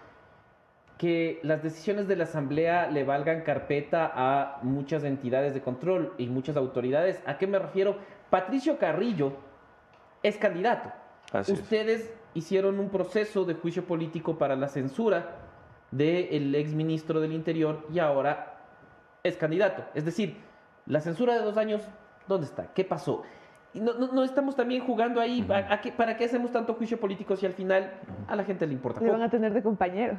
que 0.97 1.39
las 1.43 1.61
decisiones 1.61 2.07
de 2.07 2.15
la 2.15 2.23
Asamblea 2.23 2.89
le 2.89 3.03
valgan 3.03 3.41
carpeta 3.41 4.11
a 4.13 4.59
muchas 4.61 5.03
entidades 5.03 5.53
de 5.53 5.61
control 5.61 6.13
y 6.17 6.27
muchas 6.27 6.55
autoridades. 6.55 7.21
¿A 7.25 7.37
qué 7.37 7.47
me 7.47 7.59
refiero? 7.59 7.97
Patricio 8.29 8.77
Carrillo 8.77 9.33
es 10.23 10.37
candidato. 10.37 10.91
Ustedes 11.47 12.13
hicieron 12.33 12.79
un 12.79 12.89
proceso 12.89 13.43
de 13.43 13.55
juicio 13.55 13.85
político 13.85 14.37
para 14.37 14.55
la 14.55 14.67
censura 14.67 15.37
del 15.91 16.55
ex 16.55 16.73
ministro 16.73 17.19
del 17.19 17.33
Interior 17.33 17.85
y 17.93 17.99
ahora 17.99 18.57
es 19.23 19.35
candidato. 19.37 19.85
Es 19.93 20.05
decir, 20.05 20.37
la 20.85 21.01
censura 21.01 21.33
de 21.35 21.41
dos 21.41 21.57
años, 21.57 21.81
¿dónde 22.27 22.45
está? 22.45 22.73
¿Qué 22.73 22.85
pasó? 22.85 23.23
No, 23.81 23.93
no, 23.93 24.23
estamos 24.23 24.55
también 24.55 24.83
jugando 24.83 25.19
ahí. 25.19 25.41
¿Para 25.43 26.17
qué 26.17 26.25
hacemos 26.25 26.51
tanto 26.51 26.73
juicio 26.75 26.99
político 26.99 27.35
si 27.35 27.45
al 27.45 27.53
final 27.53 27.91
a 28.27 28.35
la 28.35 28.43
gente 28.43 28.65
le 28.65 28.73
importa? 28.73 29.01
Le 29.01 29.11
van 29.11 29.21
a 29.21 29.29
tener 29.29 29.53
de 29.53 29.61
compañero. 29.61 30.17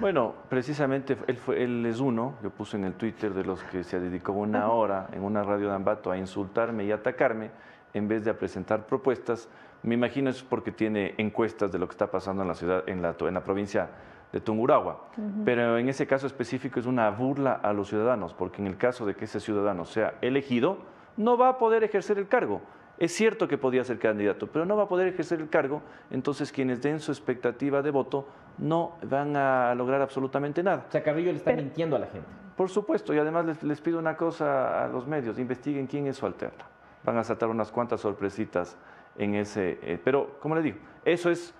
Bueno, 0.00 0.34
precisamente 0.48 1.16
él, 1.26 1.36
fue, 1.36 1.62
él 1.62 1.86
es 1.86 2.00
uno, 2.00 2.34
yo 2.42 2.50
puse 2.50 2.76
en 2.76 2.84
el 2.84 2.94
Twitter 2.94 3.32
de 3.32 3.44
los 3.44 3.62
que 3.64 3.82
se 3.82 3.98
dedicó 3.98 4.32
una 4.32 4.68
hora 4.68 5.08
en 5.12 5.22
una 5.22 5.42
radio 5.42 5.68
de 5.68 5.74
Ambato 5.74 6.10
a 6.10 6.18
insultarme 6.18 6.84
y 6.84 6.92
atacarme 6.92 7.50
en 7.94 8.06
vez 8.06 8.24
de 8.24 8.30
a 8.30 8.38
presentar 8.38 8.86
propuestas. 8.86 9.48
Me 9.82 9.94
imagino 9.94 10.28
es 10.28 10.42
porque 10.42 10.70
tiene 10.70 11.14
encuestas 11.16 11.72
de 11.72 11.78
lo 11.78 11.86
que 11.86 11.92
está 11.92 12.10
pasando 12.10 12.42
en 12.42 12.48
la 12.48 12.54
ciudad, 12.54 12.86
en 12.86 13.00
la, 13.00 13.16
en 13.18 13.34
la 13.34 13.42
provincia 13.42 13.88
de 14.32 14.40
Tungurahua. 14.40 15.08
Pero 15.44 15.78
en 15.78 15.88
ese 15.88 16.06
caso 16.06 16.26
específico 16.26 16.78
es 16.78 16.86
una 16.86 17.08
burla 17.10 17.54
a 17.54 17.72
los 17.72 17.88
ciudadanos, 17.88 18.34
porque 18.34 18.60
en 18.60 18.66
el 18.66 18.76
caso 18.76 19.06
de 19.06 19.14
que 19.14 19.24
ese 19.24 19.40
ciudadano 19.40 19.84
sea 19.84 20.14
elegido, 20.20 20.78
no 21.16 21.38
va 21.38 21.48
a 21.48 21.58
poder 21.58 21.84
ejercer 21.84 22.18
el 22.18 22.28
cargo. 22.28 22.60
Es 22.98 23.12
cierto 23.12 23.46
que 23.46 23.58
podía 23.58 23.84
ser 23.84 23.98
candidato, 23.98 24.46
pero 24.46 24.64
no 24.64 24.76
va 24.76 24.84
a 24.84 24.88
poder 24.88 25.08
ejercer 25.08 25.40
el 25.40 25.50
cargo, 25.50 25.82
entonces 26.10 26.50
quienes 26.50 26.80
den 26.80 26.98
su 27.00 27.12
expectativa 27.12 27.82
de 27.82 27.90
voto 27.90 28.26
no 28.58 28.96
van 29.02 29.36
a 29.36 29.74
lograr 29.74 30.00
absolutamente 30.00 30.62
nada. 30.62 30.86
O 30.88 30.90
sea, 30.90 31.02
Carrillo 31.02 31.30
le 31.30 31.38
está 31.38 31.52
mintiendo 31.52 31.96
a 31.96 31.98
la 31.98 32.06
gente. 32.06 32.26
Por 32.56 32.70
supuesto, 32.70 33.12
y 33.12 33.18
además 33.18 33.62
les, 33.62 33.80
pido 33.82 33.98
una 33.98 34.16
cosa 34.16 34.84
a 34.84 34.88
los 34.88 35.06
medios, 35.06 35.38
investiguen 35.38 35.86
quién 35.86 36.06
es 36.06 36.16
su 36.16 36.24
alterna. 36.24 36.64
Van 37.04 37.18
a 37.18 37.24
saltar 37.24 37.50
unas 37.50 37.70
cuantas 37.70 38.00
sorpresitas 38.00 38.78
en 39.18 39.34
ese... 39.34 39.78
Eh, 39.82 40.00
pero, 40.02 40.38
como 40.40 40.54
le 40.54 40.62
digo, 40.62 40.78
eso 41.04 41.30
es 41.30 41.54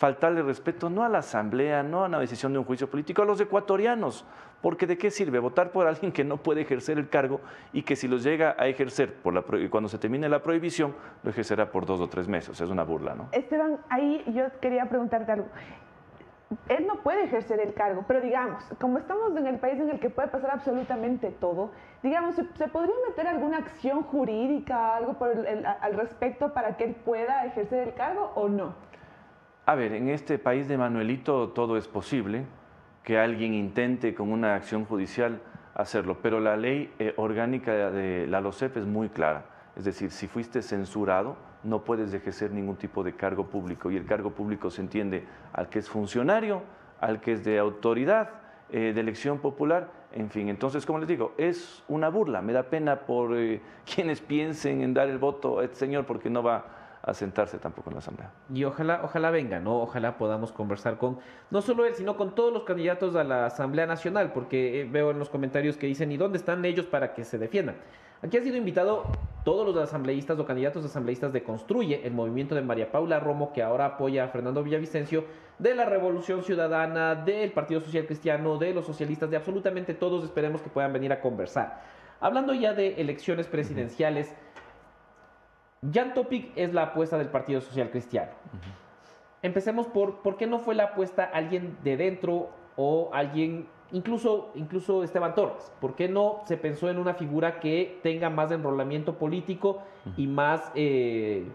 faltarle 0.00 0.40
respeto 0.42 0.88
no 0.88 1.04
a 1.04 1.10
la 1.10 1.18
Asamblea, 1.18 1.82
no 1.82 2.04
a 2.04 2.08
la 2.08 2.18
decisión 2.18 2.54
de 2.54 2.58
un 2.58 2.64
juicio 2.64 2.88
político, 2.88 3.20
a 3.20 3.26
los 3.26 3.38
ecuatorianos, 3.38 4.24
porque 4.62 4.86
¿de 4.86 4.96
qué 4.96 5.10
sirve 5.10 5.38
votar 5.38 5.72
por 5.72 5.86
alguien 5.86 6.10
que 6.10 6.24
no 6.24 6.38
puede 6.38 6.62
ejercer 6.62 6.96
el 6.96 7.10
cargo 7.10 7.42
y 7.74 7.82
que 7.82 7.96
si 7.96 8.08
lo 8.08 8.16
llega 8.16 8.56
a 8.58 8.66
ejercer 8.66 9.12
por 9.12 9.34
la, 9.34 9.42
cuando 9.68 9.90
se 9.90 9.98
termine 9.98 10.26
la 10.30 10.42
prohibición, 10.42 10.94
lo 11.22 11.28
ejercerá 11.28 11.70
por 11.70 11.84
dos 11.84 12.00
o 12.00 12.08
tres 12.08 12.28
meses? 12.28 12.58
Es 12.58 12.70
una 12.70 12.82
burla, 12.82 13.14
¿no? 13.14 13.28
Esteban, 13.32 13.76
ahí 13.90 14.24
yo 14.34 14.44
quería 14.62 14.88
preguntarte 14.88 15.32
algo. 15.32 15.48
Él 16.68 16.86
no 16.86 17.02
puede 17.02 17.24
ejercer 17.24 17.60
el 17.60 17.74
cargo, 17.74 18.06
pero 18.08 18.22
digamos, 18.22 18.64
como 18.80 18.96
estamos 18.96 19.36
en 19.36 19.46
el 19.46 19.58
país 19.58 19.78
en 19.78 19.90
el 19.90 20.00
que 20.00 20.08
puede 20.08 20.28
pasar 20.28 20.50
absolutamente 20.50 21.30
todo, 21.30 21.72
digamos, 22.02 22.36
¿se, 22.36 22.68
podría 22.68 22.94
meter 23.06 23.28
alguna 23.28 23.58
acción 23.58 24.02
jurídica, 24.04 24.96
algo 24.96 25.18
por 25.18 25.30
al 25.46 25.94
respecto 25.94 26.54
para 26.54 26.78
que 26.78 26.84
él 26.84 26.94
pueda 27.04 27.44
ejercer 27.44 27.86
el 27.86 27.94
cargo 27.94 28.32
o 28.34 28.48
no? 28.48 28.88
A 29.66 29.74
ver, 29.74 29.92
en 29.92 30.08
este 30.08 30.38
país 30.38 30.68
de 30.68 30.78
Manuelito 30.78 31.50
todo 31.50 31.76
es 31.76 31.86
posible, 31.86 32.44
que 33.04 33.18
alguien 33.18 33.54
intente 33.54 34.14
con 34.14 34.32
una 34.32 34.54
acción 34.54 34.84
judicial 34.84 35.40
hacerlo. 35.74 36.18
Pero 36.22 36.40
la 36.40 36.56
ley 36.56 36.92
eh, 36.98 37.14
orgánica 37.16 37.90
de 37.90 38.26
la 38.26 38.40
LOCEP 38.40 38.76
es 38.78 38.86
muy 38.86 39.08
clara. 39.08 39.44
Es 39.76 39.84
decir, 39.84 40.10
si 40.10 40.26
fuiste 40.26 40.62
censurado, 40.62 41.36
no 41.62 41.84
puedes 41.84 42.12
ejercer 42.12 42.50
ningún 42.52 42.76
tipo 42.76 43.04
de 43.04 43.14
cargo 43.14 43.46
público. 43.46 43.90
Y 43.90 43.96
el 43.96 44.06
cargo 44.06 44.30
público 44.30 44.70
se 44.70 44.82
entiende 44.82 45.24
al 45.52 45.68
que 45.68 45.78
es 45.78 45.88
funcionario, 45.88 46.62
al 47.00 47.20
que 47.20 47.32
es 47.32 47.44
de 47.44 47.58
autoridad, 47.58 48.30
eh, 48.70 48.92
de 48.94 49.00
elección 49.00 49.38
popular, 49.38 49.90
en 50.12 50.30
fin. 50.30 50.48
Entonces, 50.48 50.86
como 50.86 50.98
les 50.98 51.08
digo, 51.08 51.34
es 51.38 51.82
una 51.88 52.08
burla. 52.08 52.42
Me 52.42 52.52
da 52.52 52.64
pena 52.64 53.00
por 53.00 53.36
eh, 53.36 53.60
quienes 53.94 54.20
piensen 54.20 54.82
en 54.82 54.94
dar 54.94 55.08
el 55.08 55.18
voto 55.18 55.60
a 55.60 55.64
este 55.64 55.76
señor 55.76 56.06
porque 56.06 56.30
no 56.30 56.42
va 56.42 56.79
a 57.02 57.14
tampoco 57.58 57.90
en 57.90 57.94
la 57.94 57.98
Asamblea. 57.98 58.30
Y 58.52 58.64
ojalá, 58.64 59.00
ojalá 59.02 59.30
venga, 59.30 59.58
¿no? 59.58 59.80
Ojalá 59.80 60.18
podamos 60.18 60.52
conversar 60.52 60.98
con 60.98 61.18
no 61.50 61.62
solo 61.62 61.86
él, 61.86 61.94
sino 61.94 62.16
con 62.16 62.34
todos 62.34 62.52
los 62.52 62.64
candidatos 62.64 63.16
a 63.16 63.24
la 63.24 63.46
Asamblea 63.46 63.86
Nacional, 63.86 64.32
porque 64.32 64.82
eh, 64.82 64.84
veo 64.84 65.10
en 65.10 65.18
los 65.18 65.30
comentarios 65.30 65.76
que 65.76 65.86
dicen, 65.86 66.12
¿y 66.12 66.16
dónde 66.16 66.38
están 66.38 66.64
ellos 66.64 66.86
para 66.86 67.14
que 67.14 67.24
se 67.24 67.38
defiendan? 67.38 67.76
Aquí 68.22 68.36
ha 68.36 68.42
sido 68.42 68.58
invitado 68.58 69.04
todos 69.44 69.66
los 69.66 69.82
asambleístas 69.82 70.38
o 70.38 70.44
candidatos 70.44 70.84
asambleístas 70.84 71.32
de 71.32 71.42
Construye, 71.42 72.06
el 72.06 72.12
movimiento 72.12 72.54
de 72.54 72.60
María 72.60 72.92
Paula 72.92 73.18
Romo, 73.18 73.54
que 73.54 73.62
ahora 73.62 73.86
apoya 73.86 74.24
a 74.24 74.28
Fernando 74.28 74.62
Villavicencio, 74.62 75.24
de 75.58 75.74
la 75.74 75.86
Revolución 75.86 76.42
Ciudadana, 76.42 77.14
del 77.14 77.52
Partido 77.52 77.80
Social 77.80 78.04
Cristiano, 78.04 78.58
de 78.58 78.74
los 78.74 78.84
socialistas, 78.84 79.30
de 79.30 79.38
absolutamente 79.38 79.94
todos, 79.94 80.22
esperemos 80.22 80.60
que 80.60 80.68
puedan 80.68 80.92
venir 80.92 81.12
a 81.12 81.20
conversar. 81.22 81.80
Hablando 82.20 82.52
ya 82.52 82.74
de 82.74 83.00
elecciones 83.00 83.46
presidenciales, 83.46 84.34
Jan 85.92 86.12
Topic 86.14 86.52
es 86.56 86.74
la 86.74 86.82
apuesta 86.82 87.16
del 87.16 87.28
Partido 87.28 87.60
Social 87.60 87.90
Cristiano. 87.90 88.32
Empecemos 89.42 89.86
por, 89.86 90.16
¿por 90.16 90.36
qué 90.36 90.46
no 90.46 90.58
fue 90.58 90.74
la 90.74 90.84
apuesta 90.84 91.24
alguien 91.24 91.78
de 91.82 91.96
dentro 91.96 92.50
o 92.76 93.10
alguien, 93.14 93.66
incluso, 93.90 94.52
incluso 94.54 95.02
Esteban 95.02 95.34
Torres? 95.34 95.72
¿Por 95.80 95.94
qué 95.94 96.08
no 96.08 96.42
se 96.44 96.58
pensó 96.58 96.90
en 96.90 96.98
una 96.98 97.14
figura 97.14 97.60
que 97.60 97.98
tenga 98.02 98.28
más 98.28 98.50
enrolamiento 98.50 99.16
político 99.16 99.82
y 100.18 100.26
más 100.26 100.70
eh, 100.74 101.46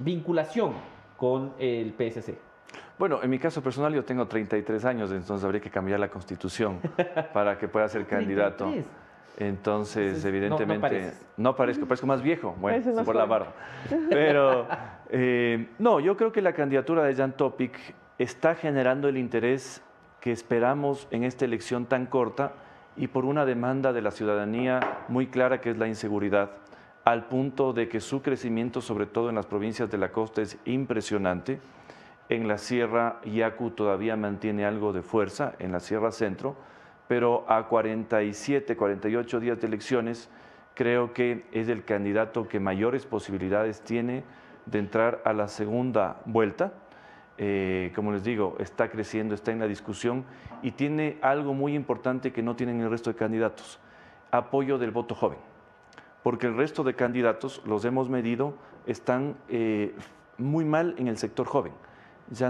vinculación 0.00 0.72
con 1.18 1.52
el 1.58 1.92
PSC? 1.92 2.38
Bueno, 2.98 3.22
en 3.22 3.28
mi 3.28 3.38
caso 3.38 3.62
personal 3.62 3.92
yo 3.92 4.04
tengo 4.04 4.26
33 4.26 4.84
años, 4.86 5.10
entonces 5.10 5.44
habría 5.44 5.60
que 5.60 5.70
cambiar 5.70 6.00
la 6.00 6.08
constitución 6.08 6.80
para 7.34 7.58
que 7.58 7.68
pueda 7.68 7.86
ser 7.88 8.06
candidato. 8.06 8.64
33. 8.64 9.03
Entonces, 9.36 10.16
no- 10.18 10.22
no 10.22 10.28
evidentemente, 10.36 10.80
pareces. 10.80 11.26
no, 11.36 11.56
parezco, 11.56 11.86
parezco 11.86 12.06
más 12.06 12.22
viejo, 12.22 12.54
bueno, 12.60 12.94
más 12.94 13.04
por 13.04 13.16
la 13.16 13.26
joven. 13.26 13.28
barba. 13.28 13.52
Pero, 14.10 14.66
eh, 15.10 15.68
no, 15.78 16.00
yo 16.00 16.16
creo 16.16 16.32
que 16.32 16.40
la 16.42 16.52
candidatura 16.52 17.02
de 17.04 17.14
Jan 17.14 17.32
Topic 17.36 17.72
está 18.18 18.54
generando 18.54 19.08
el 19.08 19.16
interés 19.16 19.82
que 20.20 20.30
esperamos 20.32 21.08
en 21.10 21.24
esta 21.24 21.44
elección 21.44 21.86
tan 21.86 22.06
corta 22.06 22.52
y 22.96 23.08
por 23.08 23.24
una 23.24 23.44
demanda 23.44 23.92
de 23.92 24.02
la 24.02 24.10
ciudadanía 24.12 24.80
muy 25.08 25.26
clara 25.26 25.60
que 25.60 25.70
es 25.70 25.78
la 25.78 25.88
inseguridad, 25.88 26.50
al 27.04 27.26
punto 27.26 27.72
de 27.72 27.88
que 27.88 28.00
su 28.00 28.22
crecimiento, 28.22 28.80
sobre 28.80 29.06
todo 29.06 29.28
en 29.28 29.34
las 29.34 29.46
provincias 29.46 29.90
de 29.90 29.98
la 29.98 30.10
costa, 30.12 30.40
es 30.42 30.56
impresionante. 30.64 31.58
En 32.30 32.48
la 32.48 32.56
Sierra 32.56 33.20
Yacu 33.24 33.72
todavía 33.72 34.16
mantiene 34.16 34.64
algo 34.64 34.92
de 34.94 35.02
fuerza, 35.02 35.52
en 35.58 35.72
la 35.72 35.80
Sierra 35.80 36.10
Centro, 36.12 36.54
pero 37.08 37.44
a 37.48 37.68
47, 37.68 38.76
48 38.76 39.40
días 39.40 39.60
de 39.60 39.66
elecciones, 39.66 40.30
creo 40.74 41.12
que 41.12 41.44
es 41.52 41.68
el 41.68 41.84
candidato 41.84 42.48
que 42.48 42.60
mayores 42.60 43.06
posibilidades 43.06 43.82
tiene 43.82 44.24
de 44.66 44.78
entrar 44.78 45.22
a 45.24 45.32
la 45.32 45.48
segunda 45.48 46.20
vuelta. 46.24 46.72
Eh, 47.36 47.92
como 47.94 48.12
les 48.12 48.24
digo, 48.24 48.56
está 48.60 48.88
creciendo, 48.88 49.34
está 49.34 49.52
en 49.52 49.58
la 49.58 49.66
discusión 49.66 50.24
y 50.62 50.70
tiene 50.72 51.18
algo 51.20 51.52
muy 51.52 51.74
importante 51.74 52.32
que 52.32 52.42
no 52.42 52.56
tienen 52.56 52.80
el 52.80 52.90
resto 52.90 53.10
de 53.10 53.16
candidatos, 53.16 53.80
apoyo 54.30 54.78
del 54.78 54.92
voto 54.92 55.14
joven 55.14 55.38
porque 56.24 56.46
el 56.46 56.56
resto 56.56 56.82
de 56.82 56.94
candidatos, 56.94 57.60
los 57.66 57.84
hemos 57.84 58.08
medido, 58.08 58.54
están 58.86 59.36
eh, 59.50 59.94
muy 60.38 60.64
mal 60.64 60.94
en 60.96 61.06
el 61.06 61.18
sector 61.18 61.46
joven. 61.46 61.72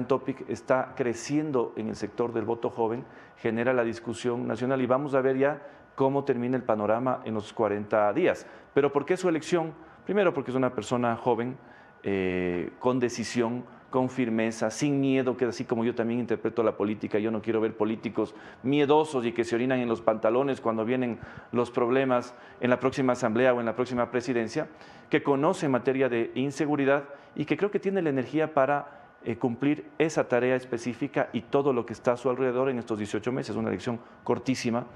Topic 0.06 0.48
está 0.48 0.94
creciendo 0.96 1.72
en 1.76 1.88
el 1.88 1.96
sector 1.96 2.32
del 2.32 2.44
voto 2.44 2.70
joven, 2.70 3.04
genera 3.38 3.72
la 3.72 3.84
discusión 3.84 4.46
nacional 4.46 4.80
y 4.80 4.86
vamos 4.86 5.14
a 5.14 5.20
ver 5.20 5.36
ya 5.36 5.62
cómo 5.94 6.24
termina 6.24 6.56
el 6.56 6.62
panorama 6.62 7.20
en 7.24 7.34
los 7.34 7.52
40 7.52 8.12
días. 8.12 8.46
Pero 8.72 8.92
¿por 8.92 9.04
qué 9.04 9.16
su 9.16 9.28
elección? 9.28 9.72
Primero 10.04 10.34
porque 10.34 10.50
es 10.50 10.56
una 10.56 10.74
persona 10.74 11.16
joven, 11.16 11.56
eh, 12.02 12.70
con 12.78 13.00
decisión, 13.00 13.64
con 13.90 14.10
firmeza, 14.10 14.70
sin 14.70 15.00
miedo, 15.00 15.36
que 15.36 15.44
así 15.44 15.64
como 15.64 15.84
yo 15.84 15.94
también 15.94 16.18
interpreto 16.18 16.64
la 16.64 16.76
política. 16.76 17.18
Yo 17.20 17.30
no 17.30 17.40
quiero 17.40 17.60
ver 17.60 17.76
políticos 17.76 18.34
miedosos 18.64 19.24
y 19.24 19.30
que 19.30 19.44
se 19.44 19.54
orinan 19.54 19.78
en 19.78 19.88
los 19.88 20.02
pantalones 20.02 20.60
cuando 20.60 20.84
vienen 20.84 21.20
los 21.52 21.70
problemas 21.70 22.34
en 22.60 22.70
la 22.70 22.80
próxima 22.80 23.12
asamblea 23.12 23.54
o 23.54 23.60
en 23.60 23.66
la 23.66 23.76
próxima 23.76 24.10
presidencia, 24.10 24.66
que 25.10 25.22
conoce 25.22 25.66
en 25.66 25.72
materia 25.72 26.08
de 26.08 26.32
inseguridad 26.34 27.04
y 27.36 27.44
que 27.44 27.56
creo 27.56 27.70
que 27.70 27.78
tiene 27.78 28.02
la 28.02 28.10
energía 28.10 28.52
para 28.52 29.03
eh, 29.24 29.36
cumplir 29.36 29.90
esa 29.98 30.28
tarea 30.28 30.56
específica 30.56 31.28
y 31.32 31.42
todo 31.42 31.72
lo 31.72 31.86
que 31.86 31.92
está 31.92 32.12
a 32.12 32.16
su 32.16 32.30
alrededor 32.30 32.68
en 32.68 32.78
estos 32.78 32.98
18 32.98 33.32
meses. 33.32 33.56
Una 33.56 33.68
elección 33.68 34.00
cortísima, 34.22 34.86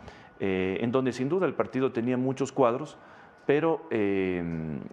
eh, 0.40 0.78
en 0.80 0.92
donde 0.92 1.12
sin 1.12 1.28
duda 1.28 1.46
el 1.46 1.54
partido 1.54 1.92
tenía 1.92 2.16
muchos 2.16 2.52
cuadros, 2.52 2.98
pero 3.46 3.86
eh, 3.90 4.42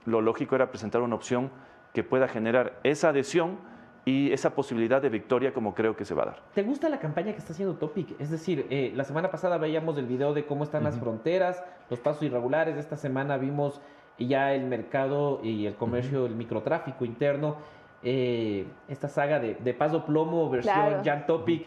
lo 0.05 0.21
lógico 0.21 0.55
era 0.55 0.69
presentar 0.69 1.01
una 1.01 1.15
opción 1.15 1.51
que 1.93 2.03
pueda 2.03 2.27
generar 2.27 2.79
esa 2.83 3.09
adhesión 3.09 3.57
y 4.05 4.31
esa 4.31 4.51
posibilidad 4.51 5.01
de 5.01 5.09
victoria 5.09 5.53
como 5.53 5.73
creo 5.73 5.95
que 5.95 6.05
se 6.05 6.13
va 6.13 6.23
a 6.23 6.25
dar. 6.27 6.41
¿Te 6.53 6.61
gusta 6.61 6.87
la 6.89 6.99
campaña 6.99 7.31
que 7.33 7.39
está 7.39 7.53
haciendo 7.53 7.75
Topic? 7.75 8.15
Es 8.19 8.29
decir, 8.29 8.67
eh, 8.69 8.93
la 8.95 9.03
semana 9.03 9.31
pasada 9.31 9.57
veíamos 9.57 9.97
el 9.97 10.05
video 10.05 10.33
de 10.33 10.45
cómo 10.45 10.63
están 10.63 10.83
las 10.83 10.99
fronteras, 10.99 11.63
los 11.89 11.99
pasos 11.99 12.21
irregulares. 12.23 12.77
Esta 12.77 12.97
semana 12.97 13.37
vimos 13.37 13.81
ya 14.19 14.53
el 14.53 14.65
mercado 14.67 15.41
y 15.43 15.65
el 15.65 15.75
comercio, 15.75 16.27
el 16.27 16.35
microtráfico 16.35 17.03
interno. 17.03 17.57
Eh, 18.05 18.65
esta 18.87 19.09
saga 19.09 19.39
de, 19.39 19.55
de 19.55 19.73
Paso 19.73 20.05
Plomo 20.05 20.49
versión 20.49 20.73
Claro. 20.75 21.01
Jan 21.03 21.25
Topic. 21.25 21.65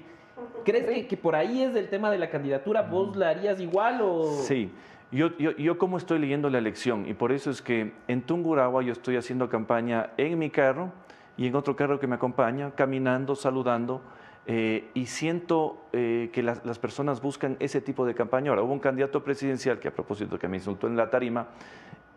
¿Crees 0.65 0.87
que, 0.87 1.07
que 1.09 1.17
por 1.17 1.35
ahí 1.35 1.63
es 1.63 1.75
el 1.77 1.89
tema 1.89 2.11
de 2.11 2.19
la 2.19 2.31
candidatura? 2.31 2.83
¿Vos 2.83 3.17
la 3.17 3.31
harías 3.31 3.61
igual 3.61 4.01
o...? 4.03 4.25
Sí, 4.45 4.71
yo, 5.11 5.37
yo, 5.37 5.51
yo 5.57 5.79
como 5.79 5.97
estoy 5.99 6.19
leyendo 6.21 6.49
la 6.49 6.59
elección 6.59 7.07
y 7.09 7.15
por 7.15 7.33
eso 7.33 7.51
es 7.51 7.61
que 7.61 7.93
en 8.07 8.23
Tungurahua 8.23 8.83
yo 8.83 8.93
estoy 8.93 9.17
haciendo 9.17 9.49
campaña 9.49 10.11
en 10.17 10.39
mi 10.39 10.49
carro 10.51 10.93
y 11.37 11.47
en 11.47 11.57
otro 11.57 11.75
carro 11.75 11.99
que 11.99 12.07
me 12.07 12.15
acompaña, 12.15 12.71
caminando, 12.73 13.35
saludando, 13.35 14.01
eh, 14.47 14.91
y 14.95 15.07
siento 15.07 15.77
eh, 15.93 16.31
que 16.33 16.43
las, 16.43 16.65
las 16.65 16.79
personas 16.79 17.21
buscan 17.21 17.57
ese 17.61 17.81
tipo 17.81 18.07
de 18.07 18.15
campaña. 18.15 18.51
Ahora, 18.51 18.63
hubo 18.63 18.73
un 18.73 18.79
candidato 18.79 19.23
presidencial 19.23 19.79
que 19.79 19.89
a 19.89 19.91
propósito 19.93 20.39
que 20.39 20.49
me 20.49 20.57
insultó 20.57 20.87
en 20.87 20.97
la 20.97 21.11
tarima, 21.11 21.49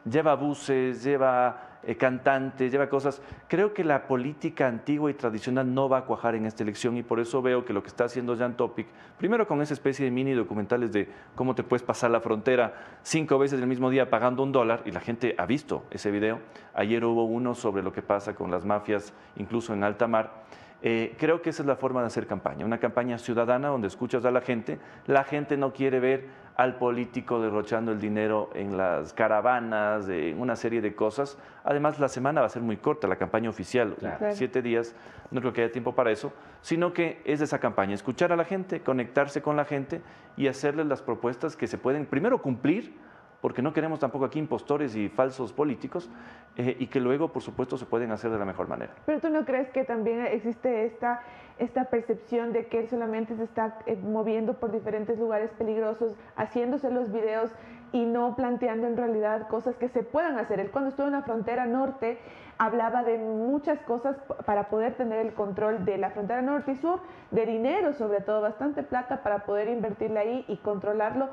lleva 0.05 0.35
buses, 0.35 1.03
lleva 1.03 1.79
eh, 1.83 1.95
cantantes, 1.95 2.71
lleva 2.71 2.87
cosas. 2.87 3.21
Creo 3.47 3.73
que 3.73 3.83
la 3.83 4.07
política 4.07 4.67
antigua 4.67 5.09
y 5.09 5.15
tradicional 5.15 5.73
no 5.73 5.89
va 5.89 5.99
a 5.99 6.05
cuajar 6.05 6.35
en 6.35 6.45
esta 6.45 6.63
elección 6.63 6.95
y 6.97 7.03
por 7.03 7.19
eso 7.19 7.41
veo 7.41 7.65
que 7.65 7.73
lo 7.73 7.81
que 7.81 7.87
está 7.87 8.05
haciendo 8.05 8.37
Jan 8.37 8.55
Topic, 8.55 8.87
primero 9.17 9.47
con 9.47 9.61
esa 9.61 9.73
especie 9.73 10.05
de 10.05 10.11
mini 10.11 10.33
documentales 10.33 10.91
de 10.91 11.09
cómo 11.35 11.55
te 11.55 11.63
puedes 11.63 11.83
pasar 11.83 12.11
la 12.11 12.21
frontera 12.21 12.99
cinco 13.01 13.39
veces 13.39 13.59
el 13.59 13.67
mismo 13.67 13.89
día 13.89 14.09
pagando 14.09 14.43
un 14.43 14.51
dólar, 14.51 14.83
y 14.85 14.91
la 14.91 14.99
gente 14.99 15.33
ha 15.37 15.45
visto 15.45 15.85
ese 15.89 16.11
video. 16.11 16.39
Ayer 16.73 17.03
hubo 17.03 17.25
uno 17.25 17.55
sobre 17.55 17.81
lo 17.81 17.91
que 17.91 18.01
pasa 18.01 18.35
con 18.35 18.51
las 18.51 18.63
mafias, 18.63 19.13
incluso 19.35 19.73
en 19.73 19.83
alta 19.83 20.07
mar. 20.07 20.41
Eh, 20.83 21.15
creo 21.19 21.43
que 21.43 21.51
esa 21.51 21.61
es 21.61 21.67
la 21.67 21.75
forma 21.75 22.01
de 22.01 22.07
hacer 22.07 22.25
campaña, 22.25 22.65
una 22.65 22.79
campaña 22.79 23.19
ciudadana 23.19 23.67
donde 23.67 23.87
escuchas 23.87 24.25
a 24.25 24.31
la 24.31 24.41
gente. 24.41 24.79
La 25.05 25.23
gente 25.23 25.55
no 25.57 25.73
quiere 25.73 25.99
ver 25.99 26.27
al 26.57 26.75
político 26.75 27.41
derrochando 27.41 27.91
el 27.91 27.99
dinero 27.99 28.49
en 28.53 28.77
las 28.77 29.13
caravanas, 29.13 30.07
en 30.09 30.39
una 30.39 30.55
serie 30.55 30.81
de 30.81 30.93
cosas. 30.93 31.37
Además, 31.63 31.99
la 31.99 32.07
semana 32.07 32.41
va 32.41 32.47
a 32.47 32.49
ser 32.49 32.61
muy 32.61 32.77
corta, 32.77 33.07
la 33.07 33.15
campaña 33.15 33.49
oficial, 33.49 33.95
Claro. 33.97 34.27
siete 34.31 34.61
días, 34.61 34.95
no 35.31 35.39
creo 35.41 35.53
que 35.53 35.63
haya 35.63 35.71
tiempo 35.71 35.95
para 35.95 36.11
eso, 36.11 36.33
sino 36.61 36.93
que 36.93 37.21
es 37.25 37.39
de 37.39 37.45
esa 37.45 37.59
campaña, 37.59 37.93
escuchar 37.95 38.31
a 38.31 38.35
la 38.35 38.45
gente, 38.45 38.81
conectarse 38.81 39.41
con 39.41 39.55
la 39.55 39.65
gente 39.65 40.01
y 40.37 40.47
hacerles 40.47 40.85
las 40.87 41.01
propuestas 41.01 41.55
que 41.55 41.67
se 41.67 41.77
pueden 41.77 42.05
primero 42.05 42.41
cumplir, 42.41 42.93
porque 43.41 43.63
no 43.63 43.73
queremos 43.73 43.99
tampoco 43.99 44.25
aquí 44.25 44.37
impostores 44.37 44.95
y 44.95 45.09
falsos 45.09 45.51
políticos, 45.51 46.11
eh, 46.57 46.75
y 46.77 46.85
que 46.87 46.99
luego, 46.99 47.31
por 47.31 47.41
supuesto, 47.41 47.75
se 47.75 47.85
pueden 47.87 48.11
hacer 48.11 48.29
de 48.29 48.37
la 48.37 48.45
mejor 48.45 48.67
manera. 48.67 48.93
Pero 49.07 49.19
tú 49.19 49.29
no 49.29 49.45
crees 49.45 49.67
que 49.69 49.83
también 49.83 50.27
existe 50.27 50.85
esta, 50.85 51.21
esta 51.61 51.85
percepción 51.85 52.53
de 52.53 52.65
que 52.65 52.79
él 52.79 52.89
solamente 52.89 53.35
se 53.35 53.43
está 53.43 53.77
eh, 53.85 53.95
moviendo 53.95 54.55
por 54.55 54.71
diferentes 54.71 55.19
lugares 55.19 55.51
peligrosos, 55.51 56.15
haciéndose 56.35 56.89
los 56.89 57.11
videos 57.11 57.51
y 57.91 58.05
no 58.05 58.35
planteando 58.35 58.87
en 58.87 58.97
realidad 58.97 59.47
cosas 59.47 59.75
que 59.75 59.87
se 59.87 60.01
puedan 60.01 60.39
hacer. 60.39 60.59
Él 60.59 60.71
cuando 60.71 60.89
estuvo 60.89 61.05
en 61.05 61.13
la 61.13 61.21
frontera 61.21 61.67
norte 61.67 62.17
hablaba 62.57 63.03
de 63.03 63.19
muchas 63.19 63.79
cosas 63.81 64.17
para 64.45 64.69
poder 64.69 64.95
tener 64.95 65.23
el 65.23 65.33
control 65.33 65.85
de 65.85 65.99
la 65.99 66.09
frontera 66.09 66.41
norte 66.41 66.71
y 66.71 66.75
sur, 66.77 66.99
de 67.29 67.45
dinero 67.45 67.93
sobre 67.93 68.21
todo, 68.21 68.41
bastante 68.41 68.81
plata 68.81 69.21
para 69.21 69.45
poder 69.45 69.67
invertirle 69.67 70.19
ahí 70.19 70.45
y 70.47 70.57
controlarlo. 70.57 71.29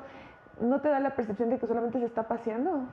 ¿No 0.61 0.81
te 0.81 0.89
da 0.89 0.99
la 0.99 1.15
percepción 1.15 1.49
de 1.49 1.57
que 1.57 1.65
solamente 1.65 1.97
se 1.99 2.05
está 2.05 2.27
paseando? 2.27 2.83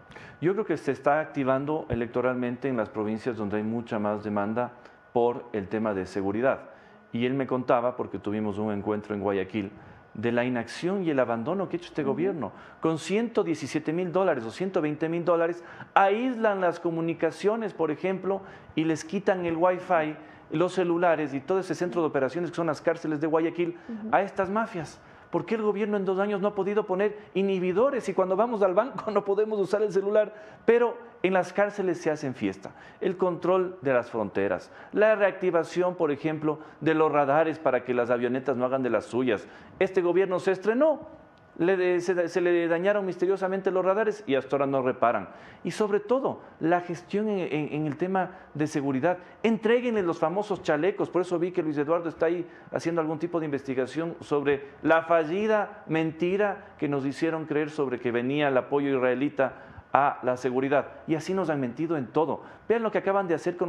Yo 0.40 0.54
creo 0.54 0.64
que 0.64 0.78
se 0.78 0.92
está 0.92 1.20
activando 1.20 1.84
electoralmente 1.90 2.68
en 2.68 2.78
las 2.78 2.88
provincias 2.88 3.36
donde 3.36 3.58
hay 3.58 3.62
mucha 3.62 3.98
más 3.98 4.24
demanda 4.24 4.70
por 5.12 5.44
el 5.52 5.68
tema 5.68 5.92
de 5.92 6.06
seguridad. 6.06 6.75
Y 7.12 7.26
él 7.26 7.34
me 7.34 7.46
contaba, 7.46 7.96
porque 7.96 8.18
tuvimos 8.18 8.58
un 8.58 8.72
encuentro 8.72 9.14
en 9.14 9.20
Guayaquil, 9.20 9.70
de 10.16 10.32
la 10.32 10.44
inacción 10.44 11.04
y 11.04 11.10
el 11.10 11.20
abandono 11.20 11.68
que 11.68 11.76
ha 11.76 11.78
hecho 11.78 11.88
este 11.88 12.02
gobierno. 12.02 12.52
Con 12.80 12.98
117 12.98 13.92
mil 13.92 14.12
dólares 14.12 14.44
o 14.44 14.50
120 14.50 15.08
mil 15.08 15.24
dólares, 15.24 15.62
aíslan 15.94 16.60
las 16.60 16.80
comunicaciones, 16.80 17.74
por 17.74 17.90
ejemplo, 17.90 18.40
y 18.74 18.84
les 18.84 19.04
quitan 19.04 19.44
el 19.44 19.56
wifi, 19.56 20.16
los 20.50 20.72
celulares 20.72 21.34
y 21.34 21.40
todo 21.40 21.58
ese 21.58 21.74
centro 21.74 22.00
de 22.00 22.08
operaciones 22.08 22.50
que 22.50 22.56
son 22.56 22.66
las 22.66 22.80
cárceles 22.80 23.20
de 23.20 23.26
Guayaquil 23.26 23.76
a 24.10 24.22
estas 24.22 24.48
mafias. 24.48 25.00
¿Por 25.30 25.44
qué 25.44 25.56
el 25.56 25.62
gobierno 25.62 25.96
en 25.96 26.04
dos 26.04 26.18
años 26.18 26.40
no 26.40 26.48
ha 26.48 26.54
podido 26.54 26.86
poner 26.86 27.18
inhibidores 27.34 28.08
y 28.08 28.14
cuando 28.14 28.36
vamos 28.36 28.62
al 28.62 28.74
banco 28.74 29.10
no 29.10 29.24
podemos 29.24 29.60
usar 29.60 29.82
el 29.82 29.92
celular? 29.92 30.34
Pero 30.64 30.96
en 31.22 31.32
las 31.32 31.52
cárceles 31.52 32.00
se 32.00 32.10
hacen 32.10 32.34
fiesta. 32.34 32.72
El 33.00 33.16
control 33.16 33.78
de 33.82 33.92
las 33.92 34.10
fronteras, 34.10 34.70
la 34.92 35.14
reactivación, 35.14 35.96
por 35.96 36.10
ejemplo, 36.10 36.60
de 36.80 36.94
los 36.94 37.10
radares 37.10 37.58
para 37.58 37.84
que 37.84 37.94
las 37.94 38.10
avionetas 38.10 38.56
no 38.56 38.64
hagan 38.64 38.82
de 38.82 38.90
las 38.90 39.06
suyas. 39.06 39.46
Este 39.78 40.02
gobierno 40.02 40.38
se 40.38 40.52
estrenó 40.52 41.08
se, 41.56 42.40
le 42.42 42.68
dañaron 42.68 43.06
misteriosamente 43.06 43.70
los 43.70 43.84
radares 43.84 44.22
y 44.26 44.34
hasta 44.34 44.56
ahora 44.56 44.66
no 44.66 44.82
reparan. 44.82 45.28
Y 45.64 45.70
sobre 45.70 46.00
todo, 46.00 46.42
la 46.60 46.82
gestión 46.82 47.28
en, 47.28 47.86
el 47.86 47.96
tema 47.96 48.32
de 48.52 48.66
seguridad. 48.66 49.18
Entréguenle 49.42 50.02
los 50.02 50.18
famosos 50.18 50.62
chalecos. 50.62 51.08
Por 51.08 51.22
eso 51.22 51.38
vi 51.38 51.52
que 51.52 51.62
Luis 51.62 51.78
Eduardo 51.78 52.10
está 52.10 52.26
ahí 52.26 52.46
haciendo 52.72 53.00
algún 53.00 53.18
tipo 53.18 53.40
de 53.40 53.46
investigación 53.46 54.16
sobre 54.20 54.68
la 54.82 55.02
fallida 55.02 55.82
mentira 55.86 56.74
que 56.78 56.88
nos 56.88 57.06
hicieron 57.06 57.46
creer 57.46 57.70
sobre 57.70 58.00
que 58.00 58.12
venía 58.12 58.48
el 58.48 58.56
apoyo 58.58 58.94
israelita 58.94 59.54
a 59.96 60.18
la 60.22 60.36
seguridad. 60.36 60.86
Y 61.06 61.14
así 61.14 61.32
nos 61.32 61.48
han 61.50 61.60
mentido 61.60 61.96
en 61.96 62.08
todo. 62.08 62.42
Vean 62.68 62.82
lo 62.82 62.90
que 62.90 62.98
acaban 62.98 63.26
de 63.26 63.34
hacer 63.34 63.56
con 63.56 63.68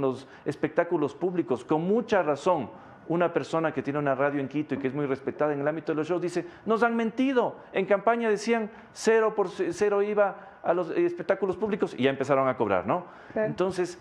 los 0.00 0.28
espectáculos 0.44 1.14
públicos, 1.14 1.64
con 1.64 1.82
mucha 1.82 2.22
razón 2.22 2.70
una 3.08 3.32
persona 3.32 3.72
que 3.72 3.82
tiene 3.82 3.98
una 3.98 4.14
radio 4.14 4.40
en 4.40 4.48
Quito 4.48 4.74
y 4.74 4.78
que 4.78 4.88
es 4.88 4.94
muy 4.94 5.06
respetada 5.06 5.52
en 5.52 5.60
el 5.60 5.68
ámbito 5.68 5.92
de 5.92 5.96
los 5.96 6.08
shows 6.08 6.20
dice, 6.20 6.46
nos 6.66 6.82
han 6.82 6.94
mentido. 6.94 7.56
En 7.72 7.86
campaña 7.86 8.28
decían 8.28 8.70
cero 8.92 9.34
por 9.34 9.48
cero 9.48 10.02
iba 10.02 10.58
a 10.62 10.74
los 10.74 10.90
espectáculos 10.90 11.56
públicos 11.56 11.94
y 11.96 12.02
ya 12.04 12.10
empezaron 12.10 12.48
a 12.48 12.56
cobrar, 12.56 12.86
¿no? 12.86 13.06
Entonces, 13.34 13.98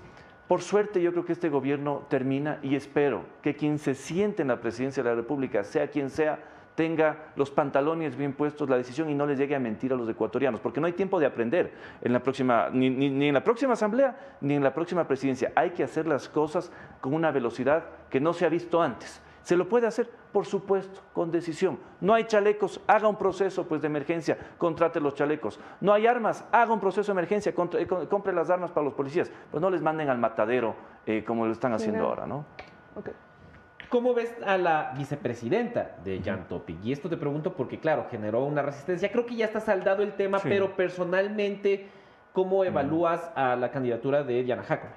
por 0.48 0.62
suerte 0.62 1.02
yo 1.02 1.12
creo 1.12 1.26
que 1.26 1.34
este 1.34 1.49
gobierno 1.49 2.04
termina 2.10 2.60
y 2.62 2.76
espero 2.76 3.24
que 3.41 3.56
quien 3.56 3.80
se 3.80 3.95
siente 3.95 4.41
en 4.41 4.49
la 4.49 4.60
presidencia 4.60 5.04
de 5.04 5.10
la 5.10 5.16
República, 5.16 5.64
sea 5.64 5.88
quien 5.88 6.10
sea, 6.10 6.40
tenga 6.78 7.32
los 7.36 7.49
pantalones 7.49 8.16
bien 8.16 8.34
puestos 8.34 8.70
la 8.70 8.78
decisión 8.78 9.10
y 9.10 9.16
no 9.16 9.26
les 9.26 9.40
llegue 9.40 9.56
a 9.56 9.60
mentir 9.60 9.91
a 9.94 9.95
los 9.95 10.08
ecuatorianos, 10.08 10.62
porque 10.62 10.80
no 10.80 10.86
hay 10.86 10.94
tiempo 10.94 11.20
de 11.20 11.26
aprender 11.26 11.74
en 12.02 12.14
la 12.14 12.22
próxima, 12.22 12.70
ni, 12.72 12.91
ni, 12.91 13.28
en 13.28 13.34
la 13.34 13.44
próxima 13.44 13.74
asamblea 13.74 14.38
ni 14.41 14.54
en 14.54 14.64
la 14.64 14.76
próxima 14.76 15.08
presidencia. 15.08 15.52
Hay 15.56 15.72
que 15.72 15.84
hacer 15.84 16.06
las 16.06 16.30
cosas 16.30 16.72
con 17.02 17.16
una 17.16 17.32
velocidad 17.32 17.86
que 18.12 18.20
no 18.20 18.32
se 18.32 18.45
ha 18.45 18.49
visto 18.49 18.80
antes. 18.80 19.24
¿Se 19.41 19.58
lo 19.58 19.68
puede 19.68 19.88
hacer? 19.88 20.08
Por 20.32 20.45
supuesto, 20.45 21.02
con 21.14 21.32
decisión. 21.32 21.80
No 21.99 22.14
hay 22.14 22.26
chalecos, 22.26 22.80
haga 22.86 23.08
un 23.08 23.16
proceso 23.16 23.68
pues, 23.68 23.82
de 23.82 23.88
emergencia, 23.88 24.38
contrate 24.60 24.99
los 24.99 25.16
chalecos. 25.16 25.60
No 25.82 25.94
hay 25.94 26.06
armas, 26.06 26.45
haga 26.52 26.72
un 26.72 26.80
proceso 26.80 27.12
de 27.12 27.14
emergencia, 27.14 27.56
eh, 27.80 27.88
compre 28.08 28.34
las 28.34 28.52
armas 28.52 28.70
para 28.70 28.84
los 28.84 28.94
policías. 28.94 29.32
Pues 29.49 29.60
no 29.60 29.72
les 29.72 29.82
manden 29.82 30.10
al 30.10 30.20
matadero 30.20 30.76
eh, 31.08 31.24
como 31.26 31.48
lo 31.48 31.54
están 31.54 31.74
haciendo 31.74 32.06
ahora, 32.06 32.28
¿no? 32.28 32.45
¿Cómo 33.89 34.14
ves 34.14 34.35
a 34.45 34.57
la 34.57 34.93
vicepresidenta 34.97 35.95
de 36.03 36.22
Jan 36.22 36.47
Topic? 36.49 36.77
Y 36.84 36.91
esto 36.91 37.07
te 37.07 37.15
pregunto 37.15 37.53
porque, 37.53 37.80
claro, 37.80 38.07
generó 38.11 38.43
una 38.43 38.61
resistencia. 38.61 39.09
Creo 39.09 39.26
que 39.26 39.35
ya 39.35 39.45
está 39.45 39.61
saldado 39.61 40.03
el 40.03 40.14
tema, 40.14 40.39
pero 40.39 40.76
personalmente, 40.76 41.88
¿cómo 42.34 42.65
evalúas 42.65 43.31
a 43.35 43.55
la 43.55 43.72
candidatura 43.72 44.23
de 44.23 44.43
Diana 44.43 44.64
Jacob? 44.64 44.89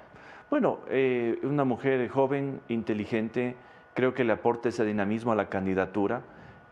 Bueno, 0.49 0.79
eh, 0.89 1.39
una 1.43 1.63
mujer 1.63 2.09
joven, 2.09 2.59
inteligente, 2.67 3.55
creo 3.93 4.13
que 4.13 4.25
le 4.25 4.33
aporta 4.33 4.67
ese 4.67 4.83
dinamismo 4.83 5.31
a 5.31 5.35
la 5.35 5.47
candidatura 5.47 6.23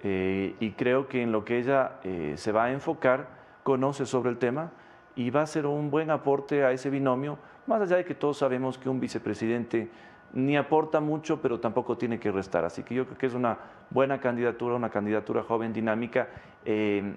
eh, 0.04 0.56
y 0.60 0.72
creo 0.72 1.08
que 1.08 1.22
en 1.22 1.32
lo 1.32 1.46
que 1.46 1.60
ella 1.60 2.00
eh, 2.04 2.34
se 2.36 2.52
va 2.52 2.66
a 2.66 2.72
enfocar, 2.72 3.28
conoce 3.64 4.06
sobre 4.06 4.30
el 4.30 4.38
tema 4.38 4.72
y 5.16 5.30
va 5.30 5.44
a 5.44 5.48
ser 5.48 5.66
un 5.66 5.90
buen 5.90 6.12
aporte 6.12 6.66
a 6.66 6.74
ese 6.74 6.90
binomio, 6.90 7.38
más 7.68 7.82
allá 7.82 7.96
de 7.96 8.04
que 8.04 8.16
todos 8.16 8.38
sabemos 8.38 8.78
que 8.78 8.90
un 8.90 9.00
vicepresidente 9.00 9.90
ni 10.34 10.58
aporta 10.58 11.00
mucho, 11.00 11.42
pero 11.42 11.60
tampoco 11.60 11.98
tiene 11.98 12.20
que 12.20 12.32
restar. 12.32 12.66
Así 12.66 12.84
que 12.84 12.96
yo 12.96 13.06
creo 13.06 13.18
que 13.18 13.26
es 13.26 13.34
una 13.34 13.58
buena 13.90 14.20
candidatura, 14.20 14.76
una 14.76 14.90
candidatura 14.90 15.44
joven, 15.44 15.74
dinámica. 15.74 16.28
Eh, 16.66 17.16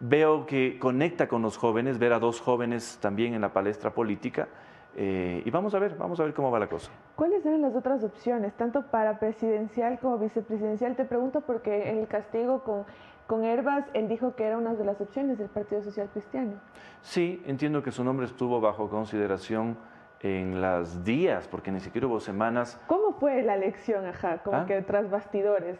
veo 0.00 0.46
que 0.46 0.78
conecta 0.78 1.28
con 1.28 1.42
los 1.42 1.56
jóvenes, 1.56 1.98
ver 1.98 2.12
a 2.12 2.18
dos 2.18 2.40
jóvenes 2.40 2.98
también 3.00 3.34
en 3.34 3.40
la 3.40 3.52
palestra 3.52 3.90
política. 3.92 4.48
Eh, 4.94 5.42
y 5.44 5.50
vamos 5.50 5.74
a 5.74 5.78
ver, 5.78 5.96
vamos 5.96 6.20
a 6.20 6.24
ver 6.24 6.34
cómo 6.34 6.50
va 6.50 6.58
la 6.58 6.68
cosa. 6.68 6.90
¿Cuáles 7.16 7.44
eran 7.46 7.62
las 7.62 7.74
otras 7.74 8.04
opciones, 8.04 8.52
tanto 8.54 8.82
para 8.90 9.18
presidencial 9.18 9.98
como 10.00 10.18
vicepresidencial? 10.18 10.96
Te 10.96 11.04
pregunto 11.04 11.40
porque 11.42 11.90
en 11.90 11.98
el 11.98 12.08
castigo 12.08 12.62
con, 12.62 12.84
con 13.26 13.44
Herbas, 13.44 13.86
él 13.94 14.08
dijo 14.08 14.34
que 14.34 14.44
era 14.44 14.58
una 14.58 14.74
de 14.74 14.84
las 14.84 15.00
opciones 15.00 15.38
del 15.38 15.48
Partido 15.48 15.82
Social 15.82 16.10
Cristiano. 16.12 16.60
Sí, 17.00 17.42
entiendo 17.46 17.82
que 17.82 17.90
su 17.90 18.04
nombre 18.04 18.26
estuvo 18.26 18.60
bajo 18.60 18.90
consideración 18.90 19.78
en 20.22 20.60
las 20.60 21.04
días, 21.04 21.48
porque 21.48 21.72
ni 21.72 21.80
siquiera 21.80 22.06
hubo 22.06 22.20
semanas. 22.20 22.80
¿Cómo 22.86 23.12
fue 23.12 23.42
la 23.42 23.56
elección, 23.56 24.06
ajá? 24.06 24.38
Como 24.38 24.58
¿Ah? 24.58 24.66
que 24.66 24.80
tras 24.82 25.10
bastidores. 25.10 25.78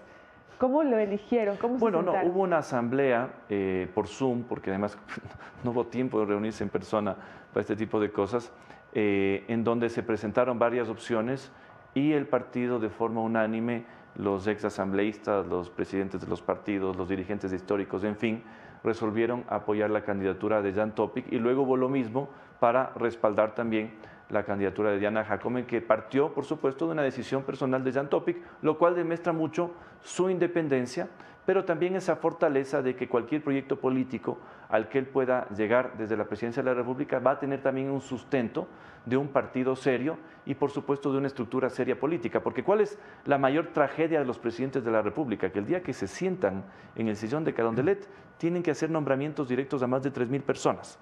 ¿Cómo 0.58 0.82
lo 0.82 0.98
eligieron? 0.98 1.56
¿Cómo 1.56 1.78
bueno, 1.78 2.02
no, 2.02 2.12
hubo 2.24 2.42
una 2.42 2.58
asamblea 2.58 3.30
eh, 3.48 3.88
por 3.94 4.06
Zoom, 4.06 4.44
porque 4.44 4.70
además 4.70 4.98
no 5.64 5.70
hubo 5.70 5.86
tiempo 5.86 6.20
de 6.20 6.26
reunirse 6.26 6.62
en 6.62 6.70
persona 6.70 7.16
para 7.52 7.62
este 7.62 7.76
tipo 7.76 8.00
de 8.00 8.10
cosas, 8.12 8.52
eh, 8.92 9.44
en 9.48 9.64
donde 9.64 9.88
se 9.88 10.02
presentaron 10.02 10.58
varias 10.58 10.88
opciones 10.88 11.50
y 11.94 12.12
el 12.12 12.26
partido 12.26 12.78
de 12.78 12.90
forma 12.90 13.20
unánime, 13.20 13.84
los 14.16 14.46
ex 14.46 14.64
asambleístas, 14.64 15.46
los 15.46 15.70
presidentes 15.70 16.20
de 16.20 16.26
los 16.26 16.42
partidos, 16.42 16.96
los 16.96 17.08
dirigentes 17.08 17.52
históricos, 17.52 18.04
en 18.04 18.16
fin, 18.16 18.42
resolvieron 18.84 19.44
apoyar 19.48 19.90
la 19.90 20.02
candidatura 20.02 20.62
de 20.62 20.72
Jan 20.72 20.94
Topic 20.94 21.26
y 21.32 21.38
luego 21.38 21.62
hubo 21.62 21.76
lo 21.76 21.88
mismo 21.88 22.28
para 22.60 22.92
respaldar 22.96 23.54
también 23.54 23.92
la 24.32 24.44
candidatura 24.44 24.90
de 24.90 24.98
Diana 24.98 25.24
Jacome, 25.24 25.66
que 25.66 25.80
partió, 25.80 26.32
por 26.32 26.44
supuesto, 26.44 26.86
de 26.86 26.92
una 26.92 27.02
decisión 27.02 27.44
personal 27.44 27.84
de 27.84 27.92
Jan 27.92 28.08
Topic, 28.08 28.38
lo 28.62 28.78
cual 28.78 28.96
demuestra 28.96 29.32
mucho 29.32 29.72
su 30.00 30.30
independencia, 30.30 31.08
pero 31.44 31.64
también 31.64 31.96
esa 31.96 32.16
fortaleza 32.16 32.82
de 32.82 32.96
que 32.96 33.08
cualquier 33.08 33.42
proyecto 33.42 33.78
político 33.78 34.38
al 34.68 34.88
que 34.88 34.98
él 34.98 35.06
pueda 35.06 35.48
llegar 35.50 35.96
desde 35.98 36.16
la 36.16 36.24
presidencia 36.24 36.62
de 36.62 36.70
la 36.70 36.74
República 36.74 37.18
va 37.18 37.32
a 37.32 37.38
tener 37.38 37.62
también 37.62 37.90
un 37.90 38.00
sustento 38.00 38.68
de 39.04 39.16
un 39.16 39.28
partido 39.28 39.74
serio 39.74 40.16
y 40.46 40.54
por 40.54 40.70
supuesto 40.70 41.12
de 41.12 41.18
una 41.18 41.26
estructura 41.26 41.68
seria 41.68 41.98
política. 41.98 42.40
Porque 42.40 42.62
¿cuál 42.62 42.80
es 42.80 42.98
la 43.24 43.38
mayor 43.38 43.68
tragedia 43.72 44.20
de 44.20 44.24
los 44.24 44.38
presidentes 44.38 44.84
de 44.84 44.90
la 44.92 45.02
República? 45.02 45.50
Que 45.50 45.58
el 45.58 45.66
día 45.66 45.82
que 45.82 45.92
se 45.92 46.06
sientan 46.06 46.64
en 46.94 47.08
el 47.08 47.16
sillón 47.16 47.44
de 47.44 47.52
Carondelet 47.52 48.08
tienen 48.38 48.62
que 48.62 48.70
hacer 48.70 48.88
nombramientos 48.88 49.48
directos 49.48 49.82
a 49.82 49.88
más 49.88 50.02
de 50.02 50.12
3.000 50.12 50.42
personas. 50.42 50.98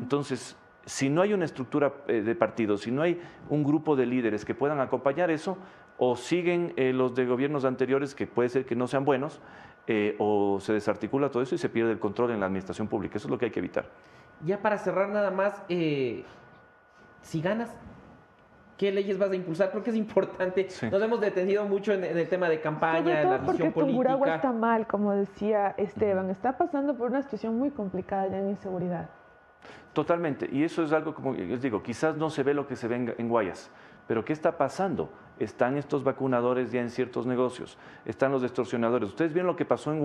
Entonces, 0.00 0.56
si 0.86 1.10
no 1.10 1.20
hay 1.20 1.34
una 1.34 1.44
estructura 1.44 1.92
eh, 2.06 2.22
de 2.22 2.34
partido, 2.36 2.78
si 2.78 2.92
no 2.92 3.02
hay 3.02 3.20
un 3.50 3.64
grupo 3.64 3.96
de 3.96 4.06
líderes 4.06 4.44
que 4.44 4.54
puedan 4.54 4.80
acompañar 4.80 5.30
eso, 5.30 5.58
o 5.98 6.14
siguen 6.14 6.72
eh, 6.76 6.92
los 6.92 7.14
de 7.14 7.26
gobiernos 7.26 7.64
anteriores, 7.64 8.14
que 8.14 8.26
puede 8.26 8.48
ser 8.48 8.64
que 8.64 8.76
no 8.76 8.86
sean 8.86 9.04
buenos, 9.04 9.40
eh, 9.88 10.14
o 10.18 10.58
se 10.60 10.72
desarticula 10.72 11.30
todo 11.30 11.42
eso 11.42 11.56
y 11.56 11.58
se 11.58 11.68
pierde 11.68 11.90
el 11.90 11.98
control 11.98 12.30
en 12.30 12.40
la 12.40 12.46
administración 12.46 12.86
pública. 12.86 13.18
Eso 13.18 13.26
es 13.26 13.30
lo 13.30 13.38
que 13.38 13.46
hay 13.46 13.50
que 13.50 13.58
evitar. 13.58 13.86
Ya 14.44 14.62
para 14.62 14.78
cerrar 14.78 15.08
nada 15.08 15.30
más, 15.30 15.64
si 15.68 17.40
ganas, 17.40 17.74
¿qué 18.76 18.92
leyes 18.92 19.18
vas 19.18 19.30
a 19.30 19.34
impulsar? 19.34 19.70
Creo 19.70 19.82
que 19.82 19.90
es 19.90 19.96
importante. 19.96 20.68
Nos 20.90 21.02
hemos 21.02 21.20
detenido 21.20 21.64
mucho 21.64 21.94
en, 21.94 22.04
el 22.04 22.28
tema 22.28 22.48
de 22.48 22.60
campaña, 22.60 23.22
en 23.22 23.30
la 23.30 23.38
visión 23.38 23.72
porque 23.72 23.80
Tungurahua 23.80 24.36
está 24.36 24.52
mal, 24.52 24.86
como 24.86 25.12
decía 25.12 25.74
Esteban. 25.78 26.30
Está 26.30 26.58
pasando 26.58 26.96
por 26.96 27.10
una 27.10 27.22
situación 27.22 27.58
muy 27.58 27.70
complicada 27.70 28.28
de 28.28 28.50
inseguridad. 28.50 29.08
Totalmente. 29.96 30.46
Y 30.52 30.62
eso 30.62 30.82
es 30.82 30.92
algo, 30.92 31.14
como 31.14 31.32
les 31.32 31.62
digo, 31.62 31.82
quizás 31.82 32.18
no 32.18 32.28
se 32.28 32.42
ve 32.42 32.52
lo 32.52 32.66
que 32.66 32.76
se 32.76 32.86
ve 32.86 33.14
en 33.16 33.28
Guayas, 33.30 33.70
pero 34.06 34.26
¿qué 34.26 34.34
está 34.34 34.58
pasando? 34.58 35.08
Están 35.38 35.78
estos 35.78 36.04
vacunadores 36.04 36.70
ya 36.70 36.82
en 36.82 36.90
ciertos 36.90 37.24
negocios, 37.24 37.78
están 38.04 38.30
los 38.30 38.42
extorsionadores. 38.42 39.08
Ustedes 39.08 39.32
vieron 39.32 39.46
lo 39.46 39.56
que 39.56 39.64
pasó 39.64 39.92
en 39.92 40.00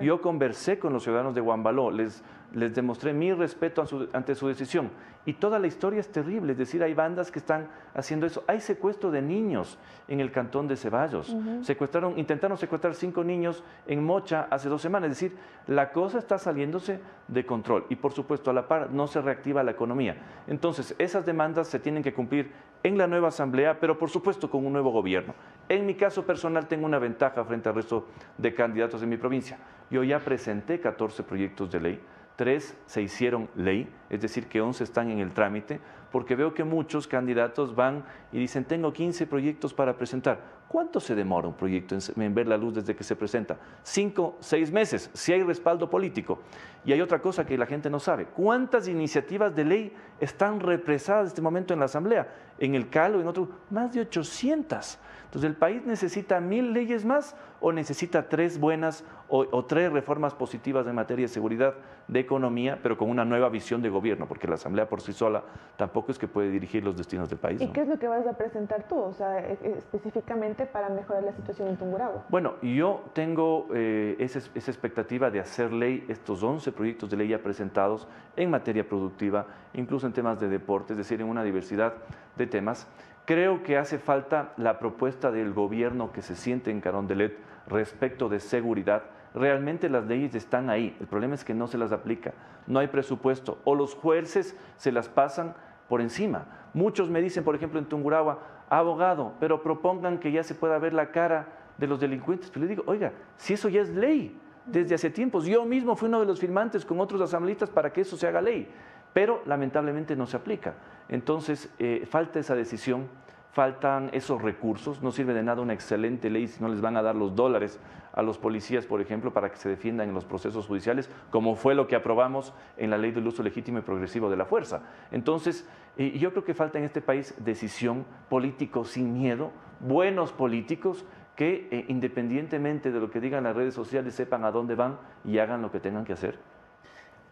Yo 0.00 0.20
conversé 0.20 0.78
con 0.78 0.92
los 0.92 1.02
ciudadanos 1.02 1.34
de 1.34 1.40
Guambaló, 1.40 1.90
les, 1.90 2.22
les 2.52 2.74
demostré 2.74 3.12
mi 3.12 3.32
respeto 3.32 3.84
ante 4.12 4.34
su 4.34 4.48
decisión. 4.48 4.90
Y 5.26 5.34
toda 5.34 5.58
la 5.58 5.66
historia 5.66 6.00
es 6.00 6.10
terrible, 6.10 6.52
es 6.52 6.58
decir, 6.58 6.82
hay 6.82 6.94
bandas 6.94 7.30
que 7.30 7.38
están 7.38 7.68
haciendo 7.94 8.24
eso. 8.24 8.44
Hay 8.46 8.60
secuestro 8.60 9.10
de 9.10 9.20
niños 9.20 9.78
en 10.06 10.20
el 10.20 10.32
cantón 10.32 10.68
de 10.68 10.76
Ceballos. 10.76 11.36
Secuestraron, 11.60 12.18
intentaron 12.18 12.56
secuestrar 12.56 12.94
cinco 12.94 13.22
niños 13.22 13.62
en 13.86 14.02
Mocha 14.02 14.48
hace 14.50 14.70
dos 14.70 14.80
semanas. 14.80 15.10
Es 15.10 15.20
decir, 15.20 15.36
la 15.66 15.92
cosa 15.92 16.18
está 16.18 16.38
saliéndose 16.38 17.00
de 17.26 17.44
control. 17.44 17.84
Y 17.90 17.96
por 17.96 18.12
supuesto, 18.12 18.50
a 18.50 18.54
la 18.54 18.66
par 18.66 18.90
no 18.90 19.06
se 19.06 19.20
reactiva 19.20 19.62
la 19.62 19.72
economía. 19.72 20.16
Entonces, 20.46 20.94
esas 20.98 21.26
demandas 21.26 21.68
se 21.68 21.78
tienen 21.78 22.02
que 22.02 22.14
cumplir 22.14 22.50
en 22.82 22.96
la 22.96 23.06
nueva 23.06 23.28
asamblea, 23.28 23.78
pero 23.80 23.98
por 23.98 24.08
supuesto 24.08 24.48
con 24.50 24.64
un 24.64 24.72
nuevo 24.72 24.90
gobierno. 24.90 25.34
En 25.68 25.84
mi 25.84 25.94
caso 25.94 26.24
personal 26.24 26.66
tengo 26.68 26.86
una 26.86 26.98
ventaja 26.98 27.44
frente 27.44 27.68
al 27.68 27.74
resto 27.74 28.06
de 28.38 28.54
candidatos 28.54 29.00
de 29.00 29.06
mi 29.06 29.18
provincia. 29.18 29.58
Yo 29.90 30.04
ya 30.04 30.18
presenté 30.20 30.80
14 30.80 31.22
proyectos 31.22 31.70
de 31.70 31.80
ley 31.80 32.00
tres 32.38 32.76
se 32.86 33.02
hicieron 33.02 33.50
ley, 33.56 33.92
es 34.08 34.20
decir, 34.20 34.46
que 34.46 34.60
11 34.60 34.84
están 34.84 35.10
en 35.10 35.18
el 35.18 35.32
trámite, 35.32 35.80
porque 36.12 36.36
veo 36.36 36.54
que 36.54 36.62
muchos 36.62 37.08
candidatos 37.08 37.74
van 37.74 38.04
y 38.30 38.38
dicen, 38.38 38.64
tengo 38.64 38.92
15 38.92 39.26
proyectos 39.26 39.74
para 39.74 39.96
presentar. 39.96 40.38
¿Cuánto 40.68 41.00
se 41.00 41.16
demora 41.16 41.48
un 41.48 41.54
proyecto 41.54 41.96
en, 42.16 42.34
ver 42.34 42.46
la 42.46 42.56
luz 42.56 42.76
desde 42.76 42.94
que 42.94 43.02
se 43.02 43.16
presenta? 43.16 43.58
Cinco, 43.82 44.36
seis 44.38 44.70
meses, 44.70 45.10
si 45.14 45.32
hay 45.32 45.42
respaldo 45.42 45.90
político. 45.90 46.38
Y 46.84 46.92
hay 46.92 47.00
otra 47.00 47.20
cosa 47.20 47.44
que 47.44 47.58
la 47.58 47.66
gente 47.66 47.90
no 47.90 47.98
sabe. 47.98 48.26
¿Cuántas 48.26 48.86
iniciativas 48.86 49.56
de 49.56 49.64
ley 49.64 49.92
están 50.20 50.60
represadas 50.60 51.22
en 51.22 51.26
este 51.28 51.42
momento 51.42 51.74
en 51.74 51.80
la 51.80 51.86
Asamblea? 51.86 52.28
En 52.60 52.76
el 52.76 52.88
CAL 52.88 53.16
o 53.16 53.20
en 53.20 53.26
otro, 53.26 53.48
más 53.68 53.92
de 53.92 54.02
800. 54.02 54.98
Entonces, 55.24 55.50
¿el 55.50 55.56
país 55.56 55.84
necesita 55.84 56.40
mil 56.40 56.72
leyes 56.72 57.04
más 57.04 57.34
o 57.60 57.72
necesita 57.72 58.28
tres 58.28 58.60
buenas 58.60 59.04
o, 59.28 59.64
tres 59.64 59.92
reformas 59.92 60.34
positivas 60.34 60.86
en 60.86 60.94
materia 60.94 61.24
de 61.24 61.28
seguridad, 61.28 61.74
de 62.06 62.20
economía, 62.20 62.78
pero 62.82 62.96
con 62.96 63.10
una 63.10 63.24
nueva 63.24 63.48
visión 63.48 63.82
de 63.82 63.88
gobierno? 63.88 64.26
Porque 64.26 64.46
la 64.46 64.54
Asamblea 64.54 64.88
por 64.88 65.00
sí 65.00 65.12
sola 65.12 65.42
tampoco 65.76 66.12
es 66.12 66.18
que 66.18 66.26
puede 66.26 66.50
dirigir 66.50 66.84
los 66.84 66.96
destinos 66.96 67.28
del 67.28 67.38
país. 67.38 67.60
¿Y 67.60 67.68
qué 67.68 67.82
es 67.82 67.88
lo 67.88 67.98
que 67.98 68.08
vas 68.08 68.26
a 68.26 68.36
presentar 68.36 68.88
tú, 68.88 68.98
o 68.98 69.12
sea, 69.12 69.38
e, 69.38 69.58
e, 69.62 69.78
específicamente 69.78 70.66
para 70.66 70.88
mejorar 70.88 71.22
la 71.22 71.32
situación 71.32 71.68
en 71.68 71.76
Tungurahua? 71.76 72.24
Bueno, 72.28 72.54
yo 72.62 73.04
tengo 73.12 73.68
eh, 73.74 74.16
esa, 74.18 74.38
esa 74.38 74.70
expectativa 74.70 75.30
de 75.30 75.40
hacer 75.40 75.72
ley, 75.72 76.04
estos 76.08 76.42
11 76.42 76.72
proyectos 76.72 77.10
de 77.10 77.16
ley 77.16 77.28
ya 77.28 77.38
presentados 77.38 78.08
en 78.36 78.50
materia 78.50 78.88
productiva, 78.88 79.46
incluso 79.74 80.06
en 80.06 80.12
temas 80.12 80.40
de 80.40 80.48
deporte, 80.48 80.94
es 80.94 80.96
decir, 80.96 81.20
en 81.20 81.28
una 81.28 81.42
diversidad 81.42 81.94
de 82.36 82.46
temas 82.46 82.88
Creo 83.28 83.62
que 83.62 83.76
hace 83.76 83.98
falta 83.98 84.54
la 84.56 84.78
propuesta 84.78 85.30
del 85.30 85.52
gobierno 85.52 86.12
que 86.12 86.22
se 86.22 86.34
siente 86.34 86.70
en 86.70 86.80
Carondelet 86.80 87.36
respecto 87.66 88.30
de 88.30 88.40
seguridad. 88.40 89.02
Realmente 89.34 89.88
las 89.88 90.06
leyes 90.06 90.34
están 90.34 90.70
ahí, 90.70 90.96
el 91.00 91.06
problema 91.06 91.34
es 91.34 91.44
que 91.44 91.54
no 91.54 91.66
se 91.66 91.78
las 91.78 91.92
aplica, 91.92 92.32
no 92.66 92.78
hay 92.78 92.88
presupuesto 92.88 93.58
o 93.64 93.74
los 93.74 93.94
jueces 93.94 94.56
se 94.76 94.92
las 94.92 95.08
pasan 95.08 95.54
por 95.88 96.00
encima. 96.00 96.46
Muchos 96.74 97.10
me 97.10 97.20
dicen, 97.20 97.44
por 97.44 97.54
ejemplo, 97.54 97.78
en 97.78 97.86
Tungurahua, 97.86 98.38
abogado, 98.68 99.34
pero 99.40 99.62
propongan 99.62 100.18
que 100.18 100.32
ya 100.32 100.42
se 100.42 100.54
pueda 100.54 100.78
ver 100.78 100.92
la 100.92 101.10
cara 101.10 101.46
de 101.78 101.86
los 101.86 102.00
delincuentes. 102.00 102.50
Pero 102.50 102.64
le 102.64 102.70
digo, 102.70 102.82
oiga, 102.86 103.12
si 103.36 103.54
eso 103.54 103.68
ya 103.68 103.80
es 103.80 103.90
ley 103.90 104.38
desde 104.66 104.94
hace 104.94 105.10
tiempos, 105.10 105.46
yo 105.46 105.64
mismo 105.64 105.96
fui 105.96 106.08
uno 106.08 106.20
de 106.20 106.26
los 106.26 106.40
firmantes 106.40 106.84
con 106.84 107.00
otros 107.00 107.20
asambleístas 107.20 107.70
para 107.70 107.92
que 107.92 108.02
eso 108.02 108.16
se 108.16 108.26
haga 108.26 108.42
ley 108.42 108.68
pero 109.12 109.42
lamentablemente 109.46 110.16
no 110.16 110.26
se 110.26 110.36
aplica. 110.36 110.74
Entonces, 111.08 111.72
eh, 111.78 112.06
falta 112.08 112.38
esa 112.38 112.54
decisión, 112.54 113.08
faltan 113.50 114.10
esos 114.12 114.40
recursos, 114.40 115.02
no 115.02 115.10
sirve 115.10 115.34
de 115.34 115.42
nada 115.42 115.62
una 115.62 115.72
excelente 115.72 116.30
ley 116.30 116.46
si 116.46 116.62
no 116.62 116.68
les 116.68 116.80
van 116.80 116.96
a 116.96 117.02
dar 117.02 117.16
los 117.16 117.34
dólares 117.34 117.80
a 118.18 118.22
los 118.22 118.36
policías, 118.36 118.84
por 118.84 119.00
ejemplo, 119.00 119.32
para 119.32 119.48
que 119.48 119.56
se 119.58 119.68
defiendan 119.68 120.08
en 120.08 120.14
los 120.14 120.24
procesos 120.24 120.66
judiciales, 120.66 121.08
como 121.30 121.54
fue 121.54 121.76
lo 121.76 121.86
que 121.86 121.94
aprobamos 121.94 122.52
en 122.76 122.90
la 122.90 122.98
ley 122.98 123.12
del 123.12 123.24
uso 123.24 123.44
legítimo 123.44 123.78
y 123.78 123.82
progresivo 123.82 124.28
de 124.28 124.36
la 124.36 124.44
fuerza. 124.44 124.82
Entonces, 125.12 125.68
yo 125.96 126.32
creo 126.32 126.42
que 126.42 126.52
falta 126.52 126.78
en 126.78 126.84
este 126.84 127.00
país 127.00 127.32
decisión 127.38 128.04
político 128.28 128.84
sin 128.84 129.12
miedo, 129.12 129.52
buenos 129.78 130.32
políticos 130.32 131.04
que 131.36 131.68
eh, 131.70 131.84
independientemente 131.86 132.90
de 132.90 132.98
lo 132.98 133.08
que 133.08 133.20
digan 133.20 133.44
las 133.44 133.54
redes 133.54 133.72
sociales 133.72 134.14
sepan 134.14 134.44
a 134.44 134.50
dónde 134.50 134.74
van 134.74 134.98
y 135.24 135.38
hagan 135.38 135.62
lo 135.62 135.70
que 135.70 135.78
tengan 135.78 136.04
que 136.04 136.14
hacer. 136.14 136.40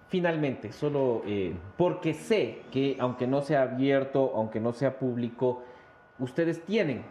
Finalmente, 0.07 0.71
solo 0.71 1.23
eh, 1.27 1.53
porque 1.77 2.15
sé 2.15 2.63
que 2.71 2.97
aunque 3.01 3.27
no 3.27 3.43
sea 3.43 3.63
abierto, 3.63 4.31
aunque 4.37 4.61
no 4.61 4.73
sea 4.73 5.01
público, 5.01 5.65
ustedes 6.21 6.65
tienen, 6.65 7.03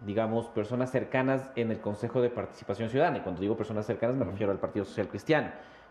digamos, 0.00 0.46
personas 0.46 0.90
cercanas 0.90 1.50
en 1.56 1.70
el 1.70 1.80
Consejo 1.80 2.22
de 2.22 2.30
Participación 2.30 2.88
Ciudadana. 2.88 3.18
Y 3.18 3.20
cuando 3.20 3.40
digo 3.40 3.56
personas 3.56 3.86
cercanas 3.86 4.16
me 4.16 4.24
refiero 4.24 4.52
al 4.52 4.58
Partido 4.58 4.84
Social 4.84 5.08
Cristiano. 5.08 5.50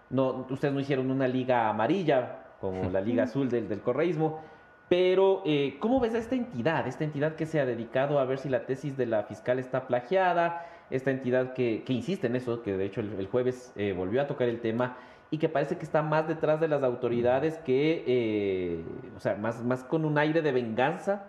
No, 0.09 0.45
ustedes 0.49 0.73
no 0.73 0.79
hicieron 0.79 1.11
una 1.11 1.27
liga 1.27 1.69
amarilla 1.69 2.45
como 2.59 2.89
la 2.89 3.01
liga 3.01 3.23
azul 3.25 3.49
del, 3.49 3.69
del 3.69 3.81
correísmo, 3.81 4.41
pero 4.89 5.43
eh, 5.45 5.77
¿cómo 5.79 5.99
ves 5.99 6.15
a 6.15 6.17
esta 6.17 6.35
entidad? 6.35 6.87
Esta 6.87 7.03
entidad 7.03 7.35
que 7.35 7.45
se 7.45 7.59
ha 7.59 7.65
dedicado 7.65 8.19
a 8.19 8.25
ver 8.25 8.39
si 8.39 8.49
la 8.49 8.65
tesis 8.65 8.97
de 8.97 9.05
la 9.05 9.23
fiscal 9.23 9.59
está 9.59 9.85
plagiada, 9.85 10.65
esta 10.89 11.11
entidad 11.11 11.53
que, 11.53 11.83
insiste 11.87 12.25
en 12.25 12.35
eso, 12.35 12.63
que 12.63 12.75
de 12.75 12.85
hecho 12.85 13.01
el, 13.01 13.27
jueves 13.27 13.71
eh, 13.75 13.93
volvió 13.95 14.21
a 14.21 14.27
tocar 14.27 14.49
el 14.49 14.59
tema 14.59 14.97
y 15.29 15.37
que 15.37 15.47
parece 15.47 15.77
que 15.77 15.85
está 15.85 16.01
más 16.01 16.27
detrás 16.27 16.59
de 16.59 16.67
las 16.67 16.81
autoridades 16.81 17.59
que, 17.59 18.03
eh, 18.07 18.83
o 19.15 19.19
sea, 19.19 19.35
más, 19.35 19.63
más 19.63 19.83
con 19.83 20.05
un 20.05 20.17
aire 20.17 20.41
de 20.41 20.51
venganza 20.51 21.27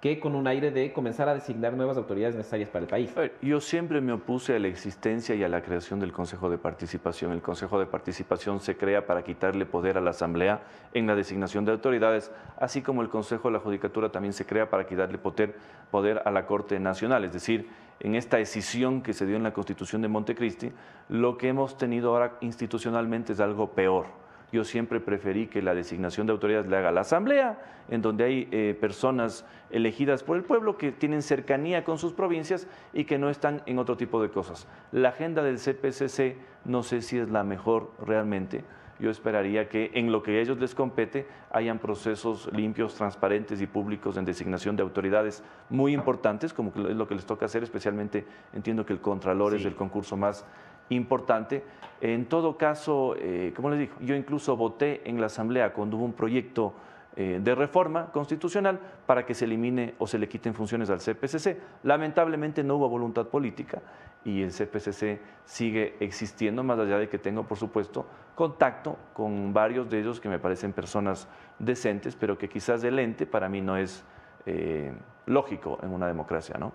que 0.00 0.20
con 0.20 0.34
un 0.34 0.46
aire 0.46 0.70
de 0.70 0.92
comenzar 0.92 1.28
a 1.28 1.34
designar 1.34 1.72
nuevas 1.72 1.96
autoridades 1.96 2.36
necesarias 2.36 2.68
para 2.68 2.84
el 2.84 2.90
país. 2.90 3.14
yo 3.40 3.60
siempre 3.60 4.00
me 4.00 4.12
opuse 4.12 4.54
a 4.54 4.58
la 4.58 4.68
existencia 4.68 5.34
y 5.34 5.42
a 5.42 5.48
la 5.48 5.62
creación 5.62 6.00
del 6.00 6.12
Consejo 6.12 6.50
de 6.50 6.58
Participación. 6.58 7.32
El 7.32 7.40
Consejo 7.40 7.78
de 7.78 7.86
Participación 7.86 8.60
se 8.60 8.76
crea 8.76 9.06
para 9.06 9.24
quitarle 9.24 9.64
poder 9.64 9.96
a 9.96 10.00
la 10.00 10.10
Asamblea 10.10 10.62
en 10.92 11.06
la 11.06 11.14
designación 11.14 11.64
de 11.64 11.72
autoridades, 11.72 12.30
así 12.58 12.82
como 12.82 13.02
el 13.02 13.08
Consejo 13.08 13.48
de 13.48 13.54
la 13.54 13.60
Judicatura 13.60 14.10
también 14.10 14.32
se 14.32 14.44
crea 14.44 14.68
para 14.68 14.86
quitarle 14.86 15.18
poder, 15.18 15.56
poder 15.90 16.22
a 16.24 16.30
la 16.30 16.46
Corte 16.46 16.78
Nacional, 16.78 17.24
es 17.24 17.32
decir, 17.32 17.68
en 18.00 18.14
esta 18.14 18.36
decisión 18.36 19.02
que 19.02 19.14
se 19.14 19.24
dio 19.24 19.36
en 19.36 19.42
la 19.42 19.54
Constitución 19.54 20.02
de 20.02 20.08
Montecristi, 20.08 20.72
lo 21.08 21.38
que 21.38 21.48
hemos 21.48 21.78
tenido 21.78 22.10
ahora 22.10 22.36
institucionalmente 22.42 23.32
es 23.32 23.40
algo 23.40 23.70
peor. 23.70 24.25
Yo 24.52 24.64
siempre 24.64 25.00
preferí 25.00 25.48
que 25.48 25.60
la 25.60 25.74
designación 25.74 26.26
de 26.26 26.32
autoridades 26.32 26.68
le 26.68 26.76
haga 26.76 26.92
la 26.92 27.00
Asamblea, 27.00 27.58
en 27.88 28.02
donde 28.02 28.24
hay 28.24 28.48
eh, 28.52 28.76
personas 28.80 29.44
elegidas 29.70 30.22
por 30.22 30.36
el 30.36 30.44
pueblo 30.44 30.78
que 30.78 30.92
tienen 30.92 31.22
cercanía 31.22 31.84
con 31.84 31.98
sus 31.98 32.12
provincias 32.12 32.68
y 32.92 33.04
que 33.04 33.18
no 33.18 33.28
están 33.28 33.62
en 33.66 33.78
otro 33.78 33.96
tipo 33.96 34.22
de 34.22 34.30
cosas. 34.30 34.68
La 34.92 35.10
agenda 35.10 35.42
del 35.42 35.58
CPCC 35.58 36.36
no 36.64 36.82
sé 36.82 37.02
si 37.02 37.18
es 37.18 37.28
la 37.28 37.42
mejor 37.42 37.92
realmente 38.04 38.64
yo 38.98 39.10
esperaría 39.10 39.68
que 39.68 39.90
en 39.94 40.10
lo 40.10 40.22
que 40.22 40.38
a 40.38 40.40
ellos 40.40 40.58
les 40.58 40.74
compete 40.74 41.26
hayan 41.50 41.78
procesos 41.78 42.50
limpios, 42.52 42.94
transparentes 42.94 43.60
y 43.60 43.66
públicos 43.66 44.16
en 44.16 44.24
designación 44.24 44.76
de 44.76 44.82
autoridades 44.82 45.42
muy 45.68 45.92
importantes, 45.92 46.52
como 46.52 46.72
es 46.74 46.96
lo 46.96 47.06
que 47.06 47.14
les 47.14 47.26
toca 47.26 47.46
hacer, 47.46 47.62
especialmente 47.62 48.24
entiendo 48.54 48.86
que 48.86 48.92
el 48.92 49.00
Contralor 49.00 49.54
es 49.54 49.64
el 49.64 49.74
concurso 49.74 50.16
más 50.16 50.46
importante. 50.90 51.64
En 52.00 52.26
todo 52.26 52.56
caso, 52.56 53.14
eh, 53.18 53.52
como 53.56 53.70
les 53.70 53.80
digo, 53.80 53.94
yo 54.00 54.14
incluso 54.14 54.56
voté 54.56 55.08
en 55.08 55.20
la 55.20 55.26
Asamblea 55.26 55.72
cuando 55.72 55.96
hubo 55.96 56.04
un 56.04 56.12
proyecto 56.12 56.74
eh, 57.18 57.40
de 57.42 57.54
reforma 57.54 58.12
constitucional 58.12 58.78
para 59.06 59.24
que 59.24 59.32
se 59.32 59.46
elimine 59.46 59.94
o 59.98 60.06
se 60.06 60.18
le 60.18 60.28
quiten 60.28 60.52
funciones 60.52 60.90
al 60.90 60.98
CPCC. 60.98 61.56
Lamentablemente 61.82 62.62
no 62.62 62.76
hubo 62.76 62.90
voluntad 62.90 63.28
política 63.28 63.80
y 64.22 64.42
el 64.42 64.50
CPCC 64.50 65.18
sigue 65.46 65.96
existiendo, 66.00 66.62
más 66.62 66.78
allá 66.78 66.98
de 66.98 67.08
que 67.08 67.16
tengo, 67.16 67.44
por 67.44 67.56
supuesto, 67.56 68.04
contacto 68.34 68.98
con 69.14 69.54
varios 69.54 69.88
de 69.88 70.00
ellos 70.00 70.20
que 70.20 70.28
me 70.28 70.38
parecen 70.38 70.74
personas 70.74 71.26
decentes, 71.58 72.14
pero 72.16 72.36
que 72.36 72.50
quizás 72.50 72.84
el 72.84 72.98
ente 72.98 73.24
para 73.24 73.48
mí 73.48 73.62
no 73.62 73.78
es 73.78 74.04
eh, 74.44 74.92
lógico 75.24 75.78
en 75.82 75.90
una 75.90 76.06
democracia, 76.06 76.56
¿no? 76.58 76.72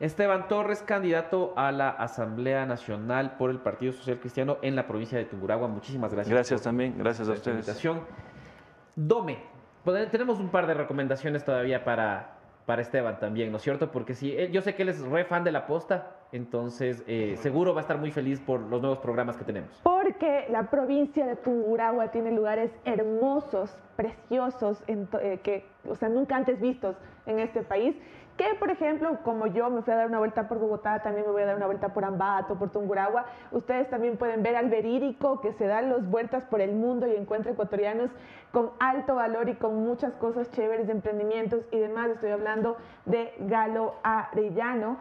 Esteban 0.00 0.46
Torres, 0.46 0.82
candidato 0.82 1.54
a 1.56 1.72
la 1.72 1.90
Asamblea 1.90 2.64
Nacional 2.66 3.34
por 3.36 3.50
el 3.50 3.58
Partido 3.58 3.92
Social 3.92 4.20
Cristiano 4.20 4.58
en 4.62 4.76
la 4.76 4.86
provincia 4.86 5.18
de 5.18 5.24
Tungurahua. 5.24 5.66
Muchísimas 5.66 6.12
gracias. 6.14 6.32
Gracias 6.32 6.62
también, 6.62 6.94
gracias 6.96 7.28
a 7.28 7.32
ustedes. 7.32 7.82
Dome, 8.94 9.38
tenemos 10.10 10.38
un 10.38 10.50
par 10.50 10.66
de 10.68 10.74
recomendaciones 10.74 11.44
todavía 11.44 11.84
para, 11.84 12.38
para 12.64 12.82
Esteban 12.82 13.18
también, 13.18 13.50
¿no 13.50 13.56
es 13.56 13.62
cierto? 13.62 13.90
Porque 13.90 14.14
sí, 14.14 14.36
yo 14.52 14.60
sé 14.60 14.76
que 14.76 14.82
él 14.82 14.90
es 14.90 15.00
re 15.00 15.24
fan 15.24 15.42
de 15.42 15.50
la 15.50 15.66
posta, 15.66 16.16
entonces 16.30 17.02
eh, 17.08 17.36
seguro 17.38 17.74
va 17.74 17.80
a 17.80 17.82
estar 17.82 17.98
muy 17.98 18.12
feliz 18.12 18.40
por 18.40 18.60
los 18.60 18.80
nuevos 18.80 18.98
programas 18.98 19.36
que 19.36 19.44
tenemos. 19.44 19.80
Porque 19.82 20.46
la 20.50 20.70
provincia 20.70 21.26
de 21.26 21.34
Tungurahua 21.34 22.12
tiene 22.12 22.30
lugares 22.30 22.70
hermosos, 22.84 23.76
preciosos, 23.96 24.82
eh, 24.86 25.40
que, 25.42 25.64
o 25.88 25.96
sea, 25.96 26.08
nunca 26.08 26.36
antes 26.36 26.60
vistos 26.60 26.96
en 27.26 27.40
este 27.40 27.62
país 27.62 27.96
que 28.38 28.54
por 28.54 28.70
ejemplo, 28.70 29.18
como 29.24 29.48
yo 29.48 29.68
me 29.68 29.82
fui 29.82 29.92
a 29.92 29.96
dar 29.96 30.06
una 30.06 30.20
vuelta 30.20 30.48
por 30.48 30.58
Bogotá, 30.58 31.02
también 31.02 31.26
me 31.26 31.32
voy 31.32 31.42
a 31.42 31.46
dar 31.46 31.56
una 31.56 31.66
vuelta 31.66 31.92
por 31.92 32.04
Ambato, 32.04 32.56
por 32.56 32.70
Tungurahua, 32.70 33.26
ustedes 33.50 33.90
también 33.90 34.16
pueden 34.16 34.44
ver 34.44 34.54
al 34.54 34.70
verídico 34.70 35.40
que 35.40 35.52
se 35.54 35.66
dan 35.66 35.90
las 35.90 36.08
vueltas 36.08 36.44
por 36.44 36.60
el 36.60 36.72
mundo 36.72 37.08
y 37.08 37.16
encuentra 37.16 37.50
ecuatorianos 37.50 38.10
con 38.52 38.70
alto 38.78 39.16
valor 39.16 39.48
y 39.48 39.56
con 39.56 39.84
muchas 39.84 40.14
cosas 40.14 40.50
chéveres 40.52 40.86
de 40.86 40.92
emprendimientos 40.92 41.64
y 41.72 41.80
demás. 41.80 42.10
Estoy 42.10 42.30
hablando 42.30 42.76
de 43.06 43.34
Galo 43.40 43.96
Arellano 44.04 44.98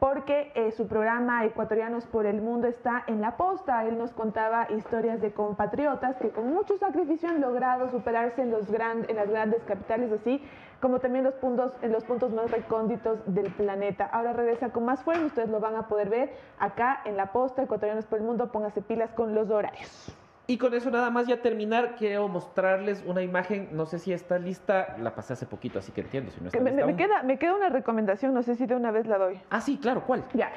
porque 0.00 0.50
eh, 0.54 0.72
su 0.72 0.88
programa 0.88 1.44
Ecuatorianos 1.44 2.06
por 2.06 2.24
el 2.24 2.40
Mundo 2.40 2.66
está 2.66 3.04
en 3.06 3.20
la 3.20 3.36
posta. 3.36 3.84
Él 3.84 3.98
nos 3.98 4.12
contaba 4.12 4.66
historias 4.70 5.20
de 5.20 5.32
compatriotas 5.32 6.16
que 6.16 6.30
con 6.30 6.48
mucho 6.48 6.78
sacrificio 6.78 7.28
han 7.28 7.42
logrado 7.42 7.90
superarse 7.90 8.40
en, 8.40 8.50
los 8.50 8.66
en 8.70 9.16
las 9.16 9.28
grandes 9.28 9.62
capitales, 9.64 10.10
así 10.10 10.42
como 10.80 11.00
también 11.00 11.24
los 11.24 11.34
puntos, 11.34 11.72
en 11.82 11.92
los 11.92 12.04
puntos 12.04 12.32
más 12.32 12.50
recónditos 12.50 13.20
del 13.26 13.52
planeta. 13.52 14.06
Ahora 14.06 14.32
regresa 14.32 14.70
con 14.70 14.86
más 14.86 15.04
fuerza, 15.04 15.26
ustedes 15.26 15.50
lo 15.50 15.60
van 15.60 15.76
a 15.76 15.86
poder 15.86 16.08
ver 16.08 16.32
acá 16.58 17.02
en 17.04 17.18
la 17.18 17.32
posta 17.32 17.62
Ecuatorianos 17.62 18.06
por 18.06 18.20
el 18.20 18.24
Mundo. 18.24 18.50
Póngase 18.50 18.80
pilas 18.80 19.12
con 19.12 19.34
los 19.34 19.50
horarios. 19.50 20.16
Y 20.50 20.58
con 20.58 20.74
eso 20.74 20.90
nada 20.90 21.10
más 21.10 21.28
ya 21.28 21.40
terminar, 21.42 21.94
quiero 21.96 22.26
mostrarles 22.26 23.04
una 23.06 23.22
imagen, 23.22 23.68
no 23.70 23.86
sé 23.86 24.00
si 24.00 24.12
está 24.12 24.36
lista, 24.36 24.96
la 24.98 25.14
pasé 25.14 25.34
hace 25.34 25.46
poquito, 25.46 25.78
así 25.78 25.92
que 25.92 26.00
entiendo 26.00 26.32
si 26.32 26.40
no 26.40 26.48
está 26.48 26.58
me, 26.58 26.72
lista 26.72 26.86
me, 26.86 26.96
queda, 26.96 27.22
me 27.22 27.38
queda 27.38 27.54
una 27.54 27.68
recomendación, 27.68 28.34
no 28.34 28.42
sé 28.42 28.56
si 28.56 28.66
de 28.66 28.74
una 28.74 28.90
vez 28.90 29.06
la 29.06 29.16
doy. 29.16 29.40
Ah, 29.48 29.60
sí, 29.60 29.78
claro, 29.78 30.02
¿cuál? 30.04 30.24
Ya, 30.34 30.50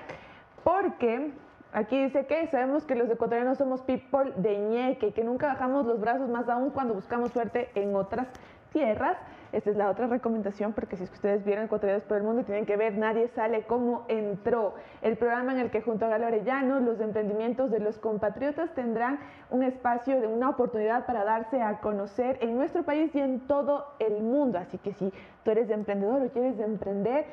porque 0.63 1.31
Aquí 1.73 2.03
dice 2.03 2.27
que 2.27 2.45
sabemos 2.49 2.83
que 2.85 2.93
los 2.93 3.09
ecuatorianos 3.09 3.57
somos 3.57 3.81
people 3.81 4.31
de 4.35 4.59
ñeque, 4.59 5.11
que 5.11 5.23
nunca 5.23 5.47
bajamos 5.47 5.87
los 5.87 5.99
brazos 5.99 6.29
más 6.29 6.47
aún 6.47 6.69
cuando 6.69 6.93
buscamos 6.93 7.31
suerte 7.31 7.71
en 7.73 7.95
otras 7.95 8.27
tierras. 8.73 9.17
Esta 9.53 9.69
es 9.69 9.77
la 9.77 9.91
otra 9.91 10.07
recomendación, 10.07 10.73
porque 10.73 10.97
si 10.97 11.03
es 11.03 11.11
que 11.11 11.15
ustedes 11.15 11.45
vieron 11.45 11.65
Ecuatorianos 11.65 12.03
por 12.05 12.17
el 12.17 12.23
Mundo, 12.23 12.43
tienen 12.43 12.65
que 12.65 12.75
ver 12.75 12.97
Nadie 12.97 13.27
sale 13.29 13.61
como 13.67 14.03
entró. 14.07 14.73
El 15.03 15.15
programa 15.15 15.53
en 15.53 15.59
el 15.59 15.69
que 15.69 15.81
junto 15.81 16.05
a 16.05 16.09
Galo 16.09 16.25
Arellano, 16.25 16.79
los 16.79 16.99
emprendimientos 16.99 17.69
de 17.69 17.79
los 17.79 17.99
compatriotas 17.99 18.73
tendrán 18.73 19.19
un 19.51 19.61
espacio 19.61 20.19
de 20.19 20.25
una 20.25 20.49
oportunidad 20.49 21.05
para 21.05 21.23
darse 21.23 21.61
a 21.61 21.81
conocer 21.81 22.39
en 22.41 22.57
nuestro 22.57 22.81
país 22.81 23.13
y 23.13 23.19
en 23.19 23.41
todo 23.41 23.85
el 23.99 24.23
mundo. 24.23 24.57
Así 24.57 24.79
que 24.79 24.93
si 24.93 25.13
tú 25.43 25.51
eres 25.51 25.69
emprendedor 25.69 26.23
o 26.23 26.29
quieres 26.29 26.59
emprender, 26.59 27.27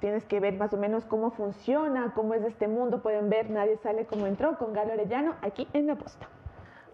tienes 0.00 0.24
que 0.24 0.40
ver 0.40 0.54
más 0.54 0.72
o 0.74 0.76
menos 0.76 1.04
cómo 1.04 1.30
funciona, 1.30 2.12
cómo 2.16 2.34
es 2.34 2.42
este 2.42 2.66
mundo. 2.66 3.00
Pueden 3.00 3.30
ver 3.30 3.48
Nadie 3.48 3.76
sale 3.76 4.06
como 4.06 4.26
entró 4.26 4.58
con 4.58 4.72
Galo 4.72 4.92
Arellano 4.92 5.34
aquí 5.42 5.68
en 5.72 5.86
la 5.86 5.94
posta. 5.94 6.28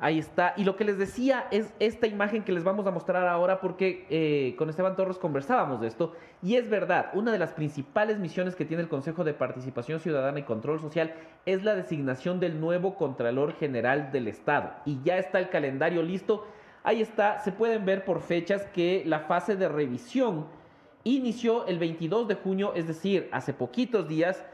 Ahí 0.05 0.18
está. 0.18 0.52
Y 0.59 0.64
lo 0.64 0.76
que 0.76 0.85
les 0.85 0.98
decía 0.98 1.47
es 1.51 1.72
esta 1.81 2.06
imagen 2.06 2.43
que 2.44 2.52
les 2.52 2.62
vamos 2.62 2.86
a 2.86 2.90
mostrar 2.90 3.26
ahora 3.26 3.59
porque 3.59 4.06
eh, 4.10 4.55
con 4.59 4.68
Esteban 4.68 4.97
Torres 4.97 5.16
conversábamos 5.16 5.81
de 5.81 5.86
esto. 5.86 6.12
Y 6.43 6.56
es 6.56 6.68
verdad, 6.68 7.06
una 7.14 7.32
de 7.32 7.39
las 7.39 7.55
principales 7.55 8.18
misiones 8.18 8.55
que 8.55 8.66
tiene 8.66 8.82
el 8.82 8.90
Consejo 8.90 9.24
de 9.24 9.32
Participación 9.32 10.01
Ciudadana 10.01 10.40
y 10.40 10.43
Control 10.43 10.78
Social 10.78 11.14
es 11.47 11.64
la 11.64 11.74
designación 11.74 12.39
del 12.39 12.60
nuevo 12.60 12.97
Contralor 12.97 13.55
General 13.55 14.12
del 14.12 14.28
Estado. 14.28 14.72
Y 14.85 15.01
ya 15.02 15.16
está 15.16 15.39
el 15.39 15.48
calendario 15.48 16.02
listo. 16.02 16.47
Ahí 16.82 17.01
está, 17.01 17.39
se 17.39 17.52
pueden 17.52 17.86
ver 17.86 18.05
por 18.05 18.20
fechas 18.20 18.66
que 18.74 19.05
la 19.06 19.20
fase 19.20 19.56
de 19.56 19.70
revisión 19.70 20.48
inició 21.05 21.66
el 21.66 21.78
22 21.78 22.28
de 22.28 22.35
junio, 22.35 22.74
es 22.74 22.86
decir, 22.86 23.31
hace 23.32 23.55
poquitos 23.55 24.06
días, 24.06 24.44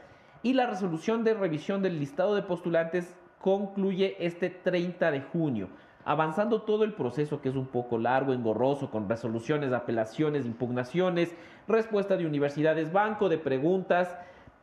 y 0.43 0.53
la 0.53 0.67
resolución 0.67 1.25
de 1.25 1.33
revisión 1.33 1.81
del 1.81 1.99
listado 1.99 2.35
de 2.35 2.41
postulantes 2.41 3.17
concluye 3.41 4.15
este 4.19 4.49
30 4.49 5.11
de 5.11 5.21
junio, 5.21 5.69
avanzando 6.05 6.61
todo 6.61 6.83
el 6.83 6.93
proceso 6.93 7.41
que 7.41 7.49
es 7.49 7.55
un 7.55 7.67
poco 7.67 7.97
largo, 7.97 8.33
engorroso, 8.33 8.89
con 8.89 9.09
resoluciones, 9.09 9.73
apelaciones, 9.73 10.45
impugnaciones, 10.45 11.35
respuesta 11.67 12.17
de 12.17 12.25
universidades, 12.25 12.91
banco 12.91 13.29
de 13.29 13.37
preguntas, 13.37 14.15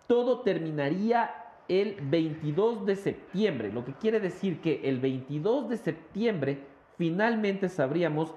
todo 0.06 0.40
terminaría 0.40 1.30
el 1.68 1.96
22 2.00 2.86
de 2.86 2.96
septiembre, 2.96 3.70
lo 3.72 3.84
que 3.84 3.92
quiere 3.92 4.20
decir 4.20 4.60
que 4.60 4.80
el 4.84 5.00
22 5.00 5.68
de 5.68 5.76
septiembre 5.76 6.58
finalmente 6.96 7.68
sabríamos 7.68 8.34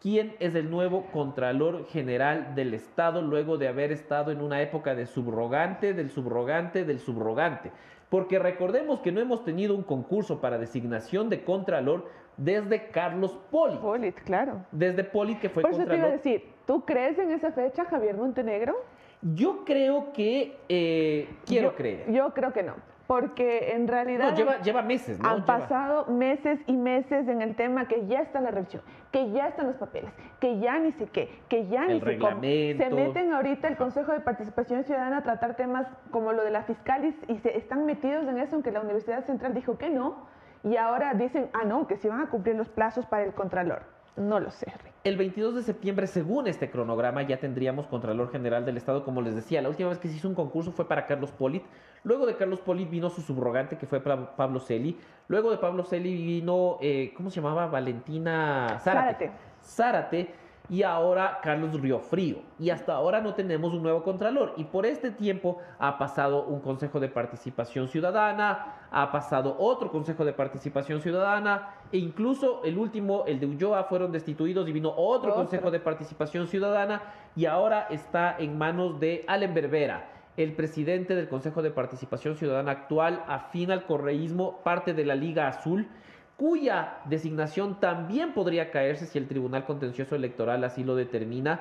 quién 0.00 0.36
es 0.38 0.54
el 0.54 0.70
nuevo 0.70 1.06
Contralor 1.12 1.86
General 1.86 2.54
del 2.54 2.74
Estado 2.74 3.22
luego 3.22 3.56
de 3.56 3.68
haber 3.68 3.90
estado 3.90 4.30
en 4.32 4.42
una 4.42 4.60
época 4.60 4.94
de 4.94 5.06
subrogante, 5.06 5.94
del 5.94 6.10
subrogante, 6.10 6.84
del 6.84 7.00
subrogante. 7.00 7.72
Porque 8.14 8.38
recordemos 8.38 9.00
que 9.00 9.10
no 9.10 9.18
hemos 9.20 9.42
tenido 9.42 9.74
un 9.74 9.82
concurso 9.82 10.40
para 10.40 10.56
designación 10.56 11.28
de 11.28 11.42
Contralor 11.42 12.06
desde 12.36 12.86
Carlos 12.90 13.36
Poli. 13.50 13.76
Polit, 13.78 14.14
claro. 14.20 14.64
Desde 14.70 15.02
Poli 15.02 15.34
que 15.34 15.48
fue 15.48 15.62
Por 15.62 15.72
eso 15.72 15.80
te 15.80 15.86
Contralor. 15.88 16.06
iba 16.10 16.14
a 16.14 16.16
decir, 16.18 16.44
¿tú 16.64 16.84
crees 16.84 17.18
en 17.18 17.32
esa 17.32 17.50
fecha, 17.50 17.84
Javier 17.86 18.16
Montenegro? 18.16 18.76
Yo 19.20 19.64
creo 19.64 20.12
que, 20.12 20.56
eh, 20.68 21.28
quiero 21.44 21.70
Yo- 21.70 21.74
creer. 21.74 22.12
Yo 22.12 22.32
creo 22.34 22.52
que 22.52 22.62
no, 22.62 22.74
porque 23.06 23.72
en 23.72 23.86
realidad 23.86 24.30
No, 24.30 24.36
lleva, 24.36 24.60
lleva 24.62 24.82
meses, 24.82 25.18
¿no? 25.18 25.28
han 25.28 25.34
Lleva- 25.36 25.46
pasado 25.46 26.06
meses 26.06 26.58
y 26.66 26.72
meses 26.72 27.28
en 27.28 27.42
el 27.42 27.54
tema 27.54 27.86
que 27.86 28.06
ya 28.06 28.20
está 28.20 28.40
la 28.40 28.50
revisión, 28.50 28.82
que 29.12 29.30
ya 29.30 29.48
están 29.48 29.66
los 29.66 29.76
papeles, 29.76 30.10
que 30.40 30.58
ya 30.58 30.78
ni 30.78 30.92
sé 30.92 31.06
qué, 31.06 31.28
que 31.48 31.66
ya 31.68 31.86
ni 31.86 32.00
sé 32.00 32.18
cómo. 32.18 32.40
Se 32.40 32.90
meten 32.90 33.32
ahorita 33.32 33.68
el 33.68 33.76
Consejo 33.76 34.12
de 34.12 34.20
Participación 34.20 34.84
Ciudadana 34.84 35.18
a 35.18 35.22
tratar 35.22 35.54
temas 35.56 35.86
como 36.10 36.32
lo 36.32 36.42
de 36.44 36.50
la 36.50 36.62
fiscalis 36.62 37.14
y 37.28 37.36
se 37.38 37.56
están 37.58 37.84
metidos 37.84 38.26
en 38.26 38.38
eso, 38.38 38.54
aunque 38.56 38.70
la 38.72 38.80
Universidad 38.80 39.24
Central 39.26 39.52
dijo 39.54 39.76
que 39.76 39.90
no, 39.90 40.26
y 40.62 40.76
ahora 40.76 41.12
dicen, 41.12 41.50
ah, 41.52 41.64
no, 41.66 41.86
que 41.86 41.96
sí 41.98 42.08
van 42.08 42.22
a 42.22 42.30
cumplir 42.30 42.56
los 42.56 42.68
plazos 42.70 43.04
para 43.04 43.24
el 43.24 43.34
Contralor. 43.34 43.82
No 44.16 44.38
lo 44.38 44.50
sé. 44.50 44.72
El 45.02 45.16
22 45.16 45.56
de 45.56 45.62
septiembre, 45.62 46.06
según 46.06 46.46
este 46.46 46.70
cronograma, 46.70 47.22
ya 47.22 47.38
tendríamos 47.38 47.86
Contralor 47.88 48.30
General 48.30 48.64
del 48.64 48.76
Estado, 48.76 49.04
como 49.04 49.20
les 49.20 49.34
decía. 49.34 49.60
La 49.60 49.68
última 49.68 49.88
vez 49.90 49.98
que 49.98 50.06
se 50.08 50.16
hizo 50.16 50.28
un 50.28 50.36
concurso 50.36 50.70
fue 50.70 50.86
para 50.88 51.04
Carlos 51.06 51.32
Polit. 51.32 51.64
Luego 52.04 52.26
de 52.26 52.36
Carlos 52.36 52.60
Polit 52.60 52.88
vino 52.88 53.10
su 53.10 53.22
subrogante, 53.22 53.76
que 53.78 53.86
fue 53.86 54.00
Pa- 54.00 54.36
Pablo 54.36 54.60
Celi. 54.60 54.98
Luego 55.28 55.50
de 55.50 55.56
Pablo 55.58 55.84
Celi 55.84 56.14
vino, 56.14 56.78
eh, 56.80 57.12
¿cómo 57.16 57.30
se 57.30 57.40
llamaba? 57.40 57.66
Valentina 57.66 58.78
Zárate. 58.82 59.32
Zárate. 59.62 60.34
Y 60.70 60.82
ahora 60.82 61.40
Carlos 61.42 61.78
Riofrío. 61.78 62.38
Y 62.58 62.70
hasta 62.70 62.94
ahora 62.94 63.20
no 63.20 63.34
tenemos 63.34 63.74
un 63.74 63.82
nuevo 63.82 64.02
Contralor. 64.02 64.54
Y 64.56 64.64
por 64.64 64.86
este 64.86 65.10
tiempo 65.10 65.58
ha 65.78 65.98
pasado 65.98 66.44
un 66.46 66.60
Consejo 66.60 67.00
de 67.00 67.08
Participación 67.08 67.88
Ciudadana, 67.88 68.86
ha 68.90 69.12
pasado 69.12 69.56
otro 69.58 69.90
Consejo 69.90 70.24
de 70.24 70.32
Participación 70.32 71.02
Ciudadana, 71.02 71.68
e 71.92 71.98
incluso 71.98 72.62
el 72.64 72.78
último, 72.78 73.24
el 73.26 73.40
de 73.40 73.46
Ulloa, 73.46 73.84
fueron 73.84 74.10
destituidos 74.10 74.66
y 74.66 74.72
vino 74.72 74.88
otro, 74.90 75.32
Otro. 75.32 75.34
Consejo 75.34 75.70
de 75.70 75.80
Participación 75.80 76.46
Ciudadana. 76.46 77.02
Y 77.36 77.44
ahora 77.44 77.86
está 77.90 78.36
en 78.38 78.56
manos 78.56 78.98
de 78.98 79.22
Allen 79.26 79.52
Berbera, 79.52 80.12
el 80.36 80.52
presidente 80.54 81.14
del 81.14 81.28
Consejo 81.28 81.62
de 81.62 81.70
Participación 81.70 82.36
Ciudadana 82.36 82.72
actual, 82.72 83.24
afín 83.28 83.70
al 83.70 83.86
correísmo, 83.86 84.60
parte 84.64 84.94
de 84.94 85.04
la 85.04 85.14
Liga 85.14 85.48
Azul 85.48 85.88
cuya 86.36 86.98
designación 87.04 87.78
también 87.80 88.32
podría 88.32 88.70
caerse 88.70 89.06
si 89.06 89.18
el 89.18 89.28
Tribunal 89.28 89.66
Contencioso 89.66 90.16
Electoral 90.16 90.64
así 90.64 90.82
lo 90.82 90.96
determina, 90.96 91.60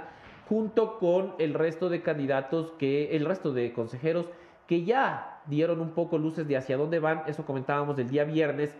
junto 0.49 0.97
con 0.97 1.35
el 1.39 1.53
resto 1.53 1.89
de 1.89 2.01
candidatos 2.01 2.71
que, 2.79 3.15
el 3.15 3.25
resto 3.25 3.53
de 3.53 3.73
consejeros 3.73 4.29
que 4.67 4.83
ya 4.83 5.41
dieron 5.45 5.81
un 5.81 5.91
poco 5.91 6.17
luces 6.17 6.47
de 6.47 6.57
hacia 6.57 6.77
dónde 6.77 6.99
van, 6.99 7.23
eso 7.27 7.45
comentábamos 7.45 7.99
el 7.99 8.09
día 8.09 8.23
viernes, 8.23 8.75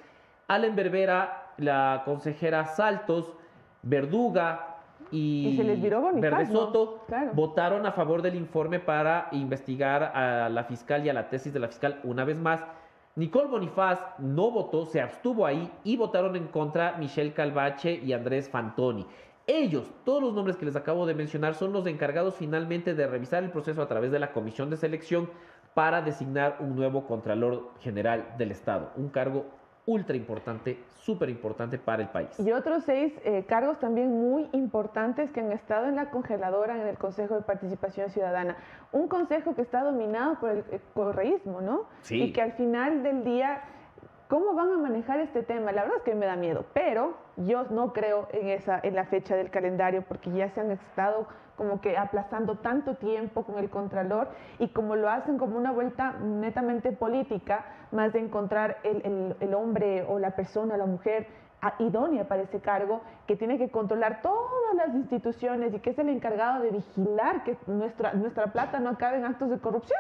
Allen 0.48 0.76
Berbera, 0.76 1.52
la 1.57 2.02
consejera 2.06 2.65
Saltos, 2.65 3.32
Verduga 3.84 4.73
y, 5.12 5.54
se 5.56 5.64
les 5.64 5.82
viró. 5.82 6.12
Soto 6.52 7.04
Claro. 7.08 7.32
votaron 7.34 7.86
a 7.86 7.92
favor 7.92 8.22
del 8.22 8.36
informe 8.36 8.80
para 8.80 9.30
investigar 9.32 10.04
a 10.04 10.50
la 10.50 10.64
fiscal 10.64 11.06
y 11.06 11.10
a 11.10 11.14
la 11.14 11.30
tesis 11.30 11.54
de 11.54 11.60
la 11.60 11.68
fiscal 11.68 12.00
una 12.04 12.24
vez 12.26 12.38
más. 12.38 12.64
Nicole 13.16 13.48
Bonifaz 13.48 14.00
no 14.18 14.50
votó, 14.50 14.86
se 14.88 15.00
abstuvo 15.00 15.46
ahí 15.46 15.72
y 15.84 15.98
votaron 15.98 16.36
en 16.36 16.48
contra 16.48 16.98
Michelle 16.98 17.34
Calvache 17.34 18.02
y 18.04 18.12
Andrés 18.12 18.50
Fantoni. 18.50 19.06
Ellos, 19.46 19.92
todos 20.06 20.22
los 20.22 20.34
nombres 20.34 20.56
que 20.56 20.66
les 20.66 20.76
acabo 20.76 21.06
de 21.06 21.14
mencionar, 21.14 21.54
son 21.54 21.74
los 21.74 21.86
encargados 21.86 22.36
finalmente 22.36 22.96
de 22.96 23.06
revisar 23.06 23.44
el 23.44 23.52
proceso 23.52 23.82
a 23.82 23.88
través 23.88 24.12
de 24.12 24.20
la 24.20 24.32
comisión 24.32 24.70
de 24.70 24.78
selección 24.78 25.30
para 25.74 26.02
designar 26.02 26.58
un 26.60 26.76
nuevo 26.76 27.06
Contralor 27.06 27.72
General 27.82 28.36
del 28.38 28.52
Estado. 28.52 28.92
Un 28.96 29.10
cargo 29.10 29.46
ultra 29.86 30.16
importante, 30.16 30.80
súper 31.00 31.30
importante 31.30 31.78
para 31.78 32.02
el 32.02 32.10
país. 32.10 32.30
Y 32.40 32.52
otros 32.52 32.84
seis 32.86 33.14
eh, 33.26 33.46
cargos 33.48 33.80
también 33.80 34.12
muy 34.12 34.50
importantes 34.54 35.30
que 35.32 35.42
han 35.42 35.52
estado 35.52 35.88
en 35.88 35.96
la 35.96 36.10
congeladora 36.10 36.80
en 36.80 36.88
el 36.88 36.98
Consejo 36.98 37.36
de 37.36 37.42
Participación 37.42 38.10
Ciudadana. 38.10 38.58
Un 38.92 39.08
consejo 39.08 39.56
que 39.56 39.62
está 39.62 39.84
dominado 39.84 40.40
por 40.40 40.52
el 40.52 40.60
eh, 40.72 40.80
correísmo, 40.94 41.62
¿no? 41.62 41.86
Sí. 42.02 42.24
Y 42.24 42.34
que 42.34 42.42
al 42.42 42.54
final 42.54 43.04
del 43.04 43.24
día, 43.26 43.64
¿cómo 44.30 44.54
van 44.54 44.72
a 44.72 44.78
manejar 44.78 45.20
este 45.20 45.44
tema? 45.44 45.72
La 45.74 45.84
verdad 45.84 45.98
es 45.98 46.04
que 46.04 46.16
me 46.16 46.26
da 46.26 46.38
miedo, 46.38 46.66
pero 46.74 47.18
yo 47.36 47.66
no 47.66 47.92
creo 47.92 48.28
en, 48.32 48.50
esa, 48.50 48.80
en 48.84 48.96
la 48.96 49.06
fecha 49.06 49.36
del 49.36 49.50
calendario 49.50 50.04
porque 50.08 50.32
ya 50.32 50.50
se 50.50 50.62
han 50.62 50.72
estado 50.72 51.28
como 51.56 51.82
que 51.82 51.98
aplazando 51.98 52.56
tanto 52.58 52.96
tiempo 52.96 53.44
con 53.44 53.58
el 53.58 53.70
Contralor 53.70 54.30
y 54.60 54.70
como 54.70 54.96
lo 54.96 55.10
hacen 55.10 55.38
como 55.38 55.58
una 55.58 55.72
vuelta 55.72 56.14
netamente 56.22 56.92
política, 56.92 57.66
más 57.92 58.12
de 58.14 58.20
encontrar 58.20 58.78
el, 58.84 59.06
el- 59.06 59.36
el 59.40 59.54
hombre 59.54 60.04
o 60.04 60.20
la 60.20 60.32
persona, 60.32 60.78
la 60.78 60.86
mujer 60.86 61.28
idónea 61.80 62.28
para 62.28 62.42
ese 62.42 62.60
cargo, 62.60 63.02
que 63.26 63.38
tiene 63.38 63.58
que 63.58 63.70
controlar 63.72 64.22
todas 64.22 64.76
las 64.76 64.94
instituciones 64.96 65.74
y 65.74 65.80
que 65.80 65.92
es 65.92 66.00
el 66.00 66.10
encargado 66.10 66.62
de 66.62 66.72
vigilar 66.72 67.44
que 67.46 67.58
nuestra, 67.68 68.14
nuestra 68.14 68.48
plata 68.48 68.80
no 68.80 68.90
acabe 68.90 69.18
en 69.18 69.26
actos 69.26 69.50
de 69.50 69.60
corrupción. 69.60 70.00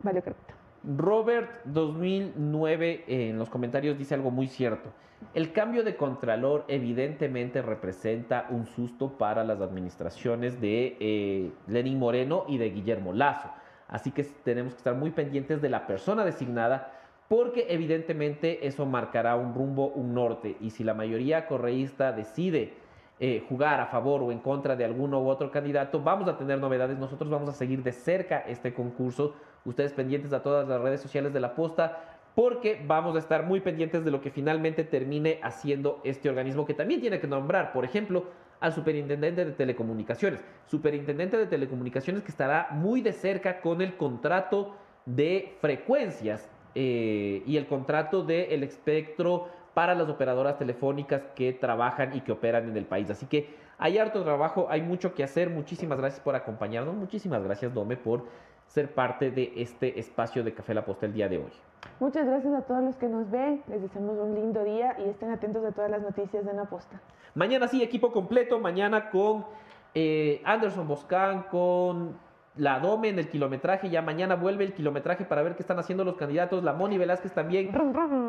Vale, 0.00 0.22
crepita. 0.22 0.54
Robert 0.96 1.50
2009 1.66 3.04
eh, 3.06 3.28
en 3.28 3.38
los 3.38 3.50
comentarios 3.50 3.98
dice 3.98 4.14
algo 4.14 4.30
muy 4.30 4.46
cierto. 4.46 4.88
El 5.34 5.52
cambio 5.52 5.84
de 5.84 5.96
contralor 5.96 6.64
evidentemente 6.68 7.60
representa 7.60 8.46
un 8.48 8.64
susto 8.64 9.18
para 9.18 9.44
las 9.44 9.60
administraciones 9.60 10.60
de 10.62 10.96
eh, 10.98 11.50
Lenín 11.66 11.98
Moreno 11.98 12.44
y 12.48 12.56
de 12.56 12.70
Guillermo 12.70 13.12
Lazo. 13.12 13.50
Así 13.86 14.12
que 14.12 14.24
tenemos 14.24 14.72
que 14.72 14.78
estar 14.78 14.94
muy 14.94 15.10
pendientes 15.10 15.60
de 15.60 15.68
la 15.68 15.86
persona 15.86 16.24
designada 16.24 16.92
porque 17.28 17.66
evidentemente 17.68 18.66
eso 18.66 18.86
marcará 18.86 19.36
un 19.36 19.54
rumbo, 19.54 19.88
un 19.88 20.14
norte. 20.14 20.56
Y 20.60 20.70
si 20.70 20.84
la 20.84 20.94
mayoría 20.94 21.46
correísta 21.46 22.12
decide 22.12 22.72
eh, 23.20 23.44
jugar 23.46 23.80
a 23.80 23.86
favor 23.86 24.22
o 24.22 24.32
en 24.32 24.38
contra 24.38 24.76
de 24.76 24.86
alguno 24.86 25.20
u 25.20 25.28
otro 25.28 25.50
candidato, 25.50 26.00
vamos 26.00 26.28
a 26.28 26.38
tener 26.38 26.58
novedades. 26.58 26.96
Nosotros 26.96 27.28
vamos 27.28 27.50
a 27.50 27.52
seguir 27.52 27.82
de 27.82 27.92
cerca 27.92 28.38
este 28.40 28.72
concurso. 28.72 29.34
Ustedes 29.68 29.92
pendientes 29.92 30.32
a 30.32 30.42
todas 30.42 30.66
las 30.66 30.80
redes 30.80 31.00
sociales 31.00 31.32
de 31.32 31.40
la 31.40 31.54
posta, 31.54 32.18
porque 32.34 32.82
vamos 32.86 33.16
a 33.16 33.18
estar 33.18 33.44
muy 33.44 33.60
pendientes 33.60 34.04
de 34.04 34.10
lo 34.10 34.20
que 34.20 34.30
finalmente 34.30 34.84
termine 34.84 35.40
haciendo 35.42 36.00
este 36.04 36.28
organismo 36.28 36.64
que 36.64 36.74
también 36.74 37.00
tiene 37.00 37.20
que 37.20 37.26
nombrar, 37.26 37.72
por 37.72 37.84
ejemplo, 37.84 38.24
al 38.60 38.72
superintendente 38.72 39.44
de 39.44 39.52
telecomunicaciones. 39.52 40.40
Superintendente 40.66 41.36
de 41.36 41.46
telecomunicaciones 41.46 42.22
que 42.22 42.30
estará 42.30 42.68
muy 42.70 43.02
de 43.02 43.12
cerca 43.12 43.60
con 43.60 43.82
el 43.82 43.96
contrato 43.96 44.74
de 45.04 45.56
frecuencias 45.60 46.48
eh, 46.74 47.42
y 47.46 47.56
el 47.56 47.66
contrato 47.66 48.22
del 48.22 48.62
espectro 48.62 49.48
para 49.74 49.94
las 49.94 50.08
operadoras 50.08 50.58
telefónicas 50.58 51.22
que 51.34 51.52
trabajan 51.52 52.16
y 52.16 52.20
que 52.20 52.32
operan 52.32 52.68
en 52.68 52.76
el 52.76 52.84
país. 52.84 53.10
Así 53.10 53.26
que 53.26 53.54
hay 53.78 53.98
harto 53.98 54.24
trabajo, 54.24 54.66
hay 54.70 54.82
mucho 54.82 55.14
que 55.14 55.22
hacer. 55.22 55.50
Muchísimas 55.50 55.98
gracias 55.98 56.20
por 56.20 56.34
acompañarnos. 56.34 56.96
Muchísimas 56.96 57.42
gracias, 57.44 57.72
Dome, 57.72 57.96
por 57.96 58.24
ser 58.68 58.94
parte 58.94 59.30
de 59.30 59.52
este 59.56 59.98
espacio 59.98 60.44
de 60.44 60.54
Café 60.54 60.74
La 60.74 60.84
Posta 60.84 61.06
el 61.06 61.12
día 61.12 61.28
de 61.28 61.38
hoy. 61.38 61.52
Muchas 62.00 62.26
gracias 62.26 62.54
a 62.54 62.62
todos 62.62 62.82
los 62.82 62.96
que 62.96 63.08
nos 63.08 63.30
ven. 63.30 63.62
Les 63.68 63.82
deseamos 63.82 64.18
un 64.18 64.34
lindo 64.34 64.62
día 64.62 64.96
y 64.98 65.08
estén 65.08 65.30
atentos 65.30 65.64
a 65.64 65.72
todas 65.72 65.90
las 65.90 66.02
noticias 66.02 66.44
de 66.44 66.52
La 66.52 66.64
Posta. 66.64 67.00
Mañana 67.34 67.66
sí, 67.66 67.82
equipo 67.82 68.12
completo. 68.12 68.60
Mañana 68.60 69.10
con 69.10 69.46
eh, 69.94 70.42
Anderson 70.44 70.86
Boscan, 70.86 71.44
con 71.44 72.18
la 72.56 72.78
Dome 72.78 73.08
en 73.08 73.18
el 73.18 73.28
kilometraje. 73.28 73.88
Ya 73.88 74.02
mañana 74.02 74.36
vuelve 74.36 74.64
el 74.64 74.74
kilometraje 74.74 75.24
para 75.24 75.42
ver 75.42 75.56
qué 75.56 75.62
están 75.62 75.78
haciendo 75.78 76.04
los 76.04 76.16
candidatos. 76.16 76.62
La 76.62 76.72
Moni 76.72 76.98
Velázquez 76.98 77.32
también. 77.32 77.72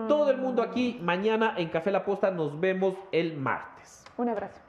Todo 0.08 0.32
el 0.32 0.38
mundo 0.38 0.62
aquí. 0.62 1.00
Mañana 1.02 1.54
en 1.58 1.70
Café 1.70 1.92
La 1.92 2.06
Posta 2.06 2.32
nos 2.32 2.60
vemos 2.60 2.96
el 3.12 3.38
martes. 3.38 4.06
Un 4.18 4.30
abrazo. 4.30 4.69